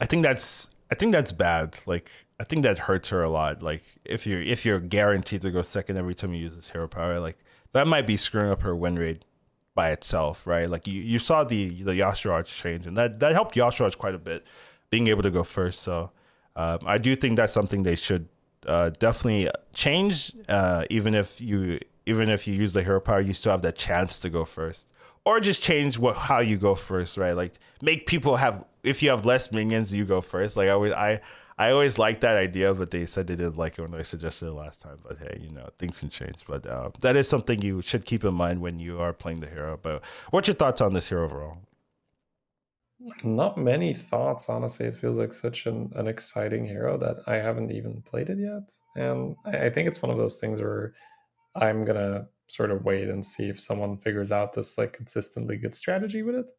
I 0.00 0.06
think 0.06 0.22
that's 0.22 0.68
I 0.90 0.94
think 0.94 1.12
that's 1.12 1.32
bad. 1.32 1.76
Like 1.86 2.10
I 2.40 2.44
think 2.44 2.62
that 2.62 2.78
hurts 2.80 3.08
her 3.10 3.22
a 3.22 3.28
lot. 3.28 3.62
Like 3.62 3.82
if 4.04 4.26
you 4.26 4.38
if 4.38 4.64
you're 4.64 4.80
guaranteed 4.80 5.42
to 5.42 5.50
go 5.50 5.62
second 5.62 5.96
every 5.96 6.14
time 6.14 6.32
you 6.32 6.42
use 6.42 6.56
this 6.56 6.70
hero 6.70 6.88
power, 6.88 7.20
like 7.20 7.38
that 7.72 7.86
might 7.86 8.06
be 8.06 8.16
screwing 8.16 8.50
up 8.50 8.62
her 8.62 8.74
win 8.74 8.98
rate 8.98 9.24
by 9.74 9.90
itself, 9.90 10.46
right? 10.46 10.68
Like 10.68 10.86
you, 10.86 11.00
you 11.00 11.18
saw 11.18 11.44
the 11.44 11.68
the 11.82 11.92
Y'Shaarj 11.92 12.46
change, 12.46 12.86
and 12.86 12.96
that 12.96 13.20
that 13.20 13.32
helped 13.32 13.54
Y'Shaarj 13.54 13.98
quite 13.98 14.14
a 14.14 14.18
bit, 14.18 14.44
being 14.90 15.08
able 15.08 15.22
to 15.22 15.30
go 15.30 15.44
first. 15.44 15.82
So 15.82 16.10
um, 16.56 16.80
I 16.84 16.98
do 16.98 17.14
think 17.14 17.36
that's 17.36 17.52
something 17.52 17.82
they 17.84 17.94
should 17.94 18.28
uh, 18.66 18.90
definitely 18.98 19.48
change. 19.72 20.32
Uh, 20.48 20.84
even 20.90 21.14
if 21.14 21.40
you 21.40 21.78
even 22.06 22.28
if 22.28 22.48
you 22.48 22.54
use 22.54 22.72
the 22.72 22.82
hero 22.82 23.00
power, 23.00 23.20
you 23.20 23.34
still 23.34 23.52
have 23.52 23.62
that 23.62 23.76
chance 23.76 24.18
to 24.20 24.30
go 24.30 24.44
first, 24.44 24.92
or 25.24 25.40
just 25.40 25.62
change 25.62 25.98
what 25.98 26.16
how 26.16 26.40
you 26.40 26.56
go 26.56 26.74
first, 26.74 27.16
right? 27.16 27.32
Like 27.32 27.54
make 27.82 28.06
people 28.06 28.36
have 28.36 28.64
if 28.82 29.02
you 29.02 29.10
have 29.10 29.24
less 29.24 29.52
minions, 29.52 29.92
you 29.92 30.04
go 30.04 30.20
first. 30.20 30.56
Like 30.56 30.68
I 30.68 30.72
always, 30.72 30.92
I 30.92 31.20
I 31.58 31.72
always 31.72 31.98
liked 31.98 32.20
that 32.20 32.36
idea, 32.36 32.72
but 32.72 32.92
they 32.92 33.04
said 33.04 33.26
they 33.26 33.34
didn't 33.34 33.56
like 33.56 33.78
it 33.78 33.82
when 33.82 33.98
I 33.98 34.02
suggested 34.02 34.46
it 34.46 34.52
last 34.52 34.80
time. 34.80 34.98
But 35.02 35.18
hey, 35.18 35.40
you 35.42 35.50
know 35.50 35.68
things 35.78 35.98
can 35.98 36.08
change. 36.08 36.36
But 36.46 36.66
uh, 36.66 36.90
that 37.00 37.16
is 37.16 37.28
something 37.28 37.60
you 37.60 37.82
should 37.82 38.04
keep 38.04 38.24
in 38.24 38.34
mind 38.34 38.60
when 38.60 38.78
you 38.78 39.00
are 39.00 39.12
playing 39.12 39.40
the 39.40 39.48
hero. 39.48 39.78
But 39.80 40.02
what's 40.30 40.46
your 40.46 40.54
thoughts 40.54 40.80
on 40.80 40.92
this 40.92 41.08
hero 41.08 41.24
overall? 41.24 41.58
Not 43.22 43.56
many 43.56 43.94
thoughts, 43.94 44.48
honestly. 44.48 44.86
It 44.86 44.96
feels 44.96 45.18
like 45.18 45.32
such 45.32 45.66
an, 45.66 45.92
an 45.94 46.08
exciting 46.08 46.66
hero 46.66 46.98
that 46.98 47.18
I 47.28 47.36
haven't 47.36 47.70
even 47.70 48.02
played 48.02 48.28
it 48.28 48.38
yet. 48.38 48.72
And 48.96 49.36
I, 49.44 49.66
I 49.66 49.70
think 49.70 49.86
it's 49.88 50.02
one 50.02 50.10
of 50.10 50.18
those 50.18 50.36
things 50.36 50.60
where 50.60 50.94
I'm 51.54 51.84
gonna 51.84 52.26
sort 52.48 52.70
of 52.70 52.84
wait 52.84 53.08
and 53.08 53.24
see 53.24 53.48
if 53.48 53.60
someone 53.60 53.96
figures 53.96 54.32
out 54.32 54.52
this 54.52 54.76
like 54.76 54.92
consistently 54.92 55.56
good 55.56 55.74
strategy 55.74 56.22
with 56.22 56.34
it 56.34 56.50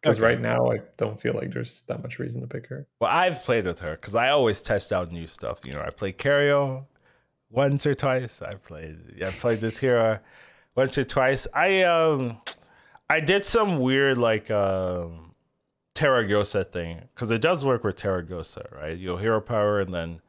because 0.00 0.18
okay. 0.18 0.26
right 0.26 0.40
now 0.40 0.70
I 0.70 0.78
don't 0.96 1.20
feel 1.20 1.34
like 1.34 1.52
there's 1.52 1.82
that 1.82 2.02
much 2.02 2.18
reason 2.18 2.40
to 2.42 2.46
pick 2.46 2.68
her. 2.68 2.86
Well, 3.00 3.10
I've 3.10 3.42
played 3.42 3.66
with 3.66 3.80
her 3.80 3.92
because 3.92 4.14
I 4.14 4.28
always 4.28 4.62
test 4.62 4.92
out 4.92 5.10
new 5.10 5.26
stuff. 5.26 5.60
You 5.64 5.72
know, 5.72 5.80
I 5.80 5.90
played 5.90 6.18
Kerio 6.18 6.84
once 7.50 7.86
or 7.86 7.94
twice. 7.94 8.40
I 8.42 8.52
played, 8.54 8.98
I 9.24 9.30
played 9.30 9.58
this 9.58 9.78
hero 9.78 10.20
once 10.76 10.96
or 10.96 11.04
twice. 11.04 11.46
I 11.52 11.82
um, 11.82 12.38
I 13.10 13.20
did 13.20 13.44
some 13.44 13.80
weird 13.80 14.18
like 14.18 14.50
um, 14.50 15.34
Tarecgosa 15.94 16.70
thing 16.70 17.02
because 17.14 17.30
it 17.30 17.40
does 17.40 17.64
work 17.64 17.82
with 17.82 17.96
Tarecgosa, 17.96 18.70
right? 18.72 18.96
You'll 18.96 19.16
hero 19.16 19.40
power 19.40 19.80
and 19.80 19.92
then 19.92 20.20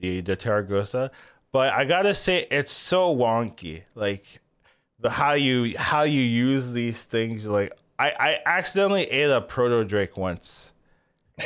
the 0.00 0.20
the 0.20 0.36
Tarecgosa. 0.36 1.10
But 1.58 1.74
I 1.74 1.86
gotta 1.86 2.14
say, 2.14 2.46
it's 2.52 2.70
so 2.70 3.12
wonky. 3.12 3.82
Like 3.96 4.24
the 5.00 5.10
how 5.10 5.32
you 5.32 5.76
how 5.76 6.02
you 6.02 6.20
use 6.20 6.72
these 6.72 7.02
things. 7.02 7.46
Like 7.46 7.72
I, 7.98 8.12
I 8.12 8.38
accidentally 8.46 9.02
ate 9.06 9.28
a 9.28 9.40
proto 9.40 9.82
drake 9.84 10.16
once. 10.16 10.72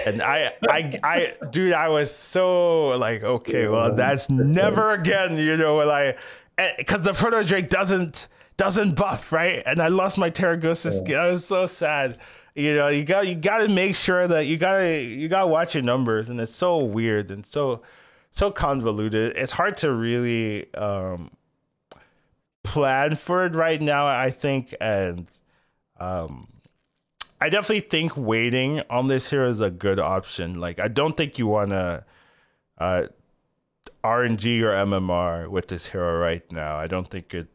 And 0.05 0.21
I, 0.21 0.53
I, 0.69 0.99
I, 1.03 1.33
dude, 1.51 1.73
I 1.73 1.89
was 1.89 2.15
so 2.15 2.89
like, 2.99 3.23
okay, 3.23 3.69
well, 3.69 3.95
that's 3.95 4.29
never 4.29 4.93
again, 4.93 5.39
you 5.39 5.57
know, 5.57 5.77
like, 5.77 6.19
because 6.77 7.01
eh, 7.01 7.05
the 7.05 7.15
proto 7.15 7.43
drake 7.43 7.71
doesn't 7.71 8.29
doesn't 8.59 8.95
buff, 8.95 9.33
right? 9.33 9.63
And 9.65 9.81
I 9.81 9.89
lost 9.89 10.19
my 10.19 10.29
Tarecgosa 10.29 10.93
skin. 10.93 11.17
I 11.17 11.29
was 11.29 11.47
so 11.47 11.65
sad. 11.65 12.19
You 12.55 12.75
know, 12.75 12.89
you 12.89 13.05
got 13.05 13.27
you 13.27 13.35
got 13.35 13.61
to 13.61 13.69
make 13.69 13.97
sure 13.97 14.29
that 14.29 14.45
you 14.45 14.59
gotta 14.59 15.01
you 15.01 15.29
gotta 15.29 15.47
watch 15.47 15.75
your 15.75 15.85
numbers, 15.85 16.29
and 16.29 16.39
it's 16.39 16.55
so 16.55 16.77
weird 16.77 17.31
and 17.31 17.47
so 17.47 17.81
so 18.33 18.51
convoluted. 18.51 19.37
It's 19.37 19.53
hard 19.53 19.77
to 19.79 19.93
really 19.93 20.73
um 20.75 21.31
plan 22.63 23.17
for 23.17 23.45
it 23.45 23.55
right 23.55 23.81
now. 23.81 24.07
I 24.07 24.31
think, 24.31 24.75
and 24.81 25.31
um, 25.99 26.49
I 27.41 27.49
definitely 27.49 27.81
think 27.81 28.17
waiting 28.17 28.83
on 28.89 29.09
this 29.09 29.31
here 29.31 29.45
is 29.45 29.61
a 29.61 29.71
good 29.71 29.99
option. 29.99 30.61
Like, 30.61 30.79
I 30.79 30.89
don't 30.89 31.17
think 31.17 31.39
you 31.39 31.47
want 31.47 31.71
to 31.71 32.05
uh, 32.79 33.07
RNG 34.03 34.63
or 34.63 34.71
MMR 34.71 35.49
with 35.49 35.69
this 35.69 35.87
hero 35.87 36.19
right 36.19 36.51
now. 36.51 36.77
I 36.77 36.87
don't 36.87 37.09
think 37.09 37.35
it. 37.35 37.49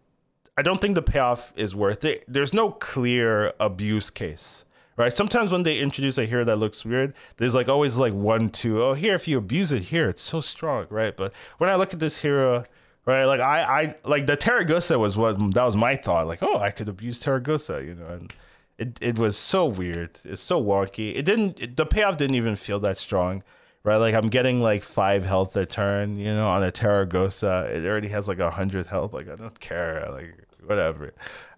I 0.60 0.64
don't 0.64 0.82
think 0.82 0.96
the 0.96 1.04
payoff 1.04 1.54
is 1.56 1.76
worth 1.76 2.04
it. 2.04 2.26
There's 2.28 2.54
no 2.54 2.72
clear 2.72 3.54
abuse 3.60 4.10
case, 4.10 4.66
right? 4.98 5.16
Sometimes 5.16 5.52
when 5.52 5.64
they 5.64 5.80
introduce 5.80 6.18
a 6.18 6.26
hero 6.26 6.43
that 6.43 6.58
looks 6.58 6.84
weird, 6.84 7.14
there's 7.38 7.56
like 7.56 7.70
always 7.70 7.95
like 7.98 8.14
one, 8.14 8.50
two. 8.50 8.84
Oh, 8.84 8.93
here 8.93 9.16
if 9.16 9.28
you 9.28 9.38
abuse 9.38 9.72
it 9.72 9.84
here, 9.84 10.10
it's 10.10 10.24
so 10.24 10.41
strong, 10.41 10.88
right? 10.89 11.16
But 11.16 11.34
when 11.60 11.70
I 11.70 11.76
look 11.76 11.93
at 11.93 12.00
this 12.00 12.22
hero, 12.22 12.66
right? 13.06 13.26
Like 13.26 13.39
I, 13.39 13.62
I 13.62 13.95
like 14.04 14.26
the 14.26 14.36
Tarecgosa 14.36 15.00
was 15.00 15.16
what 15.16 15.38
that 15.54 15.64
was 15.64 15.78
my 15.78 15.95
thought. 15.95 16.28
Like, 16.28 16.43
oh, 16.43 16.58
I 16.58 16.72
could 16.72 16.89
abuse 16.89 17.24
Tarecgosa, 17.24 17.86
you 17.86 17.95
know, 17.95 18.06
and 18.06 18.34
it 18.78 19.00
it 19.02 19.18
was 19.18 19.38
so 19.38 19.66
weird. 19.66 20.20
It's 20.24 20.41
so 20.41 20.62
wonky. 20.62 21.16
It 21.16 21.24
didn't. 21.24 21.62
It, 21.62 21.78
the 21.78 21.86
payoff 21.86 22.18
didn't 22.18 22.36
even 22.36 22.56
feel 22.56 22.80
that 22.82 22.98
strong, 22.98 23.43
right? 23.84 23.98
Like 23.98 24.16
I'm 24.16 24.30
getting 24.30 24.62
like 24.62 24.84
five 24.84 25.26
health 25.26 25.56
a 25.56 25.66
turn, 25.66 26.18
you 26.18 26.34
know, 26.34 26.48
on 26.48 26.64
a 26.64 26.72
Tarecgosa. 26.72 27.70
It 27.70 27.88
already 27.88 28.10
has 28.10 28.28
like 28.28 28.39
a 28.39 28.52
hundred 28.52 28.88
health. 28.88 29.14
Like 29.14 29.30
I 29.30 29.36
don't 29.36 29.60
care. 29.60 30.08
Like 30.12 30.36
whatever. 30.66 31.14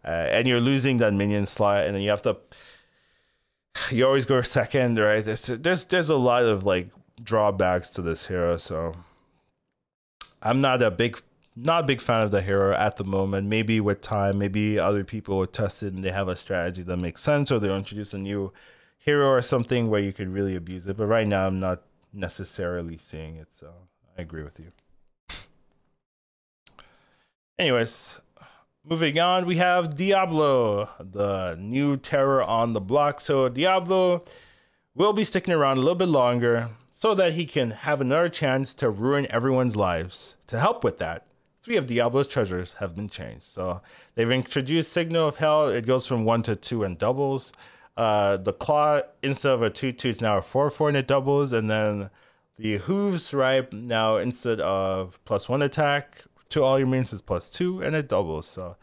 Uh, 0.06 0.28
and 0.30 0.48
you're 0.48 0.62
losing 0.62 0.98
that 1.00 1.14
minion 1.14 1.46
slot, 1.46 1.86
and 1.86 1.96
then 1.96 2.02
you 2.02 2.10
have 2.10 2.22
to. 2.24 2.38
You 3.92 4.06
always 4.06 4.26
go 4.26 4.42
second, 4.42 5.00
right? 5.00 5.24
There's 5.24 5.42
there's 5.48 5.86
there's 5.86 6.10
a 6.10 6.18
lot 6.18 6.44
of 6.44 6.64
like 6.64 6.90
drawbacks 7.22 7.90
to 7.92 8.02
this 8.02 8.28
hero, 8.28 8.58
so 8.58 8.96
I'm 10.42 10.62
not 10.62 10.82
a 10.82 10.92
big 10.92 11.22
not 11.56 11.84
a 11.84 11.88
big 11.88 12.02
fan 12.02 12.22
of 12.22 12.32
the 12.32 12.42
hero 12.42 12.74
at 12.74 12.98
the 12.98 13.04
moment. 13.04 13.48
Maybe 13.48 13.80
with 13.82 14.02
time, 14.02 14.38
maybe 14.38 14.80
other 14.80 15.04
people 15.04 15.38
will 15.38 15.48
test 15.48 15.84
it 15.84 15.94
and 15.94 16.04
they 16.04 16.12
have 16.12 16.28
a 16.28 16.36
strategy 16.36 16.84
that 16.84 16.98
makes 16.98 17.22
sense, 17.22 17.52
or 17.52 17.60
they'll 17.60 17.76
introduce 17.78 18.14
a 18.14 18.18
new 18.18 18.54
hero 18.98 19.28
or 19.28 19.42
something 19.42 19.90
where 19.90 20.02
you 20.02 20.14
could 20.14 20.30
really 20.30 20.56
abuse 20.56 20.86
it. 20.88 20.98
But 20.98 21.08
right 21.08 21.28
now, 21.28 21.48
I'm 21.48 21.60
not 21.60 21.84
necessarily 22.14 22.98
seeing 22.98 23.36
it, 23.38 23.48
so 23.52 23.72
I 24.18 24.22
agree 24.22 24.44
with 24.44 24.60
you. 24.60 24.72
Anyways, 27.60 28.20
moving 28.90 29.20
on, 29.20 29.46
we 29.46 29.58
have 29.58 29.96
Diablo, 29.96 30.90
the 31.00 31.56
new 31.60 31.96
terror 31.96 32.42
on 32.42 32.74
the 32.74 32.82
block. 32.82 33.22
So 33.22 33.48
Diablo 33.48 34.26
will 34.96 35.14
be 35.14 35.24
sticking 35.24 35.54
around 35.54 35.78
a 35.78 35.82
little 35.82 35.96
bit 35.96 36.10
longer 36.10 36.70
so 36.92 37.14
that 37.14 37.34
he 37.34 37.46
can 37.46 37.70
have 37.72 38.02
another 38.02 38.30
chance 38.30 38.74
to 38.76 38.90
ruin 38.90 39.28
everyone's 39.30 39.76
lives. 39.76 40.36
To 40.48 40.60
help 40.60 40.84
with 40.84 40.98
that, 40.98 41.28
three 41.62 41.78
of 41.78 41.86
Diablo's 41.86 42.28
treasures 42.28 42.74
have 42.80 42.96
been 42.96 43.10
changed. 43.10 43.46
So 43.46 43.82
they've 44.16 44.32
introduced 44.32 44.92
Signal 44.92 45.28
of 45.28 45.36
Hell. 45.36 45.70
It 45.70 45.86
goes 45.86 46.08
from 46.08 46.26
one 46.26 46.42
to 46.44 46.56
two 46.56 46.84
and 46.84 46.98
doubles. 46.98 47.54
Uh, 47.96 48.38
the 48.38 48.54
claw 48.54 49.02
instead 49.22 49.52
of 49.52 49.62
a 49.62 49.70
two 49.70 49.92
two 49.92 50.10
is 50.10 50.22
now 50.22 50.38
a 50.38 50.42
four 50.42 50.70
four 50.72 50.88
and 50.88 50.98
it 50.98 51.06
doubles, 51.06 51.52
and 51.52 51.70
then 51.70 52.10
the 52.57 52.78
hooves 52.78 53.34
right 53.34 53.72
now 53.72 54.16
instead 54.16 54.60
of 54.61 55.20
plus 55.26 55.48
one 55.48 55.61
attack 55.61 56.24
to 56.50 56.64
all 56.64 56.78
your 56.78 56.88
minions 56.88 57.14
is 57.14 57.22
plus 57.22 57.50
two 57.50 57.82
and 57.82 57.96
it 57.96 58.08
doubles. 58.10 58.48
So 58.48 58.78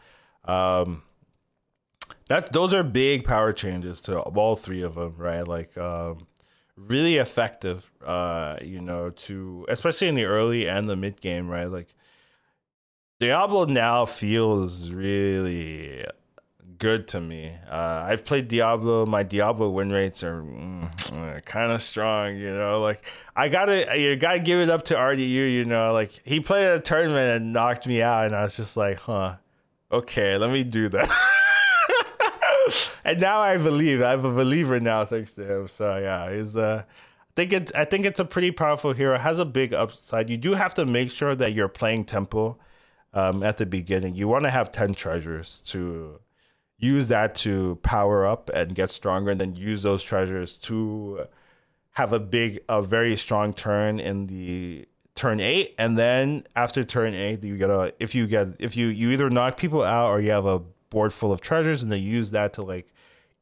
um, 0.45 1.03
that 2.29 2.53
those 2.53 2.73
are 2.73 2.83
big 2.83 3.23
power 3.23 3.53
changes 3.53 4.01
to 4.01 4.19
all 4.19 4.55
three 4.55 4.81
of 4.81 4.95
them, 4.95 5.15
right? 5.17 5.47
Like 5.47 5.77
um, 5.77 6.27
really 6.75 7.17
effective, 7.17 7.91
uh, 8.05 8.57
you 8.61 8.81
know, 8.81 9.09
to 9.09 9.65
especially 9.69 10.07
in 10.07 10.15
the 10.15 10.25
early 10.25 10.67
and 10.67 10.89
the 10.89 10.95
mid 10.95 11.19
game, 11.21 11.47
right? 11.49 11.69
Like 11.69 11.93
Diablo 13.19 13.65
now 13.65 14.05
feels 14.05 14.91
really 14.91 16.05
good 16.79 17.07
to 17.09 17.21
me. 17.21 17.53
Uh, 17.69 18.05
I've 18.07 18.25
played 18.25 18.47
Diablo. 18.47 19.05
My 19.05 19.23
Diablo 19.23 19.69
win 19.69 19.91
rates 19.91 20.23
are 20.23 20.41
mm, 20.41 21.45
kind 21.45 21.71
of 21.71 21.81
strong. 21.81 22.37
You 22.37 22.53
know, 22.53 22.81
like 22.81 23.05
I 23.35 23.49
gotta 23.49 23.99
you 23.99 24.15
gotta 24.15 24.39
give 24.39 24.59
it 24.59 24.69
up 24.69 24.83
to 24.85 24.95
RDU. 24.95 25.53
You 25.53 25.65
know, 25.65 25.93
like 25.93 26.11
he 26.23 26.39
played 26.39 26.67
a 26.67 26.79
tournament 26.79 27.41
and 27.41 27.53
knocked 27.53 27.87
me 27.87 28.01
out, 28.01 28.25
and 28.25 28.35
I 28.35 28.43
was 28.43 28.55
just 28.55 28.77
like, 28.77 28.97
huh, 28.97 29.37
okay, 29.91 30.37
let 30.37 30.51
me 30.51 30.63
do 30.63 30.89
that. 30.89 31.09
and 33.03 33.19
now 33.19 33.39
I 33.39 33.57
believe. 33.57 34.01
I'm 34.01 34.25
a 34.25 34.31
believer 34.31 34.79
now, 34.79 35.05
thanks 35.05 35.33
to 35.33 35.43
him. 35.43 35.67
So 35.67 35.97
yeah, 35.97 36.33
he's 36.33 36.55
uh. 36.55 36.83
I 36.85 37.39
think 37.39 37.53
it's 37.53 37.71
I 37.73 37.85
think 37.85 38.05
it's 38.07 38.19
a 38.19 38.25
pretty 38.25 38.49
powerful 38.49 38.93
hero. 38.93 39.13
It 39.13 39.21
has 39.21 39.37
a 39.37 39.45
big 39.45 39.71
upside. 39.71 40.27
You 40.27 40.37
do 40.37 40.55
have 40.55 40.73
to 40.73 40.87
make 40.87 41.11
sure 41.11 41.35
that 41.35 41.53
you're 41.53 41.67
playing 41.67 42.05
tempo 42.05 42.57
um, 43.13 43.43
at 43.43 43.57
the 43.57 43.67
beginning. 43.67 44.15
You 44.15 44.27
want 44.27 44.45
to 44.45 44.49
have 44.49 44.71
ten 44.71 44.95
treasures 44.95 45.61
to 45.67 46.19
use 46.79 47.07
that 47.07 47.35
to 47.35 47.75
power 47.77 48.25
up 48.25 48.49
and 48.53 48.75
get 48.75 48.91
stronger, 48.91 49.31
and 49.31 49.41
then 49.41 49.55
use 49.55 49.81
those 49.81 50.03
treasures 50.03 50.53
to 50.53 51.25
have 51.91 52.13
a 52.13 52.19
big, 52.19 52.59
a 52.69 52.81
very 52.81 53.15
strong 53.15 53.53
turn 53.53 53.99
in 53.99 54.27
the 54.27 54.87
turn 55.15 55.39
eight, 55.39 55.73
and 55.79 55.97
then 55.97 56.45
after 56.55 56.83
turn 56.83 57.13
eight, 57.13 57.43
you 57.43 57.57
get 57.57 57.69
a 57.69 57.93
if 57.99 58.13
you 58.13 58.27
get 58.27 58.47
if 58.59 58.77
you 58.77 58.87
you 58.87 59.09
either 59.09 59.29
knock 59.29 59.57
people 59.57 59.83
out 59.83 60.09
or 60.09 60.21
you 60.21 60.31
have 60.31 60.45
a 60.45 60.59
board 60.89 61.11
full 61.11 61.33
of 61.33 61.41
treasures, 61.41 61.83
and 61.83 61.91
they 61.91 61.97
use 61.97 62.31
that 62.31 62.53
to 62.53 62.61
like 62.61 62.93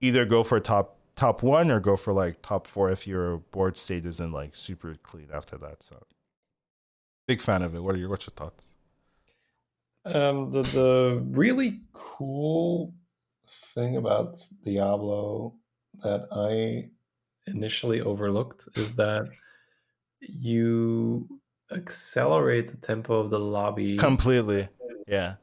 either 0.02 0.26
go 0.26 0.44
for 0.44 0.60
top 0.60 0.98
top 1.16 1.44
one 1.44 1.70
or 1.70 1.80
go 1.80 1.98
for 1.98 2.14
like 2.14 2.42
top 2.42 2.68
four 2.68 2.90
if 2.90 3.06
your 3.06 3.38
board 3.38 3.78
state 3.78 4.06
isn't 4.06 4.32
like 4.32 4.56
super 4.56 4.96
clean 5.04 5.28
after 5.34 5.58
that. 5.58 5.84
So 5.84 6.02
big 7.28 7.42
fan 7.42 7.62
of 7.62 7.76
it. 7.76 7.84
What 7.84 7.96
are 7.96 7.98
your 7.98 8.10
what's 8.10 8.26
your 8.26 8.34
thoughts? 8.36 8.70
Um, 10.06 10.52
the 10.52 10.62
the 10.62 11.24
really 11.32 11.82
cool 11.94 12.94
thing 13.74 13.98
about 13.98 14.38
Diablo 14.64 15.54
that 16.04 16.28
I 16.32 16.90
initially 17.48 18.02
overlooked 18.02 18.68
is 18.76 18.96
that 18.96 19.30
you 20.20 21.28
accelerate 21.72 22.70
the 22.70 22.78
tempo 22.78 23.20
of 23.20 23.30
the 23.30 23.40
lobby 23.40 23.98
completely. 23.98 24.68
Yeah. 25.08 25.36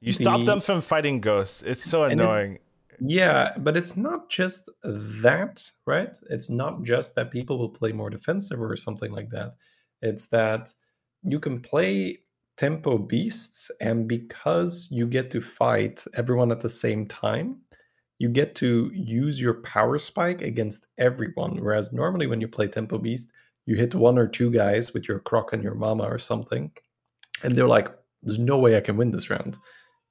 You 0.00 0.12
the, 0.12 0.24
stop 0.24 0.44
them 0.44 0.60
from 0.60 0.80
fighting 0.80 1.20
ghosts. 1.20 1.62
It's 1.62 1.84
so 1.84 2.04
annoying. 2.04 2.54
It, 2.54 2.62
yeah, 3.00 3.52
but 3.58 3.76
it's 3.76 3.96
not 3.96 4.30
just 4.30 4.70
that, 4.82 5.70
right? 5.86 6.16
It's 6.30 6.48
not 6.48 6.82
just 6.82 7.14
that 7.14 7.30
people 7.30 7.58
will 7.58 7.68
play 7.68 7.92
more 7.92 8.10
defensive 8.10 8.60
or 8.60 8.74
something 8.76 9.12
like 9.12 9.30
that. 9.30 9.54
It's 10.02 10.28
that 10.28 10.72
you 11.22 11.40
can 11.40 11.60
play 11.60 12.20
tempo 12.56 12.98
beasts, 12.98 13.70
and 13.80 14.08
because 14.08 14.88
you 14.90 15.06
get 15.06 15.30
to 15.30 15.40
fight 15.40 16.04
everyone 16.14 16.50
at 16.50 16.60
the 16.60 16.68
same 16.68 17.06
time, 17.06 17.58
you 18.18 18.28
get 18.28 18.54
to 18.56 18.90
use 18.94 19.40
your 19.40 19.60
power 19.62 19.98
spike 19.98 20.42
against 20.42 20.86
everyone. 20.98 21.58
Whereas 21.62 21.92
normally 21.92 22.26
when 22.26 22.40
you 22.40 22.48
play 22.48 22.66
Tempo 22.66 22.98
Beast, 22.98 23.32
you 23.66 23.76
hit 23.76 23.94
one 23.94 24.16
or 24.16 24.26
two 24.26 24.50
guys 24.50 24.94
with 24.94 25.06
your 25.06 25.18
croc 25.18 25.52
and 25.52 25.62
your 25.62 25.74
mama 25.74 26.04
or 26.04 26.18
something, 26.18 26.70
and 27.42 27.54
they're 27.54 27.68
like, 27.68 27.88
"There's 28.22 28.38
no 28.38 28.58
way 28.58 28.76
I 28.76 28.80
can 28.80 28.96
win 28.96 29.10
this 29.10 29.28
round." 29.28 29.58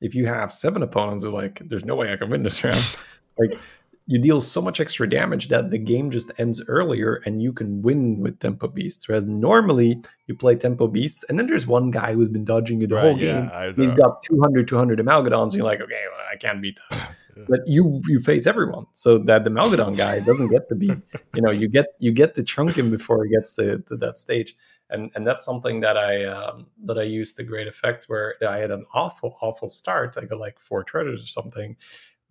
If 0.02 0.14
you 0.14 0.26
have 0.28 0.54
seven 0.54 0.84
opponents, 0.84 1.24
they're 1.24 1.32
like, 1.32 1.62
"There's 1.66 1.86
no 1.86 1.96
way 1.96 2.12
I 2.12 2.18
can 2.18 2.30
win 2.30 2.44
this 2.44 2.64
round." 2.64 2.98
like 3.38 3.60
you 4.07 4.19
deal 4.19 4.40
so 4.40 4.61
much 4.61 4.80
extra 4.80 5.10
damage 5.10 5.48
that 5.48 5.72
the 5.72 5.80
game 5.80 6.11
just 6.11 6.32
ends 6.38 6.64
earlier 6.68 7.22
and 7.26 7.41
you 7.41 7.52
can 7.52 7.82
win 7.82 8.19
with 8.19 8.40
tempo 8.40 8.68
beasts. 8.68 9.07
Whereas 9.07 9.26
normally 9.26 10.02
you 10.27 10.36
play 10.36 10.56
tempo 10.56 10.88
beasts 10.88 11.23
and 11.27 11.40
then 11.40 11.48
there's 11.48 11.65
one 11.65 11.90
guy 11.90 12.14
who's 12.14 12.30
been 12.30 12.45
dodging 12.45 12.82
you 12.82 12.88
the 12.88 12.95
right, 12.95 13.02
whole 13.02 13.15
game. 13.15 13.49
Yeah, 13.52 13.73
he's 13.76 13.94
got 13.94 14.22
200 14.23 14.68
200 14.68 14.99
amalgadons 14.99 15.44
and 15.45 15.56
you're 15.56 15.65
like 15.65 15.82
okay 15.82 16.03
well, 16.11 16.26
i 16.32 16.36
can't 16.36 16.61
beat 16.61 16.80
that. 16.90 17.10
But 17.49 17.68
you 17.68 17.99
you 18.07 18.22
face 18.22 18.48
everyone. 18.48 18.86
So 18.94 19.18
that 19.18 19.44
the 19.44 19.49
Malgadon 19.49 19.98
guy 19.98 20.22
doesn't 20.22 20.48
get 20.48 20.69
to 20.69 20.76
be 20.76 20.88
you 21.34 21.41
know 21.41 21.52
you 21.52 21.68
get 21.68 21.88
you 21.99 22.14
get 22.14 22.34
to 22.36 22.44
chunk 22.44 22.77
him 22.77 22.90
before 22.90 23.26
he 23.26 23.32
gets 23.32 23.56
to, 23.56 23.80
to 23.80 23.98
that 23.98 24.18
stage. 24.18 24.56
And 24.90 25.11
and 25.15 25.27
that's 25.27 25.44
something 25.44 25.82
that 25.82 25.98
I 25.98 26.23
um, 26.23 26.68
that 26.86 26.98
I 26.98 27.03
used 27.03 27.36
to 27.36 27.44
great 27.44 27.68
effect 27.68 28.06
where 28.06 28.36
I 28.48 28.60
had 28.60 28.72
an 28.72 28.86
awful 28.94 29.38
awful 29.41 29.68
start. 29.68 30.15
I 30.18 30.23
got 30.23 30.40
like 30.40 30.61
four 30.61 30.86
treasures 30.86 31.22
or 31.26 31.27
something 31.27 31.76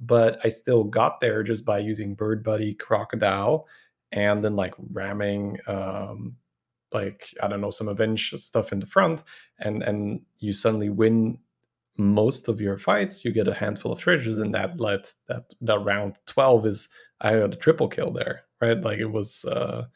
but 0.00 0.38
I 0.44 0.48
still 0.48 0.84
got 0.84 1.20
there 1.20 1.42
just 1.42 1.64
by 1.64 1.78
using 1.78 2.14
Bird 2.14 2.42
Buddy 2.42 2.74
Crocodile 2.74 3.66
and 4.12 4.44
then 4.44 4.56
like 4.56 4.74
ramming 4.92 5.58
um, 5.66 6.36
like 6.92 7.26
I 7.42 7.48
don't 7.48 7.60
know 7.60 7.70
some 7.70 7.88
avenge 7.88 8.30
stuff 8.36 8.72
in 8.72 8.80
the 8.80 8.86
front 8.86 9.22
and 9.58 9.82
and 9.82 10.20
you 10.38 10.52
suddenly 10.52 10.90
win 10.90 11.38
most 11.96 12.48
of 12.48 12.60
your 12.60 12.78
fights, 12.78 13.24
you 13.24 13.32
get 13.32 13.48
a 13.48 13.54
handful 13.54 13.92
of 13.92 14.00
treasures, 14.00 14.38
and 14.38 14.52
that 14.54 14.80
let 14.80 15.12
that 15.28 15.52
that 15.60 15.78
round 15.80 16.18
twelve 16.26 16.66
is 16.66 16.88
I 17.20 17.32
had 17.32 17.54
a 17.54 17.56
triple 17.56 17.88
kill 17.88 18.10
there, 18.10 18.42
right? 18.60 18.80
Like 18.80 18.98
it 18.98 19.12
was 19.12 19.44
uh, 19.44 19.86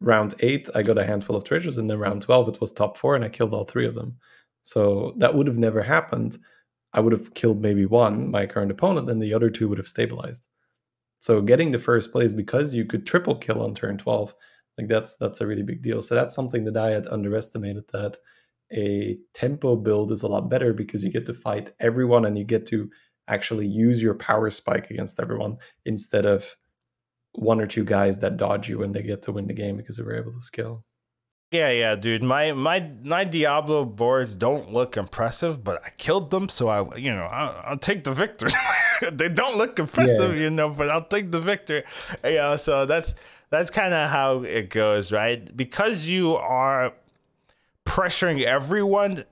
round 0.00 0.34
eight, 0.40 0.68
I 0.74 0.82
got 0.82 0.98
a 0.98 1.04
handful 1.04 1.36
of 1.36 1.44
treasures, 1.44 1.78
and 1.78 1.88
then 1.88 1.98
round 1.98 2.22
twelve 2.22 2.48
it 2.48 2.60
was 2.60 2.72
top 2.72 2.96
four, 2.96 3.14
and 3.14 3.24
I 3.24 3.28
killed 3.28 3.54
all 3.54 3.64
three 3.64 3.86
of 3.86 3.94
them. 3.94 4.16
So 4.62 5.14
that 5.18 5.34
would 5.34 5.46
have 5.46 5.58
never 5.58 5.82
happened. 5.82 6.38
I 6.94 7.00
would 7.00 7.12
have 7.12 7.34
killed 7.34 7.60
maybe 7.60 7.84
one, 7.86 8.30
my 8.30 8.46
current 8.46 8.70
opponent, 8.70 9.06
then 9.06 9.18
the 9.18 9.34
other 9.34 9.50
two 9.50 9.68
would 9.68 9.78
have 9.78 9.88
stabilized. 9.88 10.46
So 11.18 11.42
getting 11.42 11.72
the 11.72 11.78
first 11.78 12.12
place 12.12 12.32
because 12.32 12.72
you 12.74 12.84
could 12.84 13.06
triple 13.06 13.34
kill 13.36 13.62
on 13.62 13.74
turn 13.74 13.98
twelve, 13.98 14.34
like 14.78 14.88
that's 14.88 15.16
that's 15.16 15.40
a 15.40 15.46
really 15.46 15.62
big 15.62 15.82
deal. 15.82 16.00
So 16.02 16.14
that's 16.14 16.34
something 16.34 16.64
that 16.64 16.76
I 16.76 16.90
had 16.90 17.06
underestimated 17.08 17.84
that 17.92 18.16
a 18.72 19.18
tempo 19.34 19.76
build 19.76 20.12
is 20.12 20.22
a 20.22 20.28
lot 20.28 20.48
better 20.48 20.72
because 20.72 21.04
you 21.04 21.10
get 21.10 21.26
to 21.26 21.34
fight 21.34 21.72
everyone 21.80 22.24
and 22.24 22.38
you 22.38 22.44
get 22.44 22.66
to 22.66 22.90
actually 23.28 23.66
use 23.66 24.02
your 24.02 24.14
power 24.14 24.50
spike 24.50 24.90
against 24.90 25.20
everyone 25.20 25.56
instead 25.86 26.26
of 26.26 26.56
one 27.32 27.60
or 27.60 27.66
two 27.66 27.84
guys 27.84 28.18
that 28.18 28.36
dodge 28.36 28.68
you 28.68 28.82
and 28.82 28.94
they 28.94 29.02
get 29.02 29.22
to 29.22 29.32
win 29.32 29.46
the 29.46 29.52
game 29.52 29.76
because 29.76 29.96
they 29.96 30.04
were 30.04 30.16
able 30.16 30.32
to 30.32 30.40
skill. 30.40 30.84
Yeah, 31.54 31.70
yeah, 31.70 31.94
dude. 31.94 32.24
My 32.24 32.50
my 32.50 32.90
my 33.04 33.22
Diablo 33.22 33.84
boards 33.84 34.34
don't 34.34 34.72
look 34.72 34.96
impressive, 34.96 35.62
but 35.62 35.80
I 35.84 35.90
killed 35.90 36.32
them, 36.32 36.48
so 36.48 36.66
I 36.66 36.96
you 36.96 37.14
know 37.14 37.26
I'll, 37.30 37.62
I'll 37.64 37.78
take 37.78 38.02
the 38.02 38.10
victory. 38.12 38.50
they 39.12 39.28
don't 39.28 39.56
look 39.56 39.78
impressive, 39.78 40.34
yeah. 40.34 40.42
you 40.42 40.50
know, 40.50 40.68
but 40.68 40.90
I'll 40.90 41.04
take 41.04 41.30
the 41.30 41.40
victory. 41.40 41.84
Yeah, 42.24 42.56
so 42.56 42.86
that's 42.86 43.14
that's 43.50 43.70
kind 43.70 43.94
of 43.94 44.10
how 44.10 44.42
it 44.42 44.68
goes, 44.68 45.12
right? 45.12 45.56
Because 45.56 46.06
you 46.06 46.34
are 46.34 46.92
pressuring 47.84 48.42
everyone, 48.42 49.22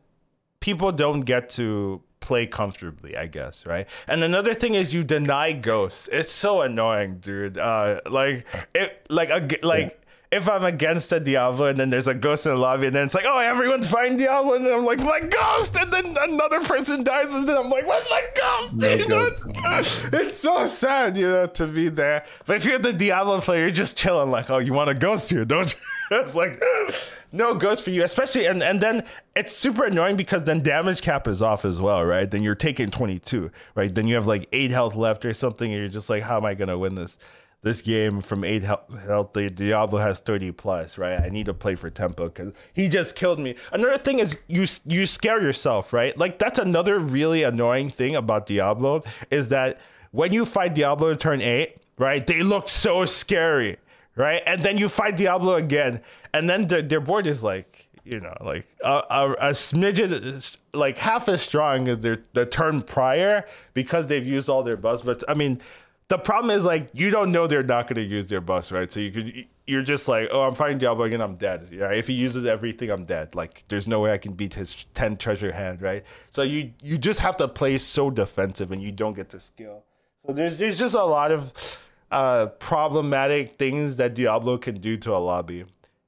people 0.61 0.93
don't 0.93 1.23
get 1.23 1.51
to 1.51 2.03
play 2.21 2.47
comfortably, 2.47 3.17
I 3.17 3.27
guess, 3.27 3.67
right? 3.67 3.89
And 4.07 4.23
another 4.23 4.55
thing 4.55 4.77
is 4.77 4.95
you 4.95 5.03
deny 5.03 5.51
ghosts. 5.51 6.09
It's 6.13 6.31
so 6.31 6.61
annoying, 6.61 7.17
dude. 7.17 7.59
Uh, 7.59 8.01
like 8.09 8.47
it, 8.77 9.05
like 9.11 9.31
a, 9.31 9.67
like. 9.67 9.99
If 10.33 10.49
I'm 10.49 10.65
against 10.65 11.13
a 11.13 11.21
Diablo 11.21 11.67
and 11.67 11.79
then 11.79 11.91
there's 11.91 12.07
a 12.07 12.15
ghost 12.15 12.47
in 12.47 12.53
the 12.53 12.59
lobby 12.59 12.87
and 12.87 12.97
then 12.97 13.05
it's 13.05 13.15
like, 13.15 13.27
oh, 13.27 13.39
everyone's 13.39 13.89
fighting 13.89 14.17
Diablo 14.17 14.55
and 14.55 14.67
then 14.67 14.73
I'm 14.73 14.85
like, 14.87 14.99
my 14.99 15.21
ghost, 15.21 15.79
and 15.79 15.93
then 15.93 16.17
another 16.21 16.61
person 16.61 17.05
dies 17.05 17.35
and 17.35 17.47
then 17.47 17.59
I'm 17.59 17.69
like, 17.69 17.87
what's 17.87 18.09
my 18.09 18.25
ghost? 18.35 18.73
No 18.75 18.89
you 18.95 19.09
know, 19.09 19.23
it's, 19.23 20.05
it's 20.13 20.39
so 20.39 20.67
sad, 20.67 21.17
you 21.17 21.29
know, 21.29 21.47
to 21.47 21.67
be 21.67 21.91
there. 21.91 22.25
But 22.47 22.57
if 22.57 22.65
you're 22.65 22.79
the 22.79 22.93
Diablo 22.93 23.41
player, 23.43 23.61
you're 23.61 23.71
just 23.71 23.97
chilling, 23.99 24.31
like, 24.31 24.49
oh, 24.51 24.59
you 24.59 24.73
want 24.73 24.91
a 24.91 24.95
ghost 24.95 25.31
here, 25.31 25.45
don't 25.45 25.73
you? 25.73 25.79
it's 26.21 26.35
like 26.35 26.63
no 27.33 27.55
ghost 27.55 27.85
for 27.85 27.91
you, 27.91 28.05
especially 28.05 28.47
and 28.47 28.63
and 28.63 28.81
then 28.81 29.05
it's 29.35 29.57
super 29.57 29.85
annoying 29.85 30.17
because 30.17 30.45
then 30.45 30.61
damage 30.61 31.03
cap 31.03 31.27
is 31.27 31.41
off 31.41 31.65
as 31.65 31.81
well, 31.81 32.05
right? 32.05 32.31
Then 32.31 32.43
you're 32.43 32.55
taking 32.55 32.91
22, 32.91 33.51
right? 33.75 33.95
Then 33.95 34.07
you 34.07 34.15
have 34.17 34.27
like 34.27 34.49
eight 34.53 34.71
health 34.71 34.95
left 34.95 35.25
or 35.25 35.35
something, 35.35 35.71
and 35.71 35.81
you're 35.81 35.89
just 35.89 36.11
like, 36.11 36.23
how 36.23 36.37
am 36.37 36.45
I 36.45 36.55
gonna 36.55 36.79
win 36.79 36.95
this? 36.95 37.19
This 37.63 37.81
game 37.81 38.21
from 38.21 38.43
eight 38.43 38.63
health, 38.63 39.33
Diablo 39.33 39.99
has 40.01 40.19
30 40.19 40.51
plus, 40.53 40.99
right? 40.99 41.21
I 41.21 41.29
need 41.29 41.47
to 41.47 41.55
play 41.55 41.77
for 41.77 41.91
tempo 41.91 42.29
because 42.29 42.53
he 42.73 42.89
just 42.89 43.15
killed 43.15 43.39
me. 43.39 43.55
Another 43.71 43.99
thing 43.99 44.19
is 44.19 44.39
you 44.49 44.67
you 44.85 45.07
scare 45.07 45.41
yourself, 45.41 45.93
right? 45.93 46.17
Like 46.19 46.39
that's 46.39 46.59
another 46.59 46.99
really 46.99 47.45
annoying 47.45 47.91
thing 47.91 48.17
about 48.17 48.47
Diablo 48.47 49.05
is 49.31 49.49
that 49.49 49.81
when 50.11 50.33
you 50.33 50.45
fight 50.45 50.75
Diablo 50.75 51.15
turn 51.15 51.41
eight, 51.41 51.77
right? 51.99 52.27
They 52.27 52.43
look 52.43 52.69
so 52.69 53.05
scary 53.05 53.79
right? 54.17 54.43
And 54.47 54.63
then 54.63 54.79
you 54.79 54.89
fight 54.89 55.17
Diablo 55.17 55.55
again, 55.55 56.01
and 56.35 56.49
then 56.49 56.67
their, 56.69 56.83
their 56.83 57.01
board 57.01 57.27
is 57.27 57.43
like, 57.43 57.89
you 58.05 58.19
know, 58.19 58.35
like 58.41 58.67
a, 58.85 59.03
a, 59.11 59.33
a 59.33 59.51
smidgen, 59.51 60.57
like 60.73 60.99
half 60.99 61.29
as 61.29 61.43
strong 61.43 61.89
as 61.89 62.01
their 62.01 62.21
the 62.33 62.45
turn 62.45 62.83
prior 62.83 63.47
because 63.75 64.09
they've 64.09 64.27
used 64.27 64.49
all 64.49 64.63
their 64.63 64.77
buffs. 64.77 65.03
But 65.03 65.23
I 65.29 65.35
mean, 65.35 65.61
the 66.09 66.19
problem 66.19 66.51
is 66.57 66.65
like 66.65 66.91
you 66.93 67.11
don't 67.11 67.33
know 67.33 67.47
they're 67.47 67.63
not 67.63 67.87
going 67.87 67.97
to 67.97 68.03
use 68.03 68.27
their 68.27 68.41
buffs, 68.41 68.71
right? 68.71 68.91
So 68.93 69.01
you 69.01 69.11
could 69.11 69.47
you're 69.67 69.83
just 69.83 70.09
like, 70.09 70.29
oh, 70.33 70.43
I'm 70.43 70.55
fighting 70.55 70.79
Diablo 70.79 71.05
again, 71.05 71.21
I'm 71.21 71.37
dead. 71.37 71.69
Yeah, 71.71 71.93
if 71.93 72.09
he 72.09 72.15
uses 72.15 72.47
everything, 72.47 72.91
I'm 72.91 73.05
dead. 73.05 73.35
Like 73.35 73.65
there's 73.69 73.87
no 73.87 74.01
way 74.01 74.13
I 74.13 74.19
can 74.19 74.33
beat 74.33 74.55
his 74.55 74.87
ten 74.95 75.17
treasure 75.17 75.53
hand, 75.53 75.83
right? 75.83 76.05
So 76.31 76.43
you 76.43 76.73
you 76.83 76.99
just 76.99 77.21
have 77.21 77.37
to 77.39 77.49
play 77.49 77.79
so 77.79 78.11
defensive, 78.11 78.73
and 78.73 78.83
you 78.83 78.93
don't 78.93 79.15
get 79.15 79.31
the 79.31 79.41
skill. 79.41 79.85
So 80.27 80.33
there's 80.33 80.59
there's 80.59 80.79
just 80.79 80.95
a 80.95 81.05
lot 81.05 81.33
of 81.33 81.79
uh, 82.11 82.47
problematic 82.59 83.57
things 83.57 83.97
that 83.97 84.15
Diablo 84.15 84.59
can 84.59 84.81
do 84.81 84.97
to 84.99 85.15
a 85.15 85.19
lobby, 85.19 85.65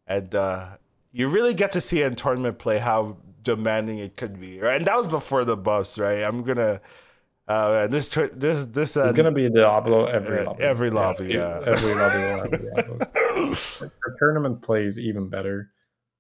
and 0.07 0.35
uh, 0.35 0.77
you 1.13 1.29
really 1.29 1.55
get 1.55 1.73
to 1.73 1.81
see 1.81 2.03
in 2.03 2.17
tournament 2.17 2.59
play 2.59 2.79
how 2.79 3.17
demanding 3.43 3.99
it 3.99 4.17
could 4.17 4.41
be. 4.41 4.61
Right, 4.61 4.77
and 4.77 4.87
that 4.87 4.97
was 4.97 5.07
before 5.07 5.45
the 5.45 5.57
buffs, 5.57 5.99
right? 5.99 6.23
I'm 6.23 6.43
gonna. 6.43 6.81
Uh, 7.47 7.87
this 7.89 8.09
this 8.09 8.65
this 8.67 8.97
uh, 8.97 9.03
it's 9.03 9.13
gonna 9.13 9.31
be 9.31 9.51
Diablo 9.51 10.07
every 10.07 10.45
lobby. 10.45 10.63
Every 10.63 10.91
lobby, 10.91 11.27
yeah. 11.27 11.61
yeah. 11.61 11.67
Every 11.67 11.95
lobby 11.95 12.19
will 12.19 12.41
have 12.41 12.51
Diablo. 12.51 13.55
For 13.55 14.17
tournament 14.19 14.63
plays 14.63 14.99
even 14.99 15.29
better. 15.29 15.71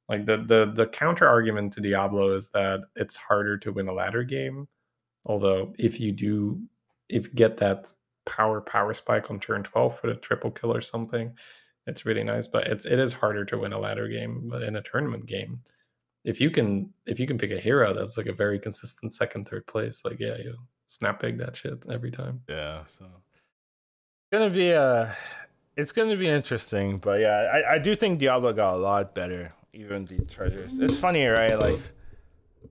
Like 0.09 0.26
the 0.26 0.36
the 0.36 0.70
the 0.74 0.86
counter 0.86 1.26
argument 1.26 1.72
to 1.74 1.80
Diablo 1.80 2.36
is 2.36 2.51
that 2.51 2.80
it's 2.94 3.16
harder 3.16 3.56
to 3.59 3.72
win 3.72 3.88
a 3.88 3.94
ladder 3.94 4.22
game. 4.22 4.68
Although 5.24 5.74
if 5.78 5.98
you 5.98 6.12
do 6.12 6.60
if 7.09 7.28
you 7.28 7.32
get 7.32 7.56
that 7.56 7.90
power 8.26 8.60
power 8.60 8.92
spike 8.92 9.30
on 9.30 9.40
turn 9.40 9.62
12 9.62 9.98
for 9.98 10.06
the 10.09 10.14
triple 10.16 10.51
kill 10.51 10.74
or 10.74 10.82
something, 10.82 11.34
it's 11.86 12.05
really 12.05 12.24
nice. 12.24 12.48
But 12.48 12.66
it's 12.66 12.84
it 12.84 12.98
is 12.98 13.14
harder 13.14 13.46
to 13.46 13.59
win 13.59 13.72
a 13.72 13.78
ladder 13.78 14.09
game, 14.09 14.48
but 14.51 14.62
in 14.62 14.76
a 14.76 14.82
tournament 14.82 15.24
game, 15.24 15.60
if 16.24 16.38
you 16.38 16.51
can 16.51 16.92
if 17.06 17.18
you 17.18 17.26
can 17.26 17.38
pick 17.38 17.51
a 17.51 17.59
hero 17.59 17.94
that's 17.94 18.18
like 18.18 18.26
a 18.26 18.32
very 18.34 18.59
consistent 18.59 19.14
second, 19.14 19.44
third 19.44 19.66
place, 19.66 20.02
like 20.05 20.20
yeah, 20.20 20.36
you 20.36 20.55
snap 20.86 21.20
pig 21.20 21.39
that 21.39 21.56
shit 21.56 21.85
every 21.90 22.11
time. 22.11 22.43
Yeah, 22.48 22.85
so 22.86 23.06
it's 23.06 24.39
gonna 24.39 24.51
be 24.51 24.73
uh 24.73 25.09
it's 25.77 25.93
gonna 25.93 26.16
be 26.16 26.28
interesting, 26.28 26.98
but 26.98 27.20
yeah, 27.20 27.51
I, 27.52 27.74
I 27.74 27.78
do 27.78 27.94
think 27.94 28.20
Diablo 28.20 28.52
got 28.52 28.74
a 28.74 28.78
lot 28.78 29.15
better 29.15 29.52
even 29.74 30.06
the 30.06 30.24
treasures. 30.24 30.78
It's 30.78 30.97
funny, 30.97 31.27
right? 31.27 31.59
Like 31.59 31.81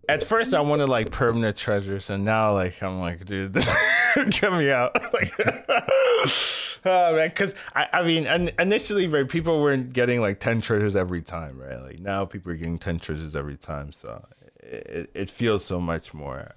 at 0.10 0.24
first 0.24 0.54
I 0.54 0.62
wanted 0.62 0.90
like 0.90 1.12
permanent 1.12 1.58
treasures, 1.58 2.10
and 2.10 2.24
now 2.24 2.54
like 2.54 2.82
I'm 2.82 3.02
like, 3.02 3.26
dude, 3.26 3.54
get 4.30 4.54
me 4.54 4.72
out. 4.72 4.96
like, 5.14 5.34
oh 6.86 7.16
man, 7.16 7.30
because 7.30 7.56
I, 7.76 7.88
I 7.94 8.04
mean, 8.04 8.52
initially, 8.60 9.08
right, 9.08 9.28
people 9.28 9.62
weren't 9.62 9.94
getting 9.94 10.22
like 10.22 10.40
ten 10.40 10.62
treasures 10.62 10.96
every 10.96 11.22
time, 11.22 11.60
right? 11.60 11.82
Like 11.82 12.00
now, 12.00 12.26
people 12.26 12.52
are 12.52 12.56
getting 12.56 12.80
ten 12.80 13.00
treasures 13.00 13.36
every 13.36 13.58
time, 13.58 13.92
so 13.92 14.26
it 14.60 15.10
it 15.14 15.30
feels 15.30 15.64
so 15.66 15.80
much 15.80 16.14
more 16.14 16.52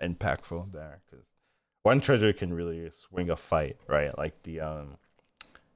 impactful 0.00 0.72
there 0.72 1.00
because 1.10 1.26
one 1.82 2.00
treasure 2.00 2.32
can 2.32 2.52
really 2.52 2.90
swing 2.90 3.30
a 3.30 3.36
fight, 3.36 3.76
right? 3.86 4.16
Like 4.16 4.42
the 4.42 4.60
um 4.60 4.96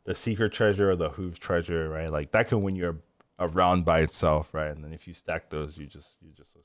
the 0.05 0.15
secret 0.15 0.53
treasure 0.53 0.91
or 0.91 0.97
the 0.97 1.11
hoof 1.11 1.41
treasure, 1.41 1.89
right? 1.89 2.11
Like 2.11 2.33
that 2.33 2.49
can 2.49 2.61
win 2.61 2.77
you 2.77 2.89
a 2.91 2.95
a 3.39 3.49
round 3.49 3.85
by 3.85 4.01
itself, 4.01 4.55
right? 4.55 4.71
And 4.71 4.85
then 4.85 4.93
if 4.93 5.09
you 5.09 5.15
stack 5.15 5.51
those, 5.51 5.77
you 5.77 5.87
just 5.87 6.19
you 6.23 6.33
just 6.33 6.57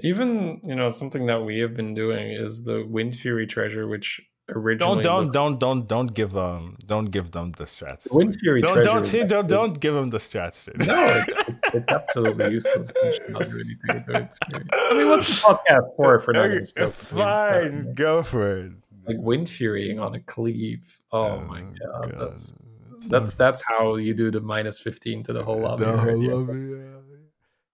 even 0.00 0.60
you 0.64 0.74
know 0.74 0.88
something 0.88 1.26
that 1.26 1.44
we 1.44 1.58
have 1.58 1.74
been 1.74 1.94
doing 1.94 2.32
is 2.32 2.62
the 2.62 2.84
Wind 2.86 3.14
Fury 3.14 3.46
treasure, 3.46 3.86
which 3.86 4.20
originally 4.54 5.02
don't 5.02 5.30
don't 5.30 5.32
don't 5.32 5.58
don't 5.58 5.88
don't 5.88 6.14
give 6.14 6.36
um 6.36 6.76
don't 6.86 7.06
give 7.06 7.30
them 7.32 7.52
the 7.52 7.64
strats. 7.64 8.02
The 8.02 8.14
Wind 8.14 8.36
Fury 8.40 8.60
don't 8.60 8.84
don't 8.84 9.04
see, 9.04 9.24
don't 9.24 9.48
don't 9.48 9.78
give 9.80 9.94
them 9.94 10.10
the 10.10 10.18
strats. 10.18 10.64
Dude. 10.64 10.86
No, 10.86 11.24
it's, 11.26 11.50
it's 11.74 11.88
absolutely 11.88 12.52
useless. 12.52 12.92
I 13.02 13.44
really 13.44 13.76
it, 13.88 14.34
I 14.72 14.94
mean, 14.94 15.08
what's 15.08 15.28
the 15.28 15.46
podcast 15.46 15.96
for? 15.96 16.18
For 16.18 16.36
okay, 16.36 16.90
fine, 16.90 17.94
go 17.94 18.22
for 18.22 18.58
it. 18.58 18.72
Like 19.06 19.16
Wind 19.18 19.48
Furying 19.48 19.98
on 19.98 20.14
a 20.14 20.20
cleave. 20.20 20.98
Oh, 21.12 21.24
oh 21.24 21.40
my 21.42 21.62
god, 21.62 22.12
god. 22.12 22.14
that's 22.18 22.80
that's 23.08 23.34
that's 23.34 23.62
how 23.62 23.96
you 23.96 24.14
do 24.14 24.30
the 24.30 24.40
minus 24.40 24.78
fifteen 24.78 25.22
to 25.24 25.32
the 25.32 25.42
whole 25.42 25.58
lobby. 25.58 25.84
The 25.84 25.96
whole 25.96 26.18
lobby, 26.18 26.58
yeah. 26.58 26.96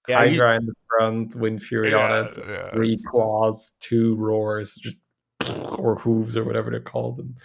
Yeah, 0.08 0.18
Hydra 0.18 0.52
you, 0.52 0.58
in 0.60 0.66
the 0.66 0.74
front, 0.88 1.34
Wind 1.36 1.62
Fury 1.62 1.90
yeah, 1.90 2.18
on 2.18 2.26
it, 2.26 2.38
yeah, 2.38 2.70
three 2.70 2.98
claws, 3.10 3.74
two 3.80 4.14
roars, 4.16 4.76
just 4.76 4.96
or 5.78 5.96
hooves 5.96 6.36
or 6.36 6.44
whatever 6.44 6.70
they're 6.70 6.80
called. 6.80 7.18
And 7.18 7.36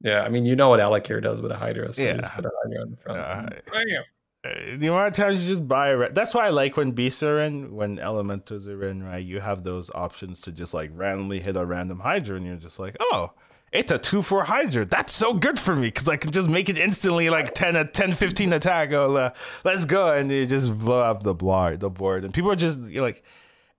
yeah, 0.00 0.22
I 0.22 0.28
mean 0.28 0.44
you 0.44 0.56
know 0.56 0.68
what 0.68 0.80
Al'Akir 0.80 1.22
does 1.22 1.40
with 1.40 1.52
a 1.52 1.56
Hydra, 1.56 1.92
so 1.92 2.02
yeah. 2.02 2.16
just 2.18 2.34
put 2.34 2.44
a 2.44 2.50
Hydra 2.64 2.82
in 2.82 2.90
the 2.90 2.96
front. 2.96 3.18
Uh, 3.18 4.76
the 4.76 4.86
amount 4.86 5.08
of 5.08 5.14
times 5.14 5.42
you 5.42 5.48
just 5.48 5.66
buy 5.66 5.88
a 5.88 6.12
that's 6.12 6.32
why 6.32 6.46
I 6.46 6.50
like 6.50 6.76
when 6.76 6.92
beasts 6.92 7.24
are 7.24 7.40
in, 7.40 7.74
when 7.74 7.98
elementals 7.98 8.68
are 8.68 8.84
in, 8.84 9.02
right? 9.02 9.24
You 9.24 9.40
have 9.40 9.64
those 9.64 9.90
options 9.94 10.40
to 10.42 10.52
just 10.52 10.72
like 10.72 10.90
randomly 10.94 11.40
hit 11.40 11.56
a 11.56 11.66
random 11.66 11.98
Hydra, 12.00 12.36
and 12.36 12.46
you're 12.46 12.56
just 12.56 12.78
like, 12.78 12.96
oh, 13.00 13.32
it's 13.72 13.92
a 13.92 13.98
2 13.98 14.22
4 14.22 14.44
Hydra. 14.44 14.84
That's 14.84 15.12
so 15.12 15.34
good 15.34 15.58
for 15.58 15.74
me 15.74 15.88
because 15.88 16.08
I 16.08 16.16
can 16.16 16.30
just 16.30 16.48
make 16.48 16.68
it 16.68 16.78
instantly 16.78 17.30
like 17.30 17.54
10, 17.54 17.76
a 17.76 17.84
10 17.84 18.14
15 18.14 18.52
attack. 18.52 18.92
Oh, 18.92 19.16
uh, 19.16 19.30
let's 19.64 19.84
go. 19.84 20.12
And 20.12 20.30
you 20.30 20.46
just 20.46 20.76
blow 20.78 21.02
up 21.02 21.22
the 21.22 21.34
board, 21.34 21.80
the 21.80 21.90
board. 21.90 22.24
And 22.24 22.32
people 22.32 22.50
are 22.50 22.56
just 22.56 22.78
like, 22.78 23.22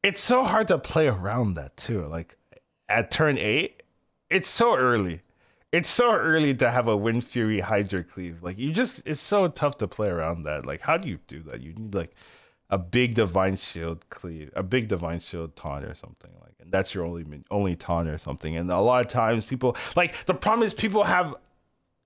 it's 0.04 0.22
so 0.22 0.44
hard 0.44 0.68
to 0.68 0.78
play 0.78 1.08
around 1.08 1.56
that 1.56 1.76
too. 1.78 2.06
Like 2.06 2.38
at 2.90 3.12
turn 3.12 3.38
eight, 3.38 3.84
it's 4.30 4.50
so 4.50 4.76
early. 4.76 5.22
It's 5.72 5.90
so 5.90 6.12
early 6.12 6.56
to 6.56 6.72
have 6.72 6.88
a 6.88 6.98
Wind 6.98 7.24
Fury 7.24 7.60
Hydra 7.60 8.04
cleave. 8.04 8.42
Like 8.42 8.58
you 8.58 8.74
just, 8.74 9.04
it's 9.06 9.22
so 9.22 9.48
tough 9.48 9.78
to 9.78 9.88
play 9.88 10.10
around 10.10 10.44
that. 10.44 10.66
Like, 10.66 10.82
how 10.82 10.98
do 10.98 11.08
you 11.08 11.20
do 11.28 11.42
that? 11.44 11.62
You 11.62 11.74
need 11.74 11.94
like 11.94 12.16
a 12.70 12.78
big 12.78 13.14
divine 13.14 13.56
shield 13.56 14.10
cleave, 14.10 14.52
a 14.56 14.64
big 14.64 14.88
divine 14.88 15.20
shield 15.20 15.56
taunt 15.56 15.86
or 15.86 15.94
something 15.94 16.32
like, 16.42 16.56
and 16.60 16.72
that's 16.72 16.94
your 16.94 17.06
only 17.06 17.26
only 17.52 17.76
taunt 17.76 18.10
or 18.10 18.18
something. 18.18 18.56
And 18.56 18.70
a 18.72 18.80
lot 18.80 19.06
of 19.06 19.12
times 19.12 19.46
people 19.46 19.76
like 19.96 20.26
the 20.26 20.34
problem 20.34 20.66
is 20.66 20.74
people 20.74 21.04
have 21.04 21.36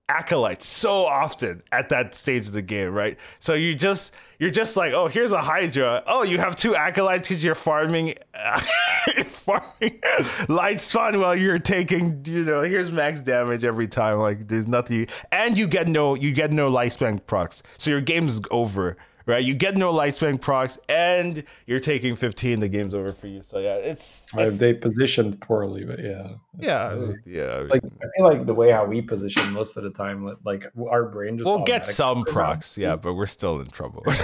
acolytes 0.08 0.66
so 0.66 1.06
often 1.06 1.62
at 1.72 1.88
that 1.88 2.14
stage 2.14 2.46
of 2.46 2.52
the 2.52 2.62
game, 2.62 2.92
right? 2.92 3.16
So 3.40 3.54
you 3.54 3.74
just 3.74 4.14
you're 4.38 4.50
just 4.50 4.76
like, 4.76 4.92
oh, 4.92 5.06
here's 5.08 5.32
a 5.32 5.40
Hydra. 5.40 6.02
Oh, 6.06 6.22
you 6.22 6.38
have 6.38 6.56
two 6.56 6.74
acolytes 6.74 7.28
because 7.28 7.42
you're 7.42 7.54
farming 7.54 8.14
farming 9.28 10.00
light 10.48 10.80
spawn 10.80 11.18
while 11.18 11.36
you're 11.36 11.58
taking, 11.58 12.22
you 12.26 12.44
know, 12.44 12.62
here's 12.62 12.92
max 12.92 13.22
damage 13.22 13.64
every 13.64 13.88
time. 13.88 14.18
Like 14.18 14.48
there's 14.48 14.66
nothing, 14.66 15.06
and 15.32 15.56
you 15.56 15.66
get 15.66 15.88
no 15.88 16.14
you 16.16 16.32
get 16.32 16.52
no 16.52 16.70
lifespan 16.70 17.24
procs, 17.26 17.62
so 17.78 17.90
your 17.90 18.00
game's 18.00 18.40
over 18.50 18.96
right? 19.26 19.44
You 19.44 19.54
get 19.54 19.76
no 19.76 19.92
lifespan 19.92 20.40
procs, 20.40 20.78
and 20.88 21.44
you're 21.66 21.80
taking 21.80 22.16
15. 22.16 22.60
The 22.60 22.68
game's 22.68 22.94
over 22.94 23.12
for 23.12 23.26
you. 23.26 23.42
So 23.42 23.58
yeah, 23.58 23.76
it's, 23.76 24.22
it's 24.34 24.58
they 24.58 24.74
positioned 24.74 25.40
poorly, 25.40 25.84
but 25.84 26.00
yeah, 26.00 26.28
yeah, 26.58 26.78
uh, 26.78 27.12
yeah. 27.24 27.64
Like 27.68 27.82
I 27.84 28.06
feel 28.16 28.26
like 28.26 28.46
the 28.46 28.54
way 28.54 28.70
how 28.70 28.84
we 28.84 29.02
position 29.02 29.52
most 29.52 29.76
of 29.76 29.84
the 29.84 29.90
time, 29.90 30.36
like 30.44 30.70
our 30.90 31.08
brain 31.08 31.38
just 31.38 31.48
we'll 31.48 31.64
get 31.64 31.86
some 31.86 32.24
procs, 32.24 32.76
yeah, 32.76 32.96
but 32.96 33.14
we're 33.14 33.26
still 33.26 33.60
in 33.60 33.66
trouble. 33.66 34.02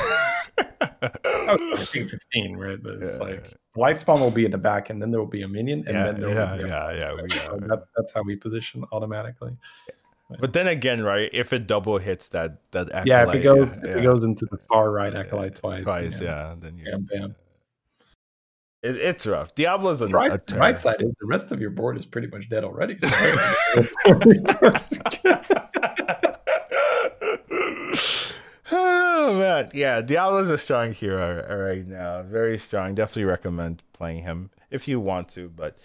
I 1.51 1.57
15, 1.77 2.57
right? 2.57 2.83
But 2.83 2.95
it's 2.95 3.19
yeah, 3.19 3.25
like 3.25 3.47
yeah. 3.47 3.57
light 3.77 4.01
spawn 4.01 4.21
will 4.21 4.31
be 4.31 4.45
in 4.45 4.51
the 4.51 4.59
back, 4.59 4.91
and 4.91 5.01
then 5.01 5.11
there 5.11 5.21
will 5.21 5.27
be 5.27 5.43
a 5.43 5.49
minion, 5.49 5.85
and 5.87 5.97
yeah, 5.97 6.05
then 6.05 6.21
there 6.21 6.31
yeah, 6.31 6.51
will 6.51 6.63
be 6.63 6.69
yeah, 6.69 6.93
yeah, 6.93 7.17
yeah, 7.29 7.35
so 7.43 7.59
that's 7.63 7.87
that's 7.97 8.13
how 8.13 8.23
we 8.23 8.37
position 8.37 8.85
automatically. 8.93 9.57
But 10.39 10.53
then 10.53 10.69
again, 10.69 11.03
right? 11.03 11.29
If 11.33 11.53
it 11.53 11.67
double 11.67 11.99
hits 11.99 12.29
that 12.29 12.59
that 12.71 12.89
acolyte, 12.91 13.07
yeah, 13.07 13.29
if 13.29 13.35
it 13.35 13.43
goes 13.43 13.79
yeah, 13.79 13.89
if 13.89 13.97
yeah. 13.97 14.01
it 14.01 14.05
goes 14.05 14.25
into 14.25 14.47
the 14.47 14.59
far 14.59 14.91
right 14.91 15.15
acolyte 15.15 15.57
twice, 15.57 15.83
twice, 15.83 16.21
yeah, 16.21 16.55
then 16.59 16.79
you 16.79 16.85
bam, 16.85 17.09
bam. 17.11 17.35
It, 18.83 18.97
it's 18.97 19.27
rough. 19.27 19.55
Diablo's 19.55 20.01
a, 20.01 20.09
right, 20.09 20.33
a 20.33 20.55
right 20.55 20.81
side 20.81 21.03
is 21.03 21.13
the 21.21 21.27
rest 21.27 21.53
of 21.53 21.61
your 21.61 21.71
board 21.71 21.99
is 21.99 22.07
pretty 22.07 22.29
much 22.29 22.49
dead 22.49 22.65
already. 22.65 22.99
So 22.99 23.09
oh 28.73 29.39
man, 29.39 29.71
yeah, 29.75 30.01
Diablo's 30.01 30.49
a 30.49 30.59
strong 30.59 30.93
hero 30.93 31.69
right 31.69 31.87
now. 31.87 32.23
Very 32.23 32.59
strong. 32.59 32.95
Definitely 32.95 33.25
recommend 33.25 33.83
playing 33.93 34.23
him 34.23 34.51
if 34.71 34.89
you 34.89 35.01
want 35.01 35.29
to, 35.31 35.49
but 35.49 35.77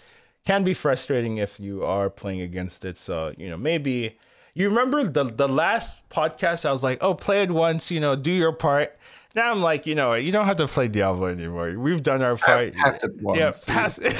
can 0.46 0.64
be 0.64 0.72
frustrating 0.72 1.36
if 1.36 1.60
you 1.60 1.84
are 1.84 2.08
playing 2.08 2.40
against 2.40 2.84
it. 2.84 2.96
So 2.96 3.34
you 3.36 3.50
know 3.50 3.58
maybe 3.58 4.16
you 4.56 4.70
remember 4.70 5.04
the 5.04 5.24
the 5.24 5.48
last 5.48 6.08
podcast? 6.08 6.64
I 6.64 6.72
was 6.72 6.82
like, 6.82 6.98
oh, 7.02 7.14
play 7.14 7.42
it 7.42 7.50
once, 7.50 7.90
you 7.90 8.00
know, 8.00 8.16
do 8.16 8.30
your 8.30 8.52
part. 8.52 8.98
Now 9.34 9.50
I'm 9.50 9.60
like, 9.60 9.86
you 9.86 9.94
know, 9.94 10.14
you 10.14 10.32
don't 10.32 10.46
have 10.46 10.56
to 10.56 10.66
play 10.66 10.88
Diablo 10.88 11.26
anymore. 11.26 11.78
We've 11.78 12.02
done 12.02 12.22
our 12.22 12.38
part. 12.38 12.72
Pass 12.72 13.04
it 13.04 13.20
once. 13.20 13.38
Yeah, 13.38 13.52
pass 13.74 13.98
it. 14.00 14.16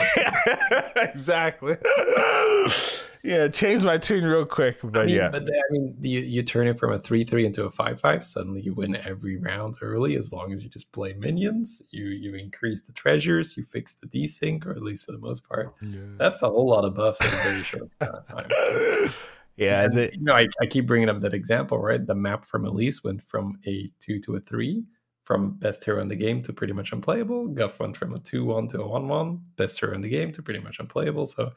exactly. 0.96 1.78
yeah, 3.22 3.48
change 3.48 3.82
my 3.82 3.96
tune 3.96 4.26
real 4.26 4.44
quick, 4.44 4.76
but 4.84 4.98
I 4.98 5.06
mean, 5.06 5.14
yeah. 5.14 5.30
But 5.30 5.44
I 5.44 5.62
mean, 5.70 5.96
you, 6.02 6.20
you 6.20 6.42
turn 6.42 6.68
it 6.68 6.78
from 6.78 6.92
a 6.92 6.98
three 6.98 7.24
three 7.24 7.46
into 7.46 7.64
a 7.64 7.70
five 7.70 7.98
five. 7.98 8.22
Suddenly, 8.22 8.60
you 8.60 8.74
win 8.74 8.94
every 8.94 9.38
round 9.38 9.76
early 9.80 10.16
as 10.16 10.34
long 10.34 10.52
as 10.52 10.62
you 10.62 10.68
just 10.68 10.92
play 10.92 11.14
minions. 11.14 11.82
You 11.92 12.08
you 12.08 12.34
increase 12.34 12.82
the 12.82 12.92
treasures. 12.92 13.56
You 13.56 13.64
fix 13.64 13.94
the 13.94 14.06
desync, 14.06 14.66
or 14.66 14.72
at 14.72 14.82
least 14.82 15.06
for 15.06 15.12
the 15.12 15.18
most 15.18 15.48
part. 15.48 15.74
Yeah. 15.80 16.00
That's 16.18 16.42
a 16.42 16.50
whole 16.50 16.68
lot 16.68 16.84
of 16.84 16.94
buffs 16.94 17.22
in 17.22 17.28
a 17.28 17.52
very 17.52 17.62
short 17.62 17.90
amount 18.02 18.16
of 18.18 18.28
time. 18.28 19.14
Yeah, 19.56 19.88
the, 19.88 20.10
you 20.12 20.22
know, 20.22 20.34
I, 20.34 20.48
I 20.60 20.66
keep 20.66 20.86
bringing 20.86 21.08
up 21.08 21.20
that 21.20 21.32
example, 21.32 21.78
right? 21.78 22.04
The 22.04 22.14
map 22.14 22.44
from 22.44 22.66
Elise 22.66 23.02
went 23.02 23.22
from 23.22 23.58
a 23.66 23.90
two 24.00 24.20
to 24.20 24.36
a 24.36 24.40
three, 24.40 24.84
from 25.24 25.52
best 25.58 25.84
hero 25.84 26.00
in 26.02 26.08
the 26.08 26.16
game 26.16 26.42
to 26.42 26.52
pretty 26.52 26.74
much 26.74 26.92
unplayable. 26.92 27.48
Guff 27.48 27.80
went 27.80 27.96
from 27.96 28.12
a 28.12 28.18
two 28.18 28.44
one 28.44 28.68
to 28.68 28.82
a 28.82 28.86
one 28.86 29.08
one, 29.08 29.40
best 29.56 29.80
hero 29.80 29.94
in 29.94 30.02
the 30.02 30.10
game 30.10 30.30
to 30.32 30.42
pretty 30.42 30.60
much 30.60 30.78
unplayable. 30.78 31.26
So 31.26 31.52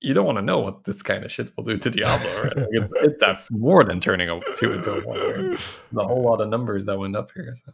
you 0.00 0.12
don't 0.12 0.26
want 0.26 0.38
to 0.38 0.42
know 0.42 0.58
what 0.58 0.84
this 0.84 1.02
kind 1.02 1.24
of 1.24 1.30
shit 1.30 1.56
will 1.56 1.64
do 1.64 1.78
to 1.78 1.90
Diablo, 1.90 2.42
right? 2.42 2.56
Like 2.56 2.68
it's, 2.72 2.92
it, 3.02 3.20
that's 3.20 3.50
more 3.50 3.84
than 3.84 4.00
turning 4.00 4.28
a 4.28 4.40
two 4.56 4.72
into 4.72 4.94
a 4.94 5.00
one. 5.06 5.18
Right? 5.50 5.68
The 5.92 6.04
whole 6.04 6.22
lot 6.22 6.40
of 6.40 6.48
numbers 6.48 6.84
that 6.86 6.98
went 6.98 7.14
up 7.14 7.30
here. 7.32 7.54
So. 7.54 7.72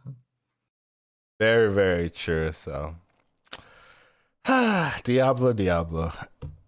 Very, 1.39 1.73
very 1.73 2.11
true. 2.11 2.51
So, 2.51 2.95
Diablo, 5.03 5.53
Diablo 5.53 6.13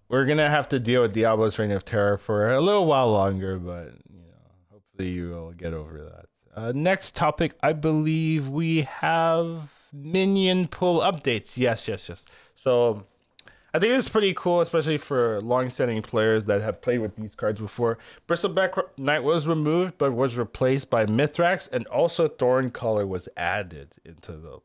we're 0.09 0.25
gonna 0.25 0.49
have 0.49 0.67
to 0.69 0.79
deal 0.79 1.01
with 1.01 1.13
Diablo's 1.13 1.57
Reign 1.57 1.71
of 1.71 1.85
Terror 1.85 2.17
for 2.17 2.49
a 2.49 2.61
little 2.61 2.85
while 2.85 3.11
longer, 3.11 3.57
but 3.57 3.93
you 4.11 4.19
know, 4.19 4.71
hopefully 4.71 5.09
you 5.09 5.29
will 5.29 5.51
get 5.51 5.73
over 5.73 6.03
that. 6.03 6.25
Uh, 6.55 6.71
next 6.75 7.15
topic, 7.15 7.53
I 7.63 7.73
believe 7.73 8.47
we 8.47 8.81
have 8.81 9.73
minion 9.91 10.67
pull 10.67 11.01
updates. 11.01 11.57
Yes, 11.57 11.87
yes, 11.87 12.09
yes. 12.09 12.25
So 12.55 13.05
I 13.73 13.79
think 13.79 13.93
it's 13.93 14.07
pretty 14.07 14.35
cool, 14.35 14.61
especially 14.61 14.99
for 14.99 15.41
long-standing 15.41 16.03
players 16.03 16.45
that 16.45 16.61
have 16.61 16.79
played 16.81 16.99
with 16.99 17.15
these 17.15 17.33
cards 17.33 17.59
before. 17.59 17.97
Bristleback 18.27 18.79
Knight 18.99 19.23
was 19.23 19.47
removed, 19.47 19.97
but 19.97 20.13
was 20.13 20.37
replaced 20.37 20.91
by 20.91 21.07
Mythrax, 21.07 21.71
and 21.71 21.87
also 21.87 22.27
Thorncaller 22.27 23.07
was 23.07 23.27
added 23.35 23.95
into 24.05 24.33
the. 24.33 24.59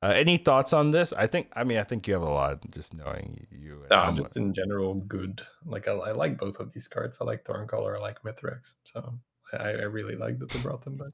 Uh, 0.00 0.12
any 0.14 0.36
thoughts 0.36 0.72
on 0.72 0.92
this? 0.92 1.12
I 1.12 1.26
think, 1.26 1.48
I 1.54 1.64
mean, 1.64 1.78
I 1.78 1.82
think 1.82 2.06
you 2.06 2.14
have 2.14 2.22
a 2.22 2.30
lot 2.30 2.70
just 2.70 2.94
knowing 2.94 3.46
you. 3.50 3.84
No, 3.90 4.12
just 4.12 4.36
in 4.36 4.52
general, 4.54 4.94
good. 4.94 5.42
Like 5.66 5.88
I, 5.88 5.92
I, 5.92 6.12
like 6.12 6.38
both 6.38 6.60
of 6.60 6.72
these 6.72 6.86
cards. 6.86 7.18
I 7.20 7.24
like 7.24 7.44
Thorncaller. 7.44 7.96
I 7.96 8.00
like 8.00 8.22
Mythrax. 8.22 8.74
So 8.84 9.14
I, 9.52 9.70
I 9.70 9.82
really 9.82 10.14
like 10.14 10.38
that 10.38 10.50
they 10.50 10.60
brought 10.60 10.82
them 10.82 10.96
back. 10.96 11.08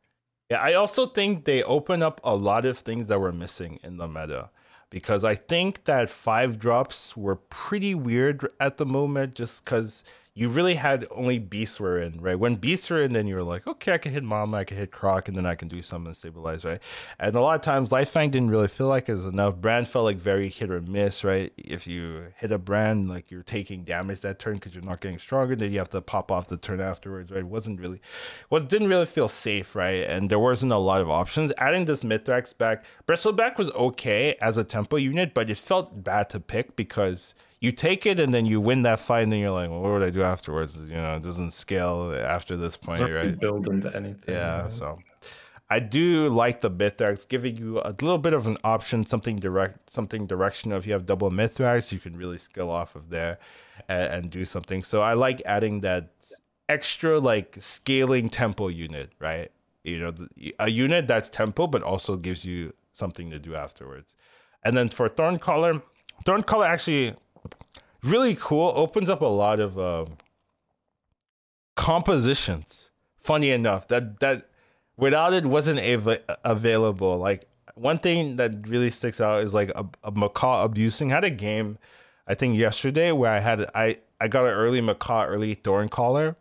Yeah, 0.50 0.60
I 0.60 0.74
also 0.74 1.06
think 1.06 1.46
they 1.46 1.62
open 1.62 2.02
up 2.02 2.20
a 2.22 2.36
lot 2.36 2.66
of 2.66 2.78
things 2.78 3.06
that 3.06 3.20
were 3.20 3.32
missing 3.32 3.80
in 3.82 3.96
the 3.96 4.06
meta 4.06 4.50
because 4.90 5.24
I 5.24 5.34
think 5.34 5.84
that 5.84 6.10
five 6.10 6.58
drops 6.58 7.16
were 7.16 7.36
pretty 7.36 7.94
weird 7.94 8.46
at 8.60 8.76
the 8.76 8.86
moment 8.86 9.34
just 9.34 9.64
because 9.64 10.04
you 10.36 10.48
really 10.48 10.74
had 10.74 11.06
only 11.12 11.38
beasts 11.38 11.78
were 11.78 12.00
in, 12.00 12.20
right? 12.20 12.36
When 12.36 12.56
beasts 12.56 12.90
were 12.90 13.00
in, 13.00 13.12
then 13.12 13.28
you 13.28 13.36
were 13.36 13.44
like, 13.44 13.68
okay, 13.68 13.92
I 13.92 13.98
can 13.98 14.12
hit 14.12 14.24
Mama, 14.24 14.56
I 14.56 14.64
can 14.64 14.76
hit 14.76 14.90
Croc, 14.90 15.28
and 15.28 15.36
then 15.36 15.46
I 15.46 15.54
can 15.54 15.68
do 15.68 15.80
something 15.80 16.12
to 16.12 16.18
stabilize, 16.18 16.64
right? 16.64 16.80
And 17.20 17.36
a 17.36 17.40
lot 17.40 17.54
of 17.54 17.60
times, 17.60 17.90
Lifefang 17.90 18.32
didn't 18.32 18.50
really 18.50 18.66
feel 18.66 18.88
like 18.88 19.08
it 19.08 19.12
was 19.12 19.24
enough. 19.24 19.54
Brann 19.56 19.84
felt 19.84 20.06
like 20.06 20.16
very 20.16 20.48
hit 20.48 20.70
or 20.70 20.80
miss, 20.80 21.22
right? 21.22 21.52
If 21.56 21.86
you 21.86 22.32
hit 22.36 22.50
a 22.50 22.58
Brann, 22.58 23.06
like 23.06 23.30
you're 23.30 23.44
taking 23.44 23.84
damage 23.84 24.22
that 24.22 24.40
turn 24.40 24.54
because 24.54 24.74
you're 24.74 24.82
not 24.82 25.00
getting 25.00 25.20
stronger, 25.20 25.54
then 25.54 25.70
you 25.70 25.78
have 25.78 25.90
to 25.90 26.00
pop 26.00 26.32
off 26.32 26.48
the 26.48 26.56
turn 26.56 26.80
afterwards, 26.80 27.30
right? 27.30 27.40
It 27.40 27.46
wasn't 27.46 27.78
really, 27.78 28.00
what 28.48 28.68
didn't 28.68 28.88
really 28.88 29.06
feel 29.06 29.28
safe, 29.28 29.76
right? 29.76 30.02
And 30.02 30.30
there 30.30 30.40
wasn't 30.40 30.72
a 30.72 30.78
lot 30.78 31.00
of 31.00 31.08
options. 31.08 31.52
Adding 31.58 31.84
this 31.84 32.02
Mythrax 32.02 32.58
back, 32.58 32.84
Bristleback 33.06 33.56
was 33.56 33.70
okay 33.70 34.36
as 34.42 34.56
a 34.56 34.64
tempo 34.64 34.96
unit, 34.96 35.32
but 35.32 35.48
it 35.48 35.58
felt 35.58 36.02
bad 36.02 36.28
to 36.30 36.40
pick 36.40 36.74
because 36.74 37.34
you 37.64 37.72
take 37.72 38.04
it 38.04 38.20
and 38.20 38.32
then 38.34 38.44
you 38.44 38.60
win 38.60 38.82
that 38.82 39.00
fight, 39.00 39.22
and 39.22 39.32
then 39.32 39.40
you're 39.40 39.50
like, 39.50 39.70
well, 39.70 39.80
what 39.80 39.92
would 39.92 40.02
I 40.02 40.10
do 40.10 40.22
afterwards? 40.22 40.76
You 40.76 40.96
know, 40.96 41.16
it 41.16 41.22
doesn't 41.22 41.52
scale 41.52 42.14
after 42.14 42.56
this 42.56 42.76
point, 42.76 43.00
right? 43.00 43.38
Build 43.38 43.66
into 43.66 43.94
anything. 43.96 44.34
Yeah, 44.34 44.68
so 44.68 44.98
I 45.70 45.80
do 45.80 46.28
like 46.28 46.60
the 46.60 46.70
Mythrax, 46.70 47.26
giving 47.26 47.56
you 47.56 47.80
a 47.80 47.90
little 47.90 48.18
bit 48.18 48.34
of 48.34 48.46
an 48.46 48.58
option, 48.62 49.06
something 49.06 49.36
direct, 49.36 49.90
something 49.90 50.26
directional. 50.26 50.76
If 50.78 50.86
you 50.86 50.92
have 50.92 51.06
double 51.06 51.30
Mythrax, 51.30 51.90
you 51.90 51.98
can 51.98 52.16
really 52.16 52.38
scale 52.38 52.70
off 52.70 52.94
of 52.94 53.08
there 53.08 53.38
and, 53.88 54.12
and 54.12 54.30
do 54.30 54.44
something. 54.44 54.82
So 54.82 55.00
I 55.00 55.14
like 55.14 55.40
adding 55.46 55.80
that 55.80 56.10
extra 56.68 57.18
like 57.18 57.56
scaling 57.60 58.28
tempo 58.28 58.68
unit, 58.68 59.12
right? 59.18 59.50
You 59.82 59.98
know, 59.98 60.12
a 60.58 60.68
unit 60.68 61.08
that's 61.08 61.28
tempo, 61.28 61.66
but 61.66 61.82
also 61.82 62.16
gives 62.16 62.44
you 62.44 62.74
something 62.92 63.30
to 63.30 63.38
do 63.38 63.54
afterwards. 63.54 64.16
And 64.62 64.76
then 64.76 64.88
for 64.88 65.08
Thorncaller, 65.08 65.82
Thorncaller 66.24 66.66
actually 66.66 67.14
really 68.02 68.36
cool. 68.38 68.72
Opens 68.74 69.08
up 69.08 69.20
a 69.22 69.26
lot 69.26 69.60
of 69.60 69.78
uh, 69.78 70.06
compositions. 71.76 72.90
Funny 73.18 73.50
enough, 73.50 73.88
that 73.88 74.20
that 74.20 74.48
without 74.96 75.32
it 75.32 75.46
wasn't 75.46 75.80
av- 75.80 76.18
available. 76.44 77.16
Like 77.16 77.48
one 77.74 77.98
thing 77.98 78.36
that 78.36 78.68
really 78.68 78.90
sticks 78.90 79.20
out 79.20 79.42
is 79.42 79.54
like 79.54 79.70
a, 79.74 79.86
a 80.02 80.12
macaw 80.12 80.64
abusing. 80.64 81.10
I 81.10 81.16
had 81.16 81.24
a 81.24 81.30
game, 81.30 81.78
I 82.26 82.34
think 82.34 82.56
yesterday 82.56 83.12
where 83.12 83.30
I 83.30 83.40
had 83.40 83.70
I 83.74 83.98
I 84.20 84.28
got 84.28 84.44
an 84.44 84.52
early 84.52 84.80
macaw, 84.80 85.24
early 85.26 85.54
thorn 85.54 85.88
Thorncaller, 85.88 86.36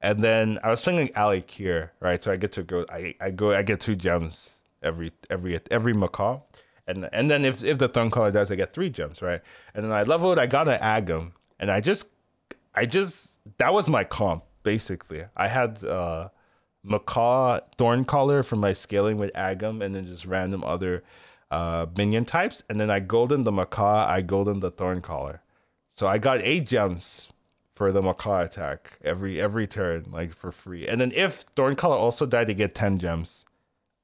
and 0.00 0.20
then 0.20 0.58
I 0.64 0.70
was 0.70 0.82
playing 0.82 0.98
like 0.98 1.14
Alik'r, 1.14 1.90
right? 2.00 2.22
So 2.22 2.32
I 2.32 2.36
get 2.36 2.52
to 2.54 2.62
go. 2.62 2.84
I 2.90 3.14
I 3.20 3.30
go. 3.30 3.54
I 3.54 3.62
get 3.62 3.80
two 3.80 3.94
gems 3.94 4.58
every 4.82 5.12
every 5.30 5.60
every 5.70 5.92
macaw 5.92 6.40
and 6.86 7.08
and 7.12 7.30
then 7.30 7.44
if 7.44 7.64
if 7.64 7.78
the 7.78 7.88
thorn 7.88 8.10
Thorncaller 8.10 8.32
does, 8.32 8.50
I 8.50 8.54
get 8.54 8.72
three 8.72 8.90
gems, 8.90 9.22
right? 9.22 9.40
And 9.74 9.84
then 9.84 9.92
I 9.92 10.02
leveled, 10.02 10.38
I 10.38 10.46
got 10.46 10.68
an 10.68 10.80
Agam, 10.80 11.32
and 11.58 11.70
I 11.70 11.80
just 11.80 12.10
I 12.74 12.86
just 12.86 13.38
that 13.58 13.72
was 13.72 13.88
my 13.88 14.04
comp 14.04 14.44
basically. 14.62 15.24
I 15.36 15.48
had 15.48 15.82
uh 15.84 16.28
Macaw 16.84 17.60
Thorncaller 17.78 18.44
for 18.44 18.56
my 18.56 18.72
scaling 18.72 19.16
with 19.18 19.32
Agam, 19.32 19.84
and 19.84 19.94
then 19.94 20.06
just 20.06 20.26
random 20.26 20.62
other 20.64 21.02
uh 21.50 21.86
minion 21.96 22.24
types, 22.24 22.62
and 22.68 22.80
then 22.80 22.90
I 22.90 23.00
golden 23.00 23.42
the 23.44 23.52
Macaw, 23.52 24.06
I 24.06 24.20
golden 24.20 24.60
the 24.60 24.70
Thorncaller. 24.70 25.40
So 25.90 26.06
I 26.06 26.18
got 26.18 26.42
eight 26.42 26.66
gems 26.66 27.28
for 27.74 27.90
the 27.90 28.02
Macaw 28.02 28.42
attack 28.42 28.98
every 29.02 29.40
every 29.40 29.66
turn, 29.66 30.06
like 30.12 30.34
for 30.34 30.52
free. 30.52 30.86
And 30.86 31.00
then 31.00 31.10
if 31.12 31.40
thorn 31.56 31.74
Thorncaller 31.74 31.96
also 31.96 32.26
died, 32.26 32.48
to 32.48 32.54
get 32.54 32.74
ten 32.74 32.98
gems. 32.98 33.45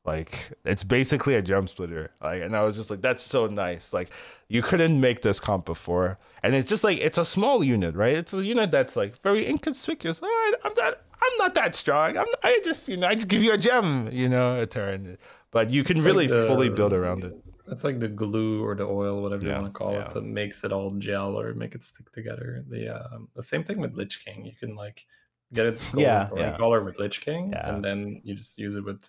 Like 0.04 0.52
it's 0.64 0.82
basically 0.82 1.34
a 1.34 1.42
jump 1.42 1.68
splitter. 1.68 2.10
Like 2.20 2.42
and 2.42 2.56
I 2.56 2.62
was 2.62 2.76
just 2.76 2.90
like, 2.90 3.02
that's 3.02 3.22
so 3.22 3.46
nice. 3.46 3.92
Like 3.92 4.10
you 4.48 4.60
couldn't 4.60 5.00
make 5.00 5.22
this 5.22 5.38
comp 5.38 5.64
before. 5.64 6.18
And 6.42 6.54
it's 6.54 6.68
just 6.68 6.82
like 6.82 6.98
it's 6.98 7.18
a 7.18 7.24
small 7.24 7.62
unit, 7.62 7.94
right? 7.94 8.16
It's 8.16 8.32
a 8.32 8.44
unit 8.44 8.70
that's 8.72 8.96
like 8.96 9.20
very 9.22 9.46
inconspicuous. 9.48 10.20
Oh, 10.22 10.54
I'm 10.64 10.72
not 10.76 10.98
I'm 11.14 11.38
not 11.38 11.54
that 11.54 11.76
strong. 11.76 12.16
I'm 12.16 12.26
I 12.42 12.60
just 12.64 12.88
you 12.88 12.96
know 12.96 13.06
I 13.06 13.14
just 13.14 13.28
give 13.28 13.42
you 13.42 13.52
a 13.52 13.58
gem, 13.58 14.08
you 14.12 14.28
know, 14.28 14.60
a 14.60 14.66
turn. 14.66 15.18
But 15.52 15.70
you 15.70 15.84
can 15.84 15.98
it's 15.98 16.04
really 16.04 16.26
like 16.26 16.30
the, 16.30 16.46
fully 16.48 16.68
build 16.68 16.92
around 16.92 17.22
it. 17.22 17.36
It's 17.68 17.84
like 17.84 18.00
the 18.00 18.08
glue 18.08 18.64
or 18.64 18.74
the 18.74 18.84
oil, 18.84 19.22
whatever 19.22 19.46
yeah, 19.46 19.56
you 19.56 19.62
want 19.62 19.72
to 19.72 19.78
call 19.78 19.92
yeah. 19.92 20.06
it, 20.06 20.10
that 20.10 20.24
makes 20.24 20.64
it 20.64 20.72
all 20.72 20.90
gel 20.92 21.38
or 21.38 21.54
make 21.54 21.76
it 21.76 21.84
stick 21.84 22.10
together. 22.10 22.64
The 22.68 22.88
um, 22.88 23.28
the 23.36 23.42
same 23.42 23.62
thing 23.62 23.78
with 23.78 23.94
Lich 23.94 24.24
King. 24.24 24.44
You 24.44 24.52
can 24.52 24.74
like 24.74 25.06
get 25.52 25.66
it 25.66 25.80
yeah, 25.96 26.28
yeah. 26.34 26.56
color 26.56 26.82
with 26.82 26.98
Lich 26.98 27.20
King, 27.20 27.50
yeah. 27.52 27.68
and 27.68 27.84
then 27.84 28.20
you 28.24 28.34
just 28.34 28.58
use 28.58 28.74
it 28.74 28.84
with 28.84 29.08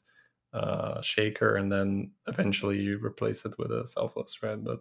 uh, 0.54 1.02
shaker, 1.02 1.56
and 1.56 1.72
then 1.72 2.12
eventually 2.28 2.80
you 2.80 3.00
replace 3.04 3.46
it 3.46 3.56
with 3.58 3.72
a 3.72 3.88
selfless 3.88 4.42
red. 4.44 4.64
But 4.64 4.80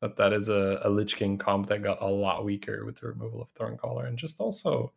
that 0.00 0.16
that 0.16 0.32
is 0.32 0.48
a, 0.48 0.80
a 0.84 0.90
Lich 0.90 1.16
King 1.16 1.38
comp 1.38 1.66
that 1.68 1.82
got 1.82 2.02
a 2.02 2.06
lot 2.06 2.44
weaker 2.44 2.84
with 2.84 3.00
the 3.00 3.08
removal 3.08 3.42
of 3.42 3.52
Thorncaller, 3.54 4.06
and 4.06 4.18
just 4.18 4.40
also 4.40 4.92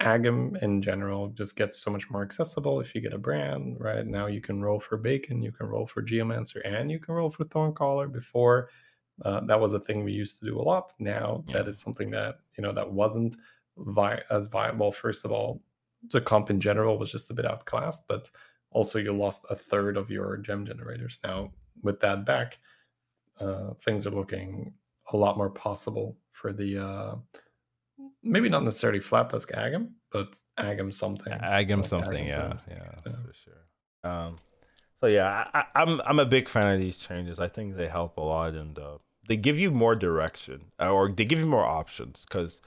Agam 0.00 0.60
in 0.62 0.82
general 0.82 1.28
just 1.28 1.56
gets 1.56 1.78
so 1.78 1.90
much 1.90 2.10
more 2.10 2.22
accessible 2.22 2.80
if 2.80 2.94
you 2.94 3.00
get 3.00 3.14
a 3.14 3.18
Brann. 3.18 3.76
Right 3.78 4.06
now, 4.06 4.26
you 4.26 4.40
can 4.40 4.62
roll 4.62 4.80
for 4.80 4.96
Bacon, 4.96 5.42
you 5.42 5.52
can 5.52 5.66
roll 5.66 5.86
for 5.86 6.02
Geomancer, 6.02 6.60
and 6.64 6.90
you 6.90 6.98
can 6.98 7.14
roll 7.14 7.30
for 7.30 7.44
Thorncaller. 7.44 8.10
Before 8.10 8.68
uh, 9.24 9.40
that 9.46 9.60
was 9.60 9.72
a 9.72 9.80
thing 9.80 10.04
we 10.04 10.12
used 10.12 10.38
to 10.40 10.46
do 10.46 10.58
a 10.58 10.62
lot. 10.62 10.92
Now 10.98 11.44
yeah. 11.48 11.58
that 11.58 11.68
is 11.68 11.78
something 11.78 12.10
that 12.10 12.36
you 12.58 12.62
know 12.62 12.72
that 12.72 12.90
wasn't 12.90 13.36
vi- 13.78 14.22
as 14.30 14.46
viable. 14.48 14.92
First 14.92 15.24
of 15.24 15.32
all, 15.32 15.62
the 16.10 16.20
comp 16.20 16.50
in 16.50 16.60
general 16.60 16.98
was 16.98 17.10
just 17.10 17.30
a 17.30 17.34
bit 17.34 17.46
outclassed, 17.46 18.06
but 18.08 18.30
also 18.76 18.98
you 18.98 19.12
lost 19.12 19.46
a 19.48 19.54
third 19.54 19.96
of 19.96 20.10
your 20.10 20.36
gem 20.36 20.66
generators. 20.66 21.18
Now 21.24 21.50
with 21.82 21.98
that 22.00 22.26
back, 22.26 22.58
uh, 23.40 23.70
things 23.84 24.06
are 24.06 24.10
looking 24.10 24.74
a 25.12 25.16
lot 25.16 25.38
more 25.38 25.48
possible 25.48 26.18
for 26.32 26.52
the 26.52 26.70
uh, 26.88 27.14
maybe 28.22 28.50
not 28.50 28.64
necessarily 28.64 29.00
flat 29.00 29.30
tusk 29.30 29.50
agam, 29.52 29.92
but 30.12 30.38
agam 30.58 30.92
something. 30.92 31.32
Agam 31.32 31.78
like 31.78 31.86
something, 31.86 32.26
yeah, 32.26 32.52
yeah, 32.68 32.92
yeah, 33.06 33.12
for 33.24 33.34
sure. 33.44 33.62
Um, 34.04 34.38
so 35.00 35.06
yeah, 35.06 35.48
I, 35.54 35.64
am 35.74 35.88
I'm, 35.88 36.00
I'm 36.06 36.18
a 36.18 36.26
big 36.26 36.46
fan 36.46 36.66
of 36.74 36.78
these 36.78 36.98
changes. 36.98 37.40
I 37.40 37.48
think 37.48 37.76
they 37.76 37.88
help 37.88 38.18
a 38.18 38.20
lot, 38.20 38.52
and 38.52 38.78
uh, 38.78 38.98
they 39.26 39.38
give 39.38 39.58
you 39.58 39.70
more 39.70 39.96
direction, 39.96 40.66
uh, 40.78 40.92
or 40.92 41.10
they 41.10 41.24
give 41.24 41.38
you 41.38 41.46
more 41.46 41.64
options 41.64 42.26
because 42.28 42.60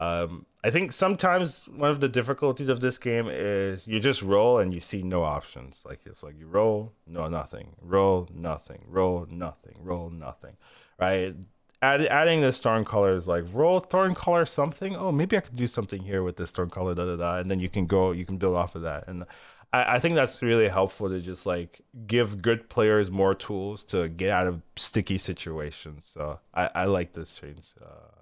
um, 0.00 0.46
I 0.64 0.70
think 0.70 0.92
sometimes 0.92 1.62
one 1.68 1.90
of 1.90 2.00
the 2.00 2.08
difficulties 2.08 2.68
of 2.68 2.80
this 2.80 2.98
game 2.98 3.28
is 3.30 3.86
you 3.86 4.00
just 4.00 4.22
roll 4.22 4.58
and 4.58 4.74
you 4.74 4.80
see 4.80 5.02
no 5.02 5.22
options. 5.22 5.80
Like 5.84 6.00
it's 6.06 6.22
like 6.22 6.38
you 6.38 6.46
roll, 6.46 6.92
no 7.06 7.28
nothing, 7.28 7.76
roll 7.80 8.28
nothing, 8.34 8.84
roll 8.88 9.26
nothing, 9.30 9.76
roll 9.82 10.10
nothing, 10.10 10.56
right? 10.98 11.34
Add, 11.82 12.06
adding 12.06 12.40
this 12.40 12.60
color 12.60 13.14
is 13.14 13.26
like 13.26 13.44
roll 13.52 13.80
Thorncaller 13.80 14.48
something. 14.48 14.96
Oh, 14.96 15.12
maybe 15.12 15.36
I 15.36 15.40
could 15.40 15.56
do 15.56 15.66
something 15.66 16.02
here 16.02 16.22
with 16.22 16.36
this 16.36 16.52
Thorncaller, 16.52 16.96
da 16.96 17.04
da 17.04 17.16
da, 17.16 17.38
and 17.38 17.50
then 17.50 17.60
you 17.60 17.68
can 17.68 17.86
go, 17.86 18.12
you 18.12 18.26
can 18.26 18.36
build 18.36 18.56
off 18.56 18.74
of 18.74 18.82
that. 18.82 19.06
And 19.06 19.24
I, 19.72 19.96
I 19.96 19.98
think 19.98 20.14
that's 20.14 20.42
really 20.42 20.68
helpful 20.68 21.08
to 21.08 21.20
just 21.20 21.46
like 21.46 21.80
give 22.06 22.42
good 22.42 22.68
players 22.68 23.10
more 23.10 23.34
tools 23.34 23.82
to 23.84 24.08
get 24.08 24.30
out 24.30 24.46
of 24.46 24.62
sticky 24.76 25.18
situations. 25.18 26.10
So 26.12 26.40
I, 26.52 26.70
I 26.74 26.84
like 26.84 27.14
this 27.14 27.32
change. 27.32 27.72
Uh, 27.80 28.19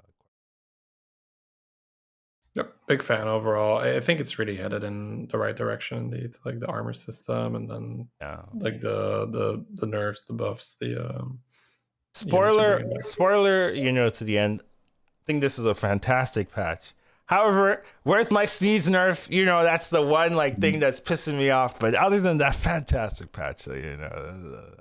Yep, 2.58 2.74
big 2.88 3.02
fan 3.04 3.28
overall. 3.28 3.78
I 3.78 4.00
think 4.00 4.18
it's 4.18 4.36
really 4.36 4.56
headed 4.56 4.82
in 4.82 5.28
the 5.28 5.38
right 5.38 5.54
direction 5.54 5.98
indeed. 5.98 6.34
Like 6.44 6.58
the 6.58 6.66
armor 6.66 6.92
system, 6.92 7.54
and 7.54 7.70
then 7.70 8.08
yeah, 8.20 8.40
like 8.54 8.80
the 8.80 9.28
the 9.30 9.64
the 9.74 9.86
nerfs, 9.86 10.22
the 10.22 10.32
buffs, 10.32 10.74
the 10.74 11.08
um, 11.08 11.38
spoiler 12.14 12.82
spoiler. 13.02 13.70
You 13.70 13.92
know, 13.92 14.10
to 14.10 14.24
the 14.24 14.38
end. 14.38 14.62
I 14.62 15.24
think 15.24 15.40
this 15.40 15.56
is 15.56 15.66
a 15.66 15.74
fantastic 15.74 16.50
patch. 16.52 16.94
However, 17.26 17.84
where's 18.02 18.28
my 18.28 18.46
Sneeds 18.46 18.88
nerf? 18.88 19.30
You 19.30 19.44
know, 19.44 19.62
that's 19.62 19.88
the 19.90 20.02
one 20.02 20.34
like 20.34 20.58
thing 20.58 20.76
mm. 20.76 20.80
that's 20.80 20.98
pissing 20.98 21.38
me 21.38 21.50
off. 21.50 21.78
But 21.78 21.94
other 21.94 22.18
than 22.18 22.38
that, 22.38 22.56
fantastic 22.56 23.30
patch. 23.30 23.60
So, 23.60 23.74
you 23.74 23.98
know, 23.98 24.74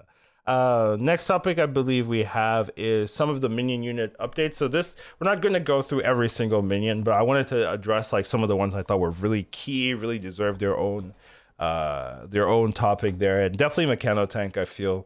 uh, 0.47 0.95
next 0.99 1.27
topic 1.27 1.59
I 1.59 1.65
believe 1.65 2.07
we 2.07 2.23
have 2.23 2.71
is 2.77 3.13
some 3.13 3.29
of 3.29 3.41
the 3.41 3.49
minion 3.49 3.83
unit 3.83 4.17
updates. 4.17 4.55
So 4.55 4.69
this 4.69 4.95
we're 5.19 5.29
not 5.29 5.41
going 5.41 5.53
to 5.53 5.59
go 5.59 5.81
through 5.81 6.01
every 6.01 6.29
single 6.29 6.61
minion, 6.61 7.03
but 7.03 7.13
I 7.13 7.21
wanted 7.21 7.47
to 7.47 7.69
address 7.69 8.13
like 8.13 8.25
some 8.25 8.43
of 8.43 8.49
the 8.49 8.55
ones 8.55 8.73
I 8.73 8.81
thought 8.81 9.01
were 9.01 9.11
really 9.11 9.43
key, 9.51 9.93
really 9.93 10.19
deserve 10.19 10.59
their 10.59 10.77
own 10.77 11.13
uh, 11.59 12.25
their 12.27 12.47
own 12.47 12.71
topic 12.71 13.17
there, 13.17 13.41
and 13.41 13.57
definitely 13.57 13.95
Mechanotank. 13.95 14.55
I 14.55 14.65
feel 14.65 15.05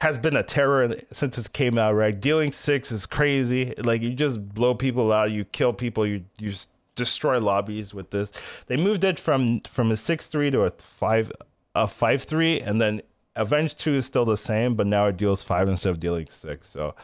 has 0.00 0.18
been 0.18 0.36
a 0.36 0.42
terror 0.42 0.94
since 1.12 1.38
it 1.38 1.52
came 1.52 1.78
out. 1.78 1.94
Right, 1.94 2.18
dealing 2.18 2.50
six 2.50 2.90
is 2.90 3.06
crazy. 3.06 3.72
Like 3.78 4.02
you 4.02 4.14
just 4.14 4.52
blow 4.52 4.74
people 4.74 5.12
out, 5.12 5.30
you 5.30 5.44
kill 5.44 5.72
people, 5.72 6.04
you 6.06 6.24
you 6.40 6.54
destroy 6.96 7.38
lobbies 7.38 7.94
with 7.94 8.10
this. 8.10 8.32
They 8.66 8.76
moved 8.76 9.04
it 9.04 9.20
from 9.20 9.60
from 9.60 9.92
a 9.92 9.96
six 9.96 10.26
three 10.26 10.50
to 10.50 10.62
a 10.62 10.70
five 10.70 11.30
a 11.76 11.86
five 11.86 12.24
three, 12.24 12.60
and 12.60 12.80
then 12.80 13.02
Avenge 13.36 13.76
two 13.76 13.94
is 13.94 14.06
still 14.06 14.24
the 14.24 14.36
same, 14.36 14.74
but 14.74 14.86
now 14.86 15.06
it 15.06 15.16
deals 15.16 15.42
five 15.42 15.68
instead 15.68 15.90
of 15.90 16.00
dealing 16.00 16.28
six. 16.30 16.68
So. 16.68 16.94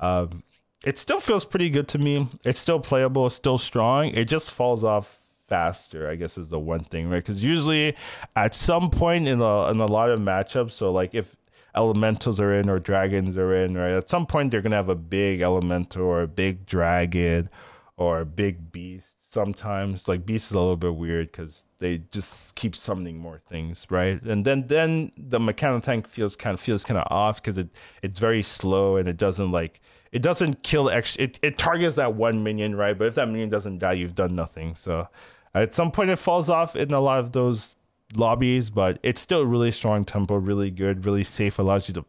Um, 0.00 0.44
it 0.84 0.96
still 0.96 1.18
feels 1.20 1.44
pretty 1.44 1.70
good 1.70 1.88
to 1.88 1.98
me. 1.98 2.28
It's 2.44 2.60
still 2.60 2.78
playable, 2.80 3.26
it's 3.26 3.34
still 3.34 3.58
strong. 3.58 4.06
It 4.10 4.26
just 4.26 4.52
falls 4.52 4.84
off 4.84 5.18
faster, 5.48 6.08
I 6.08 6.14
guess 6.14 6.38
is 6.38 6.50
the 6.50 6.58
one 6.58 6.80
thing, 6.80 7.10
right? 7.10 7.22
Because 7.22 7.42
usually 7.42 7.96
at 8.36 8.54
some 8.54 8.90
point 8.90 9.26
in 9.26 9.40
a 9.40 9.70
in 9.70 9.80
a 9.80 9.86
lot 9.86 10.10
of 10.10 10.20
matchups, 10.20 10.72
so 10.72 10.92
like 10.92 11.14
if 11.14 11.36
elementals 11.74 12.38
are 12.38 12.54
in 12.54 12.68
or 12.68 12.78
dragons 12.78 13.36
are 13.36 13.54
in, 13.54 13.76
right? 13.76 13.92
At 13.92 14.08
some 14.08 14.26
point 14.26 14.50
they're 14.50 14.62
gonna 14.62 14.76
have 14.76 14.88
a 14.88 14.94
big 14.94 15.40
elemental 15.40 16.04
or 16.04 16.22
a 16.22 16.28
big 16.28 16.66
dragon 16.66 17.50
or 17.96 18.20
a 18.20 18.26
big 18.26 18.70
beast. 18.70 19.17
Sometimes 19.30 20.08
like 20.08 20.24
beast 20.24 20.46
is 20.46 20.52
a 20.52 20.58
little 20.58 20.76
bit 20.76 20.94
weird 20.94 21.30
because 21.30 21.66
they 21.78 21.98
just 22.10 22.54
keep 22.54 22.74
summoning 22.74 23.18
more 23.18 23.40
things, 23.46 23.86
right? 23.90 24.22
And 24.22 24.44
then 24.44 24.66
then 24.68 25.12
the 25.18 25.38
mechanical 25.38 25.82
tank 25.82 26.08
feels 26.08 26.34
kind 26.34 26.54
of 26.54 26.60
feels 26.60 26.82
kind 26.82 26.98
of 26.98 27.06
off 27.10 27.42
because 27.42 27.58
it 27.58 27.68
it's 28.02 28.18
very 28.18 28.42
slow 28.42 28.96
and 28.96 29.06
it 29.06 29.18
doesn't 29.18 29.52
like 29.52 29.80
it 30.12 30.22
doesn't 30.22 30.62
kill 30.62 30.88
extra. 30.88 31.24
It 31.24 31.38
it 31.42 31.58
targets 31.58 31.96
that 31.96 32.14
one 32.14 32.42
minion, 32.42 32.74
right? 32.74 32.96
But 32.96 33.08
if 33.08 33.14
that 33.16 33.28
minion 33.28 33.50
doesn't 33.50 33.78
die, 33.78 33.92
you've 33.94 34.14
done 34.14 34.34
nothing. 34.34 34.74
So 34.76 35.08
at 35.54 35.74
some 35.74 35.90
point, 35.90 36.10
it 36.10 36.16
falls 36.16 36.48
off 36.48 36.76
in 36.76 36.92
a 36.92 37.00
lot 37.00 37.20
of 37.20 37.32
those 37.32 37.76
lobbies, 38.14 38.70
but 38.70 38.98
it's 39.02 39.20
still 39.20 39.44
really 39.44 39.72
strong 39.72 40.04
tempo, 40.04 40.36
really 40.36 40.70
good, 40.70 41.04
really 41.04 41.24
safe. 41.24 41.58
Allows 41.58 41.88
you 41.88 41.94
to 41.94 42.04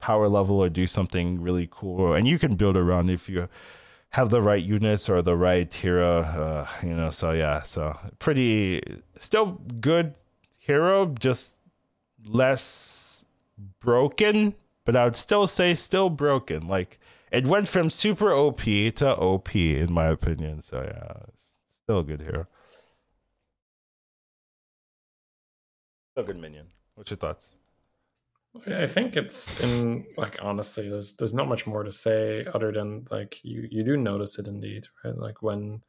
power 0.00 0.28
level 0.28 0.58
or 0.58 0.68
do 0.68 0.86
something 0.86 1.40
really 1.40 1.68
cool, 1.70 2.14
and 2.14 2.26
you 2.26 2.38
can 2.38 2.56
build 2.56 2.76
around 2.76 3.10
if 3.10 3.28
you 3.28 3.48
have 4.14 4.30
the 4.30 4.40
right 4.40 4.62
units 4.62 5.08
or 5.08 5.22
the 5.22 5.34
right 5.36 5.74
hero. 5.74 6.20
Uh, 6.20 6.68
you 6.84 6.94
know, 6.94 7.10
so 7.10 7.32
yeah, 7.32 7.64
so 7.64 7.98
pretty 8.20 8.80
still 9.18 9.60
good 9.80 10.14
hero, 10.56 11.06
just 11.06 11.56
less 12.24 13.24
broken. 13.80 14.54
But 14.84 14.94
I 14.94 15.04
would 15.04 15.16
still 15.16 15.48
say 15.48 15.74
still 15.74 16.10
broken. 16.10 16.68
Like 16.68 17.00
it 17.32 17.44
went 17.44 17.66
from 17.66 17.90
super 17.90 18.32
OP 18.32 18.60
to 18.60 19.16
OP 19.16 19.56
in 19.56 19.92
my 19.92 20.06
opinion. 20.06 20.62
So 20.62 20.82
yeah, 20.82 21.24
still 21.82 21.98
a 21.98 22.04
good 22.04 22.20
hero. 22.20 22.46
Still 26.12 26.24
good 26.24 26.40
minion. 26.40 26.66
What's 26.94 27.10
your 27.10 27.18
thoughts? 27.18 27.53
I 28.66 28.86
think 28.86 29.16
it's 29.16 29.60
in 29.60 30.04
like 30.16 30.38
honestly, 30.40 30.88
there's 30.88 31.14
there's 31.14 31.34
not 31.34 31.48
much 31.48 31.66
more 31.66 31.82
to 31.82 31.90
say 31.90 32.46
other 32.54 32.70
than 32.72 33.06
like 33.10 33.40
you 33.42 33.66
you 33.70 33.82
do 33.82 33.96
notice 33.96 34.38
it 34.38 34.46
indeed, 34.46 34.86
right? 35.04 35.16
Like 35.16 35.42
when 35.42 35.82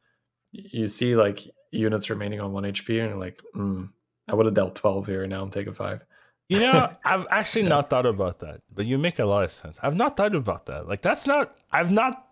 you 0.52 0.88
see 0.88 1.14
like 1.14 1.40
units 1.70 2.10
remaining 2.10 2.40
on 2.40 2.52
one 2.52 2.64
HP 2.64 3.00
and 3.00 3.10
you're 3.10 3.16
like, 3.16 3.40
mm, 3.54 3.88
I 4.28 4.34
would 4.34 4.46
have 4.46 4.54
dealt 4.54 4.74
twelve 4.74 5.06
here, 5.06 5.22
and 5.22 5.30
now 5.30 5.42
I'm 5.42 5.50
taking 5.50 5.74
five. 5.74 6.04
You 6.48 6.60
know, 6.60 6.92
I've 7.04 7.26
actually 7.30 7.62
yeah. 7.62 7.70
not 7.70 7.90
thought 7.90 8.06
about 8.06 8.40
that, 8.40 8.62
but 8.72 8.86
you 8.86 8.98
make 8.98 9.20
a 9.20 9.24
lot 9.24 9.44
of 9.44 9.52
sense. 9.52 9.76
I've 9.80 9.96
not 9.96 10.16
thought 10.16 10.34
about 10.34 10.66
that. 10.66 10.88
Like 10.88 11.02
that's 11.02 11.26
not. 11.26 11.56
I've 11.70 11.92
not 11.92 12.25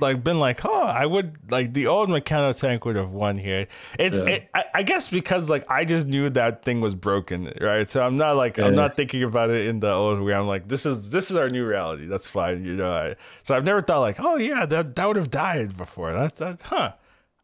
like 0.00 0.22
been 0.22 0.38
like, 0.38 0.64
oh, 0.64 0.82
I 0.82 1.06
would 1.06 1.50
like 1.50 1.72
the 1.72 1.86
old 1.86 2.10
mechanical 2.10 2.54
tank 2.54 2.84
would 2.84 2.96
have 2.96 3.10
won 3.10 3.38
here. 3.38 3.66
It's, 3.98 4.18
yeah. 4.18 4.24
it, 4.24 4.48
I, 4.54 4.64
I, 4.74 4.82
guess 4.82 5.08
because 5.08 5.48
like 5.48 5.68
I 5.70 5.84
just 5.84 6.06
knew 6.06 6.28
that 6.30 6.62
thing 6.62 6.80
was 6.80 6.94
broken, 6.94 7.52
right? 7.60 7.90
So 7.90 8.00
I'm 8.00 8.16
not 8.16 8.36
like 8.36 8.58
yeah. 8.58 8.66
I'm 8.66 8.74
not 8.74 8.96
thinking 8.96 9.22
about 9.22 9.50
it 9.50 9.66
in 9.66 9.80
the 9.80 9.90
old 9.90 10.20
way. 10.20 10.34
I'm 10.34 10.46
like, 10.46 10.68
this 10.68 10.84
is 10.84 11.10
this 11.10 11.30
is 11.30 11.36
our 11.36 11.48
new 11.48 11.66
reality. 11.66 12.06
That's 12.06 12.26
fine, 12.26 12.64
you 12.64 12.74
know. 12.74 12.92
I, 12.92 13.14
so 13.42 13.56
I've 13.56 13.64
never 13.64 13.82
thought 13.82 14.00
like, 14.00 14.20
oh 14.20 14.36
yeah, 14.36 14.66
that 14.66 14.94
that 14.96 15.06
would 15.06 15.16
have 15.16 15.30
died 15.30 15.76
before. 15.76 16.12
That 16.12 16.36
that 16.36 16.62
huh. 16.62 16.92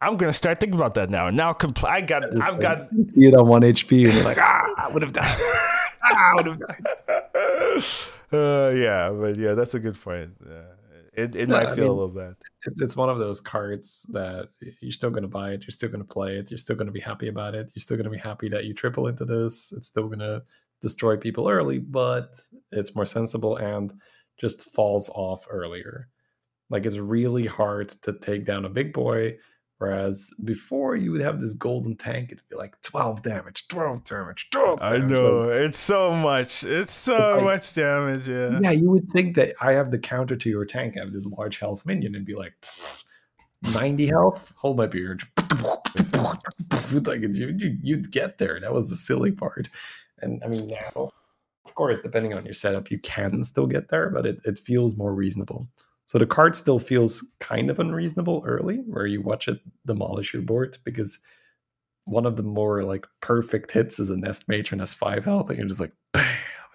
I'm 0.01 0.19
gonna 0.19 0.35
start 0.35 0.61
thinking 0.61 0.79
about 0.79 0.95
that 0.95 1.09
now. 1.09 1.31
Now, 1.31 1.55
compl- 1.55 1.89
I 1.89 2.03
got, 2.03 2.25
I've 2.43 2.61
got. 2.61 2.91
see 3.07 3.27
it 3.27 3.35
on 3.35 3.49
one 3.49 3.63
HP, 3.63 4.05
and 4.05 4.13
you're 4.13 4.25
like, 4.25 4.37
ah, 4.39 4.75
I 4.77 4.89
would 4.89 5.03
have 5.03 5.15
died. 5.15 5.25
uh, 8.33 8.71
yeah, 8.75 9.11
but 9.11 9.37
yeah, 9.37 9.55
that's 9.55 9.73
a 9.73 9.79
good 9.79 9.99
point. 9.99 10.33
Yeah. 10.47 10.74
It, 11.17 11.37
it 11.37 11.49
might 11.49 11.67
feel 11.75 11.77
mean, 11.77 11.89
a 11.89 11.93
little 11.93 12.09
bad. 12.09 12.35
It's 12.79 12.97
one 12.97 13.09
of 13.09 13.19
those 13.19 13.41
cards 13.41 14.07
that 14.11 14.49
you're 14.81 14.93
still 14.93 15.11
going 15.11 15.23
to 15.23 15.29
buy 15.29 15.53
it. 15.53 15.63
You're 15.63 15.71
still 15.71 15.89
going 15.89 16.03
to 16.03 16.07
play 16.07 16.37
it. 16.39 16.51
You're 16.51 16.59
still 16.59 16.77
going 16.77 16.87
to 16.87 16.93
be 16.93 17.01
happy 17.01 17.29
about 17.29 17.55
it. 17.55 17.71
You're 17.75 17.83
still 17.83 17.97
going 17.97 18.05
to 18.05 18.11
be 18.11 18.19
happy 18.19 18.49
that 18.49 18.65
you 18.65 18.75
triple 18.75 19.07
into 19.07 19.25
this. 19.25 19.73
It's 19.73 19.87
still 19.87 20.07
going 20.07 20.19
to 20.21 20.43
destroy 20.81 21.17
people 21.17 21.49
early, 21.49 21.79
but 21.79 22.39
it's 22.73 22.95
more 22.95 23.07
sensible 23.07 23.57
and 23.57 23.93
just 24.39 24.73
falls 24.73 25.09
off 25.11 25.47
earlier. 25.49 26.09
Like 26.71 26.87
it's 26.87 26.99
really 26.99 27.47
hard 27.47 27.91
to 28.03 28.13
take 28.13 28.45
down 28.45 28.65
a 28.65 28.71
big 28.71 28.93
boy 28.93 29.37
Whereas 29.79 30.33
before 30.45 30.95
you 30.95 31.11
would 31.11 31.21
have 31.21 31.41
this 31.41 31.53
golden 31.53 31.97
tank, 31.97 32.31
it'd 32.31 32.49
be 32.49 32.57
like 32.57 32.81
12 32.83 33.23
damage, 33.23 33.67
12 33.69 34.05
damage, 34.05 34.49
12 34.51 34.79
damage. 34.79 35.03
I 35.03 35.07
know. 35.07 35.49
it's 35.49 35.79
so 35.79 36.13
much. 36.15 36.63
It's 36.63 36.93
so 36.93 37.37
like, 37.37 37.45
much 37.45 37.75
damage. 37.75 38.29
Yeah. 38.29 38.61
Yeah, 38.61 38.71
you 38.71 38.91
would 38.91 39.11
think 39.11 39.35
that 39.37 39.55
I 39.61 39.73
have 39.73 39.91
the 39.91 39.99
counter 39.99 40.37
to 40.37 40.49
your 40.49 40.65
tank. 40.65 40.97
I 40.97 41.01
have 41.01 41.13
this 41.13 41.27
large 41.27 41.59
health 41.59 41.85
minion 41.85 42.15
and 42.15 42.25
be 42.25 42.35
like 42.35 42.55
90 43.75 44.07
health. 44.07 44.53
Hold 44.57 44.77
my 44.77 44.87
beard. 44.87 45.25
like 47.07 47.21
you, 47.23 47.77
you'd 47.83 48.13
get 48.13 48.39
there. 48.39 48.61
That 48.61 48.73
was 48.73 48.89
the 48.89 48.97
silly 48.97 49.33
part. 49.33 49.69
And 50.21 50.43
I 50.45 50.49
mean 50.49 50.69
now, 50.69 51.11
of 51.65 51.75
course, 51.75 52.01
depending 52.01 52.33
on 52.33 52.45
your 52.45 52.55
setup, 52.55 52.91
you 52.91 52.99
can 53.01 53.43
still 53.43 53.67
get 53.67 53.89
there, 53.89 54.09
but 54.11 54.25
it, 54.25 54.39
it 54.45 54.59
feels 54.59 54.97
more 54.97 55.13
reasonable. 55.13 55.67
So 56.07 56.19
the 56.19 56.27
card 56.27 56.55
still 56.55 56.79
feels 56.79 57.27
kind 57.41 57.71
of 57.71 57.79
unreasonable 57.81 58.43
early, 58.47 58.77
where 58.87 59.07
you 59.07 59.23
watch 59.23 59.49
it 59.49 59.61
demolish 59.87 60.35
your 60.35 60.43
board 60.43 60.77
because 60.85 61.19
one 62.05 62.27
of 62.27 62.37
the 62.37 62.43
more 62.43 62.85
like 62.85 63.07
perfect 63.21 63.71
hits 63.71 63.99
is 63.99 64.11
a 64.11 64.17
nest 64.17 64.49
matron 64.49 64.81
has 64.81 64.93
five 64.93 65.25
health, 65.25 65.49
and 65.49 65.59
you're 65.59 65.69
just 65.69 65.81
like, 65.81 65.93
bam! 66.13 66.27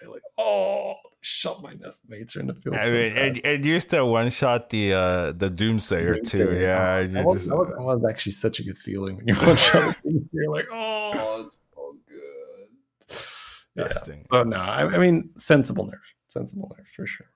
You're 0.01 0.11
like, 0.11 0.23
oh, 0.37 0.95
shot 1.21 1.61
my 1.61 1.73
nest 1.73 2.09
matron. 2.09 2.49
It 2.49 2.57
feels. 2.63 2.75
I 2.77 2.85
so 2.85 2.91
mean, 2.91 3.17
it, 3.17 3.45
it, 3.45 3.65
used 3.65 3.91
to 3.91 4.03
one 4.05 4.29
shot 4.29 4.69
the 4.69 4.93
uh 4.93 5.31
the 5.33 5.49
doomsayer, 5.49 6.19
doomsayer 6.19 6.29
too. 6.29 6.59
Yeah, 6.59 7.03
that 7.03 7.25
was, 7.25 7.37
just, 7.37 7.49
that, 7.49 7.55
was, 7.55 7.69
that, 7.69 7.81
was, 7.81 8.05
actually 8.05 8.31
such 8.31 8.59
a 8.59 8.63
good 8.63 8.77
feeling 8.77 9.17
when 9.17 9.27
you 9.27 9.33
one 9.43 9.55
shot. 9.55 9.95
you're 10.03 10.49
like, 10.49 10.67
oh, 10.71 11.43
it's 11.43 11.61
so 11.75 11.95
good. 12.07 13.85
Yeah. 13.85 14.17
So 14.31 14.43
no, 14.43 14.57
I, 14.57 14.85
I 14.85 14.97
mean, 14.97 15.29
sensible 15.35 15.85
nerf, 15.85 16.13
sensible 16.27 16.75
nerf 16.75 16.87
for 16.87 17.05
sure. 17.05 17.27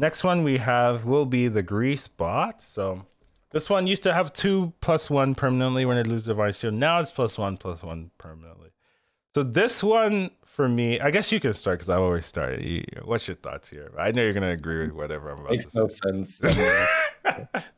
Next 0.00 0.24
one 0.24 0.44
we 0.44 0.56
have 0.56 1.04
will 1.04 1.26
be 1.26 1.46
the 1.48 1.62
grease 1.62 2.08
bot. 2.08 2.62
So 2.62 3.04
this 3.50 3.68
one 3.68 3.86
used 3.86 4.02
to 4.04 4.14
have 4.14 4.32
two 4.32 4.72
plus 4.80 5.10
one 5.10 5.34
permanently 5.34 5.84
when 5.84 5.98
it 5.98 6.06
loses 6.06 6.26
divine 6.26 6.54
shield. 6.54 6.72
Now 6.72 7.00
it's 7.00 7.10
plus 7.10 7.36
one 7.36 7.58
plus 7.58 7.82
one 7.82 8.10
permanently. 8.16 8.70
So 9.34 9.42
this 9.42 9.84
one 9.84 10.30
for 10.60 10.68
me, 10.68 11.00
I 11.00 11.10
guess 11.10 11.32
you 11.32 11.40
can 11.40 11.54
start 11.54 11.78
because 11.78 11.88
I 11.88 11.96
always 11.96 12.26
start. 12.26 12.60
What's 13.04 13.26
your 13.26 13.34
thoughts 13.36 13.70
here? 13.70 13.90
I 13.98 14.12
know 14.12 14.22
you're 14.22 14.34
going 14.34 14.42
to 14.42 14.50
agree 14.50 14.88
with 14.88 14.92
whatever 14.92 15.30
I'm 15.30 15.38
about 15.38 15.52
Makes 15.52 15.74
no 15.74 15.86
sense. 15.86 16.42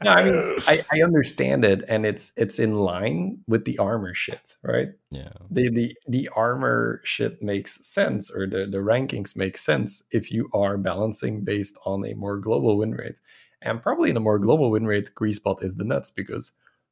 no, 0.02 0.10
I 0.10 0.24
mean, 0.24 0.56
I, 0.66 0.84
I 0.92 1.02
understand 1.02 1.64
it, 1.64 1.84
and 1.86 2.04
it's 2.04 2.32
it's 2.36 2.58
in 2.58 2.74
line 2.74 3.38
with 3.46 3.64
the 3.66 3.78
armor 3.78 4.14
shit, 4.14 4.56
right? 4.64 4.88
Yeah. 5.12 5.30
The 5.48 5.70
the 5.70 5.96
the 6.08 6.28
armor 6.34 7.02
shit 7.04 7.40
makes 7.40 7.86
sense, 7.86 8.32
or 8.32 8.48
the 8.48 8.66
the 8.66 8.78
rankings 8.78 9.36
make 9.36 9.56
sense 9.56 10.02
if 10.10 10.32
you 10.32 10.50
are 10.52 10.76
balancing 10.76 11.44
based 11.44 11.78
on 11.86 12.04
a 12.04 12.14
more 12.14 12.36
global 12.36 12.78
win 12.78 12.96
rate, 12.96 13.20
and 13.62 13.80
probably 13.80 14.10
in 14.10 14.16
a 14.16 14.20
more 14.20 14.40
global 14.40 14.72
win 14.72 14.88
rate, 14.88 15.14
Greasebot 15.14 15.62
is 15.62 15.76
the 15.76 15.84
nuts 15.84 16.10
because 16.10 16.50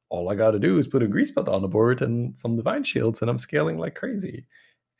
all 0.08 0.30
I 0.30 0.36
got 0.36 0.52
to 0.52 0.60
do 0.60 0.78
is 0.78 0.86
put 0.86 1.02
a 1.02 1.08
grease 1.08 1.32
Greasebot 1.32 1.52
on 1.52 1.62
the 1.62 1.68
board 1.68 2.00
and 2.00 2.38
some 2.38 2.54
divine 2.54 2.84
shields, 2.84 3.22
and 3.22 3.28
I'm 3.28 3.38
scaling 3.38 3.76
like 3.76 3.96
crazy. 3.96 4.46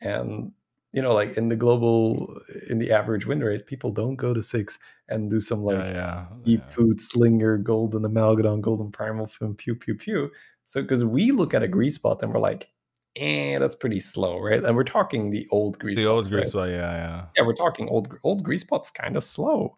And 0.00 0.50
you 0.92 1.00
know, 1.00 1.12
like 1.12 1.36
in 1.36 1.48
the 1.48 1.56
global, 1.56 2.40
in 2.68 2.78
the 2.78 2.90
average 2.90 3.26
win 3.26 3.40
rate, 3.40 3.66
people 3.66 3.92
don't 3.92 4.16
go 4.16 4.34
to 4.34 4.42
six 4.42 4.78
and 5.08 5.30
do 5.30 5.40
some 5.40 5.62
like 5.62 5.78
yeah, 5.78 6.26
yeah, 6.44 6.60
food 6.68 6.96
yeah. 6.98 7.04
slinger, 7.04 7.58
golden 7.58 8.02
amalgadon, 8.02 8.60
golden 8.60 8.90
Primalfin, 8.90 9.56
pew 9.56 9.74
pew 9.74 9.94
pew. 9.94 10.30
So 10.64 10.82
because 10.82 11.04
we 11.04 11.30
look 11.30 11.54
at 11.54 11.62
a 11.62 11.68
Greasebot 11.68 12.22
and 12.22 12.32
we're 12.32 12.40
like, 12.40 12.68
eh, 13.16 13.56
that's 13.58 13.76
pretty 13.76 14.00
slow, 14.00 14.40
right? 14.40 14.62
And 14.62 14.76
we're 14.76 14.84
talking 14.84 15.30
the 15.30 15.46
old 15.50 15.78
grease. 15.78 15.98
The 15.98 16.06
old 16.06 16.28
grease 16.28 16.42
right? 16.42 16.48
spot, 16.48 16.68
yeah, 16.70 16.92
yeah. 16.92 17.24
Yeah, 17.36 17.46
we're 17.46 17.54
talking 17.54 17.88
old 17.88 18.16
old 18.24 18.44
Greasebot's 18.44 18.90
kind 18.90 19.16
of 19.16 19.22
slow, 19.22 19.76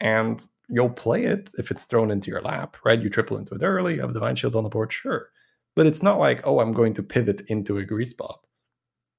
and 0.00 0.46
you'll 0.68 0.90
play 0.90 1.24
it 1.24 1.50
if 1.58 1.70
it's 1.70 1.84
thrown 1.84 2.10
into 2.10 2.30
your 2.30 2.42
lap, 2.42 2.76
right? 2.84 3.00
You 3.00 3.10
triple 3.10 3.38
into 3.38 3.54
it 3.54 3.62
early, 3.62 3.94
you 3.94 4.00
have 4.00 4.10
a 4.10 4.14
divine 4.14 4.36
shield 4.36 4.56
on 4.56 4.62
the 4.62 4.70
board, 4.70 4.92
sure, 4.92 5.30
but 5.74 5.86
it's 5.86 6.02
not 6.02 6.18
like 6.18 6.42
oh, 6.44 6.60
I'm 6.60 6.72
going 6.72 6.94
to 6.94 7.02
pivot 7.02 7.42
into 7.48 7.78
a 7.78 7.84
Greasebot. 7.84 8.38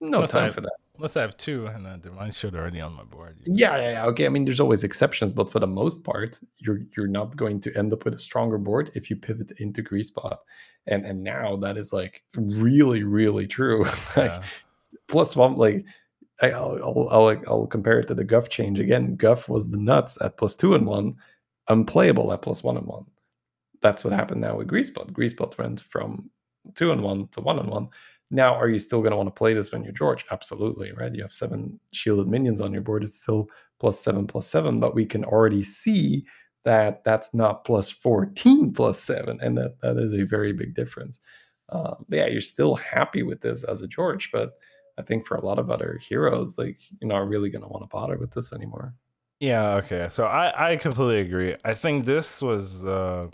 No 0.01 0.17
Unless 0.17 0.31
time 0.31 0.45
I, 0.45 0.49
for 0.49 0.61
that. 0.61 0.73
Unless 0.97 1.17
I 1.17 1.21
have 1.21 1.37
two 1.37 1.67
and 1.67 1.85
then 1.85 1.99
divine 1.99 2.31
should 2.31 2.55
already 2.55 2.79
on 2.79 2.93
my 2.93 3.03
board. 3.03 3.37
Yeah, 3.45 3.75
yeah, 3.77 3.91
yeah. 3.91 4.05
Okay. 4.07 4.25
I 4.25 4.29
mean, 4.29 4.45
there's 4.45 4.59
always 4.59 4.83
exceptions, 4.83 5.33
but 5.33 5.49
for 5.49 5.59
the 5.59 5.67
most 5.67 6.03
part, 6.03 6.39
you're 6.57 6.81
you're 6.95 7.07
not 7.07 7.35
going 7.35 7.59
to 7.61 7.77
end 7.77 7.91
up 7.93 8.05
with 8.05 8.15
a 8.15 8.19
stronger 8.19 8.57
board 8.57 8.91
if 8.93 9.09
you 9.09 9.15
pivot 9.15 9.51
into 9.59 9.83
Greasebot. 9.83 10.37
And 10.87 11.05
and 11.05 11.23
now 11.23 11.55
that 11.57 11.77
is 11.77 11.91
like 11.91 12.23
really, 12.35 13.03
really 13.03 13.47
true. 13.47 13.83
like 14.17 14.31
yeah. 14.31 14.41
plus 15.07 15.35
one, 15.35 15.57
like 15.57 15.85
I'll, 16.41 16.79
I'll, 16.83 17.09
I'll, 17.09 17.41
I'll 17.47 17.67
compare 17.67 17.99
it 17.99 18.07
to 18.07 18.15
the 18.15 18.23
Guff 18.23 18.49
change 18.49 18.79
again. 18.79 19.15
Guff 19.15 19.47
was 19.49 19.69
the 19.69 19.77
nuts 19.77 20.17
at 20.21 20.37
plus 20.37 20.55
two 20.55 20.75
and 20.75 20.85
one, 20.85 21.15
unplayable 21.69 22.31
at 22.33 22.41
plus 22.41 22.63
one 22.63 22.77
and 22.77 22.85
one. 22.85 23.05
That's 23.81 24.03
what 24.03 24.13
happened 24.13 24.41
now 24.41 24.57
with 24.57 24.67
Greasebot. 24.67 25.11
Greasebot 25.11 25.57
went 25.57 25.81
from 25.81 26.29
two 26.73 26.91
and 26.91 27.01
one 27.01 27.27
to 27.29 27.41
one 27.41 27.59
and 27.59 27.69
one. 27.69 27.89
Now, 28.31 28.55
are 28.55 28.69
you 28.69 28.79
still 28.79 29.01
going 29.01 29.11
to 29.11 29.17
want 29.17 29.27
to 29.27 29.31
play 29.31 29.53
this 29.53 29.71
when 29.71 29.83
you're 29.83 29.93
George? 29.93 30.25
Absolutely, 30.31 30.91
right? 30.93 31.13
You 31.13 31.21
have 31.21 31.33
seven 31.33 31.79
shielded 31.91 32.27
minions 32.27 32.61
on 32.61 32.73
your 32.73 32.81
board. 32.81 33.03
It's 33.03 33.21
still 33.21 33.47
plus 33.79 33.99
seven 33.99 34.25
plus 34.25 34.47
seven, 34.47 34.79
but 34.79 34.95
we 34.95 35.05
can 35.05 35.23
already 35.23 35.63
see 35.63 36.25
that 36.63 37.03
that's 37.03 37.33
not 37.33 37.65
plus 37.65 37.91
14 37.91 38.73
plus 38.73 38.99
seven. 38.99 39.39
And 39.41 39.57
that, 39.57 39.79
that 39.81 39.97
is 39.97 40.13
a 40.13 40.23
very 40.23 40.53
big 40.53 40.73
difference. 40.73 41.19
Um, 41.69 42.05
yeah, 42.09 42.27
you're 42.27 42.41
still 42.41 42.75
happy 42.75 43.23
with 43.23 43.41
this 43.41 43.63
as 43.63 43.81
a 43.81 43.87
George, 43.87 44.31
but 44.31 44.53
I 44.97 45.03
think 45.03 45.25
for 45.25 45.35
a 45.35 45.45
lot 45.45 45.59
of 45.59 45.69
other 45.69 45.99
heroes, 46.01 46.57
like 46.57 46.79
you're 46.99 47.09
not 47.09 47.27
really 47.27 47.49
going 47.49 47.61
to 47.61 47.67
want 47.67 47.83
to 47.83 47.87
bother 47.87 48.17
with 48.17 48.31
this 48.31 48.53
anymore. 48.53 48.93
Yeah. 49.39 49.75
Okay. 49.75 50.07
So 50.11 50.25
I 50.25 50.71
I 50.71 50.75
completely 50.77 51.19
agree. 51.19 51.55
I 51.65 51.73
think 51.73 52.05
this 52.05 52.41
was 52.41 52.85
uh, 52.85 53.27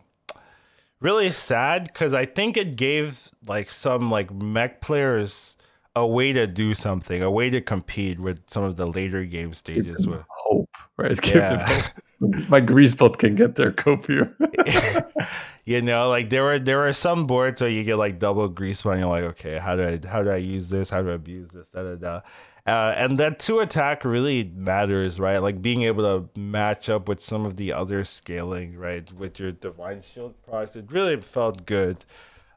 really 1.02 1.32
sad 1.32 1.86
because 1.86 2.14
I 2.14 2.26
think 2.26 2.56
it 2.56 2.76
gave 2.78 3.30
like 3.48 3.69
some 3.69 4.10
like 4.10 4.32
mech 4.32 4.80
players 4.82 5.57
a 5.95 6.07
way 6.07 6.32
to 6.32 6.48
do 6.48 6.73
something, 6.73 7.22
a 7.22 7.30
way 7.30 7.49
to 7.49 7.60
compete 7.60 8.19
with 8.19 8.49
some 8.49 8.64
of 8.64 8.78
the 8.78 8.86
later 8.86 9.26
game 9.26 9.53
stages. 9.53 10.07
With 10.07 10.22
hope, 10.30 10.69
right? 10.98 11.11
It 11.11 11.36
yeah. 11.36 11.68
hope. 11.68 12.49
My 12.49 12.61
Greasebot 12.61 13.18
can 13.18 13.36
get 13.36 13.56
there, 13.56 13.72
copier. 13.72 14.36
you 15.65 15.82
know, 15.82 16.07
like 16.07 16.30
there 16.30 16.44
were 16.44 16.60
there 16.60 16.86
are 16.88 16.94
some 16.94 17.28
boards 17.28 17.61
where 17.61 17.69
you 17.69 17.84
get 17.84 17.98
like 17.98 18.19
double 18.19 18.48
grease 18.48 18.86
and 18.86 18.99
you're 18.99 19.10
like, 19.10 19.23
okay, 19.23 19.57
how 19.57 19.76
do 19.76 19.84
I 19.84 20.07
how 20.07 20.22
do 20.22 20.30
I 20.30 20.38
use 20.38 20.69
this? 20.69 20.90
How 20.90 21.02
do 21.02 21.10
I 21.10 21.15
abuse 21.15 21.52
this? 21.52 21.68
Da 21.69 21.84
da 21.84 21.95
da. 21.95 22.22
Uh, 22.66 22.94
and 22.96 23.18
that 23.18 23.40
two 23.40 23.60
attack 23.60 24.06
really 24.06 24.44
matters, 24.56 25.20
right? 25.20 25.40
Like 25.40 25.62
being 25.62 25.82
able 25.84 26.04
to 26.04 26.40
match 26.40 26.90
up 26.90 27.08
with 27.08 27.22
some 27.22 27.46
of 27.46 27.58
the 27.58 27.74
other 27.74 28.04
scaling, 28.04 28.78
right? 28.78 29.12
With 29.12 29.40
your 29.40 29.52
divine 29.52 30.02
shield 30.02 30.36
products, 30.44 30.76
it 30.76 30.92
really 30.92 31.20
felt 31.22 31.66
good. 31.66 32.06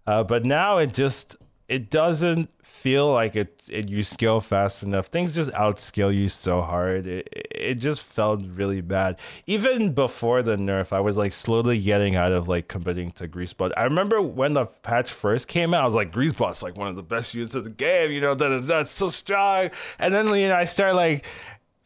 Uh, 0.06 0.22
but 0.22 0.44
now 0.44 0.76
it 0.76 0.92
just 0.92 1.36
it 1.68 1.90
doesn't 1.90 2.50
feel 2.62 3.10
like 3.10 3.34
it, 3.34 3.62
it 3.70 3.88
you 3.88 4.02
scale 4.02 4.40
fast 4.40 4.82
enough. 4.82 5.06
Things 5.06 5.34
just 5.34 5.50
outscale 5.52 6.14
you 6.14 6.28
so 6.28 6.60
hard. 6.60 7.06
It 7.06 7.28
it 7.50 7.74
just 7.76 8.02
felt 8.02 8.42
really 8.44 8.82
bad. 8.82 9.18
Even 9.46 9.92
before 9.92 10.42
the 10.42 10.56
nerf, 10.56 10.92
I 10.92 11.00
was 11.00 11.16
like 11.16 11.32
slowly 11.32 11.80
getting 11.80 12.16
out 12.16 12.32
of 12.32 12.46
like 12.46 12.68
committing 12.68 13.10
to 13.12 13.26
Greasebot. 13.26 13.72
I 13.76 13.84
remember 13.84 14.20
when 14.20 14.52
the 14.52 14.66
patch 14.66 15.10
first 15.10 15.48
came 15.48 15.72
out, 15.72 15.82
I 15.82 15.86
was 15.86 15.94
like, 15.94 16.12
Greasebot's 16.12 16.62
like 16.62 16.76
one 16.76 16.88
of 16.88 16.96
the 16.96 17.02
best 17.02 17.32
units 17.32 17.54
of 17.54 17.64
the 17.64 17.70
game, 17.70 18.10
you 18.10 18.20
know, 18.20 18.34
that 18.34 18.66
that's 18.66 18.90
so 18.90 19.08
strong. 19.08 19.70
And 19.98 20.12
then 20.12 20.26
you 20.26 20.48
know, 20.48 20.56
I 20.56 20.66
start 20.66 20.94
like 20.94 21.24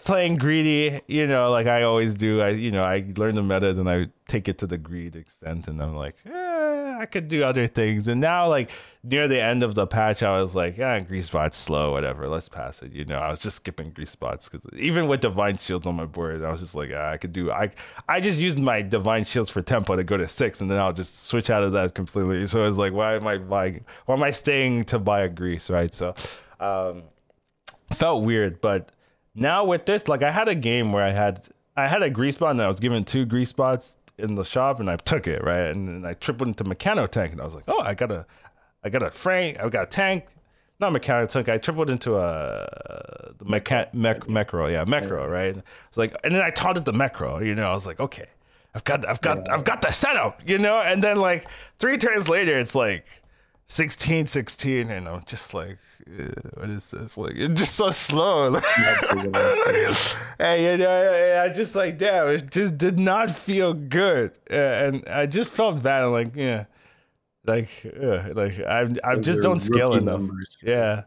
playing 0.05 0.37
greedy, 0.37 1.01
you 1.07 1.27
know, 1.27 1.51
like 1.51 1.67
I 1.67 1.83
always 1.83 2.15
do. 2.15 2.41
I 2.41 2.51
you 2.51 2.71
know, 2.71 2.85
I 2.85 3.05
learn 3.17 3.35
the 3.35 3.43
meta, 3.43 3.73
then 3.73 3.89
I 3.89 4.09
take 4.27 4.49
it 4.49 4.59
to 4.59 4.67
the 4.67 4.79
greed 4.79 5.17
extent, 5.17 5.69
and 5.69 5.81
I'm 5.81 5.95
like, 5.95 6.17
eh, 6.27 6.97
I 6.99 7.07
could 7.07 7.29
do 7.29 7.43
other 7.43 7.67
things. 7.67 8.09
And 8.09 8.21
now, 8.21 8.49
like 8.49 8.71
near 9.03 9.29
the 9.29 9.41
end 9.41 9.63
of 9.63 9.75
the 9.75 9.87
patch, 9.87 10.23
I 10.23 10.41
was 10.41 10.55
like, 10.55 10.77
yeah, 10.79 10.99
Greasebot's 11.01 11.57
slow, 11.57 11.93
whatever. 11.93 12.29
Let's 12.29 12.49
pass 12.49 12.83
it. 12.83 12.93
You 12.93 13.05
know, 13.05 13.19
I 13.19 13.29
was 13.31 13.39
just 13.39 13.57
skipping 13.57 13.93
Greasebots 13.93 14.51
because 14.51 14.79
even 14.79 15.09
with 15.09 15.21
divine 15.21 15.59
shields 15.59 15.87
on 15.87 15.97
my 15.97 16.07
board, 16.07 16.43
I 16.43 16.51
was 16.51 16.61
just 16.61 16.75
like, 16.75 16.91
ah, 16.95 17.11
I 17.11 17.17
could 17.17 17.33
do. 17.33 17.51
I 17.51 17.71
I 18.09 18.21
just 18.21 18.39
used 18.39 18.59
my 18.61 18.83
divine 18.83 19.25
shields 19.25 19.51
for 19.51 19.63
tempo 19.63 19.97
to 19.97 20.05
go 20.05 20.17
to 20.17 20.29
six, 20.29 20.61
and 20.61 20.71
then 20.71 20.79
I'll 20.79 20.93
just 20.93 21.27
switch 21.27 21.51
out 21.51 21.63
of 21.63 21.73
that 21.73 21.95
completely. 21.95 22.47
So 22.47 22.65
it's 22.65 22.79
like, 22.79 22.93
why 22.93 23.17
am 23.17 23.27
I 23.27 23.39
buying? 23.39 23.85
Why 24.07 24.15
am 24.15 24.23
I 24.23 24.31
staying 24.31 24.85
to 24.85 24.99
buy 24.99 25.23
a 25.23 25.29
grease? 25.29 25.71
Right. 25.71 25.95
So, 25.95 26.15
um, 26.61 27.03
felt 27.93 28.25
weird, 28.25 28.61
but 28.61 28.93
now 29.39 29.65
with 29.65 29.87
this, 29.87 30.09
like 30.09 30.23
I 30.23 30.31
had 30.31 30.49
a 30.49 30.55
game 30.55 30.93
where 30.93 31.05
I 31.05 31.11
had 31.11 31.43
I 31.77 31.87
had 31.87 32.03
a 32.03 32.11
Greasebot 32.11 32.51
and 32.51 32.63
I 32.63 32.69
was 32.69 32.81
given 32.81 33.05
two 33.05 33.25
Greasebots 33.27 33.95
in 34.19 34.35
the 34.35 34.45
shop 34.45 34.81
and 34.81 34.91
I 34.91 34.97
took 34.97 35.27
it 35.27 35.45
right 35.45 35.69
and 35.71 35.89
then 35.89 36.05
I 36.05 36.15
tripled 36.15 36.49
into 36.49 36.65
mechano 36.65 37.09
tank 37.09 37.33
and 37.33 37.41
I 37.41 37.45
was 37.45 37.55
like, 37.55 37.65
oh, 37.69 37.81
I 37.81 37.95
got 37.95 38.11
a, 38.11 38.27
I 38.83 38.89
got 38.89 39.03
a 39.03 39.11
frame, 39.11 39.57
I 39.61 39.69
got 39.69 39.85
a 39.85 39.87
tank, 39.87 40.27
not 40.81 40.93
mechano 40.93 41.29
tank. 41.29 41.49
I 41.49 41.59
tripled 41.59 41.89
into 41.89 42.17
a 42.17 43.29
the 43.39 43.45
mecha, 43.45 43.93
mech, 43.95 44.21
Mechro, 44.23 44.71
yeah, 44.71 44.85
Mechro, 44.85 45.31
right? 45.31 45.57
It's 45.89 45.97
like, 45.97 46.15
and 46.25 46.35
then 46.35 46.43
I 46.43 46.51
taught 46.51 46.77
it 46.77 46.85
the 46.85 46.93
Mechro. 46.93 47.45
You 47.45 47.55
know, 47.55 47.69
I 47.69 47.73
was 47.73 47.87
like, 47.87 48.01
okay, 48.01 48.27
I've 48.75 48.85
got, 48.85 49.09
I've 49.09 49.21
got. 49.21 49.49
I've 49.51 49.65
got 49.65 49.83
the 49.83 49.91
setup. 49.91 50.41
You 50.49 50.59
know, 50.59 50.79
and 50.81 51.03
then 51.03 51.17
like 51.17 51.47
three 51.79 51.97
turns 51.97 52.29
later, 52.29 52.59
it's 52.59 52.75
like 52.75 53.07
16, 53.67 54.27
16, 54.27 54.91
and 54.91 55.09
I'm 55.09 55.25
just 55.25 55.55
like, 55.55 55.79
Uh, 56.09 56.33
what 56.55 56.71
is 56.71 56.91
this? 56.91 57.19
Like 57.19 57.35
it's 57.35 57.61
just 57.61 57.75
so 57.75 57.91
slow. 57.91 58.55
and 58.55 58.63
you 60.63 60.77
know, 60.79 61.43
I 61.45 61.53
just 61.55 61.75
like 61.75 61.99
damn, 61.99 62.29
it 62.29 62.51
just 62.51 62.79
did 62.79 62.99
not 62.99 63.31
feel 63.31 63.75
good, 63.75 64.33
uh, 64.51 64.55
and 64.55 65.07
I 65.09 65.27
just 65.27 65.51
felt 65.51 65.83
bad. 65.83 66.05
I'm 66.05 66.13
like 66.13 66.35
yeah, 66.35 66.65
like 67.45 67.69
yeah, 67.85 68.29
like 68.35 68.61
I 68.61 68.89
I 69.05 69.17
just 69.17 69.43
don't 69.43 69.61
scale 69.61 69.95
enough. 69.95 70.21
Numbers. 70.21 70.57
Yeah, 70.63 71.03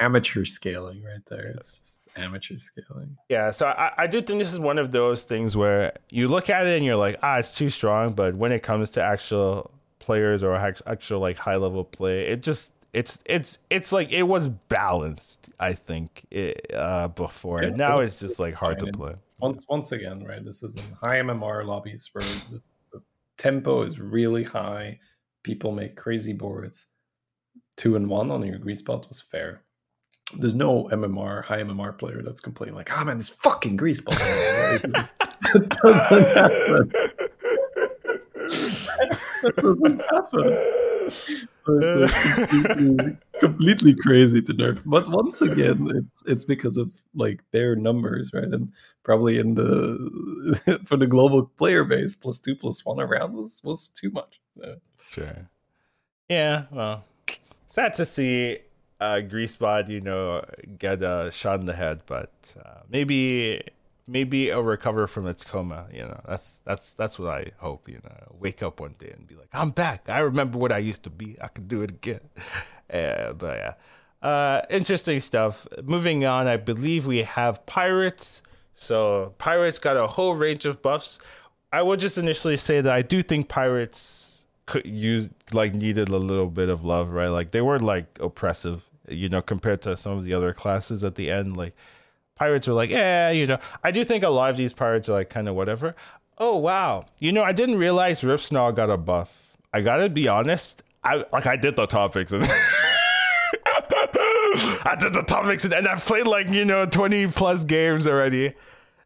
amateur 0.00 0.44
scaling 0.44 1.02
right 1.02 1.24
there. 1.26 1.48
It's 1.48 1.78
just 1.78 2.08
amateur 2.16 2.58
scaling. 2.58 3.18
Yeah, 3.28 3.50
so 3.50 3.66
I 3.66 3.92
I 3.98 4.06
do 4.06 4.22
think 4.22 4.38
this 4.38 4.52
is 4.52 4.58
one 4.58 4.78
of 4.78 4.92
those 4.92 5.24
things 5.24 5.56
where 5.56 5.92
you 6.10 6.28
look 6.28 6.48
at 6.48 6.66
it 6.66 6.76
and 6.76 6.86
you're 6.86 6.96
like 6.96 7.18
ah, 7.22 7.38
it's 7.38 7.54
too 7.54 7.68
strong, 7.68 8.14
but 8.14 8.34
when 8.34 8.52
it 8.52 8.62
comes 8.62 8.90
to 8.90 9.02
actual 9.02 9.70
players 9.98 10.42
or 10.42 10.54
actual 10.54 11.20
like 11.20 11.36
high 11.36 11.56
level 11.56 11.84
play, 11.84 12.20
it 12.20 12.42
just 12.42 12.72
it's 12.92 13.18
it's 13.24 13.58
it's 13.70 13.92
like 13.92 14.10
it 14.10 14.22
was 14.22 14.48
balanced 14.48 15.48
i 15.60 15.72
think 15.72 16.24
it, 16.30 16.70
uh 16.74 17.08
before. 17.08 17.60
And 17.60 17.76
now 17.76 17.98
it's 18.00 18.16
just 18.16 18.38
like 18.38 18.54
hard 18.54 18.78
to 18.80 18.86
play. 18.86 19.14
once 19.38 19.66
once 19.68 19.92
again 19.92 20.24
right 20.24 20.44
this 20.44 20.62
is 20.62 20.74
in 20.76 20.82
high 21.02 21.16
mmr 21.16 21.64
lobbies 21.66 22.08
where 22.12 22.22
the, 22.50 22.62
the 22.92 23.02
tempo 23.36 23.82
is 23.82 23.98
really 24.00 24.44
high. 24.44 24.98
People 25.42 25.72
make 25.72 25.96
crazy 25.96 26.32
boards. 26.32 26.86
Two 27.76 27.96
and 27.96 28.08
one 28.08 28.30
on 28.30 28.44
your 28.44 28.58
Greasebot 28.58 29.08
was 29.08 29.20
fair. 29.20 29.62
There's 30.38 30.54
no 30.54 30.88
mmr 30.92 31.44
high 31.44 31.62
mmr 31.62 31.96
player 31.98 32.22
that's 32.22 32.40
complaining 32.40 32.74
like 32.74 32.90
ah 32.90 33.00
oh, 33.00 33.04
man 33.04 33.16
this 33.18 33.28
fucking 33.28 33.76
Greasebot 33.76 34.16
it 35.54 35.68
doesn't 35.68 36.26
happen. 36.36 36.92
That 39.40 39.54
doesn't 39.56 40.00
happen 40.10 40.87
completely, 41.64 43.16
completely 43.40 43.94
crazy 43.94 44.42
to 44.42 44.54
nerf. 44.54 44.82
But 44.84 45.08
once 45.08 45.42
again, 45.42 45.90
it's 45.94 46.22
it's 46.26 46.44
because 46.44 46.76
of 46.76 46.90
like 47.14 47.40
their 47.52 47.76
numbers, 47.76 48.30
right? 48.32 48.44
And 48.44 48.72
probably 49.02 49.38
in 49.38 49.54
the 49.54 50.80
for 50.86 50.96
the 50.96 51.06
global 51.06 51.46
player 51.46 51.84
base, 51.84 52.14
plus 52.14 52.40
two 52.40 52.54
plus 52.54 52.84
one 52.84 53.00
around 53.00 53.34
was 53.34 53.62
was 53.64 53.88
too 53.88 54.10
much. 54.10 54.40
Yeah. 54.56 54.74
Sure. 55.10 55.48
Yeah. 56.28 56.64
Well, 56.70 57.04
sad 57.68 57.94
to 57.94 58.06
see 58.06 58.58
uh, 59.00 59.20
Greasebot, 59.22 59.88
you 59.88 60.00
know, 60.00 60.44
get 60.78 61.02
a 61.02 61.30
shot 61.32 61.60
in 61.60 61.66
the 61.66 61.74
head, 61.74 62.00
but 62.06 62.32
uh, 62.62 62.80
maybe 62.90 63.62
maybe 64.08 64.48
it'll 64.48 64.62
recover 64.62 65.06
from 65.06 65.26
its 65.26 65.44
coma. 65.44 65.86
You 65.92 66.02
know, 66.02 66.20
that's 66.26 66.60
that's 66.64 66.94
that's 66.94 67.18
what 67.18 67.28
I 67.28 67.52
hope. 67.58 67.88
You 67.88 68.00
know, 68.02 68.36
wake 68.40 68.62
up 68.62 68.80
one 68.80 68.94
day 68.98 69.12
and 69.16 69.26
be 69.26 69.36
like, 69.36 69.50
I'm 69.52 69.70
back. 69.70 70.08
I 70.08 70.18
remember 70.20 70.58
what 70.58 70.72
I 70.72 70.78
used 70.78 71.02
to 71.04 71.10
be. 71.10 71.36
I 71.40 71.48
can 71.48 71.68
do 71.68 71.82
it 71.82 71.90
again. 71.90 72.20
Uh, 72.92 73.32
but 73.38 73.58
yeah, 73.58 74.28
uh, 74.28 74.62
interesting 74.70 75.20
stuff. 75.20 75.66
Moving 75.82 76.24
on, 76.24 76.48
I 76.48 76.56
believe 76.56 77.06
we 77.06 77.22
have 77.22 77.64
pirates. 77.66 78.42
So 78.74 79.34
pirates 79.38 79.78
got 79.78 79.96
a 79.96 80.06
whole 80.06 80.34
range 80.34 80.64
of 80.64 80.82
buffs. 80.82 81.20
I 81.70 81.82
will 81.82 81.96
just 81.96 82.16
initially 82.16 82.56
say 82.56 82.80
that 82.80 82.92
I 82.92 83.02
do 83.02 83.22
think 83.22 83.48
pirates 83.48 84.46
could 84.66 84.86
use 84.86 85.30
like 85.52 85.74
needed 85.74 86.08
a 86.08 86.16
little 86.16 86.48
bit 86.48 86.68
of 86.68 86.84
love, 86.84 87.10
right? 87.10 87.28
Like 87.28 87.50
they 87.50 87.60
were 87.60 87.78
like 87.78 88.06
oppressive, 88.20 88.82
you 89.08 89.28
know, 89.28 89.42
compared 89.42 89.82
to 89.82 89.96
some 89.96 90.12
of 90.12 90.24
the 90.24 90.32
other 90.32 90.52
classes 90.52 91.04
at 91.04 91.16
the 91.16 91.30
end, 91.30 91.56
like 91.56 91.74
pirates 92.38 92.68
are 92.68 92.72
like, 92.72 92.90
yeah, 92.90 93.30
you 93.30 93.46
know, 93.46 93.58
I 93.82 93.90
do 93.90 94.04
think 94.04 94.24
a 94.24 94.28
lot 94.28 94.50
of 94.50 94.56
these 94.56 94.72
pirates 94.72 95.08
are 95.08 95.12
like 95.12 95.30
kind 95.30 95.48
of 95.48 95.54
whatever. 95.54 95.94
Oh 96.38 96.56
wow, 96.56 97.04
you 97.18 97.32
know, 97.32 97.42
I 97.42 97.52
didn't 97.52 97.78
realize 97.78 98.20
Ripsnarl 98.20 98.74
got 98.74 98.90
a 98.90 98.96
buff. 98.96 99.58
I 99.72 99.80
gotta 99.80 100.08
be 100.08 100.28
honest, 100.28 100.82
I 101.02 101.24
like 101.32 101.46
I 101.46 101.56
did 101.56 101.76
the 101.76 101.86
topics 101.86 102.30
and 102.32 102.44
I 104.84 104.96
did 104.98 105.12
the 105.12 105.24
topics 105.26 105.64
and, 105.64 105.74
and 105.74 105.88
I've 105.88 106.04
played 106.04 106.26
like 106.26 106.48
you 106.48 106.64
know 106.64 106.86
twenty 106.86 107.26
plus 107.26 107.64
games 107.64 108.06
already. 108.06 108.54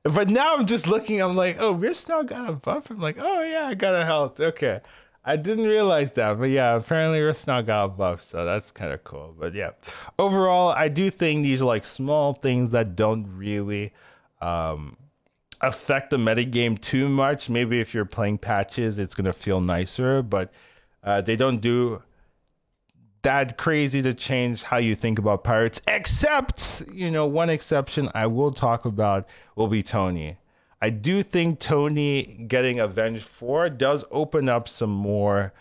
But 0.05 0.29
now 0.29 0.57
I'm 0.57 0.67
just 0.67 0.87
looking. 0.89 1.23
I'm 1.23 1.37
like, 1.37 1.59
oh, 1.61 1.75
Ripsnarl 1.75 2.27
got 2.27 2.49
a 2.49 2.53
buff. 2.53 2.91
I'm 2.91 3.01
like, 3.01 3.17
oh 3.21 3.43
yeah, 3.43 3.67
I 3.67 3.75
got 3.75 3.95
a 3.95 4.05
health. 4.05 4.41
Okay. 4.41 4.81
I 5.25 5.37
didn't 5.37 5.67
realize 5.67 6.13
that, 6.13 6.39
but 6.39 6.51
yeah, 6.51 6.75
apparently 6.75 7.21
Rustnot 7.21 7.67
got 7.67 7.85
a 7.85 7.89
buff, 7.89 8.23
so 8.29 8.45
that's 8.45 8.73
kind 8.73 8.93
of 8.93 9.05
cool. 9.05 9.35
But 9.39 9.55
yeah, 9.55 9.71
overall, 10.19 10.71
I 10.71 10.89
do 10.89 11.11
think 11.11 11.45
these 11.45 11.63
are 11.63 11.67
like 11.67 11.85
small 11.85 12.33
things 12.33 12.71
that 12.71 12.97
don't 12.97 13.27
really 13.37 13.93
um, 14.41 14.97
affect 15.61 16.11
the 16.11 16.17
metagame 16.17 16.81
too 16.81 17.09
much. 17.09 17.49
Maybe 17.49 17.81
if 17.81 17.95
you're 17.95 18.05
playing 18.05 18.39
patches, 18.39 18.99
it's 18.99 19.15
gonna 19.15 19.33
feel 19.33 19.61
nicer, 19.61 20.23
but 20.23 20.53
uh, 21.05 21.21
they 21.21 21.37
don't 21.37 21.61
do 21.61 22.03
that 23.23 23.57
crazy 23.57 24.03
to 24.03 24.13
change 24.13 24.65
how 24.65 24.79
you 24.79 24.97
think 24.97 25.19
about 25.19 25.45
pirates. 25.45 25.81
Except, 25.87 26.83
you 26.93 27.11
know, 27.11 27.27
one 27.27 27.49
exception 27.49 28.11
I 28.15 28.27
will 28.27 28.51
talk 28.51 28.85
about 28.85 29.29
will 29.55 29.69
be 29.69 29.85
Tony. 29.85 30.39
I 30.83 30.91
do 30.91 31.23
think 31.23 31.61
Tony 31.61 32.25
getting 32.49 32.81
Avenged 32.81 33.23
4 33.23 33.71
does 33.71 34.05
open 34.11 34.49
up 34.49 34.69
some 34.69 34.91
more 34.91 35.53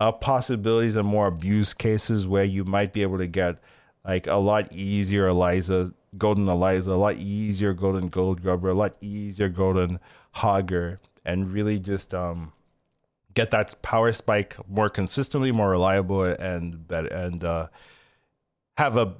uh, 0.00 0.10
possibilities 0.10 0.96
and 0.96 1.06
more 1.06 1.26
abuse 1.26 1.74
cases 1.74 2.26
where 2.26 2.44
you 2.44 2.64
might 2.64 2.94
be 2.94 3.02
able 3.02 3.18
to 3.18 3.26
get 3.26 3.58
like 4.06 4.26
a 4.26 4.36
lot 4.36 4.72
easier 4.72 5.28
Eliza, 5.28 5.92
Golden 6.16 6.48
Eliza, 6.48 6.92
a 6.92 6.94
lot 6.94 7.16
easier 7.16 7.74
Golden 7.74 8.08
Gold 8.08 8.40
Grubber, 8.40 8.70
a 8.70 8.74
lot 8.74 8.96
easier 9.02 9.50
Golden 9.50 10.00
Hogger, 10.36 10.96
and 11.26 11.52
really 11.52 11.78
just 11.78 12.14
um, 12.14 12.54
get 13.34 13.50
that 13.50 13.82
power 13.82 14.10
spike 14.12 14.56
more 14.66 14.88
consistently, 14.88 15.52
more 15.52 15.68
reliable, 15.68 16.22
and 16.22 16.88
better, 16.88 17.08
and 17.08 17.44
uh, 17.44 17.68
have 18.78 18.96
a 18.96 19.16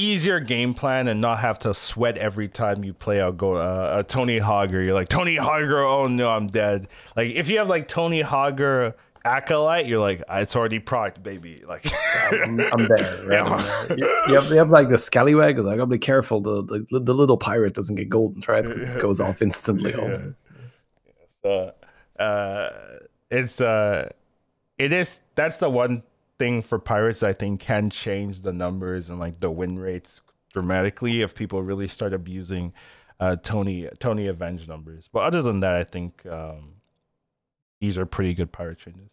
easier 0.00 0.40
game 0.40 0.74
plan 0.74 1.08
and 1.08 1.20
not 1.20 1.38
have 1.38 1.58
to 1.60 1.74
sweat 1.74 2.18
every 2.18 2.48
time 2.48 2.84
you 2.84 2.92
play 2.92 3.18
a 3.18 3.32
go 3.32 3.54
uh, 3.54 3.98
a 4.00 4.04
Tony 4.04 4.40
Hogger. 4.40 4.84
You're 4.84 4.94
like 4.94 5.08
Tony 5.08 5.36
Hogger. 5.36 5.84
Oh 5.88 6.06
no, 6.06 6.30
I'm 6.30 6.48
dead. 6.48 6.88
Like 7.16 7.32
if 7.32 7.48
you 7.48 7.58
have 7.58 7.68
like 7.68 7.88
Tony 7.88 8.22
Hogger 8.22 8.94
acolyte, 9.24 9.86
you're 9.86 10.00
like, 10.00 10.22
it's 10.28 10.56
already 10.56 10.78
proc, 10.78 11.22
baby. 11.22 11.62
Like, 11.66 11.86
I'm, 12.32 12.60
I'm, 12.60 12.88
there. 12.88 13.22
Right? 13.24 13.32
Yeah. 13.32 13.44
I'm 13.44 13.88
there. 13.88 13.98
You, 13.98 14.06
you, 14.28 14.34
have, 14.34 14.50
you 14.50 14.56
have 14.56 14.70
like 14.70 14.88
the 14.88 14.98
scallywag. 14.98 15.58
Like, 15.58 15.78
I'll 15.78 15.86
be 15.86 15.98
careful. 15.98 16.40
The, 16.40 16.62
the 16.90 17.00
the 17.00 17.14
little 17.14 17.36
pirate 17.36 17.74
doesn't 17.74 17.96
get 17.96 18.08
golden, 18.08 18.42
right? 18.48 18.64
Because 18.64 18.86
it 18.86 19.00
goes 19.00 19.20
off 19.20 19.42
instantly. 19.42 19.94
Yeah. 20.08 20.28
So, 21.44 21.72
uh, 22.18 22.70
it's 23.30 23.60
uh, 23.60 24.10
it 24.76 24.92
is. 24.92 25.20
That's 25.36 25.58
the 25.58 25.70
one 25.70 26.02
thing 26.38 26.62
for 26.62 26.78
pirates 26.78 27.22
I 27.22 27.32
think 27.32 27.60
can 27.60 27.90
change 27.90 28.42
the 28.42 28.52
numbers 28.52 29.10
and 29.10 29.18
like 29.18 29.40
the 29.40 29.50
win 29.50 29.78
rates 29.78 30.20
dramatically 30.52 31.20
if 31.22 31.34
people 31.34 31.62
really 31.62 31.88
start 31.88 32.12
abusing 32.12 32.72
uh, 33.20 33.36
Tony 33.36 33.88
Tony 33.98 34.26
Avenge 34.26 34.68
numbers. 34.68 35.08
But 35.12 35.20
other 35.20 35.42
than 35.42 35.60
that, 35.60 35.74
I 35.74 35.84
think 35.84 36.24
um, 36.26 36.74
these 37.80 37.98
are 37.98 38.06
pretty 38.06 38.34
good 38.34 38.52
pirate 38.52 38.78
changes. 38.78 39.12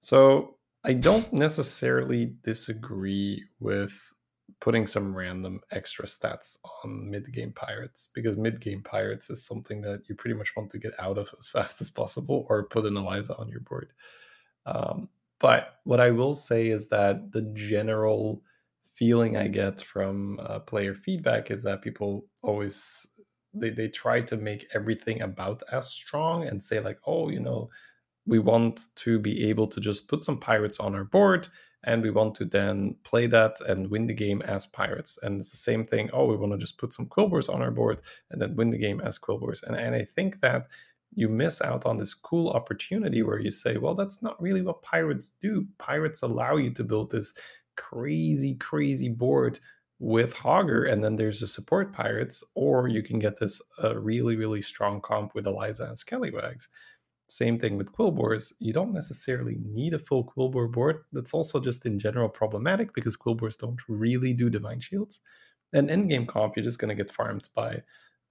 So 0.00 0.56
I 0.84 0.92
don't 0.92 1.32
necessarily 1.32 2.34
disagree 2.42 3.44
with 3.58 4.14
putting 4.60 4.86
some 4.86 5.14
random 5.14 5.60
extra 5.72 6.06
stats 6.06 6.58
on 6.82 7.10
mid 7.10 7.32
game 7.32 7.52
pirates 7.52 8.10
because 8.14 8.36
mid 8.36 8.60
game 8.60 8.82
pirates 8.82 9.30
is 9.30 9.44
something 9.44 9.80
that 9.82 10.02
you 10.08 10.14
pretty 10.14 10.36
much 10.36 10.54
want 10.56 10.70
to 10.70 10.78
get 10.78 10.92
out 10.98 11.18
of 11.18 11.28
as 11.38 11.48
fast 11.48 11.80
as 11.80 11.90
possible 11.90 12.46
or 12.48 12.64
put 12.64 12.84
an 12.84 12.96
Eliza 12.96 13.36
on 13.36 13.48
your 13.48 13.60
board. 13.60 13.92
Um, 14.66 15.08
but 15.40 15.80
what 15.84 16.00
I 16.00 16.10
will 16.10 16.34
say 16.34 16.68
is 16.68 16.88
that 16.88 17.32
the 17.32 17.42
general 17.54 18.42
feeling 18.84 19.36
I 19.36 19.48
get 19.48 19.80
from 19.80 20.38
uh, 20.40 20.60
player 20.60 20.94
feedback 20.94 21.50
is 21.50 21.62
that 21.64 21.82
people 21.82 22.26
always 22.42 23.06
they, 23.52 23.70
they 23.70 23.88
try 23.88 24.20
to 24.20 24.36
make 24.36 24.66
everything 24.74 25.22
about 25.22 25.62
as 25.70 25.90
strong 25.90 26.46
and 26.46 26.62
say 26.62 26.80
like 26.80 26.98
oh 27.06 27.28
you 27.28 27.40
know 27.40 27.68
we 28.26 28.38
want 28.38 28.88
to 28.96 29.18
be 29.18 29.48
able 29.48 29.66
to 29.66 29.80
just 29.80 30.08
put 30.08 30.24
some 30.24 30.38
pirates 30.38 30.80
on 30.80 30.94
our 30.94 31.04
board 31.04 31.48
and 31.84 32.02
we 32.02 32.10
want 32.10 32.34
to 32.36 32.44
then 32.44 32.96
play 33.04 33.26
that 33.26 33.60
and 33.68 33.90
win 33.90 34.06
the 34.06 34.14
game 34.14 34.40
as 34.42 34.64
pirates. 34.64 35.18
And 35.22 35.38
it's 35.38 35.50
the 35.50 35.56
same 35.56 35.84
thing 35.84 36.08
oh 36.12 36.26
we 36.26 36.36
want 36.36 36.52
to 36.52 36.58
just 36.58 36.78
put 36.78 36.92
some 36.92 37.06
quilboars 37.06 37.52
on 37.52 37.62
our 37.62 37.70
board 37.70 38.00
and 38.30 38.40
then 38.40 38.56
win 38.56 38.70
the 38.70 38.78
game 38.78 39.00
as 39.00 39.18
quilboars 39.18 39.62
and, 39.64 39.76
and 39.76 39.94
i 39.94 40.04
think 40.04 40.40
that 40.40 40.68
you 41.14 41.28
miss 41.28 41.60
out 41.62 41.86
on 41.86 41.96
this 41.96 42.14
cool 42.14 42.50
opportunity 42.50 43.22
where 43.22 43.38
you 43.38 43.50
say 43.50 43.76
well 43.76 43.94
that's 43.94 44.22
not 44.22 44.40
really 44.40 44.62
what 44.62 44.82
pirates 44.82 45.32
do 45.40 45.66
pirates 45.78 46.22
allow 46.22 46.56
you 46.56 46.70
to 46.70 46.84
build 46.84 47.10
this 47.10 47.34
crazy 47.76 48.54
crazy 48.54 49.08
board 49.08 49.58
with 49.98 50.34
Hogger, 50.34 50.90
and 50.90 51.02
then 51.02 51.16
there's 51.16 51.40
the 51.40 51.46
support 51.46 51.92
pirates, 51.92 52.42
or 52.54 52.88
you 52.88 53.02
can 53.02 53.18
get 53.18 53.38
this 53.38 53.60
uh, 53.82 53.96
really, 53.96 54.36
really 54.36 54.60
strong 54.60 55.00
comp 55.00 55.34
with 55.34 55.46
Eliza 55.46 55.84
and 55.84 55.96
Scallywags. 55.96 56.68
Same 57.28 57.58
thing 57.58 57.78
with 57.78 57.92
Quilboars. 57.92 58.52
You 58.58 58.72
don't 58.72 58.92
necessarily 58.92 59.56
need 59.64 59.94
a 59.94 59.98
full 59.98 60.24
Quilboar 60.24 60.70
board. 60.70 61.04
That's 61.12 61.32
also 61.32 61.58
just 61.58 61.86
in 61.86 61.98
general 61.98 62.28
problematic 62.28 62.92
because 62.92 63.16
Quilboars 63.16 63.56
don't 63.56 63.80
really 63.88 64.34
do 64.34 64.50
Divine 64.50 64.80
Shields. 64.80 65.20
And 65.72 65.88
endgame 65.88 66.28
comp, 66.28 66.56
you're 66.56 66.64
just 66.64 66.78
going 66.78 66.94
to 66.94 67.02
get 67.02 67.12
farmed 67.12 67.48
by 67.54 67.82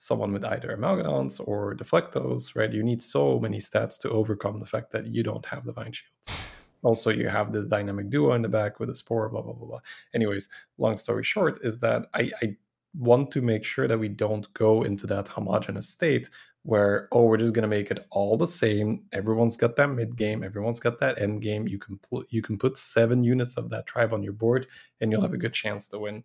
someone 0.04 0.32
with 0.32 0.46
either 0.46 0.76
Amalgadons 0.76 1.42
or 1.48 1.76
Deflectos, 1.76 2.56
right? 2.56 2.72
You 2.72 2.84
need 2.84 3.02
so 3.02 3.40
many 3.40 3.60
stats 3.60 4.00
to 4.02 4.10
overcome 4.10 4.60
the 4.60 4.66
fact 4.66 4.92
that 4.92 5.08
you 5.08 5.24
don't 5.24 5.46
have 5.46 5.66
Divine 5.66 5.92
Shields. 5.92 6.42
Also, 6.84 7.10
you 7.10 7.30
have 7.30 7.54
this 7.54 7.68
dynamic 7.68 8.10
duo 8.10 8.34
in 8.34 8.42
the 8.42 8.50
back 8.50 8.80
with 8.80 8.90
a 8.90 8.96
spore, 8.96 9.30
blah, 9.30 9.42
blah, 9.42 9.54
blah, 9.54 9.68
blah. 9.68 9.80
Anyways, 10.14 10.50
long 10.78 10.98
story 10.98 11.24
short 11.24 11.58
is 11.64 11.80
that 11.80 12.08
I, 12.14 12.30
I 12.42 12.58
want 12.94 13.32
to 13.32 13.42
make 13.42 13.64
sure 13.64 13.88
that 13.88 13.98
we 13.98 14.10
don't 14.10 14.54
go 14.54 14.84
into 14.84 15.08
that 15.08 15.28
homogenous 15.28 15.90
state 15.90 16.30
where 16.64 17.10
oh 17.12 17.24
we're 17.24 17.38
just 17.38 17.54
going 17.54 17.64
to 17.64 17.68
make 17.68 17.92
it 17.92 18.06
all 18.10 18.38
the 18.38 18.48
same 18.48 19.04
everyone's 19.12 19.58
got 19.58 19.76
that 19.76 19.90
mid 19.90 20.16
game 20.16 20.44
everyone's 20.44 20.80
got 20.80 20.98
that 21.00 21.22
end 21.22 21.42
game 21.42 21.68
you 21.68 21.78
can 21.78 21.98
put 21.98 22.26
you 22.30 22.42
can 22.42 22.58
put 22.58 22.78
seven 22.78 23.24
units 23.24 23.58
of 23.58 23.70
that 23.70 23.86
tribe 23.86 24.14
on 24.14 24.24
your 24.24 24.34
board 24.34 24.68
and 25.02 25.12
you'll 25.12 25.22
have 25.22 25.32
a 25.32 25.34
mm-hmm. 25.34 25.42
good 25.42 25.54
chance 25.54 25.88
to 25.88 26.00
win 26.00 26.24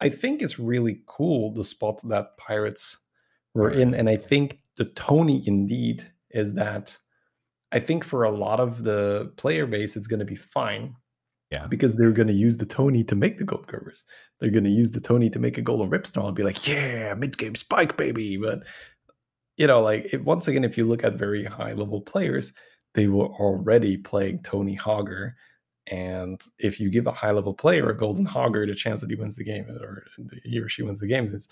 i 0.00 0.08
think 0.08 0.42
it's 0.42 0.58
really 0.58 1.00
cool 1.06 1.52
the 1.52 1.64
spot 1.64 2.00
that 2.08 2.36
pirates 2.36 2.98
were 3.54 3.70
in 3.70 3.94
and 3.94 4.08
i 4.08 4.16
think 4.16 4.58
the 4.76 4.84
tony 4.84 5.42
indeed 5.46 6.06
is 6.30 6.54
that 6.54 6.96
I 7.74 7.80
think 7.80 8.04
for 8.04 8.22
a 8.22 8.30
lot 8.30 8.60
of 8.60 8.84
the 8.84 9.32
player 9.36 9.66
base, 9.66 9.96
it's 9.96 10.06
going 10.06 10.20
to 10.20 10.24
be 10.24 10.36
fine. 10.36 10.94
Yeah. 11.50 11.66
Because 11.66 11.96
they're 11.96 12.12
going 12.12 12.28
to 12.28 12.34
use 12.34 12.56
the 12.56 12.66
Tony 12.66 13.02
to 13.04 13.16
make 13.16 13.38
the 13.38 13.44
gold 13.44 13.66
covers. 13.66 14.04
They're 14.40 14.50
going 14.50 14.64
to 14.64 14.70
use 14.70 14.92
the 14.92 15.00
Tony 15.00 15.28
to 15.30 15.38
make 15.38 15.58
a 15.58 15.62
golden 15.62 15.90
ripsnarl 15.90 16.28
and 16.28 16.36
be 16.36 16.44
like, 16.44 16.66
yeah, 16.66 17.14
mid 17.14 17.36
game 17.36 17.56
spike, 17.56 17.96
baby. 17.96 18.36
But, 18.36 18.60
you 19.56 19.66
know, 19.66 19.82
like, 19.82 20.12
it, 20.12 20.24
once 20.24 20.48
again, 20.48 20.64
if 20.64 20.78
you 20.78 20.84
look 20.84 21.04
at 21.04 21.14
very 21.14 21.44
high 21.44 21.72
level 21.72 22.00
players, 22.00 22.52
they 22.94 23.08
were 23.08 23.26
already 23.26 23.96
playing 23.96 24.42
Tony 24.42 24.76
Hogger. 24.76 25.32
And 25.88 26.40
if 26.58 26.80
you 26.80 26.90
give 26.90 27.08
a 27.08 27.12
high 27.12 27.32
level 27.32 27.54
player 27.54 27.90
a 27.90 27.96
golden 27.96 28.26
Hogger, 28.26 28.66
the 28.66 28.74
chance 28.74 29.00
that 29.00 29.10
he 29.10 29.16
wins 29.16 29.36
the 29.36 29.44
game 29.44 29.64
or 29.68 30.04
he 30.44 30.58
or 30.58 30.68
she 30.68 30.82
wins 30.82 31.00
the 31.00 31.08
games 31.08 31.32
is 31.32 31.48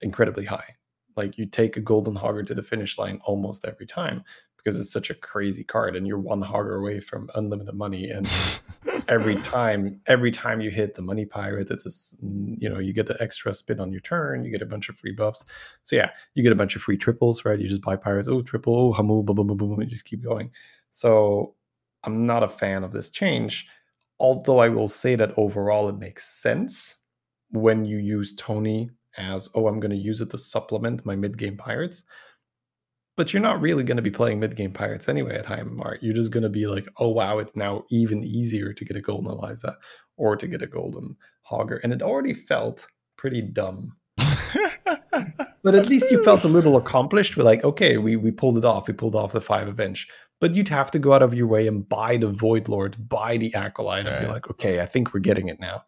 incredibly 0.00 0.44
high. 0.44 0.76
Like 1.16 1.38
you 1.38 1.46
take 1.46 1.76
a 1.76 1.80
golden 1.80 2.14
Hogger 2.14 2.46
to 2.46 2.54
the 2.54 2.62
finish 2.62 2.98
line 2.98 3.20
almost 3.24 3.64
every 3.64 3.86
time 3.86 4.24
because 4.62 4.78
it's 4.78 4.92
such 4.92 5.10
a 5.10 5.14
crazy 5.14 5.64
card 5.64 5.96
and 5.96 6.06
you're 6.06 6.18
one 6.18 6.42
hogger 6.42 6.78
away 6.78 7.00
from 7.00 7.30
unlimited 7.34 7.74
money 7.74 8.10
and 8.10 8.28
every 9.08 9.36
time 9.36 10.00
every 10.06 10.30
time 10.30 10.60
you 10.60 10.70
hit 10.70 10.94
the 10.94 11.02
money 11.02 11.24
pirate 11.24 11.70
it's 11.70 11.86
a 11.86 12.16
you 12.60 12.68
know 12.68 12.78
you 12.78 12.92
get 12.92 13.06
the 13.06 13.20
extra 13.22 13.54
spin 13.54 13.80
on 13.80 13.90
your 13.90 14.00
turn 14.02 14.44
you 14.44 14.50
get 14.50 14.62
a 14.62 14.66
bunch 14.66 14.88
of 14.88 14.96
free 14.96 15.12
buffs. 15.12 15.44
So 15.82 15.96
yeah 15.96 16.10
you 16.34 16.42
get 16.42 16.52
a 16.52 16.56
bunch 16.56 16.76
of 16.76 16.82
free 16.82 16.96
triples 16.96 17.44
right? 17.44 17.58
You 17.58 17.68
just 17.68 17.82
buy 17.82 17.96
pirates. 17.96 18.28
Oh 18.28 18.42
triple 18.42 18.74
oh 18.74 18.92
hamul 18.92 19.24
boom 19.24 19.36
boom 19.36 19.46
boom 19.46 19.56
boom 19.56 19.80
and 19.80 19.90
just 19.90 20.04
keep 20.04 20.22
going. 20.22 20.50
So 20.90 21.54
i'm 22.04 22.26
not 22.26 22.42
a 22.42 22.48
fan 22.48 22.84
of 22.84 22.92
this 22.92 23.10
change 23.10 23.68
although 24.18 24.58
i 24.58 24.68
will 24.68 24.88
say 24.88 25.14
that 25.14 25.36
overall 25.36 25.88
it 25.88 25.98
makes 25.98 26.26
sense 26.26 26.96
when 27.50 27.84
you 27.84 27.98
use 27.98 28.34
tony 28.36 28.90
as 29.16 29.48
oh 29.54 29.66
i'm 29.66 29.80
going 29.80 29.90
to 29.90 29.96
use 29.96 30.20
it 30.20 30.30
to 30.30 30.38
supplement 30.38 31.04
my 31.04 31.16
mid-game 31.16 31.56
pirates 31.56 32.04
but 33.20 33.34
you're 33.34 33.42
not 33.42 33.60
really 33.60 33.84
going 33.84 33.96
to 33.96 34.02
be 34.02 34.10
playing 34.10 34.40
mid 34.40 34.56
game 34.56 34.72
pirates 34.72 35.06
anyway 35.06 35.36
at 35.36 35.44
high 35.44 35.60
MMR. 35.60 35.98
You're 36.00 36.14
just 36.14 36.30
going 36.30 36.42
to 36.42 36.48
be 36.48 36.66
like, 36.66 36.88
oh 36.98 37.10
wow, 37.10 37.38
it's 37.38 37.54
now 37.54 37.84
even 37.90 38.24
easier 38.24 38.72
to 38.72 38.82
get 38.82 38.96
a 38.96 39.02
golden 39.02 39.30
Eliza 39.30 39.76
or 40.16 40.36
to 40.36 40.46
get 40.46 40.62
a 40.62 40.66
golden 40.66 41.16
Hogger, 41.50 41.80
and 41.82 41.92
it 41.92 42.00
already 42.00 42.32
felt 42.32 42.86
pretty 43.18 43.42
dumb. 43.42 43.94
but 45.62 45.74
at 45.74 45.86
least 45.86 46.10
you 46.10 46.24
felt 46.24 46.44
a 46.44 46.48
little 46.48 46.78
accomplished. 46.78 47.36
We're 47.36 47.44
like, 47.44 47.62
okay, 47.62 47.98
we 47.98 48.16
we 48.16 48.30
pulled 48.30 48.56
it 48.56 48.64
off. 48.64 48.88
We 48.88 48.94
pulled 48.94 49.14
off 49.14 49.32
the 49.32 49.40
five 49.42 49.68
avenge. 49.68 50.08
But 50.40 50.54
you'd 50.54 50.68
have 50.68 50.90
to 50.92 50.98
go 50.98 51.12
out 51.12 51.22
of 51.22 51.34
your 51.34 51.46
way 51.46 51.66
and 51.66 51.86
buy 51.86 52.16
the 52.16 52.30
Void 52.30 52.68
Lord, 52.68 52.96
buy 53.06 53.36
the 53.36 53.54
Acolyte, 53.54 54.06
and 54.06 54.24
be 54.24 54.32
like, 54.32 54.48
okay, 54.50 54.80
I 54.80 54.86
think 54.86 55.12
we're 55.12 55.20
getting 55.20 55.48
it 55.48 55.60
now. 55.60 55.84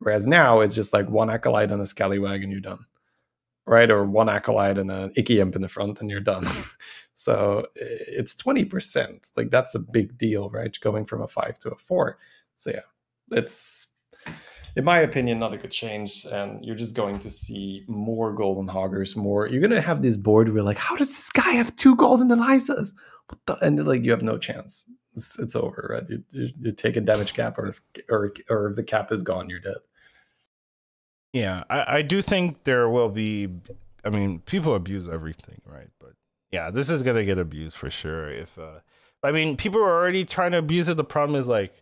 Whereas 0.00 0.26
now 0.26 0.60
it's 0.60 0.74
just 0.74 0.92
like 0.92 1.08
one 1.08 1.30
Acolyte 1.30 1.70
and 1.70 1.80
a 1.80 1.86
Scallywag, 1.86 2.42
and 2.42 2.50
you're 2.50 2.60
done 2.60 2.84
right? 3.70 3.90
Or 3.90 4.04
one 4.04 4.28
acolyte 4.28 4.78
and 4.78 4.90
an 4.90 5.12
icky 5.16 5.40
imp 5.40 5.54
in 5.54 5.62
the 5.62 5.68
front, 5.68 6.00
and 6.00 6.10
you're 6.10 6.20
done. 6.20 6.46
so 7.14 7.66
it's 7.76 8.34
20%. 8.34 9.30
Like 9.36 9.50
that's 9.50 9.74
a 9.76 9.78
big 9.78 10.18
deal, 10.18 10.50
right? 10.50 10.76
Going 10.80 11.06
from 11.06 11.22
a 11.22 11.28
five 11.28 11.56
to 11.58 11.70
a 11.70 11.76
four. 11.76 12.18
So 12.56 12.72
yeah, 12.72 12.80
it's 13.36 13.86
in 14.76 14.84
my 14.84 15.00
opinion, 15.00 15.38
not 15.38 15.54
a 15.54 15.56
good 15.56 15.70
change. 15.70 16.26
And 16.26 16.64
you're 16.64 16.76
just 16.76 16.96
going 16.96 17.20
to 17.20 17.30
see 17.30 17.84
more 17.86 18.32
golden 18.32 18.66
hoggers, 18.66 19.16
more. 19.16 19.46
You're 19.46 19.62
gonna 19.62 19.80
have 19.80 20.02
this 20.02 20.16
board 20.16 20.48
where 20.52 20.64
like, 20.64 20.78
how 20.78 20.96
does 20.96 21.08
this 21.08 21.30
guy 21.30 21.52
have 21.52 21.74
two 21.76 21.96
golden 21.96 22.28
Elizas? 22.28 22.92
And 23.62 23.86
like 23.86 24.04
you 24.04 24.10
have 24.10 24.22
no 24.22 24.38
chance. 24.38 24.84
It's, 25.14 25.38
it's 25.38 25.54
over, 25.54 25.90
right? 25.92 26.10
You, 26.10 26.24
you, 26.32 26.48
you 26.58 26.72
take 26.72 26.96
a 26.96 27.00
damage 27.00 27.34
cap, 27.34 27.58
or 27.58 27.74
or 28.08 28.32
or 28.48 28.70
if 28.70 28.76
the 28.76 28.82
cap 28.82 29.12
is 29.12 29.22
gone, 29.22 29.48
you're 29.48 29.60
dead. 29.60 29.76
Yeah, 31.32 31.64
I, 31.70 31.98
I 31.98 32.02
do 32.02 32.22
think 32.22 32.64
there 32.64 32.88
will 32.88 33.08
be. 33.08 33.48
I 34.04 34.10
mean, 34.10 34.40
people 34.40 34.74
abuse 34.74 35.08
everything, 35.08 35.60
right? 35.64 35.88
But 35.98 36.14
yeah, 36.50 36.70
this 36.70 36.88
is 36.88 37.02
gonna 37.02 37.24
get 37.24 37.38
abused 37.38 37.76
for 37.76 37.90
sure. 37.90 38.30
If 38.30 38.58
uh, 38.58 38.80
I 39.22 39.32
mean, 39.32 39.56
people 39.56 39.80
are 39.80 39.92
already 40.00 40.24
trying 40.24 40.52
to 40.52 40.58
abuse 40.58 40.88
it. 40.88 40.96
The 40.96 41.04
problem 41.04 41.38
is 41.38 41.46
like, 41.46 41.72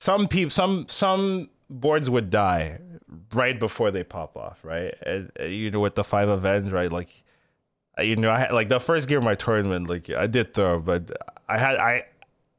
some 0.00 0.28
people 0.28 0.50
some 0.50 0.86
some 0.88 1.48
boards 1.68 2.10
would 2.10 2.30
die 2.30 2.78
right 3.32 3.58
before 3.58 3.90
they 3.90 4.04
pop 4.04 4.36
off, 4.36 4.58
right? 4.62 4.94
And, 5.02 5.30
uh, 5.40 5.44
you 5.44 5.70
know, 5.70 5.80
with 5.80 5.94
the 5.94 6.04
five 6.04 6.28
events, 6.28 6.70
right? 6.70 6.90
Like, 6.90 7.24
uh, 7.98 8.02
you 8.02 8.16
know, 8.16 8.30
I 8.30 8.38
had 8.40 8.52
like 8.52 8.68
the 8.68 8.80
first 8.80 9.08
game 9.08 9.18
of 9.18 9.24
my 9.24 9.34
tournament, 9.34 9.88
like 9.88 10.10
I 10.10 10.26
did 10.26 10.54
throw, 10.54 10.80
but 10.80 11.10
I 11.48 11.58
had 11.58 11.76
I 11.76 12.04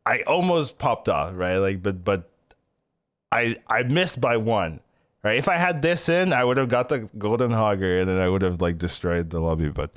I 0.06 0.22
almost 0.24 0.78
popped 0.78 1.08
off, 1.08 1.32
right? 1.36 1.58
Like, 1.58 1.82
but 1.82 2.04
but 2.04 2.30
I 3.32 3.56
I 3.68 3.84
missed 3.84 4.20
by 4.20 4.38
one, 4.38 4.82
right? 5.24 5.38
If 5.38 5.48
I 5.48 5.58
had 5.58 5.82
this 5.82 6.10
in, 6.10 6.34
I 6.34 6.44
would 6.44 6.58
have 6.58 6.70
got 6.70 6.90
the 6.90 7.10
golden 7.18 7.52
hogger, 7.52 8.00
and 8.00 8.10
then 8.10 8.20
I 8.20 8.28
would 8.30 8.42
have 8.42 8.62
like 8.62 8.78
destroyed 8.78 9.30
the 9.30 9.40
lobby. 9.40 9.70
But 9.70 9.92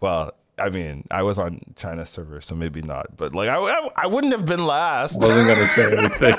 well, 0.00 0.32
I 0.58 0.70
mean, 0.70 1.06
I 1.10 1.22
was 1.22 1.38
on 1.38 1.60
China 1.76 2.06
server, 2.06 2.40
so 2.40 2.54
maybe 2.54 2.82
not. 2.82 3.16
But 3.16 3.34
like, 3.34 3.48
I 3.48 3.56
I, 3.56 3.88
I 3.96 4.06
wouldn't 4.06 4.32
have 4.32 4.46
been 4.46 4.66
last. 4.66 5.18
Wasn't 5.20 5.48
gonna 5.48 5.66
say 5.66 5.96
anything. 5.96 6.36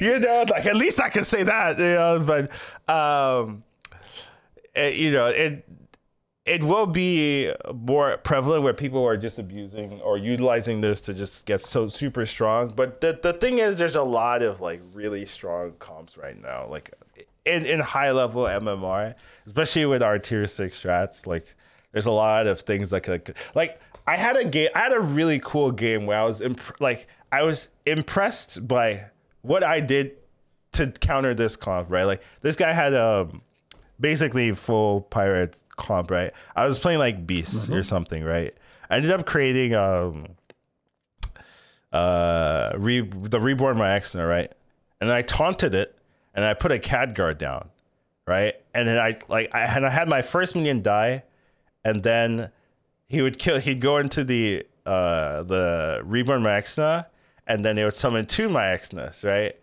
you 0.00 0.18
know, 0.18 0.44
like 0.50 0.66
at 0.66 0.76
least 0.76 1.00
I 1.00 1.08
can 1.10 1.24
say 1.24 1.42
that. 1.42 1.78
You 1.78 1.84
know, 1.84 2.20
but 2.20 2.50
um, 2.92 3.64
it, 4.74 4.80
eh, 4.80 4.90
you 4.90 5.10
know, 5.10 5.26
it 5.26 5.64
it 6.48 6.64
will 6.64 6.86
be 6.86 7.52
more 7.74 8.16
prevalent 8.16 8.62
where 8.62 8.72
people 8.72 9.04
are 9.04 9.18
just 9.18 9.38
abusing 9.38 10.00
or 10.00 10.16
utilizing 10.16 10.80
this 10.80 11.00
to 11.02 11.12
just 11.14 11.44
get 11.44 11.60
so 11.60 11.88
super 11.88 12.24
strong. 12.24 12.72
But 12.74 13.02
the 13.02 13.18
the 13.22 13.34
thing 13.34 13.58
is, 13.58 13.76
there's 13.76 13.94
a 13.94 14.02
lot 14.02 14.42
of 14.42 14.60
like 14.60 14.80
really 14.94 15.26
strong 15.26 15.74
comps 15.78 16.16
right 16.16 16.40
now, 16.40 16.66
like 16.66 16.92
in 17.44 17.66
in 17.66 17.80
high 17.80 18.12
level 18.12 18.44
MMR, 18.44 19.14
especially 19.46 19.86
with 19.86 20.02
our 20.02 20.18
tier 20.18 20.46
six 20.46 20.82
strats. 20.82 21.26
Like, 21.26 21.54
there's 21.92 22.06
a 22.06 22.10
lot 22.10 22.46
of 22.46 22.60
things 22.62 22.90
that 22.90 23.02
could 23.02 23.34
like. 23.54 23.80
I 24.06 24.16
had 24.16 24.36
a 24.38 24.44
game. 24.46 24.70
I 24.74 24.78
had 24.78 24.94
a 24.94 25.00
really 25.00 25.38
cool 25.38 25.70
game 25.70 26.06
where 26.06 26.18
I 26.18 26.24
was 26.24 26.40
imp- 26.40 26.80
like 26.80 27.08
I 27.30 27.42
was 27.42 27.68
impressed 27.84 28.66
by 28.66 29.04
what 29.42 29.62
I 29.62 29.80
did 29.80 30.16
to 30.72 30.86
counter 30.86 31.34
this 31.34 31.56
comp, 31.56 31.90
right? 31.90 32.04
Like 32.04 32.22
this 32.40 32.56
guy 32.56 32.72
had 32.72 32.94
um 32.94 33.42
basically 34.00 34.52
full 34.52 35.02
pirate 35.02 35.58
comp, 35.76 36.10
right? 36.10 36.32
I 36.56 36.66
was 36.66 36.78
playing 36.78 36.98
like 36.98 37.26
beasts 37.26 37.64
mm-hmm. 37.64 37.74
or 37.74 37.82
something, 37.82 38.24
right? 38.24 38.54
I 38.90 38.96
ended 38.96 39.10
up 39.10 39.26
creating 39.26 39.74
um 39.74 40.36
uh 41.92 42.72
re- 42.76 43.00
the 43.00 43.40
reborn 43.40 43.76
Maexxna, 43.76 44.28
right? 44.28 44.52
And 45.00 45.10
I 45.10 45.22
taunted 45.22 45.74
it 45.74 45.96
and 46.34 46.44
I 46.44 46.54
put 46.54 46.72
a 46.72 46.78
Khadgar 46.78 47.36
down, 47.36 47.70
right? 48.26 48.54
And 48.74 48.86
then 48.86 48.98
I 48.98 49.18
like 49.28 49.54
I 49.54 49.62
and 49.62 49.86
I 49.86 49.90
had 49.90 50.08
my 50.08 50.22
first 50.22 50.54
minion 50.54 50.82
die, 50.82 51.24
and 51.84 52.02
then 52.02 52.50
he 53.08 53.22
would 53.22 53.38
kill 53.38 53.58
he'd 53.58 53.80
go 53.80 53.98
into 53.98 54.24
the 54.24 54.66
uh 54.86 55.42
the 55.42 56.00
reborn 56.04 56.42
Maexxna 56.42 57.06
and 57.48 57.64
then 57.64 57.74
they 57.76 57.84
would 57.84 57.96
summon 57.96 58.26
two 58.26 58.48
Maexxnas, 58.48 59.24
right? 59.24 59.56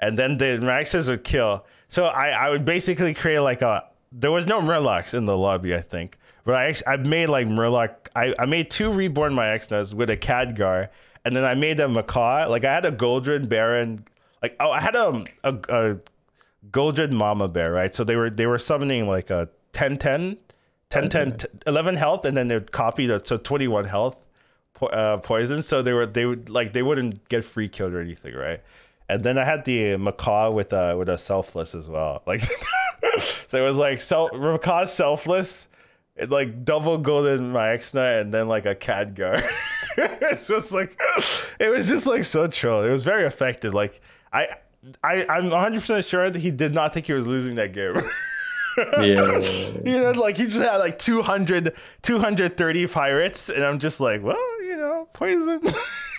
And 0.00 0.18
then 0.18 0.36
the 0.38 0.58
Maexxnas 0.60 1.08
would 1.08 1.24
kill. 1.24 1.64
So 1.88 2.06
I, 2.06 2.28
I 2.28 2.50
would 2.50 2.64
basically 2.64 3.14
create 3.14 3.40
like 3.40 3.62
a. 3.62 3.84
There 4.10 4.30
was 4.30 4.46
no 4.46 4.60
Murlocs 4.60 5.12
in 5.12 5.26
the 5.26 5.36
lobby, 5.36 5.74
I 5.74 5.80
think, 5.80 6.16
but 6.44 6.54
I 6.54 6.66
actually, 6.66 6.86
I 6.86 6.96
made 6.96 7.26
like 7.26 7.46
Murloc. 7.46 7.94
I, 8.16 8.34
I 8.38 8.46
made 8.46 8.70
two 8.70 8.90
reborn 8.90 9.34
Maexxnas 9.34 9.92
with 9.92 10.08
a 10.10 10.16
Khadgar, 10.16 10.88
and 11.24 11.36
then 11.36 11.44
I 11.44 11.54
made 11.54 11.78
a 11.80 11.88
Macaw. 11.88 12.48
Like 12.48 12.64
I 12.64 12.72
had 12.72 12.84
a 12.84 12.92
Goldred 12.92 13.48
Baron. 13.48 14.04
Like 14.42 14.56
oh, 14.60 14.70
I 14.70 14.80
had 14.80 14.96
a 14.96 15.24
a, 15.44 15.54
a 15.68 16.00
Goldred 16.70 17.10
Mama 17.10 17.48
Bear, 17.48 17.72
right? 17.72 17.94
So 17.94 18.04
they 18.04 18.16
were 18.16 18.30
they 18.30 18.46
were 18.46 18.58
summoning 18.58 19.06
like 19.06 19.30
a 19.30 19.48
10 19.72 19.98
10 19.98 20.38
10 20.90 21.08
10 21.08 21.36
11 21.66 21.96
health 21.96 22.24
and 22.24 22.36
then 22.36 22.48
they'd 22.48 22.72
copy 22.72 23.06
the 23.06 23.20
so 23.24 23.36
21 23.36 23.84
health 23.84 24.16
po- 24.74 24.86
uh, 24.86 25.18
poison, 25.18 25.62
so 25.62 25.82
they 25.82 25.92
were 25.92 26.06
they 26.06 26.24
would 26.26 26.48
like 26.48 26.72
they 26.72 26.82
wouldn't 26.82 27.28
get 27.28 27.44
free 27.44 27.68
killed 27.68 27.92
or 27.92 28.00
anything, 28.00 28.34
right? 28.34 28.60
And 29.08 29.24
then 29.24 29.38
I 29.38 29.44
had 29.44 29.64
the 29.64 29.96
macaw 29.96 30.50
with 30.50 30.72
a 30.72 30.96
with 30.96 31.08
a 31.08 31.16
selfless 31.16 31.74
as 31.74 31.88
well, 31.88 32.22
like 32.26 32.42
so 33.48 33.64
it 33.64 33.66
was 33.66 33.76
like 33.76 34.00
self 34.00 34.32
macaw 34.32 34.84
selfless, 34.84 35.68
like 36.28 36.64
double 36.64 36.98
golden 36.98 37.52
Maexxna, 37.52 38.20
and 38.20 38.32
then 38.32 38.48
like 38.48 38.66
a 38.66 38.74
Khadgar. 38.74 39.48
it's 39.96 40.46
just 40.46 40.72
like 40.72 41.00
it 41.58 41.70
was 41.70 41.88
just 41.88 42.06
like 42.06 42.24
so 42.24 42.46
chill. 42.46 42.82
It 42.82 42.90
was 42.90 43.02
very 43.02 43.24
effective. 43.24 43.74
Like 43.74 44.00
I 44.32 44.48
I 45.02 45.24
I'm 45.28 45.50
100 45.50 45.80
percent 45.80 46.04
sure 46.04 46.30
that 46.30 46.38
he 46.38 46.50
did 46.50 46.74
not 46.74 46.92
think 46.92 47.06
he 47.06 47.12
was 47.12 47.26
losing 47.26 47.54
that 47.56 47.72
game. 47.72 47.94
yeah. 48.98 49.38
you 49.84 49.98
know, 49.98 50.12
like 50.12 50.36
he 50.36 50.44
just 50.44 50.60
had 50.60 50.76
like 50.76 50.98
200, 50.98 51.74
230 52.02 52.86
pirates, 52.86 53.48
and 53.48 53.64
I'm 53.64 53.78
just 53.78 54.00
like, 54.00 54.22
well, 54.22 54.62
you 54.62 54.76
know, 54.76 55.08
poison. 55.12 55.60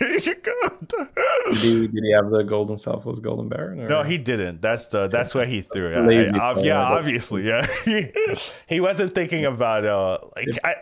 did, 0.00 1.56
he, 1.56 1.86
did 1.86 2.04
he 2.04 2.12
have 2.12 2.30
the 2.30 2.42
golden 2.42 2.78
selfless 2.78 3.18
golden 3.18 3.48
baron? 3.48 3.80
Or? 3.80 3.88
No, 3.88 4.02
he 4.02 4.16
didn't. 4.16 4.62
That's 4.62 4.86
the 4.86 5.08
that's 5.08 5.34
why 5.34 5.44
he 5.44 5.60
threw 5.60 5.88
it. 5.88 6.34
I, 6.34 6.38
I, 6.38 6.60
yeah, 6.60 6.80
obviously, 6.80 7.46
yeah. 7.46 7.66
he, 7.84 8.10
he 8.66 8.80
wasn't 8.80 9.14
thinking 9.14 9.44
about 9.44 9.84
uh 9.84 10.18
like 10.36 10.48
I. 10.64 10.76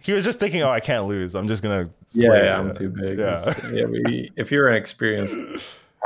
He 0.00 0.12
was 0.12 0.24
just 0.24 0.40
thinking, 0.40 0.62
"Oh, 0.62 0.70
I 0.70 0.80
can't 0.80 1.06
lose. 1.06 1.34
I'm 1.34 1.48
just 1.48 1.62
gonna." 1.62 1.90
Yeah, 2.12 2.44
yeah 2.44 2.58
I'm 2.58 2.72
too 2.72 2.88
big. 2.88 3.18
Yeah, 3.18 3.54
yeah. 3.70 3.84
We, 3.84 4.30
if 4.36 4.50
you're 4.50 4.68
an 4.68 4.76
experienced 4.76 5.38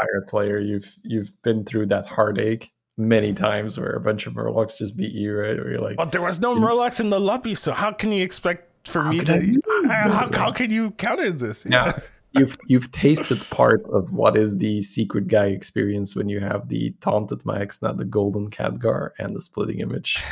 pirate 0.00 0.26
player, 0.26 0.58
you've 0.58 0.98
you've 1.02 1.30
been 1.42 1.64
through 1.64 1.86
that 1.86 2.06
heartache 2.06 2.72
many 2.96 3.32
times 3.32 3.78
where 3.78 3.92
a 3.92 4.00
bunch 4.00 4.26
of 4.26 4.34
Murlocs 4.34 4.78
just 4.78 4.96
beat 4.96 5.12
you, 5.12 5.36
right? 5.36 5.56
Where 5.56 5.70
you're 5.70 5.78
like, 5.78 5.96
but 5.96 6.10
there 6.10 6.22
was 6.22 6.40
no 6.40 6.56
Murlocs 6.56 6.98
in 6.98 7.10
the 7.10 7.20
lobby, 7.20 7.54
so 7.54 7.72
how 7.72 7.92
can 7.92 8.10
you 8.10 8.24
expect 8.24 8.88
for 8.88 9.04
me 9.04 9.20
to? 9.20 9.60
How, 9.86 10.30
how 10.32 10.52
can 10.52 10.70
you 10.70 10.90
counter 10.92 11.30
this? 11.30 11.66
Yeah. 11.68 11.92
You've 12.34 12.56
you've 12.66 12.90
tasted 12.90 13.44
part 13.50 13.84
of 13.92 14.12
what 14.12 14.36
is 14.36 14.58
the 14.58 14.82
secret 14.82 15.28
guy 15.28 15.46
experience 15.46 16.16
when 16.16 16.28
you 16.28 16.40
have 16.40 16.68
the 16.68 16.94
taunted 17.00 17.44
max, 17.44 17.82
not 17.82 17.96
the 17.96 18.04
golden 18.04 18.50
Khadgar, 18.50 19.10
and 19.18 19.34
the 19.36 19.40
splitting 19.40 19.80
image. 19.80 20.22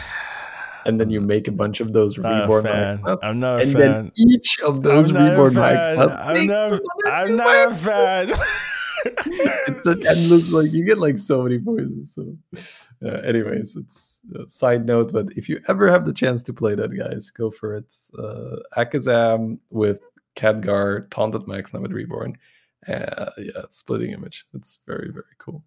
And 0.87 0.99
then 0.99 1.11
you 1.11 1.21
make 1.21 1.47
a 1.47 1.53
bunch 1.53 1.81
of 1.81 1.93
those 1.93 2.17
not 2.17 2.41
reborn 2.41 2.67
I'm 3.23 3.39
not 3.39 3.61
a 3.61 3.63
and 3.65 3.73
fan. 3.73 3.81
then 3.81 4.13
each 4.17 4.59
of 4.65 4.83
those 4.83 5.13
reborn 5.13 5.55
max 5.55 5.99
I'm 5.99 6.47
not, 6.47 6.81
I'm 7.07 7.37
not 7.37 7.73
a 7.73 7.75
fan. 7.75 8.33
it's 9.07 9.87
an 9.87 10.07
endless 10.07 10.51
like 10.51 10.73
you 10.73 10.85
get 10.85 10.99
like 10.99 11.17
so 11.17 11.43
many 11.43 11.59
poisons. 11.59 12.15
So, 12.15 12.37
uh, 13.05 13.21
anyways, 13.21 13.77
it's 13.77 14.21
a 14.35 14.49
side 14.49 14.85
note. 14.85 15.13
But 15.13 15.27
if 15.37 15.49
you 15.49 15.61
ever 15.69 15.91
have 15.91 16.05
the 16.05 16.13
chance 16.13 16.43
to 16.45 16.53
play 16.53 16.75
that, 16.75 16.91
guys, 16.91 17.31
go 17.31 17.51
for 17.51 17.75
it. 17.75 17.93
Uh, 18.19 18.57
Akazam 18.77 19.59
with 19.71 20.01
Khadgar, 20.37 21.11
taunted 21.11 21.47
max 21.47 21.75
now 21.75 21.81
with 21.81 21.93
reborn. 21.93 22.39
Uh, 22.89 23.31
yeah, 23.39 23.63
splitting 23.69 24.13
image. 24.13 24.47
It's 24.55 24.79
very 24.87 25.11
very 25.13 25.25
cool. 25.39 25.65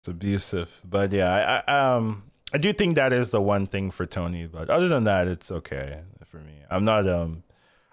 It's 0.00 0.08
abusive, 0.08 0.80
but 0.84 1.12
yeah, 1.12 1.62
I, 1.66 1.72
I 1.72 1.94
um 1.96 2.24
I 2.52 2.58
do 2.58 2.72
think 2.72 2.94
that 2.94 3.12
is 3.12 3.30
the 3.30 3.40
one 3.40 3.66
thing 3.66 3.90
for 3.90 4.06
Tony. 4.06 4.46
But 4.46 4.70
other 4.70 4.88
than 4.88 5.04
that, 5.04 5.28
it's 5.28 5.50
okay 5.50 6.00
for 6.26 6.38
me. 6.38 6.54
I'm 6.70 6.84
not 6.84 7.08
um 7.08 7.42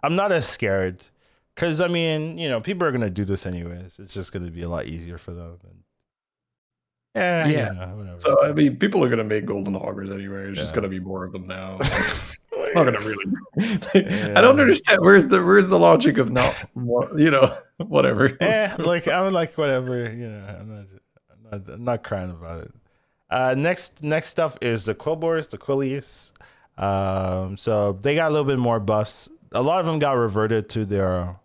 I'm 0.04 0.16
not 0.16 0.32
as 0.32 0.48
scared 0.48 1.04
because 1.56 1.80
I 1.80 1.88
mean, 1.88 2.38
you 2.38 2.50
know, 2.50 2.60
people 2.60 2.88
are 2.88 2.92
gonna 2.92 3.10
do 3.10 3.26
this 3.26 3.46
anyways. 3.46 4.00
It's 4.00 4.14
just 4.14 4.32
gonna 4.32 4.52
be 4.52 4.64
a 4.64 4.70
lot 4.70 4.88
easier 4.88 5.18
for 5.18 5.34
them. 5.34 5.60
And, 7.14 7.52
yeah, 7.52 7.74
yeah. 7.74 7.96
You 7.96 8.04
know, 8.04 8.14
so 8.16 8.44
I 8.44 8.52
mean, 8.52 8.78
people 8.78 9.04
are 9.04 9.10
gonna 9.10 9.24
make 9.24 9.46
golden 9.46 9.74
hoggers 9.74 10.10
anyway. 10.12 10.44
There's 10.44 10.58
yeah. 10.58 10.64
just 10.64 10.74
gonna 10.74 10.90
be 10.90 11.00
more 11.00 11.24
of 11.24 11.34
them 11.34 11.46
now. 11.46 11.80
I'm 12.76 12.86
not 12.86 12.94
gonna 12.94 13.06
really. 13.06 13.26
yeah. 13.96 14.34
I 14.36 14.42
don't 14.42 14.60
understand. 14.60 15.00
Where's 15.02 15.28
the 15.28 15.44
where's 15.44 15.70
the 15.70 15.80
logic 15.80 16.18
of 16.18 16.32
not, 16.32 16.56
you 16.76 17.32
know, 17.32 17.56
whatever. 17.78 18.36
Yeah, 18.40 18.76
like 18.80 19.08
I'm 19.08 19.34
like 19.34 19.58
whatever. 19.58 20.12
You 20.12 20.30
know, 20.30 20.46
I'm 20.60 20.70
not, 20.70 20.86
I'm 21.30 21.44
not, 21.52 21.74
I'm 21.74 21.84
not 21.84 22.04
crying 22.04 22.32
about 22.32 22.64
it. 22.64 22.74
Uh, 23.30 23.56
next 23.58 24.04
next 24.04 24.28
stuff 24.28 24.58
is 24.62 24.84
the 24.86 24.96
Quilboars, 24.96 25.50
the 25.50 25.58
Quillies. 25.58 26.32
Um, 26.78 27.58
so 27.58 27.94
they 27.94 28.16
got 28.16 28.30
a 28.30 28.32
little 28.32 28.46
bit 28.46 28.60
more 28.60 28.80
buffs. 28.80 29.30
A 29.52 29.62
lot 29.62 29.80
of 29.80 29.86
them 29.86 30.00
got 30.00 30.14
reverted 30.14 30.70
to 30.70 30.86
their 30.86 31.36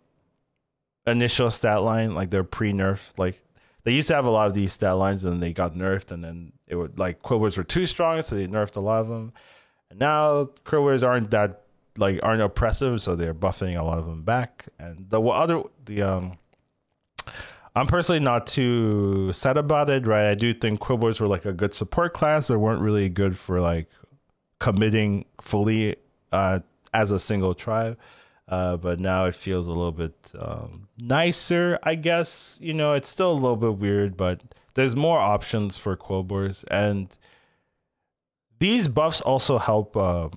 initial 1.05 1.49
stat 1.51 1.81
line, 1.81 2.13
like 2.13 2.29
their 2.29 2.43
pre 2.43 2.73
nerf. 2.73 3.13
Like 3.17 3.41
they 3.83 3.93
used 3.93 4.09
to 4.09 4.15
have 4.15 4.25
a 4.25 4.29
lot 4.29 4.47
of 4.47 4.53
these 4.53 4.73
stat 4.73 4.97
lines, 4.97 5.23
and 5.23 5.41
they 5.41 5.53
got 5.53 5.75
nerfed, 5.75 6.11
and 6.11 6.23
then 6.23 6.51
it 6.67 6.75
would 6.75 6.99
like 6.99 7.21
Quilboars 7.21 7.57
were 7.57 7.63
too 7.63 7.85
strong, 7.85 8.21
so 8.21 8.35
they 8.35 8.47
nerfed 8.47 8.75
a 8.75 8.81
lot 8.81 9.01
of 9.01 9.07
them. 9.07 9.33
And 9.89 9.99
now 9.99 10.49
Quilboars 10.65 11.05
aren't 11.05 11.31
that 11.31 11.63
like 11.97 12.19
aren't 12.23 12.41
oppressive, 12.41 13.01
so 13.01 13.15
they're 13.15 13.33
buffing 13.33 13.77
a 13.77 13.83
lot 13.83 13.97
of 13.99 14.05
them 14.05 14.23
back. 14.23 14.65
And 14.79 15.09
the 15.09 15.21
other 15.21 15.63
the 15.85 16.01
um. 16.01 16.37
I'm 17.75 17.85
personally 17.85 18.19
not 18.19 18.47
too 18.47 19.31
sad 19.33 19.55
about 19.55 19.87
it, 19.91 20.07
right? 20.07 20.31
I 20.31 20.33
do 20.33 20.51
think 20.51 20.79
Quilboars 20.79 21.21
were 21.21 21.27
like 21.27 21.45
a 21.45 21.53
good 21.53 21.75
support 21.75 22.15
class, 22.15 22.47
but 22.47 22.57
weren't 22.57 22.81
really 22.81 23.07
good 23.07 23.37
for 23.37 23.59
like 23.59 23.87
committing 24.59 25.25
fully 25.41 25.95
uh, 26.31 26.61
as 26.91 27.11
a 27.11 27.19
single 27.19 27.53
tribe. 27.53 27.99
Uh, 28.47 28.77
but 28.77 28.99
now 28.99 29.25
it 29.25 29.35
feels 29.35 29.67
a 29.67 29.69
little 29.69 29.91
bit 29.91 30.15
um, 30.39 30.87
nicer, 30.97 31.77
I 31.83 31.93
guess. 31.93 32.57
You 32.59 32.73
know, 32.73 32.93
it's 32.93 33.09
still 33.09 33.31
a 33.31 33.33
little 33.33 33.57
bit 33.57 33.77
weird, 33.77 34.17
but 34.17 34.41
there's 34.73 34.95
more 34.95 35.19
options 35.19 35.77
for 35.77 35.95
Quilboars. 35.95 36.63
And 36.71 37.09
these 38.59 38.87
buffs 38.87 39.21
also 39.21 39.57
help 39.57 39.95
uh, 39.95 40.29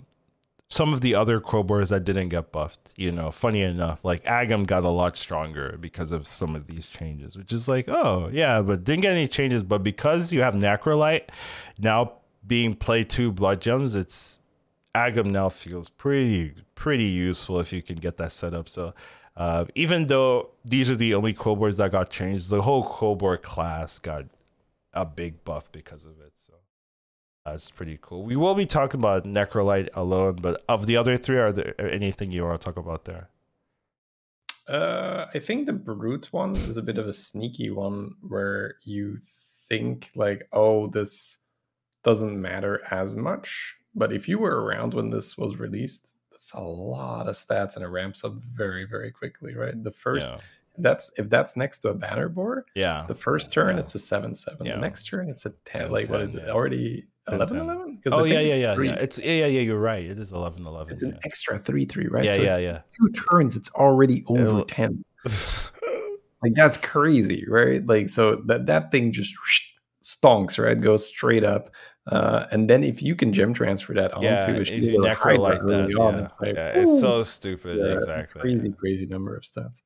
some 0.69 0.93
of 0.93 1.01
the 1.01 1.15
other 1.15 1.41
Quilboars 1.41 1.89
that 1.89 2.05
didn't 2.05 2.29
get 2.29 2.53
buffed. 2.53 2.93
You 2.97 3.13
know, 3.13 3.31
funny 3.31 3.63
enough, 3.63 4.05
like 4.05 4.25
Aggem 4.25 4.67
got 4.67 4.85
a 4.85 4.91
lot 4.91 5.17
stronger 5.17 5.77
because 5.81 6.13
of 6.13 6.27
some 6.27 6.55
of 6.55 6.67
these 6.67 6.87
changes, 6.87 7.37
which 7.37 7.53
is 7.53 7.69
like, 7.69 7.89
oh 7.89 8.31
yeah, 8.33 8.63
but 8.63 8.85
didn't 8.85 9.03
get 9.03 9.13
any 9.13 9.29
changes. 9.29 9.63
But 9.63 9.83
because 9.83 10.33
you 10.33 10.43
have 10.43 10.55
Necrolyte 10.55 11.29
now 11.79 12.13
being 12.47 12.75
play 12.75 13.05
two 13.05 13.33
blood 13.33 13.61
gems, 13.61 13.95
it's 13.95 14.39
Aggem 14.95 15.27
now 15.27 15.49
feels 15.49 15.89
pretty 15.89 16.55
pretty 16.75 17.07
useful 17.07 17.61
if 17.61 17.73
you 17.73 17.83
can 17.83 17.97
get 17.97 18.17
that 18.19 18.33
set 18.33 18.55
up. 18.55 18.69
So 18.69 18.95
uh, 19.37 19.65
even 19.75 20.09
though 20.09 20.51
these 20.65 20.91
are 20.91 20.97
the 20.97 21.15
only 21.15 21.33
Quilboars 21.33 21.77
that 21.77 21.93
got 21.93 22.11
changed, 22.11 22.49
the 22.51 22.63
whole 22.63 22.85
Quilboar 22.85 23.41
class 23.41 23.99
got 23.99 24.27
a 24.93 25.05
big 25.05 25.45
buff 25.45 25.71
because 25.73 26.05
of 26.05 26.21
it. 26.21 26.33
That's 27.53 27.71
pretty 27.71 27.99
cool. 28.01 28.25
We 28.25 28.37
will 28.37 28.55
be 28.55 28.67
talking 28.67 29.01
about 29.01 29.25
Necrolyte 29.25 29.89
alone, 29.95 30.37
but 30.41 30.63
of 30.69 30.87
the 30.87 30.97
other 30.97 31.17
three, 31.17 31.39
are 31.39 31.53
there 31.53 31.81
anything 31.81 32.31
you 32.31 32.45
want 32.45 32.61
to 32.61 32.65
talk 32.65 32.77
about 32.77 33.05
there? 33.05 33.29
Uh, 34.69 35.27
I 35.35 35.39
think 35.39 35.67
the 35.67 35.73
brute 35.73 36.33
one 36.33 36.55
is 36.55 36.77
a 36.77 36.83
bit 36.83 36.99
of 36.99 37.09
a 37.09 37.13
sneaky 37.13 37.71
one 37.71 38.15
where 38.29 38.77
you 38.83 39.17
think 39.69 40.11
like, 40.15 40.47
oh, 40.53 40.87
this 40.89 41.39
doesn't 42.05 42.41
matter 42.41 42.81
as 42.91 43.17
much. 43.17 43.77
But 43.95 44.13
if 44.13 44.29
you 44.29 44.39
were 44.39 44.65
around 44.65 44.95
when 44.95 45.11
this 45.11 45.37
was 45.37 45.59
released, 45.59 46.15
that's 46.31 46.53
a 46.53 46.61
lot 46.61 47.29
of 47.29 47.35
stats 47.35 47.75
and 47.75 47.85
it 47.85 47.89
ramps 47.89 48.25
up 48.25 48.35
very, 48.35 48.85
very 48.85 49.11
quickly, 49.11 49.55
right? 49.55 49.83
The 49.83 49.91
first 49.91 50.31
yeah 50.31 50.39
that's 50.83 51.11
if 51.17 51.29
that's 51.29 51.57
next 51.57 51.81
to 51.81 51.89
a 51.89 51.95
Bannerboar. 51.95 52.63
Yeah. 52.75 53.05
The 53.07 53.15
first 53.15 53.53
turn 53.53 53.77
yeah. 53.77 53.83
it's 53.83 53.95
a 53.95 53.99
seven 53.99 54.35
seven. 54.35 54.67
Yeah. 54.67 54.77
The 54.77 54.81
next 54.81 55.07
turn 55.07 55.29
it's 55.29 55.47
a 55.47 55.51
ten. 55.65 55.83
Yeah, 55.83 55.89
like 55.89 56.07
10, 56.07 56.13
what 56.13 56.21
is 56.23 56.35
it? 56.35 56.49
Already 56.49 57.07
11 57.29 57.59
11? 57.59 58.03
Oh 58.13 58.25
yeah, 58.25 58.41
yeah, 58.41 58.55
yeah, 58.55 58.81
yeah. 58.81 58.93
It's 58.95 59.19
yeah, 59.19 59.33
yeah, 59.33 59.47
yeah. 59.47 59.61
You're 59.61 59.81
right. 59.81 60.05
It 60.05 60.19
is 60.19 60.33
11 60.33 60.67
11. 60.67 60.93
It's 60.93 61.03
an 61.03 61.19
extra 61.25 61.59
three 61.59 61.85
three, 61.85 62.07
right? 62.09 62.25
Yeah, 62.25 62.35
so 62.35 62.43
yeah, 62.43 62.59
yeah. 62.59 62.81
Two 62.97 63.09
turns, 63.11 63.57
it's 63.57 63.71
already 63.71 64.25
over 64.27 64.43
It'll... 64.43 64.65
ten. 64.65 65.05
like 66.43 66.55
that's 66.55 66.77
crazy, 66.77 67.45
right? 67.49 67.85
Like 67.87 68.09
so 68.09 68.37
that 68.47 68.67
that 68.67 68.91
thing 68.91 69.13
just 69.13 69.35
stonks, 70.03 70.63
right? 70.63 70.81
Goes 70.81 71.07
straight 71.07 71.45
up. 71.45 71.75
Uh, 72.07 72.47
and 72.51 72.69
then 72.69 72.83
if 72.83 73.03
you 73.03 73.15
can 73.15 73.33
gem 73.33 73.53
transfer 73.53 73.93
that 73.95 74.13
onto 74.15 74.27
yeah, 74.27 74.47
a 74.47 74.65
shield 74.65 75.05
like 75.05 75.61
that, 75.61 75.95
on, 75.99 76.15
yeah. 76.15 76.23
it's 76.23 76.33
like, 76.41 76.57
yeah, 76.57 76.73
it's 76.75 77.01
so 77.01 77.23
stupid. 77.23 77.79
Yeah, 77.79 77.95
exactly. 77.95 78.41
Crazy, 78.41 78.73
crazy 78.73 79.07
number 79.07 79.37
of 79.37 79.43
stats. 79.43 79.83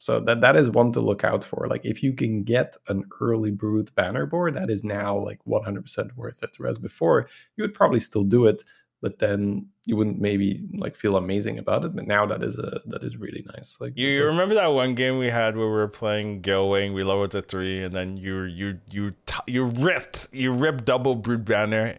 So 0.00 0.18
that 0.20 0.40
that 0.40 0.56
is 0.56 0.70
one 0.70 0.92
to 0.92 1.00
look 1.00 1.24
out 1.24 1.44
for. 1.44 1.66
Like 1.68 1.84
if 1.84 2.02
you 2.02 2.14
can 2.14 2.42
get 2.42 2.74
an 2.88 3.04
early 3.20 3.50
brute 3.50 3.94
Bannerboar, 3.94 4.54
that 4.54 4.70
is 4.70 4.82
now 4.82 5.18
like 5.18 5.40
100% 5.46 6.16
worth 6.16 6.42
it. 6.42 6.50
Whereas 6.56 6.78
before, 6.78 7.28
you 7.56 7.64
would 7.64 7.74
probably 7.74 8.00
still 8.00 8.24
do 8.24 8.46
it, 8.46 8.64
but 9.02 9.18
then 9.18 9.66
you 9.84 9.96
wouldn't 9.96 10.18
maybe 10.18 10.66
like 10.78 10.96
feel 10.96 11.16
amazing 11.16 11.58
about 11.58 11.84
it. 11.84 11.94
But 11.94 12.06
now 12.06 12.24
that 12.24 12.42
is 12.42 12.58
a 12.58 12.80
that 12.86 13.04
is 13.04 13.18
really 13.18 13.44
nice. 13.54 13.76
Like 13.78 13.92
you, 13.94 14.08
you 14.08 14.24
remember 14.24 14.54
that 14.54 14.68
one 14.68 14.94
game 14.94 15.18
we 15.18 15.26
had 15.26 15.54
where 15.54 15.66
we 15.66 15.72
were 15.72 15.86
playing 15.86 16.40
Gilwing, 16.40 16.94
we 16.94 17.04
lowered 17.04 17.32
to 17.32 17.42
three, 17.42 17.82
and 17.82 17.94
then 17.94 18.16
you 18.16 18.44
you 18.44 18.80
you 18.90 19.12
you 19.46 19.66
ripped 19.66 20.28
you 20.32 20.50
ripped 20.54 20.86
double 20.86 21.14
brute 21.14 21.44
banner 21.44 21.98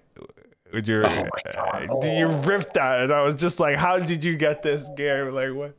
with 0.73 0.87
your 0.87 1.05
oh 1.05 1.09
my 1.09 1.53
God. 1.53 1.87
Uh, 1.87 2.07
you 2.07 2.27
ripped 2.27 2.73
that, 2.73 3.01
and 3.01 3.13
I 3.13 3.21
was 3.21 3.35
just 3.35 3.59
like, 3.59 3.75
how 3.75 3.99
did 3.99 4.23
you 4.23 4.37
get 4.37 4.63
this 4.63 4.89
game? 4.97 5.35
Like 5.35 5.53
what? 5.53 5.77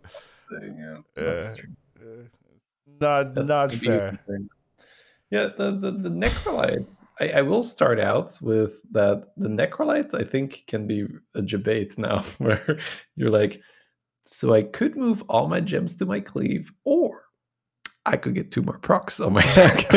Yeah, 0.53 0.99
that's 1.17 1.57
true 1.57 1.71
not 3.03 3.37
not 3.37 3.73
fair. 3.73 4.19
Yeah, 5.31 5.49
the 5.57 5.73
the, 5.73 5.91
the 5.91 6.09
Necrolyte. 6.09 6.87
I, 7.21 7.29
I, 7.39 7.43
will 7.43 7.63
start 7.63 8.01
out 8.01 8.39
with 8.43 8.81
that. 8.93 9.33
The 9.37 9.49
Necrolyte, 9.49 10.15
I 10.15 10.25
think, 10.25 10.65
can 10.67 10.87
be 10.87 11.07
a 11.35 11.43
debate 11.43 11.99
now, 11.99 12.21
where 12.39 12.79
you're 13.17 13.31
like, 13.31 13.61
so 14.23 14.55
I 14.55 14.63
could 14.63 14.97
move 14.97 15.23
all 15.29 15.49
my 15.49 15.61
gems 15.61 15.97
to 15.97 16.07
my 16.07 16.21
cleave, 16.21 16.73
or 16.85 17.25
I 18.07 18.17
could 18.17 18.35
get 18.35 18.51
two 18.51 18.63
more 18.63 18.79
procs 18.79 19.21
on 19.21 19.35
my 19.35 19.43
deck. 19.55 19.89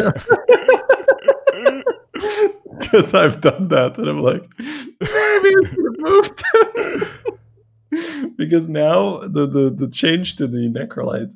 Because 2.79 3.13
I've 3.21 3.41
done 3.41 3.69
that, 3.69 3.97
and 3.97 4.09
I'm 4.09 4.19
like, 4.19 4.43
maybe 4.59 5.55
I 5.55 5.75
moved 5.99 6.43
them. 6.53 8.35
because 8.37 8.67
now 8.67 9.19
the, 9.19 9.47
the 9.47 9.69
the 9.69 9.87
change 9.87 10.35
to 10.37 10.47
the 10.47 10.69
Necrolyte 10.69 11.33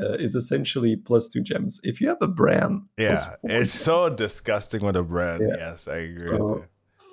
uh, 0.00 0.14
is 0.14 0.34
essentially 0.34 0.96
plus 0.96 1.28
two 1.28 1.42
gems. 1.42 1.80
If 1.82 2.00
you 2.00 2.08
have 2.08 2.18
a 2.20 2.28
Brann, 2.28 2.88
yeah, 2.96 3.34
it's 3.44 3.72
gems. 3.72 3.72
so 3.72 4.08
disgusting 4.08 4.84
with 4.84 4.96
a 4.96 5.02
Brann. 5.02 5.40
Yeah. 5.40 5.56
Yes, 5.58 5.88
I 5.88 5.96
agree. 5.96 6.36
So, 6.36 6.64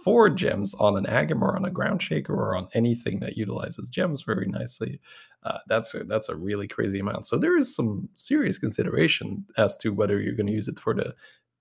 four 0.04 0.30
gems 0.30 0.74
on 0.76 0.96
an 0.96 1.06
Aggem 1.06 1.42
or 1.42 1.56
on 1.56 1.66
a 1.66 1.70
ground 1.70 2.02
shaker 2.02 2.34
or 2.34 2.56
on 2.56 2.70
anything 2.74 3.20
that 3.20 3.36
utilizes 3.36 3.90
gems 3.90 4.22
very 4.22 4.48
nicely. 4.48 5.02
Uh, 5.44 5.58
that's 5.68 5.94
a, 5.94 6.04
that's 6.06 6.30
a 6.30 6.36
really 6.36 6.68
crazy 6.68 7.00
amount. 7.00 7.26
So 7.26 7.38
there 7.38 7.58
is 7.58 7.76
some 7.76 8.08
serious 8.16 8.58
consideration 8.58 9.46
as 9.58 9.76
to 9.78 9.90
whether 9.90 10.20
you're 10.22 10.36
going 10.36 10.48
to 10.48 10.54
use 10.54 10.70
it 10.70 10.80
for 10.80 10.94
the 10.94 11.14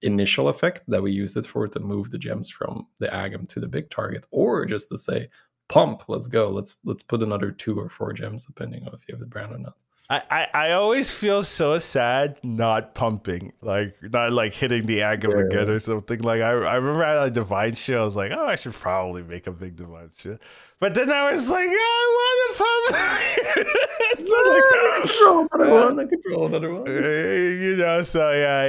initial 0.03 0.49
effect 0.49 0.83
that 0.87 1.03
we 1.03 1.11
used 1.11 1.37
it 1.37 1.47
for 1.47 1.67
to 1.67 1.81
move 1.81 2.11
the 2.11 2.19
gems 2.19 2.49
from 2.49 2.87
the 3.01 3.09
Aggem 3.09 3.49
to 3.49 3.59
the 3.59 3.69
big 3.69 3.91
target, 3.91 4.27
or 4.31 4.65
just 4.65 4.91
to 4.91 4.99
say 4.99 5.29
pump, 5.69 6.05
let's 6.09 6.29
go, 6.29 6.49
let's 6.49 6.77
let's 6.85 7.03
put 7.03 7.23
another 7.23 7.51
two 7.51 7.79
or 7.79 7.89
four 7.89 8.13
gems 8.13 8.45
depending 8.45 8.87
on 8.87 8.95
if 8.95 9.09
you 9.09 9.15
have 9.15 9.21
the 9.21 9.27
Brann 9.27 9.53
or 9.53 9.59
not. 9.59 9.75
I, 10.09 10.23
I, 10.31 10.49
I 10.69 10.73
always 10.73 11.11
feel 11.11 11.43
so 11.43 11.79
sad 11.81 12.39
not 12.45 12.95
pumping, 12.95 13.53
like 13.61 13.97
not 14.03 14.33
like 14.33 14.53
hitting 14.53 14.87
the 14.87 14.99
Aggem 15.01 15.37
yeah. 15.37 15.45
again 15.45 15.69
or 15.69 15.81
something. 15.81 16.21
Like 16.21 16.43
I, 16.43 16.51
I 16.51 16.77
remember 16.77 17.03
at 17.03 17.27
a 17.27 17.31
divine 17.31 17.75
shit, 17.75 17.97
I 17.97 18.05
was 18.05 18.15
like, 18.15 18.31
oh, 18.31 18.47
I 18.47 18.55
should 18.55 18.75
probably 18.75 19.25
make 19.25 19.49
a 19.49 19.53
big 19.53 19.75
divine 19.75 20.11
shit. 20.17 20.41
But 20.79 20.95
then 20.95 21.11
I 21.11 21.33
was 21.33 21.49
like, 21.49 21.67
I 21.71 22.13
want 22.19 22.57
to 22.57 22.63
pump. 22.63 24.29
so 24.29 24.43
like, 24.47 25.03
control 25.03 25.49
another 25.53 25.75
one. 25.75 26.01
I 26.01 26.05
control 26.05 26.47
another 26.47 26.75
one. 26.75 26.87
You 26.87 27.77
know, 27.77 28.03
so 28.03 28.31
yeah, 28.31 28.67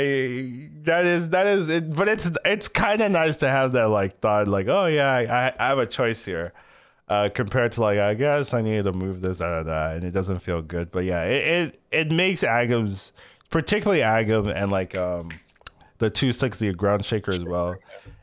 that 0.85 1.05
is 1.05 1.30
that 1.30 1.45
is 1.45 1.69
it. 1.69 1.93
But 1.93 2.07
it's 2.07 2.31
it's 2.45 2.68
kind 2.68 3.01
of 3.01 3.11
nice 3.11 3.38
to 3.38 3.49
have 3.49 3.73
that 3.73 3.89
like 3.89 4.22
thought, 4.22 4.47
like, 4.47 4.68
oh 4.68 4.88
yeah, 4.88 5.11
I, 5.14 5.53
I 5.64 5.68
have 5.68 5.77
a 5.77 5.85
choice 5.85 6.26
here 6.26 6.53
uh, 7.09 7.29
compared 7.34 7.71
to 7.73 7.81
like 7.81 7.99
I 7.99 8.13
guess 8.13 8.53
I 8.53 8.61
need 8.61 8.84
to 8.84 8.93
move 8.93 9.21
this 9.21 9.39
da 9.39 9.61
da 9.61 9.63
da, 9.63 9.95
and 9.95 10.03
it 10.03 10.11
doesn't 10.11 10.39
feel 10.39 10.61
good. 10.61 10.91
But 10.91 11.05
yeah, 11.05 11.23
it 11.23 11.47
it, 11.47 11.81
it 11.91 12.11
makes 12.11 12.43
Aggems, 12.43 13.11
particularly 13.49 14.01
Aggem 14.01 14.53
and 14.53 14.71
like 14.71 14.97
um 14.97 15.29
the 15.99 16.09
two 16.09 16.34
sixty 16.34 16.71
ground 16.73 17.05
shaker 17.05 17.31
as 17.31 17.43
well. 17.43 17.75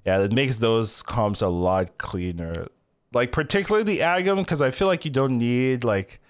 Yeah, 0.05 0.23
it 0.23 0.33
makes 0.33 0.59
those 0.59 1.03
comps 1.03 1.41
a 1.41 1.49
lot 1.49 1.97
cleaner. 1.99 2.69
Like 3.13 3.33
particularly 3.33 3.85
the 3.85 4.01
Aggem 4.01 4.39
because 4.39 4.61
I 4.61 4.71
feel 4.71 4.89
like 4.89 5.05
you 5.05 5.11
don't 5.11 5.39
need 5.39 5.83
like 5.85 6.21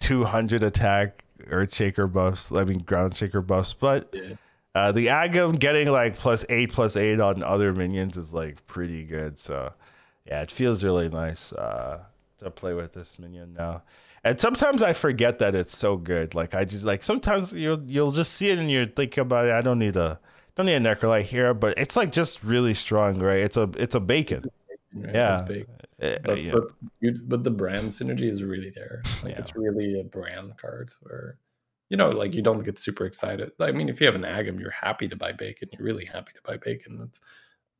two 0.00 0.24
hundred 0.24 0.62
attack 0.62 1.24
Earth 1.48 1.74
Shaker 1.74 2.06
buffs. 2.06 2.50
I 2.50 2.64
mean 2.64 2.80
ground 2.80 3.14
shaker 3.14 3.40
buffs, 3.40 3.72
but. 3.72 4.10
Yeah. 4.12 4.34
Uh, 4.74 4.92
the 4.92 5.06
Aggem 5.06 5.58
getting 5.58 5.88
like 5.88 6.16
plus 6.16 6.44
eight 6.50 6.70
plus 6.70 6.96
eight 6.98 7.18
on 7.18 7.42
other 7.42 7.72
minions 7.72 8.18
is 8.18 8.34
like 8.34 8.66
pretty 8.66 9.04
good. 9.04 9.38
So 9.38 9.72
yeah, 10.26 10.42
it 10.42 10.50
feels 10.50 10.82
really 10.82 11.08
nice 11.08 11.52
uh, 11.52 12.00
to 12.38 12.50
play 12.50 12.74
with 12.74 12.94
this 12.94 13.18
minion 13.18 13.54
now. 13.54 13.82
And 14.24 14.40
sometimes 14.40 14.82
I 14.82 14.92
forget 14.92 15.38
that 15.38 15.54
it's 15.54 15.76
so 15.76 15.96
good. 15.96 16.34
Like 16.34 16.54
I 16.54 16.64
just 16.64 16.84
like 16.84 17.04
sometimes 17.04 17.52
you'll 17.52 17.82
you'll 17.84 18.10
just 18.10 18.34
see 18.34 18.50
it 18.50 18.58
and 18.58 18.70
you're 18.70 18.86
thinking 18.86 19.22
about 19.22 19.46
it. 19.46 19.52
I 19.52 19.60
don't 19.60 19.78
need 19.78 19.96
a 19.96 20.18
don't 20.56 20.66
need 20.66 20.74
a 20.74 20.80
Necrolyte 20.80 21.22
here, 21.22 21.54
but 21.54 21.78
it's 21.78 21.96
like 21.96 22.10
just 22.10 22.42
really 22.42 22.74
strong, 22.74 23.20
right? 23.20 23.38
It's 23.38 23.56
a 23.56 23.70
it's 23.78 23.94
a 23.94 24.00
bacon. 24.00 24.44
Right? 24.92 25.14
Yeah. 25.14 25.46
Uh, 26.02 26.18
but, 26.24 26.42
yeah. 26.42 26.52
But, 26.52 27.28
but 27.28 27.44
the 27.44 27.50
Brann 27.50 27.86
synergy 27.86 28.28
is 28.28 28.42
really 28.42 28.70
there. 28.70 29.02
Like 29.22 29.32
yeah. 29.32 29.38
it's 29.38 29.54
really 29.54 30.00
a 30.00 30.04
Brann 30.04 30.54
card 30.60 30.90
where 31.02 31.38
you 31.88 31.96
know, 31.96 32.10
like 32.10 32.34
you 32.34 32.42
don't 32.42 32.64
get 32.64 32.80
super 32.80 33.06
excited. 33.06 33.52
I 33.60 33.70
mean, 33.70 33.88
if 33.88 34.00
you 34.00 34.06
have 34.06 34.16
an 34.16 34.22
Aggem, 34.22 34.58
you're 34.58 34.72
happy 34.72 35.06
to 35.06 35.14
buy 35.14 35.30
bacon. 35.30 35.68
You're 35.72 35.86
really 35.86 36.04
happy 36.04 36.32
to 36.34 36.40
buy 36.42 36.56
bacon. 36.56 36.98
It's, 37.00 37.20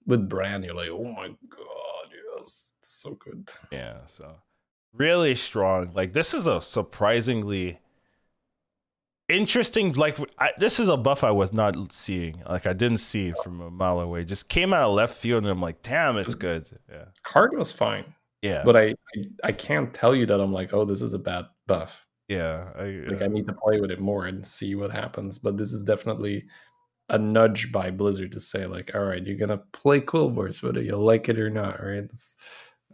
with 0.06 0.28
Brann, 0.28 0.62
you're 0.62 0.74
like, 0.74 0.90
oh 0.90 1.02
my 1.02 1.26
god 1.48 1.75
was 2.46 2.74
so 2.80 3.14
good. 3.14 3.48
Yeah, 3.72 3.98
so 4.06 4.36
really 4.92 5.34
strong. 5.34 5.92
Like 5.94 6.12
this 6.12 6.34
is 6.34 6.46
a 6.46 6.60
surprisingly 6.60 7.80
interesting. 9.28 9.92
Like 9.92 10.18
I, 10.38 10.52
this 10.58 10.80
is 10.80 10.88
a 10.88 10.96
buff 10.96 11.24
I 11.24 11.32
was 11.32 11.52
not 11.52 11.92
seeing. 11.92 12.42
Like 12.48 12.66
I 12.66 12.72
didn't 12.72 12.98
see 12.98 13.32
from 13.42 13.60
a 13.60 13.70
mile 13.70 14.00
away. 14.00 14.24
Just 14.24 14.48
came 14.48 14.72
out 14.72 14.88
of 14.88 14.94
left 14.94 15.14
field, 15.14 15.44
and 15.44 15.50
I'm 15.50 15.60
like, 15.60 15.82
damn, 15.82 16.16
it's 16.16 16.30
mm-hmm. 16.30 16.40
good. 16.40 16.78
Yeah, 16.90 17.04
card 17.22 17.56
was 17.56 17.72
fine. 17.72 18.14
Yeah, 18.42 18.62
but 18.64 18.76
I, 18.76 18.88
I, 18.88 18.94
I 19.44 19.52
can't 19.52 19.92
tell 19.92 20.14
you 20.14 20.26
that 20.26 20.40
I'm 20.40 20.52
like, 20.52 20.72
oh, 20.72 20.84
this 20.84 21.02
is 21.02 21.14
a 21.14 21.18
bad 21.18 21.46
buff. 21.66 22.06
Yeah, 22.28 22.70
I, 22.76 23.04
like 23.06 23.22
uh 23.22 23.24
I 23.24 23.28
need 23.28 23.46
to 23.46 23.52
play 23.52 23.80
with 23.80 23.90
it 23.90 24.00
more 24.00 24.26
and 24.26 24.44
see 24.46 24.74
what 24.74 24.90
happens. 24.90 25.38
But 25.38 25.56
this 25.56 25.72
is 25.72 25.84
definitely 25.84 26.44
a 27.08 27.18
nudge 27.18 27.70
by 27.70 27.90
Blizzard 27.90 28.32
to 28.32 28.40
say 28.40 28.66
like, 28.66 28.94
all 28.94 29.04
right, 29.04 29.24
you're 29.24 29.36
gonna 29.36 29.58
play 29.72 30.00
Quilboars 30.00 30.62
whether 30.62 30.82
you 30.82 30.96
like 30.96 31.28
it 31.28 31.38
or 31.38 31.50
not, 31.50 31.82
right? 31.82 31.98
It's, 31.98 32.36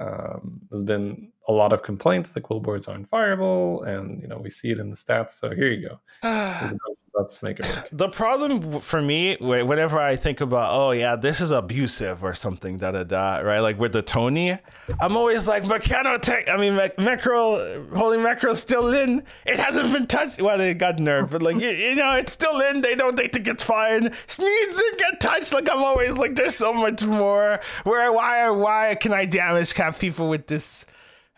um, 0.01 0.61
there's 0.71 0.83
been 0.83 1.31
a 1.49 1.53
lot 1.53 1.73
of 1.73 1.83
complaints 1.83 2.33
that 2.33 2.45
Quilboars 2.45 2.89
aren't 2.89 3.11
fireable, 3.11 3.87
and 3.87 4.21
you 4.21 4.29
know 4.29 4.39
we 4.39 4.51
see 4.51 4.71
it 4.71 4.79
in 4.79 4.91
the 4.91 4.97
stats. 4.97 5.33
So 5.33 5.51
here 5.51 5.71
you 5.71 5.89
go. 5.89 6.01
let's 7.15 7.43
make 7.43 7.59
it 7.59 7.67
work. 7.67 7.89
The 7.93 8.09
problem 8.09 8.81
for 8.81 9.03
me, 9.03 9.37
whenever 9.37 9.99
I 9.99 10.17
think 10.17 10.41
about, 10.41 10.73
oh 10.73 10.91
yeah, 10.93 11.17
this 11.17 11.41
is 11.41 11.51
abusive 11.51 12.25
or 12.25 12.35
something, 12.35 12.79
da 12.79 12.93
da 12.93 13.05
da, 13.05 13.39
right? 13.39 13.61
Like 13.61 13.79
with 13.79 13.93
the 13.93 14.03
Tony, 14.03 14.59
I'm 15.01 15.17
always 15.17 15.47
like, 15.47 15.65
Mechanotech, 15.65 16.49
I 16.49 16.57
mean, 16.57 16.77
Macro, 16.77 17.87
Holy 17.95 18.19
Mackerel 18.19 18.55
still 18.55 18.93
in. 18.93 19.23
It 19.47 19.59
hasn't 19.59 19.93
been 19.93 20.07
touched. 20.07 20.41
Well, 20.41 20.59
they 20.59 20.75
got 20.75 20.97
nerfed, 20.97 21.31
but 21.31 21.43
like, 21.43 21.61
you, 21.61 21.69
you, 21.69 21.95
know, 21.95 22.13
it's 22.13 22.33
still 22.33 22.61
in. 22.61 22.81
They 22.81 22.95
don't, 22.95 23.17
they 23.17 23.29
think 23.29 23.47
it's 23.47 23.63
fine. 23.63 24.09
Sneeds 24.27 24.77
didn't 24.77 24.99
get 24.99 25.21
touched. 25.21 25.53
Like, 25.53 25.71
I'm 25.71 25.85
always 25.85 26.19
like, 26.19 26.35
there's 26.35 26.55
so 26.55 26.73
much 26.73 27.03
more. 27.05 27.61
Where, 27.85 28.13
why, 28.13 28.51
why 28.51 28.97
can 29.01 29.13
I 29.13 29.25
damage 29.27 29.75
cap 29.75 29.99
people 29.99 30.29
with 30.29 30.47
this? 30.47 30.85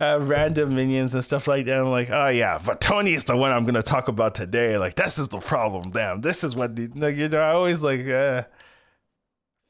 Random 0.01 0.75
minions 0.75 1.15
and 1.15 1.25
stuff 1.25 1.47
like 1.47 1.67
that. 1.67 1.79
I'm 1.79 1.91
like, 1.91 2.11
oh 2.11 2.29
yeah, 2.29 2.61
but 2.65 2.81
Tony 2.81 3.15
is 3.15 3.25
the 3.25 3.37
one 3.37 3.53
I'm 3.53 3.65
gonna 3.65 3.83
talk 3.83 4.09
about 4.09 4.35
today. 4.35 4.77
Like, 4.77 4.97
this 4.97 5.19
is 5.19 5.29
the 5.29 5.39
problem. 5.39 5.91
Damn, 5.93 6.21
this 6.21 6.43
is 6.43 6.57
what 6.57 6.75
the 6.75 6.89
like, 6.95 7.17
you 7.17 7.29
know. 7.29 7.41
I 7.41 7.51
always 7.53 7.83
like 7.83 8.07
uh, 8.09 8.43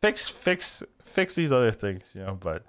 fix, 0.02 0.28
fix, 0.28 0.82
fix 1.02 1.34
these 1.34 1.52
other 1.52 1.70
things, 1.70 2.12
you 2.14 2.22
know. 2.22 2.38
But 2.40 2.64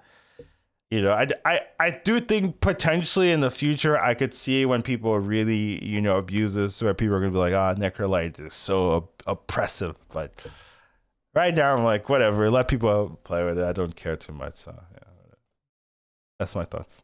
you 0.90 1.00
know, 1.00 1.12
I, 1.12 1.28
I, 1.44 1.60
I 1.80 1.90
do 1.90 2.20
think 2.20 2.60
potentially 2.60 3.32
in 3.32 3.40
the 3.40 3.50
future 3.50 3.98
I 3.98 4.14
could 4.14 4.34
see 4.34 4.64
when 4.66 4.82
people 4.82 5.18
really, 5.18 5.84
you 5.84 6.00
know, 6.00 6.18
abuse 6.18 6.54
this, 6.54 6.80
where 6.82 6.94
people 6.94 7.16
are 7.16 7.20
gonna 7.20 7.32
be 7.32 7.38
like, 7.38 7.54
ah, 7.54 7.74
oh, 7.76 7.80
Necrolyte 7.80 8.38
is 8.38 8.54
so 8.54 8.92
op- 8.92 9.22
oppressive. 9.26 9.96
But 10.12 10.32
right 11.34 11.54
now, 11.54 11.74
I'm 11.74 11.84
like, 11.84 12.08
whatever, 12.08 12.50
let 12.50 12.68
people 12.68 13.18
play 13.24 13.44
with 13.44 13.58
it. 13.58 13.64
I 13.64 13.72
don't 13.72 13.96
care 13.96 14.16
too 14.16 14.32
much. 14.32 14.58
So 14.58 14.78
yeah, 14.92 15.34
that's 16.38 16.54
my 16.54 16.64
thoughts. 16.64 17.02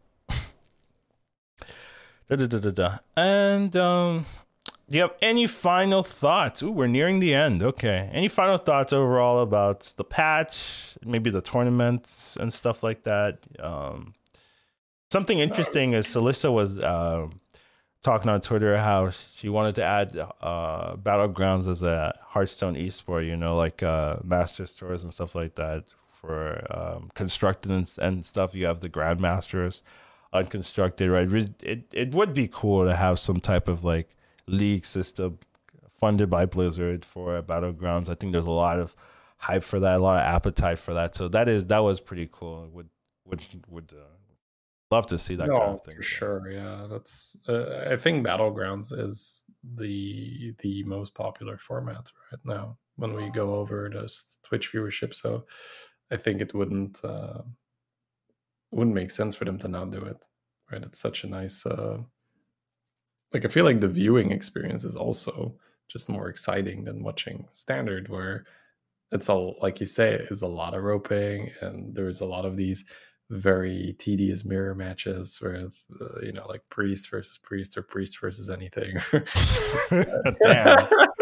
Da, 2.32 2.36
da, 2.36 2.46
da, 2.46 2.58
da, 2.60 2.70
da. 2.70 2.98
And 3.14 3.76
um, 3.76 4.24
do 4.88 4.96
you 4.96 5.02
have 5.02 5.14
any 5.20 5.46
final 5.46 6.02
thoughts? 6.02 6.62
Ooh, 6.62 6.70
we're 6.70 6.86
nearing 6.86 7.20
the 7.20 7.34
end. 7.34 7.62
Okay. 7.62 8.08
Any 8.10 8.28
final 8.28 8.56
thoughts 8.56 8.90
overall 8.90 9.40
about 9.40 9.92
the 9.98 10.04
patch, 10.04 10.96
maybe 11.04 11.28
the 11.28 11.42
tournaments 11.42 12.38
and 12.40 12.50
stuff 12.50 12.82
like 12.82 13.02
that? 13.02 13.40
Um, 13.60 14.14
something 15.10 15.40
interesting 15.40 15.92
is 15.92 16.06
Celissa 16.06 16.50
was 16.50 16.78
uh, 16.78 17.26
talking 18.02 18.30
on 18.30 18.40
Twitter 18.40 18.78
how 18.78 19.10
she 19.10 19.50
wanted 19.50 19.74
to 19.74 19.84
add 19.84 20.18
uh, 20.40 20.96
Battlegrounds 20.96 21.68
as 21.68 21.82
a 21.82 22.18
Hearthstone 22.28 22.76
esport, 22.76 23.26
you 23.26 23.36
know, 23.36 23.56
like 23.56 23.82
uh, 23.82 24.16
Masters 24.24 24.72
Tours 24.72 25.04
and 25.04 25.12
stuff 25.12 25.34
like 25.34 25.56
that 25.56 25.84
for 26.10 26.66
um, 26.70 27.10
constructed 27.14 27.70
and, 27.70 27.92
and 28.00 28.24
stuff. 28.24 28.54
You 28.54 28.64
have 28.64 28.80
the 28.80 28.88
Grandmasters 28.88 29.82
unconstructed, 30.32 31.10
right? 31.10 31.50
It 31.62 31.84
it 31.92 32.14
would 32.14 32.34
be 32.34 32.48
cool 32.50 32.84
to 32.84 32.96
have 32.96 33.18
some 33.18 33.40
type 33.40 33.68
of 33.68 33.84
like 33.84 34.16
league 34.46 34.86
system 34.86 35.38
funded 35.92 36.28
by 36.28 36.46
Blizzard 36.46 37.04
for 37.04 37.40
Battlegrounds. 37.42 38.08
I 38.08 38.14
think 38.14 38.32
there's 38.32 38.44
a 38.44 38.50
lot 38.50 38.80
of 38.80 38.94
hype 39.38 39.64
for 39.64 39.80
that, 39.80 39.98
a 39.98 40.02
lot 40.02 40.18
of 40.18 40.34
appetite 40.34 40.78
for 40.78 40.94
that. 40.94 41.14
So 41.14 41.28
that 41.28 41.48
is 41.48 41.66
that 41.66 41.80
was 41.80 42.00
pretty 42.00 42.28
cool. 42.32 42.68
Would 42.72 42.88
would 43.24 43.42
would 43.68 43.92
uh, 43.92 44.04
love 44.90 45.06
to 45.06 45.18
see 45.18 45.34
that 45.36 45.48
no, 45.48 45.58
kind 45.58 45.72
of 45.72 45.80
thing. 45.82 45.96
For 45.96 46.02
sure, 46.02 46.50
yeah. 46.50 46.86
That's 46.90 47.36
uh, 47.48 47.84
I 47.90 47.96
think 47.96 48.26
Battlegrounds 48.26 48.98
is 48.98 49.44
the 49.76 50.54
the 50.60 50.82
most 50.84 51.14
popular 51.14 51.58
format 51.58 52.10
right 52.30 52.40
now 52.44 52.78
when 52.96 53.14
we 53.14 53.30
go 53.30 53.54
over 53.54 53.90
this 53.92 54.38
Twitch 54.42 54.72
viewership. 54.72 55.14
So 55.14 55.44
I 56.10 56.16
think 56.16 56.40
it 56.40 56.54
wouldn't 56.54 57.04
uh, 57.04 57.42
wouldn't 58.72 58.96
make 58.96 59.10
sense 59.10 59.34
for 59.34 59.44
them 59.44 59.58
to 59.58 59.68
not 59.68 59.90
do 59.90 60.02
it 60.02 60.24
right? 60.72 60.82
It's 60.82 60.98
such 60.98 61.24
a 61.24 61.28
nice 61.28 61.64
uh 61.66 61.98
like 63.32 63.44
i 63.44 63.48
feel 63.48 63.64
like 63.64 63.80
the 63.80 63.88
viewing 63.88 64.30
experience 64.30 64.84
is 64.84 64.96
also 64.96 65.54
just 65.88 66.08
more 66.08 66.28
exciting 66.28 66.84
than 66.84 67.02
watching 67.02 67.46
standard 67.50 68.08
where 68.08 68.44
it's 69.10 69.28
all 69.28 69.56
like 69.60 69.80
you 69.80 69.86
say 69.86 70.14
is 70.30 70.42
a 70.42 70.46
lot 70.46 70.74
of 70.74 70.82
roping 70.82 71.50
and 71.60 71.94
there's 71.94 72.20
a 72.20 72.26
lot 72.26 72.44
of 72.44 72.56
these 72.56 72.84
very 73.30 73.94
tedious 73.98 74.44
mirror 74.44 74.74
matches 74.74 75.38
with 75.40 75.82
uh, 76.00 76.20
you 76.22 76.32
know 76.32 76.46
like 76.48 76.62
priest 76.68 77.10
versus 77.10 77.38
priest 77.38 77.76
or 77.76 77.82
priest 77.82 78.20
versus 78.20 78.50
anything 78.50 78.96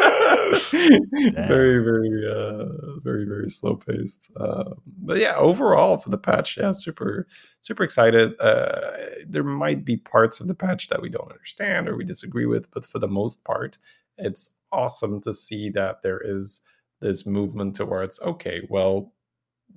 very 0.51 1.83
very 1.83 2.25
uh 2.29 2.67
very 3.03 3.25
very 3.25 3.49
slow 3.49 3.77
paced 3.77 4.31
uh, 4.39 4.71
but 4.99 5.19
yeah 5.19 5.35
overall 5.37 5.97
for 5.97 6.11
the 6.11 6.19
patch 6.19 6.57
yeah 6.57 6.73
super 6.73 7.27
super 7.61 7.85
excited. 7.85 8.39
Uh 8.41 8.91
there 9.27 9.45
might 9.45 9.85
be 9.85 9.97
parts 9.97 10.41
of 10.41 10.49
the 10.49 10.55
patch 10.55 10.89
that 10.89 11.03
we 11.03 11.09
don't 11.09 11.31
understand 11.31 11.89
or 11.89 11.97
we 11.97 12.05
disagree 12.05 12.47
with 12.47 12.71
but 12.71 12.87
for 12.87 12.99
the 12.99 13.09
most 13.09 13.45
part 13.45 13.79
it's 14.19 14.59
awesome 14.73 15.21
to 15.21 15.33
see 15.33 15.71
that 15.71 16.03
there 16.03 16.21
is 16.23 16.61
this 17.01 17.27
movement 17.27 17.75
towards 17.75 18.21
okay 18.21 18.67
well 18.69 19.13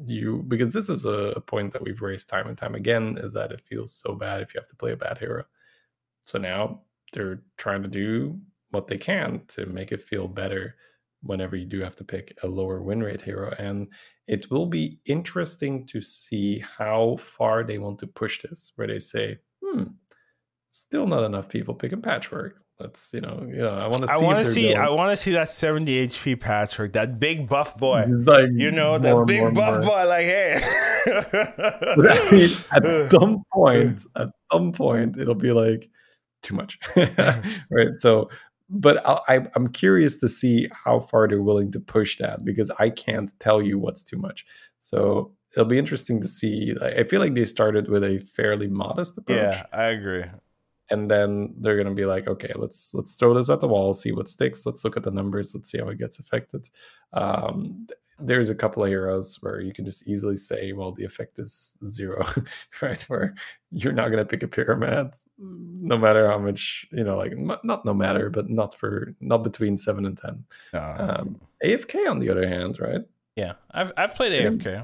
you 0.05 0.43
because 0.47 0.73
this 0.73 0.89
is 0.89 1.05
a 1.05 1.41
point 1.45 1.71
that 1.71 1.83
we've 1.83 2.01
raised 2.01 2.29
time 2.29 2.47
and 2.47 2.57
time 2.57 2.75
again 2.75 3.17
is 3.19 3.33
that 3.33 3.51
it 3.51 3.61
feels 3.61 3.93
so 3.93 4.15
bad 4.15 4.41
if 4.41 4.53
you 4.53 4.59
have 4.59 4.67
to 4.67 4.75
play 4.75 4.91
a 4.91 4.97
bad 4.97 5.17
hero. 5.17 5.43
So 6.25 6.39
now 6.39 6.81
they're 7.11 7.41
trying 7.57 7.83
to 7.83 7.89
do 7.89 8.39
what 8.73 8.87
they 8.87 8.97
can 8.97 9.41
to 9.49 9.65
make 9.67 9.91
it 9.91 10.01
feel 10.01 10.27
better 10.27 10.75
whenever 11.21 11.55
you 11.55 11.65
do 11.65 11.79
have 11.79 11.95
to 11.95 12.03
pick 12.03 12.37
a 12.43 12.47
lower 12.47 12.81
win 12.81 13.01
rate 13.01 13.21
hero. 13.21 13.53
And 13.57 13.87
it 14.27 14.49
will 14.51 14.65
be 14.65 14.99
interesting 15.05 15.85
to 15.87 16.01
see 16.01 16.59
how 16.59 17.17
far 17.17 17.63
they 17.63 17.77
want 17.77 17.99
to 17.99 18.07
push 18.07 18.41
this, 18.41 18.73
where 18.75 18.87
they 18.87 18.99
say, 18.99 19.39
hmm, 19.63 19.83
still 20.69 21.07
not 21.07 21.23
enough 21.23 21.49
people 21.49 21.73
picking 21.73 22.01
Patchwerk. 22.01 22.53
Let's, 22.79 23.13
you 23.13 23.21
know, 23.21 23.45
you 23.47 23.57
know, 23.57 23.69
I 23.69 23.87
want 23.87 24.01
to 24.01 24.07
see. 24.07 24.13
I 24.13 24.17
want 24.17 24.39
to 24.39 24.51
see. 24.51 24.73
Going. 24.73 24.77
I 24.77 24.89
want 24.89 25.11
to 25.11 25.15
see 25.15 25.31
that 25.31 25.51
70 25.51 26.07
HP 26.07 26.35
Patchwerk, 26.37 26.93
that 26.93 27.19
big 27.19 27.47
buff 27.47 27.77
boy. 27.77 28.05
Like 28.07 28.49
you 28.51 28.71
know, 28.71 28.97
that 28.97 29.25
big 29.27 29.41
more, 29.41 29.51
buff 29.51 29.85
more. 29.85 29.91
boy. 29.91 30.07
Like, 30.07 30.25
hey. 30.25 30.59
but 31.05 32.11
I 32.11 32.31
mean, 32.31 32.49
at 32.73 33.05
some 33.05 33.43
point, 33.53 34.03
at 34.15 34.29
some 34.51 34.71
point, 34.71 35.17
it'll 35.17 35.35
be 35.35 35.51
like 35.51 35.89
too 36.41 36.55
much, 36.55 36.79
right? 36.95 37.95
So 37.95 38.29
but 38.73 39.01
I, 39.05 39.47
am 39.55 39.67
curious 39.67 40.17
to 40.17 40.27
see 40.29 40.67
how 40.71 40.99
far 40.99 41.27
they're 41.27 41.43
willing 41.43 41.71
to 41.71 41.79
push 41.79 42.17
that 42.17 42.43
because 42.43 42.71
I 42.79 42.89
can't 42.89 43.31
tell 43.39 43.61
you 43.61 43.77
what's 43.77 44.03
too 44.03 44.17
much. 44.17 44.45
So 44.79 45.31
it'll 45.53 45.67
be 45.67 45.77
interesting 45.77 46.19
to 46.21 46.27
see. 46.27 46.75
I 46.81 47.03
feel 47.03 47.19
like 47.19 47.35
they 47.35 47.45
started 47.45 47.87
with 47.87 48.03
a 48.03 48.17
fairly 48.19 48.67
modest 48.67 49.17
approach. 49.17 49.37
Yeah, 49.37 49.65
I 49.71 49.85
agree. 49.85 50.25
And 50.89 51.09
then 51.09 51.53
they're 51.59 51.77
gonna 51.77 51.95
be 51.95 52.05
like, 52.05 52.27
okay, 52.27 52.51
let's 52.55 52.93
let's 52.93 53.13
throw 53.13 53.33
this 53.33 53.49
at 53.49 53.61
the 53.61 53.67
wall, 53.67 53.93
see 53.93 54.11
what 54.11 54.27
sticks. 54.27 54.65
Let's 54.65 54.83
look 54.83 54.97
at 54.97 55.03
the 55.03 55.11
numbers. 55.11 55.53
Let's 55.53 55.71
see 55.71 55.77
how 55.77 55.87
it 55.87 55.99
gets 55.99 56.19
affected. 56.19 56.67
Um, 57.13 57.87
there's 58.25 58.49
a 58.49 58.55
couple 58.55 58.83
of 58.83 58.89
heroes 58.89 59.37
where 59.41 59.59
you 59.59 59.73
can 59.73 59.85
just 59.85 60.07
easily 60.07 60.37
say, 60.37 60.71
well, 60.71 60.91
the 60.91 61.03
effect 61.03 61.39
is 61.39 61.77
zero, 61.85 62.25
right? 62.81 63.01
Where 63.03 63.35
you're 63.71 63.93
not 63.93 64.07
going 64.09 64.19
to 64.19 64.25
pick 64.25 64.43
a 64.43 64.47
Pyramad, 64.47 65.15
no 65.37 65.97
matter 65.97 66.27
how 66.27 66.37
much, 66.37 66.87
you 66.91 67.03
know, 67.03 67.17
like 67.17 67.37
not 67.37 67.85
no 67.85 67.93
matter, 67.93 68.29
but 68.29 68.49
not 68.49 68.73
for 68.75 69.13
not 69.19 69.43
between 69.43 69.77
seven 69.77 70.05
and 70.05 70.17
ten. 70.17 70.43
Uh, 70.73 71.17
um, 71.19 71.41
AFK 71.63 72.09
on 72.09 72.19
the 72.19 72.29
other 72.29 72.47
hand, 72.47 72.79
right? 72.79 73.01
Yeah, 73.35 73.53
I've 73.71 73.91
I've 73.97 74.15
played 74.15 74.31
AFK. 74.31 74.81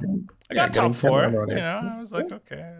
I 0.49 0.53
got 0.55 0.75
yeah, 0.75 0.81
top 0.81 0.95
four. 0.95 1.23
You 1.47 1.55
know, 1.55 1.91
I 1.95 1.99
was 1.99 2.11
like, 2.11 2.31
okay. 2.31 2.73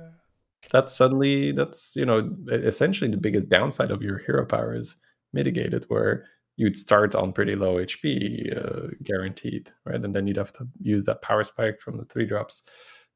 That's 0.72 0.94
suddenly 0.94 1.52
that's 1.52 1.96
you 1.96 2.06
know 2.06 2.36
essentially 2.52 3.10
the 3.10 3.18
biggest 3.18 3.50
downside 3.50 3.92
of 3.92 4.02
your 4.02 4.18
hero 4.18 4.46
power 4.46 4.76
is 4.76 4.98
mitigated, 5.32 5.86
where 5.88 6.26
you'd 6.60 6.76
start 6.76 7.16
on 7.16 7.32
pretty 7.32 7.56
low 7.56 7.76
HP, 7.76 8.54
uh, 8.54 8.90
guaranteed, 9.02 9.72
right? 9.86 10.04
And 10.04 10.14
then 10.14 10.28
you'd 10.28 10.36
have 10.36 10.52
to 10.54 10.68
use 10.82 11.06
that 11.06 11.22
power 11.22 11.44
spike 11.46 11.80
from 11.80 11.98
the 11.98 12.04
three 12.04 12.26
drops 12.26 12.64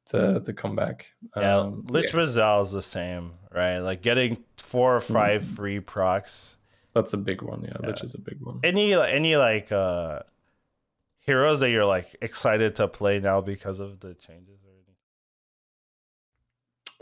to 0.06 0.40
to 0.44 0.52
come 0.54 0.74
back. 0.74 1.12
Yeah, 1.36 1.58
um, 1.58 1.84
Lich 1.88 2.14
yeah. 2.14 2.60
is 2.60 2.72
the 2.72 2.82
same, 2.82 3.32
right? 3.52 3.78
Like 3.80 4.00
getting 4.00 4.42
four 4.56 4.96
or 4.96 5.00
5 5.00 5.42
mm-hmm. 5.42 5.54
free 5.54 5.80
procs. 5.80 6.56
That's 6.94 7.12
a 7.12 7.18
big 7.18 7.42
one. 7.42 7.62
Yeah, 7.62 7.76
yeah, 7.80 7.88
Lich 7.88 8.02
is 8.02 8.14
a 8.14 8.20
big 8.20 8.38
one. 8.40 8.60
Any 8.64 8.94
any 8.94 9.36
like 9.36 9.70
uh 9.70 10.20
heroes 11.18 11.60
that 11.60 11.70
you're 11.70 11.84
like 11.84 12.16
excited 12.22 12.76
to 12.76 12.88
play 12.88 13.20
now 13.20 13.42
because 13.42 13.78
of 13.78 14.00
the 14.00 14.14
changes? 14.14 14.63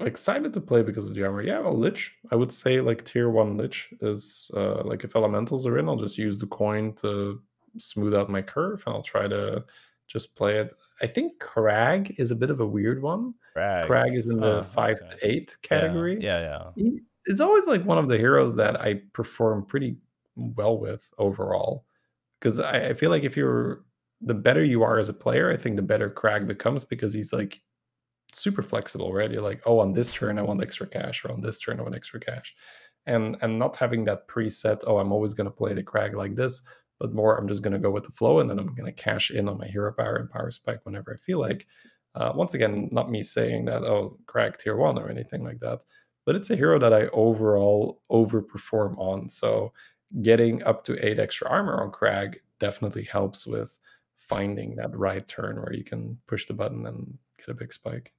Excited 0.07 0.53
to 0.53 0.61
play 0.61 0.83
because 0.83 1.07
of 1.07 1.15
the 1.15 1.25
armor. 1.25 1.43
Yeah, 1.43 1.61
well, 1.61 1.77
Lich. 1.77 2.13
I 2.31 2.37
would 2.37 2.53
say 2.53 2.81
like 2.81 3.05
tier 3.05 3.31
one 3.31 3.57
Lich 3.57 3.93
is 4.01 4.51
uh, 4.57 4.83
like 4.85 5.05
if 5.05 5.17
elementals 5.17 5.67
are 5.67 5.79
in, 5.79 5.89
I'll 5.89 5.97
just 5.97 6.19
use 6.19 6.39
the 6.39 6.47
coin 6.47 6.93
to 6.95 7.41
smooth 7.79 8.15
out 8.15 8.31
my 8.31 8.43
curve 8.43 8.83
and 8.87 8.95
I'll 8.95 9.03
try 9.03 9.29
to 9.29 9.65
just 10.07 10.35
play 10.35 10.59
it. 10.59 10.73
I 11.01 11.07
think 11.07 11.39
Crag 11.39 12.15
is 12.19 12.31
a 12.31 12.37
bit 12.37 12.51
of 12.51 12.61
a 12.61 12.67
weird 12.67 13.03
one. 13.03 13.35
Crag, 13.55 13.87
Crag 13.87 14.15
is 14.15 14.27
in 14.27 14.39
the 14.39 14.63
five 14.63 14.99
okay. 15.03 15.11
to 15.11 15.27
eight 15.27 15.57
category. 15.63 16.19
Yeah, 16.21 16.41
yeah. 16.41 16.71
yeah. 16.77 16.99
It's 17.27 17.41
always 17.41 17.67
like 17.67 17.85
one 17.85 17.99
of 17.99 18.09
the 18.09 18.19
heroes 18.19 18.57
that 18.57 18.81
I 18.81 19.03
perform 19.13 19.65
pretty 19.65 19.97
well 20.37 20.79
with 20.79 21.09
overall. 21.19 21.85
Because 22.39 22.59
I, 22.59 22.89
I 22.89 22.95
feel 22.95 23.11
like 23.11 23.23
if 23.23 23.37
you're 23.37 23.85
the 24.21 24.35
better 24.35 24.63
you 24.63 24.83
are 24.83 24.99
as 24.99 25.09
a 25.09 25.15
player, 25.15 25.51
I 25.51 25.57
think 25.57 25.77
the 25.77 25.83
better 25.83 26.11
Crag 26.11 26.47
becomes 26.47 26.85
because 26.85 27.15
he's 27.15 27.33
like 27.33 27.61
super 28.35 28.63
flexible, 28.63 29.13
right? 29.13 29.31
You're 29.31 29.43
like, 29.43 29.63
oh, 29.67 29.79
on 29.79 29.93
this 29.93 30.11
turn 30.11 30.39
I 30.39 30.43
want 30.43 30.63
extra 30.63 30.87
cash, 30.87 31.25
or 31.25 31.33
on 31.33 31.41
this 31.41 31.61
turn 31.61 31.79
I 31.79 31.83
want 31.83 31.95
extra 31.95 32.21
cash, 32.21 32.55
and 33.07 33.37
and 33.43 33.59
not 33.59 33.77
having 33.77 34.05
that 34.05 34.29
preset. 34.29 34.83
Oh, 34.87 34.99
I'm 34.99 35.13
always 35.13 35.35
going 35.35 35.47
to 35.47 35.57
play 35.57 35.75
the 35.75 35.83
crag 35.83 36.15
like 36.15 36.35
this, 36.35 36.63
but 37.03 37.13
more 37.13 37.37
I'm 37.37 37.49
just 37.49 37.63
going 37.63 37.73
to 37.73 37.79
go 37.79 37.91
with 37.91 38.05
the 38.05 38.13
flow 38.13 38.39
and 38.39 38.49
then 38.49 38.61
I'm 38.61 38.75
going 38.75 38.87
to 38.87 39.03
cash 39.03 39.31
in 39.33 39.49
on 39.49 39.59
my 39.59 39.67
hero 39.67 39.93
power 39.93 40.17
and 40.17 40.31
power 40.31 40.51
spike 40.53 40.81
whenever 40.85 41.13
I 41.13 41.17
feel 41.17 41.41
like. 41.41 41.67
Uh, 42.15 42.31
once 42.35 42.55
again, 42.55 42.89
not 42.93 43.11
me 43.11 43.23
saying 43.23 43.65
that, 43.65 43.83
oh, 43.83 44.19
Crag 44.27 44.57
tier 44.59 44.77
one 44.77 44.99
or 44.99 45.09
anything 45.09 45.43
like 45.43 45.59
that, 45.61 45.83
but 46.27 46.37
it's 46.37 46.51
a 46.51 46.57
hero 46.57 46.79
that 46.79 46.93
I 46.93 47.07
overall 47.09 48.01
overperform 48.11 48.97
on. 48.99 49.29
So 49.29 49.73
getting 50.21 50.63
up 50.63 50.85
to 50.85 51.05
eight 51.05 51.19
extra 51.19 51.49
armor 51.49 51.83
on 51.83 51.91
Crag 51.91 52.39
definitely 52.61 53.05
helps 53.05 53.47
with 53.47 53.79
finding 54.17 54.77
that 54.77 54.97
right 54.97 55.27
turn 55.27 55.57
where 55.57 55.73
you 55.73 55.85
can 55.85 56.19
push 56.29 56.47
the 56.47 56.55
button 56.55 56.87
and 56.87 57.19
get 57.39 57.49
a 57.49 57.55
big 57.55 57.73
spike. 57.73 58.13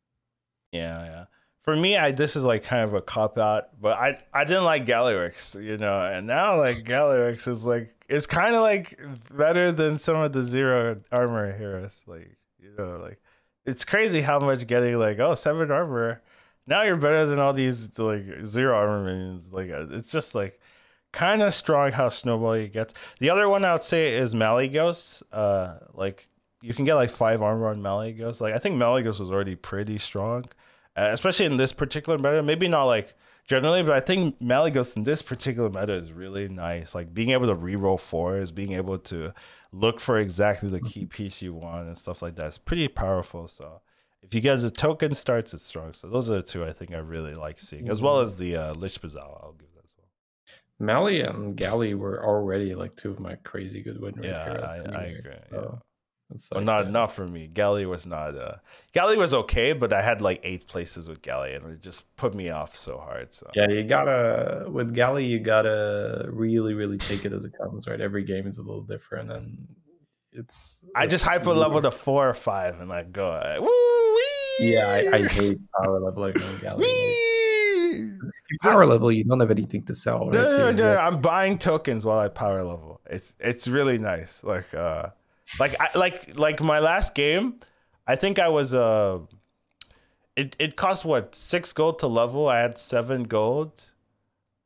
Yeah, 0.73 1.05
yeah. 1.05 1.25
For 1.61 1.75
me, 1.75 1.95
I 1.95 2.11
this 2.11 2.35
is 2.35 2.43
like 2.43 2.63
kind 2.63 2.83
of 2.83 2.93
a 2.93 3.01
cop 3.01 3.37
out, 3.37 3.79
but 3.79 3.97
I 3.97 4.19
I 4.33 4.43
didn't 4.43 4.65
like 4.65 4.85
Gallywix, 4.85 5.63
you 5.63 5.77
know, 5.77 5.97
and 5.99 6.27
now 6.27 6.57
like 6.57 6.77
Gallywix 6.77 7.47
is 7.47 7.65
like 7.65 7.95
it's 8.09 8.25
kind 8.25 8.53
of 8.55 8.61
like 8.61 8.99
better 9.33 9.71
than 9.71 9.97
some 9.97 10.17
of 10.17 10.33
the 10.33 10.43
zero 10.43 11.01
armor 11.11 11.55
heroes, 11.57 12.01
like 12.05 12.37
you 12.59 12.71
know, 12.77 12.97
like 12.97 13.21
it's 13.65 13.85
crazy 13.85 14.21
how 14.21 14.39
much 14.39 14.67
getting 14.67 14.99
like 14.99 15.19
oh 15.19 15.35
seven 15.35 15.71
armor, 15.71 16.21
now 16.67 16.83
you're 16.83 16.97
better 16.97 17.25
than 17.25 17.39
all 17.39 17.53
these 17.53 17.97
like 17.97 18.25
zero 18.45 18.75
armor 18.75 19.05
minions. 19.05 19.51
Like 19.53 19.69
it's 19.69 20.11
just 20.11 20.35
like 20.35 20.59
kind 21.13 21.41
of 21.41 21.53
strong 21.53 21.91
how 21.91 22.09
snowball 22.09 22.67
gets. 22.67 22.93
The 23.19 23.29
other 23.29 23.47
one 23.47 23.63
I 23.63 23.73
would 23.73 23.83
say 23.83 24.15
is 24.15 24.33
Malygos. 24.33 25.23
Uh, 25.31 25.75
like 25.93 26.27
you 26.61 26.73
can 26.73 26.85
get 26.85 26.95
like 26.95 27.09
five 27.09 27.41
armor 27.41 27.67
on 27.67 27.81
Malygos. 27.81 28.41
Like 28.41 28.53
I 28.53 28.57
think 28.57 28.75
Malygos 28.75 29.19
was 29.19 29.31
already 29.31 29.55
pretty 29.55 29.97
strong, 29.97 30.45
uh, 30.95 31.09
especially 31.11 31.45
in 31.45 31.57
this 31.57 31.73
particular 31.73 32.17
meta. 32.17 32.43
Maybe 32.43 32.67
not 32.67 32.85
like 32.85 33.13
generally, 33.47 33.83
but 33.83 33.93
I 33.93 33.99
think 33.99 34.39
Malygos 34.39 34.95
in 34.95 35.03
this 35.03 35.21
particular 35.21 35.69
meta 35.69 35.93
is 35.93 36.11
really 36.11 36.47
nice. 36.47 36.95
Like 36.95 37.13
being 37.13 37.31
able 37.31 37.47
to 37.47 37.55
reroll 37.55 37.99
fours, 37.99 38.51
being 38.51 38.73
able 38.73 38.97
to 38.99 39.33
look 39.71 39.99
for 39.99 40.17
exactly 40.17 40.69
the 40.69 40.81
key 40.81 41.05
piece 41.05 41.41
you 41.41 41.53
want 41.53 41.87
and 41.87 41.97
stuff 41.97 42.21
like 42.21 42.35
that. 42.35 42.47
It's 42.47 42.57
pretty 42.57 42.87
powerful. 42.87 43.47
So 43.47 43.81
if 44.21 44.33
you 44.33 44.41
get 44.41 44.61
the 44.61 44.71
token 44.71 45.13
starts, 45.13 45.53
it's 45.53 45.65
strong. 45.65 45.93
So 45.93 46.07
those 46.07 46.29
are 46.29 46.35
the 46.35 46.43
two 46.43 46.63
I 46.63 46.71
think 46.71 46.93
I 46.93 46.99
really 46.99 47.33
like 47.33 47.59
seeing, 47.59 47.89
as 47.89 48.01
well 48.01 48.19
as 48.19 48.37
the 48.37 48.55
uh, 48.55 48.73
Lich 48.73 49.01
Baz'hial. 49.01 49.43
I'll 49.43 49.55
give 49.57 49.73
that 49.73 49.83
as 49.83 49.91
well. 49.97 50.07
Mally 50.79 51.21
and 51.21 51.55
Galley 51.55 51.93
were 51.93 52.23
already 52.23 52.75
like 52.75 52.95
two 52.95 53.11
of 53.11 53.19
my 53.19 53.35
crazy 53.35 53.81
good 53.81 53.99
win 53.99 54.15
rate 54.15 54.25
yeah, 54.25 54.59
I, 54.63 54.95
I, 54.95 55.03
agree. 55.05 55.33
So 55.49 55.71
yeah. 55.73 55.79
Like, 56.29 56.39
well, 56.51 56.63
not 56.63 56.89
not 56.89 57.11
for 57.11 57.27
me. 57.27 57.47
Galley 57.47 57.85
was 57.85 58.05
not. 58.05 58.35
Uh, 58.35 58.55
Galley 58.91 59.17
was 59.17 59.33
okay, 59.33 59.73
but 59.73 59.93
I 59.93 60.01
had 60.01 60.21
like 60.21 60.39
eighth 60.43 60.67
places 60.67 61.07
with 61.07 61.21
Galley, 61.21 61.53
and 61.53 61.65
it 61.71 61.81
just 61.81 62.15
put 62.15 62.33
me 62.33 62.49
off 62.49 62.75
so 62.75 62.97
hard. 62.97 63.33
So 63.33 63.49
yeah, 63.53 63.69
you 63.69 63.83
gotta 63.83 64.65
with 64.69 64.95
Galley, 64.95 65.25
you 65.25 65.39
gotta 65.39 66.27
really, 66.31 66.73
really 66.73 66.97
take 66.97 67.25
it 67.25 67.33
as 67.33 67.45
it 67.45 67.53
comes. 67.61 67.87
Right, 67.87 68.01
every 68.01 68.23
game 68.23 68.47
is 68.47 68.57
a 68.57 68.63
little 68.63 68.81
different, 68.81 69.31
and 69.31 69.67
it's. 70.31 70.83
I 70.95 71.05
just 71.05 71.23
hyper 71.23 71.53
level 71.53 71.81
to 71.81 71.91
four 71.91 72.27
or 72.27 72.33
five, 72.33 72.79
and 72.79 72.91
I 72.91 73.03
go. 73.03 73.57
Woo! 73.59 74.65
Yeah, 74.65 74.87
I, 74.87 75.17
I 75.17 75.27
hate 75.27 75.59
power 75.77 75.99
leveling 75.99 76.41
on 76.41 76.57
Galley 76.59 76.87
power 78.61 78.85
level, 78.85 79.11
you 79.11 79.23
don't 79.23 79.39
have 79.39 79.51
anything 79.51 79.83
to 79.85 79.95
sell. 79.95 80.25
Right? 80.25 80.33
No, 80.33 80.49
no, 80.49 80.71
no, 80.71 80.97
I'm 80.97 81.21
buying 81.21 81.57
tokens 81.57 82.05
while 82.05 82.19
I 82.19 82.27
power 82.29 82.63
level. 82.63 83.01
It's 83.09 83.33
it's 83.39 83.67
really 83.67 83.97
nice. 83.97 84.43
Like 84.43 84.73
uh, 84.73 85.07
like 85.59 85.79
I 85.79 85.97
like 85.97 86.37
like 86.37 86.61
my 86.61 86.79
last 86.79 87.15
game, 87.15 87.59
I 88.07 88.15
think 88.15 88.39
I 88.39 88.49
was 88.49 88.73
uh, 88.73 89.19
it 90.35 90.55
it 90.59 90.75
cost 90.75 91.05
what 91.05 91.35
six 91.35 91.73
gold 91.73 91.99
to 91.99 92.07
level. 92.07 92.47
I 92.47 92.59
had 92.59 92.77
seven 92.77 93.23
gold. 93.23 93.83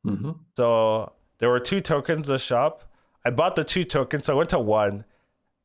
Mm-hmm. 0.06 0.32
So 0.56 1.12
there 1.38 1.50
were 1.50 1.60
two 1.60 1.80
tokens 1.80 2.28
a 2.28 2.38
shop. 2.38 2.84
I 3.24 3.30
bought 3.30 3.56
the 3.56 3.64
two 3.64 3.84
tokens, 3.84 4.26
so 4.26 4.34
I 4.34 4.36
went 4.36 4.50
to 4.50 4.58
one. 4.58 5.04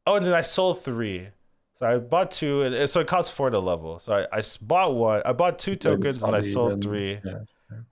Oh, 0.06 0.16
and 0.16 0.26
then 0.26 0.34
I 0.34 0.42
sold 0.42 0.82
three. 0.82 1.30
So 1.76 1.88
I 1.88 1.98
bought 1.98 2.32
two, 2.32 2.64
and 2.64 2.90
so 2.90 3.00
it 3.00 3.08
costs 3.08 3.32
four 3.32 3.50
to 3.50 3.60
level. 3.60 4.00
So 4.00 4.14
I, 4.14 4.40
I 4.40 4.44
bought 4.62 4.96
one. 4.96 5.22
I 5.26 5.34
bought 5.34 5.60
two 5.60 5.76
tokens, 5.76 6.22
and 6.22 6.36
I 6.36 6.42
sold 6.42 6.84
three. 6.84 7.20
Yeah 7.24 7.40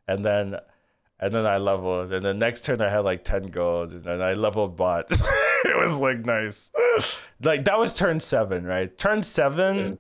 and 0.08 0.24
then 0.26 0.58
and 1.20 1.36
then 1.36 1.46
I 1.46 1.58
leveled, 1.58 2.12
and 2.14 2.26
the 2.26 2.34
next 2.34 2.66
turn 2.66 2.82
I 2.82 2.90
had 2.90 3.00
like 3.00 3.24
ten 3.24 3.44
gold, 3.44 3.92
and 3.92 4.04
then 4.04 4.22
I 4.22 4.34
leveled 4.34 4.76
bot. 4.76 5.12
it 5.66 5.78
was 5.78 5.98
like 5.98 6.26
nice, 6.26 6.72
like 7.42 7.66
that 7.66 7.78
was 7.78 7.94
turn 7.94 8.20
seven, 8.20 8.66
right? 8.66 8.96
Turn 8.98 9.24
seven, 9.24 9.78
yeah. 9.78 9.94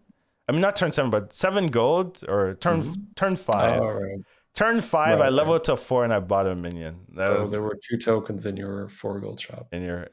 I 0.47 0.51
mean 0.51 0.61
not 0.61 0.75
turn 0.75 0.91
seven, 0.91 1.11
but 1.11 1.33
seven 1.33 1.67
gold 1.67 2.23
or 2.27 2.55
turn 2.55 2.83
mm-hmm. 2.83 3.01
turn 3.15 3.35
five. 3.35 3.81
Oh, 3.81 3.87
right. 3.87 4.19
Turn 4.53 4.81
five, 4.81 5.19
right, 5.19 5.27
I 5.27 5.29
leveled 5.29 5.59
right. 5.69 5.77
to 5.77 5.77
four, 5.77 6.03
and 6.03 6.13
I 6.13 6.19
bought 6.19 6.45
a 6.45 6.55
minion. 6.55 7.05
That 7.13 7.31
oh, 7.31 7.41
was, 7.43 7.51
there 7.51 7.61
were 7.61 7.79
two 7.87 7.97
tokens 7.97 8.45
in 8.45 8.57
your 8.57 8.89
four 8.89 9.21
gold 9.21 9.39
shop. 9.39 9.67
In 9.71 9.81
your, 9.81 10.09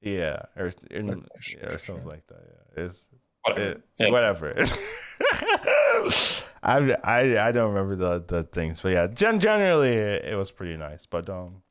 yeah, 0.00 0.42
or 0.56 0.72
in, 0.90 1.10
okay, 1.10 1.22
sure, 1.38 1.60
yeah, 1.62 1.68
or 1.68 1.78
something 1.78 2.02
sure. 2.02 2.12
like 2.12 2.26
that. 2.26 2.42
Yeah, 2.76 2.84
it's 2.84 3.04
whatever. 3.44 3.70
It, 3.70 3.82
yeah. 3.98 4.10
whatever. 4.10 4.54
I, 6.62 6.96
I 7.04 7.48
I 7.48 7.52
don't 7.52 7.72
remember 7.72 7.94
the 7.94 8.24
the 8.26 8.42
things, 8.44 8.80
but 8.80 8.92
yeah, 8.92 9.06
gen- 9.06 9.40
generally 9.40 9.92
it, 9.92 10.24
it 10.24 10.36
was 10.36 10.50
pretty 10.50 10.76
nice. 10.76 11.06
But 11.06 11.30
um, 11.30 11.62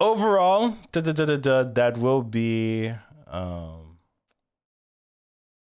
overall, 0.00 0.76
da, 0.92 1.00
da, 1.00 1.12
da, 1.12 1.36
da, 1.36 1.62
that 1.64 1.98
will 1.98 2.22
be 2.22 2.92
um, 3.26 3.98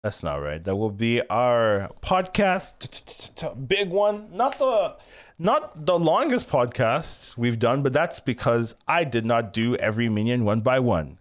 that's 0.04 0.22
not 0.22 0.42
right. 0.42 0.62
That 0.62 0.76
will 0.76 0.92
be 0.92 1.22
our 1.30 1.90
podcast, 2.02 3.68
big 3.68 3.90
one. 3.90 4.36
Not 4.36 4.60
the 4.60 4.98
not 5.40 5.86
the 5.86 5.98
longest 5.98 6.50
podcast 6.50 7.38
we've 7.38 7.58
done, 7.58 7.82
but 7.84 7.94
that's 7.94 8.20
because 8.20 8.76
I 8.86 9.06
did 9.06 9.26
not 9.26 9.54
do 9.54 9.76
every 9.78 10.10
minion 10.10 10.44
one 10.44 10.60
by 10.60 10.80
one, 10.80 11.20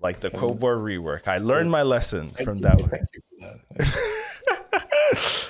like 0.00 0.20
the 0.20 0.30
War 0.30 0.76
rework. 0.76 1.26
I 1.26 1.38
learned 1.38 1.72
my 1.72 1.82
lesson 1.82 2.30
from 2.30 2.58
that 2.58 2.80
one. 2.80 3.08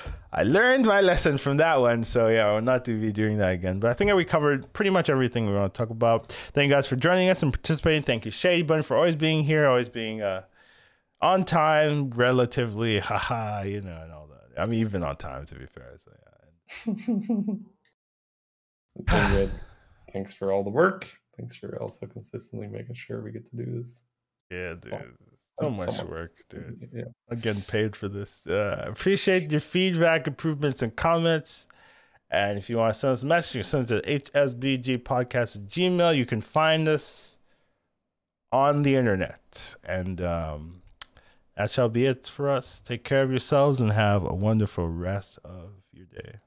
I 0.33 0.43
learned 0.43 0.85
my 0.85 1.01
lesson 1.01 1.37
from 1.37 1.57
that 1.57 1.81
one. 1.81 2.03
So 2.03 2.29
yeah, 2.29 2.47
I 2.47 2.53
will 2.53 2.61
not 2.61 2.85
to 2.85 2.99
be 2.99 3.11
doing 3.11 3.37
that 3.39 3.51
again. 3.51 3.79
But 3.79 3.89
I 3.91 3.93
think 3.93 4.13
we 4.13 4.23
covered 4.23 4.71
pretty 4.71 4.89
much 4.89 5.09
everything 5.09 5.47
we 5.47 5.53
want 5.53 5.73
to 5.73 5.77
talk 5.77 5.89
about. 5.89 6.31
Thank 6.53 6.69
you 6.69 6.75
guys 6.75 6.87
for 6.87 6.95
joining 6.95 7.29
us 7.29 7.43
and 7.43 7.51
participating. 7.51 8.03
Thank 8.03 8.25
you, 8.25 8.31
Shady 8.31 8.63
Bun, 8.63 8.83
for 8.83 8.95
always 8.95 9.15
being 9.15 9.43
here, 9.43 9.67
always 9.67 9.89
being 9.89 10.21
uh, 10.21 10.43
on 11.21 11.43
time, 11.43 12.11
relatively, 12.11 12.99
haha, 13.09 13.63
you 13.63 13.81
know, 13.81 13.99
and 14.03 14.11
all 14.11 14.27
that. 14.27 14.61
I 14.61 14.65
mean, 14.65 14.79
even 14.79 15.03
on 15.03 15.17
time 15.17 15.45
to 15.47 15.55
be 15.55 15.65
fair. 15.65 15.97
So 16.03 16.11
yeah. 16.87 16.93
it's 18.95 19.09
been 19.09 19.31
good. 19.31 19.51
Thanks 20.13 20.31
for 20.31 20.53
all 20.53 20.63
the 20.63 20.69
work. 20.69 21.07
Thanks 21.37 21.55
for 21.55 21.81
also 21.81 22.05
consistently 22.05 22.67
making 22.67 22.95
sure 22.95 23.21
we 23.21 23.31
get 23.31 23.49
to 23.49 23.55
do 23.55 23.65
this. 23.81 24.03
Yeah, 24.49 24.75
dude. 24.79 24.93
So 25.61 25.69
much 25.69 26.03
work, 26.03 26.31
dude. 26.49 26.89
Yeah. 26.93 27.03
I'm 27.29 27.39
getting 27.39 27.61
paid 27.61 27.95
for 27.95 28.07
this. 28.07 28.45
Uh, 28.45 28.85
appreciate 28.87 29.51
your 29.51 29.61
feedback, 29.61 30.27
improvements, 30.27 30.81
and 30.81 30.95
comments. 30.95 31.67
And 32.29 32.57
if 32.57 32.69
you 32.69 32.77
want 32.77 32.93
to 32.93 32.99
send 32.99 33.13
us 33.13 33.23
a 33.23 33.25
message, 33.25 33.55
you 33.55 33.59
can 33.59 33.69
send 33.69 33.91
it 33.91 34.23
to 34.23 34.31
hsbgpodcast 34.31 35.55
at 35.57 35.67
gmail. 35.67 36.15
You 36.15 36.25
can 36.25 36.41
find 36.41 36.87
us 36.87 37.37
on 38.51 38.83
the 38.83 38.95
internet. 38.95 39.75
And 39.83 40.21
um, 40.21 40.81
that 41.57 41.69
shall 41.69 41.89
be 41.89 42.05
it 42.05 42.27
for 42.27 42.49
us. 42.49 42.79
Take 42.79 43.03
care 43.03 43.23
of 43.23 43.29
yourselves 43.29 43.81
and 43.81 43.91
have 43.91 44.23
a 44.23 44.33
wonderful 44.33 44.87
rest 44.87 45.39
of 45.43 45.71
your 45.91 46.05
day. 46.05 46.39